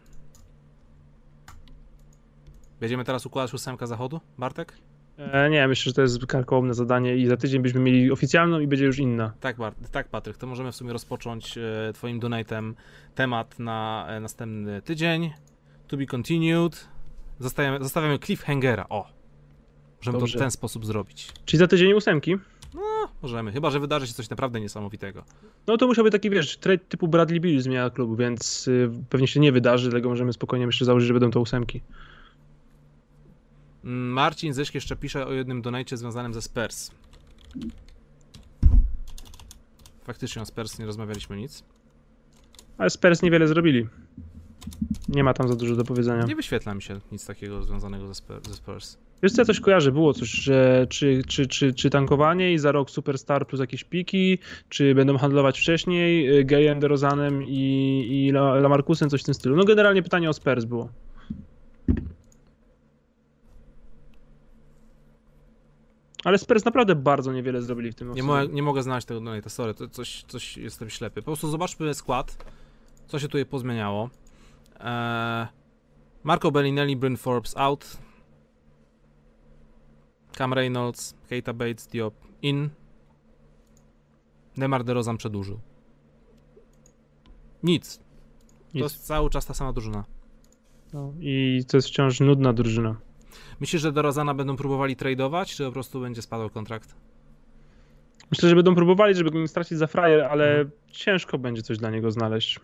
Będziemy 2.80 3.04
teraz 3.04 3.26
układać 3.26 3.54
ósemka 3.54 3.86
zachodu, 3.86 4.20
Bartek? 4.38 4.72
E, 5.18 5.50
nie, 5.50 5.68
myślę, 5.68 5.90
że 5.90 5.94
to 5.94 6.02
jest 6.02 6.26
karkołomne 6.26 6.74
zadanie 6.74 7.16
i 7.16 7.26
za 7.26 7.36
tydzień 7.36 7.62
byśmy 7.62 7.80
mieli 7.80 8.12
oficjalną 8.12 8.60
i 8.60 8.66
będzie 8.66 8.84
już 8.84 8.98
inna. 8.98 9.32
Tak, 9.40 9.56
Bart 9.56 9.90
tak 9.90 10.08
Patryk, 10.08 10.36
to 10.36 10.46
możemy 10.46 10.72
w 10.72 10.76
sumie 10.76 10.92
rozpocząć 10.92 11.58
e, 11.58 11.92
twoim 11.92 12.20
donatem 12.20 12.74
temat 13.14 13.58
na 13.58 14.06
e, 14.08 14.20
następny 14.20 14.82
tydzień. 14.82 15.32
To 15.88 15.96
be 15.96 16.06
continued. 16.06 16.88
Zostawiamy, 17.38 17.78
zostawiamy 17.82 18.18
cliffhangera, 18.18 18.86
o. 18.88 19.15
Możemy 20.00 20.18
Dobrze. 20.18 20.32
to 20.32 20.38
w 20.38 20.42
ten 20.42 20.50
sposób 20.50 20.86
zrobić. 20.86 21.32
Czyli 21.44 21.58
za 21.58 21.66
tydzień 21.66 21.92
ósemki? 21.92 22.36
No, 22.74 23.08
możemy. 23.22 23.52
Chyba, 23.52 23.70
że 23.70 23.80
wydarzy 23.80 24.06
się 24.06 24.12
coś 24.12 24.30
naprawdę 24.30 24.60
niesamowitego. 24.60 25.24
No 25.66 25.76
to 25.76 25.86
musiałby 25.86 26.10
taki, 26.10 26.30
wiesz, 26.30 26.56
trade 26.56 26.84
typu 26.84 27.08
Bradley 27.08 27.40
Bill 27.40 27.60
zmienia 27.60 27.90
klubu, 27.90 28.16
więc 28.16 28.68
y, 28.68 28.90
pewnie 29.10 29.28
się 29.28 29.40
nie 29.40 29.52
wydarzy, 29.52 29.90
dlatego 29.90 30.08
możemy 30.08 30.32
spokojnie 30.32 30.66
jeszcze 30.66 30.84
założyć, 30.84 31.06
że 31.06 31.14
będą 31.14 31.30
to 31.30 31.40
ósemki. 31.40 31.80
Mm, 33.84 34.12
Marcin 34.12 34.52
Zyszk 34.52 34.74
jeszcze 34.74 34.96
pisze 34.96 35.26
o 35.26 35.32
jednym 35.32 35.62
donajcie 35.62 35.96
związanym 35.96 36.34
ze 36.34 36.42
Spurs. 36.42 36.90
Faktycznie 40.04 40.42
o 40.42 40.46
Spurs 40.46 40.78
nie 40.78 40.86
rozmawialiśmy 40.86 41.36
nic. 41.36 41.64
Ale 42.78 42.90
Spurs 42.90 43.22
niewiele 43.22 43.48
zrobili. 43.48 43.86
Nie 45.08 45.24
ma 45.24 45.34
tam 45.34 45.48
za 45.48 45.56
dużo 45.56 45.76
do 45.76 45.84
powiedzenia. 45.84 46.24
Nie 46.24 46.36
wyświetla 46.36 46.74
mi 46.74 46.82
się 46.82 47.00
nic 47.12 47.26
takiego 47.26 47.62
związanego 47.62 48.06
ze 48.06 48.54
Spurs. 48.54 48.98
Wiesz 49.22 49.32
co, 49.32 49.40
ja 49.40 49.46
coś 49.46 49.60
kojarzę, 49.60 49.92
było 49.92 50.14
coś, 50.14 50.28
że 50.28 50.86
czy, 50.90 51.22
czy, 51.26 51.46
czy, 51.46 51.74
czy 51.74 51.90
tankowanie 51.90 52.52
i 52.52 52.58
za 52.58 52.72
rok 52.72 52.90
Superstar 52.90 53.46
plus 53.46 53.60
jakieś 53.60 53.84
piki, 53.84 54.38
czy 54.68 54.94
będą 54.94 55.18
handlować 55.18 55.58
wcześniej 55.58 56.38
y, 56.38 56.44
Gejem, 56.44 56.80
DeRozanem 56.80 57.42
i, 57.42 58.06
i 58.10 58.32
Lamarcusem, 58.32 59.10
coś 59.10 59.22
w 59.22 59.24
tym 59.24 59.34
stylu. 59.34 59.56
No 59.56 59.64
generalnie 59.64 60.02
pytanie 60.02 60.30
o 60.30 60.32
Spurs 60.32 60.64
było. 60.64 60.88
Ale 66.24 66.38
Spurs 66.38 66.64
naprawdę 66.64 66.94
bardzo 66.94 67.32
niewiele 67.32 67.62
zrobili 67.62 67.92
w 67.92 67.94
tym 67.94 68.12
nie, 68.12 68.22
mo 68.22 68.44
nie 68.44 68.62
mogę 68.62 68.82
znaleźć 68.82 69.06
tego 69.06 69.20
donate'a, 69.20 69.48
sorry, 69.48 69.74
to 69.74 69.88
coś, 69.88 70.24
coś 70.28 70.56
jestem 70.56 70.90
ślepy. 70.90 71.22
Po 71.22 71.26
prostu 71.26 71.48
zobaczmy 71.48 71.94
skład, 71.94 72.44
co 73.06 73.18
się 73.18 73.26
tutaj 73.26 73.46
pozmieniało. 73.46 74.10
Eee, 74.80 75.46
Marco 76.24 76.50
Bellinelli, 76.50 76.96
Bryn 76.96 77.16
Forbes 77.16 77.56
out, 77.56 77.96
Cam 80.36 80.52
Reynolds, 80.52 81.14
Keita 81.28 81.52
Bates, 81.52 81.86
Diop 81.86 82.14
in. 82.42 82.70
Demar 84.56 84.84
DeRozan 84.84 85.16
przedłużył. 85.16 85.60
Nic. 87.62 88.00
Nic. 88.74 88.82
To 88.82 88.84
jest 88.84 89.06
cały 89.06 89.30
czas 89.30 89.46
ta 89.46 89.54
sama 89.54 89.72
drużyna. 89.72 90.04
No, 90.92 91.12
I 91.20 91.64
to 91.68 91.76
jest 91.76 91.88
wciąż 91.88 92.20
nudna 92.20 92.52
drużyna. 92.52 92.96
Myślisz, 93.60 93.82
że 93.82 93.92
DeRozana 93.92 94.34
będą 94.34 94.56
próbowali 94.56 94.96
tradeować, 94.96 95.54
czy 95.54 95.64
po 95.64 95.72
prostu 95.72 96.00
będzie 96.00 96.22
spadał 96.22 96.50
kontrakt? 96.50 96.94
Myślę, 98.30 98.48
że 98.48 98.54
będą 98.54 98.74
próbowali, 98.74 99.14
żeby 99.14 99.30
go 99.30 99.38
nie 99.38 99.48
stracić 99.48 99.78
za 99.78 99.86
frajer, 99.86 100.20
ale 100.20 100.44
hmm. 100.44 100.70
ciężko 100.90 101.38
będzie 101.38 101.62
coś 101.62 101.78
dla 101.78 101.90
niego 101.90 102.10
znaleźć. 102.10 102.60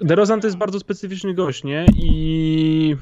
DeRozan 0.00 0.40
to 0.40 0.46
jest 0.46 0.56
bardzo 0.56 0.80
specyficzny 0.80 1.34
gość, 1.34 1.64
nie? 1.64 1.86
I 1.96 2.96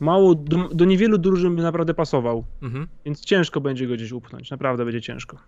mało, 0.00 0.34
do, 0.34 0.68
do 0.68 0.84
niewielu 0.84 1.18
drużyn 1.18 1.56
by 1.56 1.62
naprawdę 1.62 1.94
pasował. 1.94 2.44
Mhm. 2.62 2.88
Więc 3.04 3.20
ciężko 3.20 3.60
będzie 3.60 3.86
go 3.86 3.94
gdzieś 3.94 4.12
upchnąć. 4.12 4.50
Naprawdę 4.50 4.84
będzie 4.84 5.00
ciężko. 5.00 5.38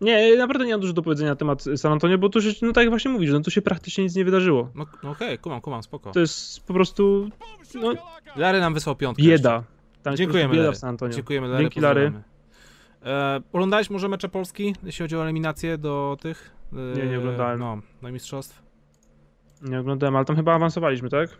Nie, 0.00 0.36
naprawdę 0.36 0.66
nie 0.66 0.72
mam 0.72 0.80
dużo 0.80 0.92
do 0.92 1.02
powiedzenia 1.02 1.30
na 1.30 1.36
temat 1.36 1.64
San 1.76 1.92
Antonio, 1.92 2.18
bo 2.18 2.28
to 2.28 2.40
się, 2.40 2.50
no 2.62 2.72
tak 2.72 2.82
jak 2.82 2.90
właśnie 2.90 3.10
mówisz, 3.10 3.30
no 3.32 3.40
to 3.40 3.50
się 3.50 3.62
praktycznie 3.62 4.04
nic 4.04 4.16
nie 4.16 4.24
wydarzyło. 4.24 4.70
No, 4.74 4.86
no 5.02 5.10
okej, 5.10 5.28
okay, 5.28 5.38
kumam, 5.38 5.60
kumam, 5.60 5.82
spoko. 5.82 6.10
To 6.12 6.20
jest 6.20 6.66
po 6.66 6.74
prostu, 6.74 7.30
no... 7.74 7.92
Lary 8.36 8.60
nam 8.60 8.74
wysłał 8.74 8.96
piątkę 8.96 9.22
Bieda. 9.22 9.64
Tam 10.02 10.16
Dziękujemy, 10.16 10.54
bieda 10.54 10.72
w 10.72 10.76
San 10.76 10.90
Antonio. 10.90 11.14
Dziękujemy, 11.14 11.48
Lary. 11.48 11.64
Dzięki, 11.64 11.80
Lary. 11.80 12.12
E, 13.06 13.40
oglądałeś 13.52 13.90
może 13.90 14.08
mecze 14.08 14.28
Polski, 14.28 14.74
jeśli 14.82 15.02
chodzi 15.02 15.16
o 15.16 15.24
eliminację 15.24 15.78
do 15.78 16.16
tych? 16.20 16.50
E, 16.72 16.98
nie, 16.98 17.06
nie 17.06 17.18
oglądałem. 17.18 17.58
No, 17.58 17.80
do 18.02 18.12
mistrzostw. 18.12 18.62
Nie 19.62 19.80
oglądałem, 19.80 20.16
ale 20.16 20.24
tam 20.24 20.36
chyba 20.36 20.54
awansowaliśmy, 20.54 21.10
tak? 21.10 21.30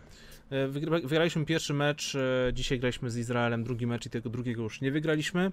E, 0.49 0.67
wygraliśmy 0.67 1.45
pierwszy 1.45 1.73
mecz, 1.73 2.15
e, 2.15 2.53
dzisiaj 2.53 2.79
graliśmy 2.79 3.09
z 3.09 3.17
Izraelem 3.17 3.63
drugi 3.63 3.87
mecz 3.87 4.05
i 4.05 4.09
tego 4.09 4.29
drugiego 4.29 4.63
już 4.63 4.81
nie 4.81 4.91
wygraliśmy. 4.91 5.51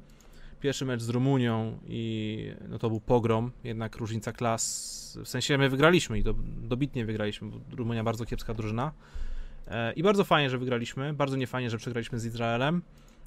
pierwszy 0.60 0.84
mecz 0.84 1.02
z 1.02 1.08
Rumunią 1.08 1.78
i 1.86 2.52
no 2.68 2.78
to 2.78 2.88
był 2.88 3.00
pogrom, 3.00 3.50
jednak 3.64 3.96
różnica 3.96 4.32
klas, 4.32 5.18
w 5.24 5.28
sensie 5.28 5.58
my 5.58 5.68
wygraliśmy 5.68 6.18
i 6.18 6.22
do, 6.22 6.34
dobitnie 6.62 7.04
wygraliśmy, 7.04 7.48
bo 7.48 7.76
Rumunia 7.76 8.04
bardzo 8.04 8.24
kiepska 8.24 8.54
drużyna. 8.54 8.92
E, 9.66 9.92
I 9.92 10.02
bardzo 10.02 10.24
fajnie, 10.24 10.50
że 10.50 10.58
wygraliśmy, 10.58 11.12
bardzo 11.12 11.36
niefajnie, 11.36 11.70
że 11.70 11.78
przegraliśmy 11.78 12.18
z 12.18 12.26
Izraelem. 12.26 12.82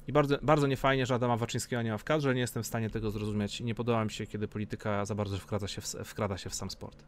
I 0.08 0.12
bardzo, 0.12 0.38
bardzo 0.42 0.66
niefajnie, 0.66 1.06
że 1.06 1.14
Adama 1.14 1.36
Waczyńskiego 1.36 1.82
nie 1.82 1.90
ma 1.90 1.98
w 1.98 2.04
kadrze, 2.04 2.34
nie 2.34 2.40
jestem 2.40 2.62
w 2.62 2.66
stanie 2.66 2.90
tego 2.90 3.10
zrozumieć 3.10 3.60
nie 3.60 3.74
podoba 3.74 4.04
mi 4.04 4.10
się, 4.10 4.26
kiedy 4.26 4.48
polityka 4.48 5.04
za 5.04 5.14
bardzo 5.14 5.38
wkrada 5.38 5.68
się 5.68 5.80
w, 5.80 5.86
wkrada 5.86 6.38
się 6.38 6.50
w 6.50 6.54
sam 6.54 6.70
sport. 6.70 7.04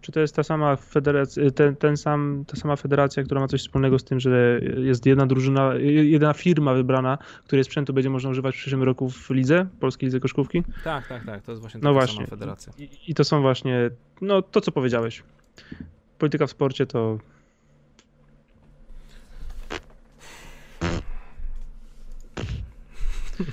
Czy 0.00 0.12
to 0.12 0.20
jest 0.20 0.36
ta 0.36 0.42
sama 0.42 0.76
federacja, 0.76 1.50
ten, 1.50 1.76
ten 1.76 1.96
sam, 1.96 2.44
ta 2.46 2.56
sama 2.56 2.76
federacja, 2.76 3.22
która 3.22 3.40
ma 3.40 3.48
coś 3.48 3.60
wspólnego 3.60 3.98
z 3.98 4.04
tym, 4.04 4.20
że 4.20 4.60
jest 4.76 5.06
jedna 5.06 5.26
drużyna, 5.26 5.74
jedna 6.02 6.32
firma 6.32 6.74
wybrana, 6.74 7.18
której 7.44 7.64
sprzętu 7.64 7.92
będzie 7.92 8.10
można 8.10 8.30
używać 8.30 8.54
w 8.54 8.58
przyszłym 8.58 8.82
roku 8.82 9.10
w 9.10 9.30
lidze, 9.30 9.66
Polskiej 9.80 10.06
Lidze 10.06 10.20
Koszkówki? 10.20 10.62
Tak, 10.84 11.08
tak, 11.08 11.26
tak, 11.26 11.42
to 11.42 11.52
jest 11.52 11.60
właśnie 11.60 11.80
no 11.82 11.92
właśnie. 11.92 12.16
sama 12.16 12.26
federacja. 12.26 12.72
I, 12.78 12.88
I 13.08 13.14
to 13.14 13.24
są 13.24 13.40
właśnie, 13.40 13.90
no 14.20 14.42
to 14.42 14.60
co 14.60 14.72
powiedziałeś. 14.72 15.22
Polityka 16.18 16.46
w 16.46 16.50
sporcie 16.50 16.86
to 16.86 17.18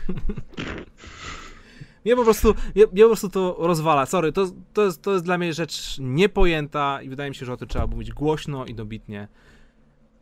Mnie 2.06 2.16
po 2.16 2.24
prostu, 2.24 2.54
mnie, 2.76 2.86
mnie, 2.94 3.02
po 3.04 3.08
prostu 3.08 3.30
to 3.30 3.56
rozwala. 3.60 4.06
Sorry, 4.06 4.32
to, 4.32 4.48
to, 4.74 4.86
jest, 4.86 5.02
to 5.02 5.14
jest 5.14 5.26
dla 5.26 5.38
mnie 5.38 5.54
rzecz 5.54 5.98
niepojęta 6.00 7.02
i 7.02 7.10
wydaje 7.10 7.30
mi 7.30 7.36
się, 7.36 7.46
że 7.46 7.54
o 7.54 7.58
tym 7.58 7.68
trzeba 7.68 7.88
mówić 7.88 8.12
głośno 8.12 8.66
i 8.66 8.76
dobitnie. 8.76 9.28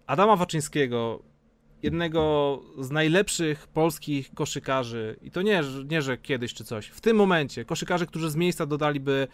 Adama 0.08 0.36
Waczyńskiego, 0.36 1.24
jednego 1.84 2.62
z 2.80 2.92
najlepszych 2.92 3.68
polskich 3.68 4.34
koszykarzy, 4.34 5.20
i 5.22 5.32
to 5.32 5.42
nie, 5.42 5.62
nie, 5.90 6.02
że 6.02 6.18
kiedyś 6.18 6.54
czy 6.54 6.64
coś, 6.64 6.88
w 6.88 7.02
tym 7.02 7.18
momencie, 7.18 7.66
koszykarzy, 7.66 8.08
którzy 8.08 8.30
z 8.30 8.36
miejsca 8.36 8.66
dodaliby 8.66 9.28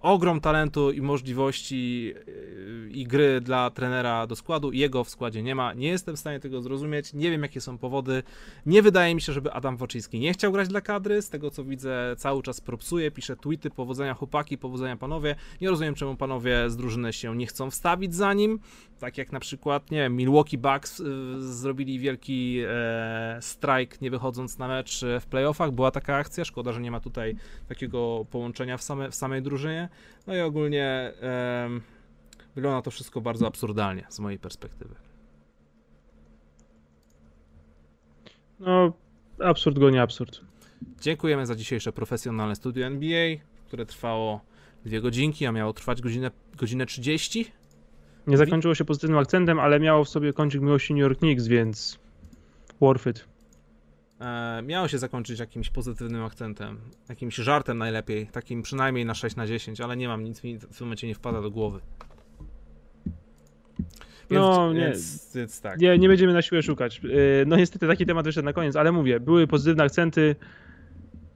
ogrom 0.00 0.40
talentu 0.40 0.90
i 0.90 1.02
możliwości 1.02 2.04
yy, 2.26 2.90
i 2.90 3.04
gry 3.04 3.40
dla 3.40 3.70
trenera 3.70 4.26
do 4.26 4.36
składu. 4.36 4.72
Jego 4.72 5.04
w 5.04 5.10
składzie 5.10 5.42
nie 5.42 5.54
ma. 5.54 5.74
Nie 5.74 5.88
jestem 5.88 6.16
w 6.16 6.18
stanie 6.18 6.40
tego 6.40 6.62
zrozumieć. 6.62 7.14
Nie 7.14 7.30
wiem, 7.30 7.42
jakie 7.42 7.60
są 7.60 7.78
powody. 7.78 8.22
Nie 8.66 8.82
wydaje 8.82 9.14
mi 9.14 9.20
się, 9.20 9.32
żeby 9.32 9.52
Adam 9.52 9.76
Woczyński 9.76 10.20
nie 10.20 10.32
chciał 10.32 10.52
grać 10.52 10.68
dla 10.68 10.80
kadry. 10.80 11.22
Z 11.22 11.30
tego, 11.30 11.50
co 11.50 11.64
widzę, 11.64 12.14
cały 12.18 12.42
czas 12.42 12.60
propsuje, 12.60 13.10
pisze 13.10 13.36
tweety, 13.36 13.70
powodzenia 13.70 14.14
chłopaki, 14.14 14.58
powodzenia 14.58 14.96
panowie. 14.96 15.36
Nie 15.60 15.70
rozumiem, 15.70 15.94
czemu 15.94 16.16
panowie 16.16 16.70
z 16.70 16.76
drużyny 16.76 17.12
się 17.12 17.36
nie 17.36 17.46
chcą 17.46 17.70
wstawić 17.70 18.14
za 18.14 18.34
nim. 18.34 18.60
Tak 18.98 19.18
jak 19.18 19.32
na 19.32 19.40
przykład, 19.40 19.90
nie 19.90 19.98
wiem, 19.98 20.16
Milwaukee 20.16 20.58
Bucks 20.58 20.98
yy, 20.98 21.06
zrobili 21.40 21.98
wielki 21.98 22.60
e, 22.68 23.38
strajk, 23.40 24.00
nie 24.00 24.10
wychodząc 24.10 24.58
na 24.58 24.68
mecz 24.68 25.04
w 25.20 25.26
playoffach. 25.26 25.70
Była 25.70 25.90
taka 25.90 26.16
akcja. 26.16 26.44
Szkoda, 26.44 26.72
że 26.72 26.80
nie 26.80 26.90
ma 26.90 27.00
tutaj 27.00 27.36
takiego 27.68 28.26
połączenia 28.30 28.76
w, 28.76 28.82
same, 28.82 29.10
w 29.10 29.14
samej 29.14 29.42
drużynie. 29.42 29.88
No 30.26 30.34
i 30.34 30.40
ogólnie 30.40 31.12
um, 31.62 31.82
wygląda 32.54 32.82
to 32.82 32.90
wszystko 32.90 33.20
bardzo 33.20 33.46
absurdalnie 33.46 34.06
z 34.08 34.20
mojej 34.20 34.38
perspektywy. 34.38 34.94
No, 38.60 38.92
absurd 39.44 39.78
go 39.78 39.90
nie 39.90 40.02
absurd. 40.02 40.40
Dziękujemy 41.00 41.46
za 41.46 41.56
dzisiejsze 41.56 41.92
profesjonalne 41.92 42.56
studio 42.56 42.86
NBA, 42.86 43.36
które 43.66 43.86
trwało 43.86 44.40
dwie 44.84 45.00
godzinki, 45.00 45.46
a 45.46 45.52
miało 45.52 45.72
trwać 45.72 46.02
godzinę, 46.02 46.30
godzinę 46.56 46.86
30. 46.86 47.52
Nie 48.28 48.36
zakończyło 48.36 48.74
się 48.74 48.84
pozytywnym 48.84 49.18
akcentem, 49.18 49.60
ale 49.60 49.80
miało 49.80 50.04
w 50.04 50.08
sobie 50.08 50.32
kącik 50.32 50.60
miłości 50.60 50.94
New 50.94 51.00
York 51.00 51.18
Knicks, 51.18 51.46
więc 51.46 51.98
worth 52.80 53.06
it 53.06 53.24
e, 54.20 54.62
miało 54.62 54.88
się 54.88 54.98
zakończyć 54.98 55.40
jakimś 55.40 55.70
pozytywnym 55.70 56.24
akcentem, 56.24 56.78
jakimś 57.08 57.34
żartem 57.34 57.78
najlepiej, 57.78 58.26
takim 58.26 58.62
przynajmniej 58.62 59.04
na 59.04 59.14
6 59.14 59.36
na 59.36 59.46
10, 59.46 59.80
ale 59.80 59.96
nie 59.96 60.08
mam, 60.08 60.24
nic 60.24 60.42
mi 60.44 60.58
w 60.58 60.78
tym 60.78 60.86
momencie 60.86 61.06
nie 61.06 61.14
wpada 61.14 61.42
do 61.42 61.50
głowy. 61.50 61.80
Więc, 64.30 64.42
no, 64.42 64.72
nie, 64.72 64.80
więc, 64.80 65.32
więc 65.34 65.60
tak. 65.60 65.80
nie, 65.80 65.98
nie 65.98 66.08
będziemy 66.08 66.32
na 66.32 66.42
siłę 66.42 66.62
szukać. 66.62 67.00
E, 67.04 67.44
no 67.46 67.56
niestety 67.56 67.86
taki 67.86 68.06
temat 68.06 68.24
wyszedł 68.24 68.44
na 68.44 68.52
koniec, 68.52 68.76
ale 68.76 68.92
mówię, 68.92 69.20
były 69.20 69.46
pozytywne 69.46 69.84
akcenty, 69.84 70.36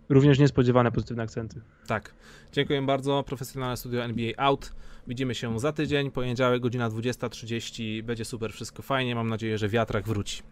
również 0.08 0.38
niespodziewane 0.38 0.92
pozytywne 0.92 1.22
akcenty. 1.22 1.60
Tak. 1.86 2.14
Dziękuję 2.52 2.82
bardzo. 2.82 3.22
Profesjonalne 3.22 3.76
studio 3.76 4.04
NBA 4.04 4.32
out. 4.36 4.72
Widzimy 5.06 5.34
się 5.34 5.60
za 5.60 5.72
tydzień, 5.72 6.10
poniedziałek, 6.10 6.62
godzina 6.62 6.90
20.30. 6.90 8.02
Będzie 8.02 8.24
super, 8.24 8.52
wszystko 8.52 8.82
fajnie. 8.82 9.14
Mam 9.14 9.28
nadzieję, 9.28 9.58
że 9.58 9.68
wiatrak 9.68 10.08
wróci. 10.08 10.42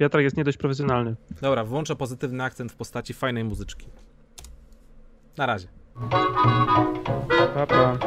Wiatrak 0.00 0.24
jest 0.24 0.36
nie 0.36 0.44
dość 0.44 0.58
profesjonalny. 0.58 1.16
Dobra, 1.40 1.64
włączę 1.64 1.96
pozytywny 1.96 2.44
akcent 2.44 2.72
w 2.72 2.76
postaci 2.76 3.14
fajnej 3.14 3.44
muzyczki. 3.44 3.86
Na 5.36 5.46
razie. 5.46 5.68
Pa, 7.54 7.66
pa. 7.66 7.98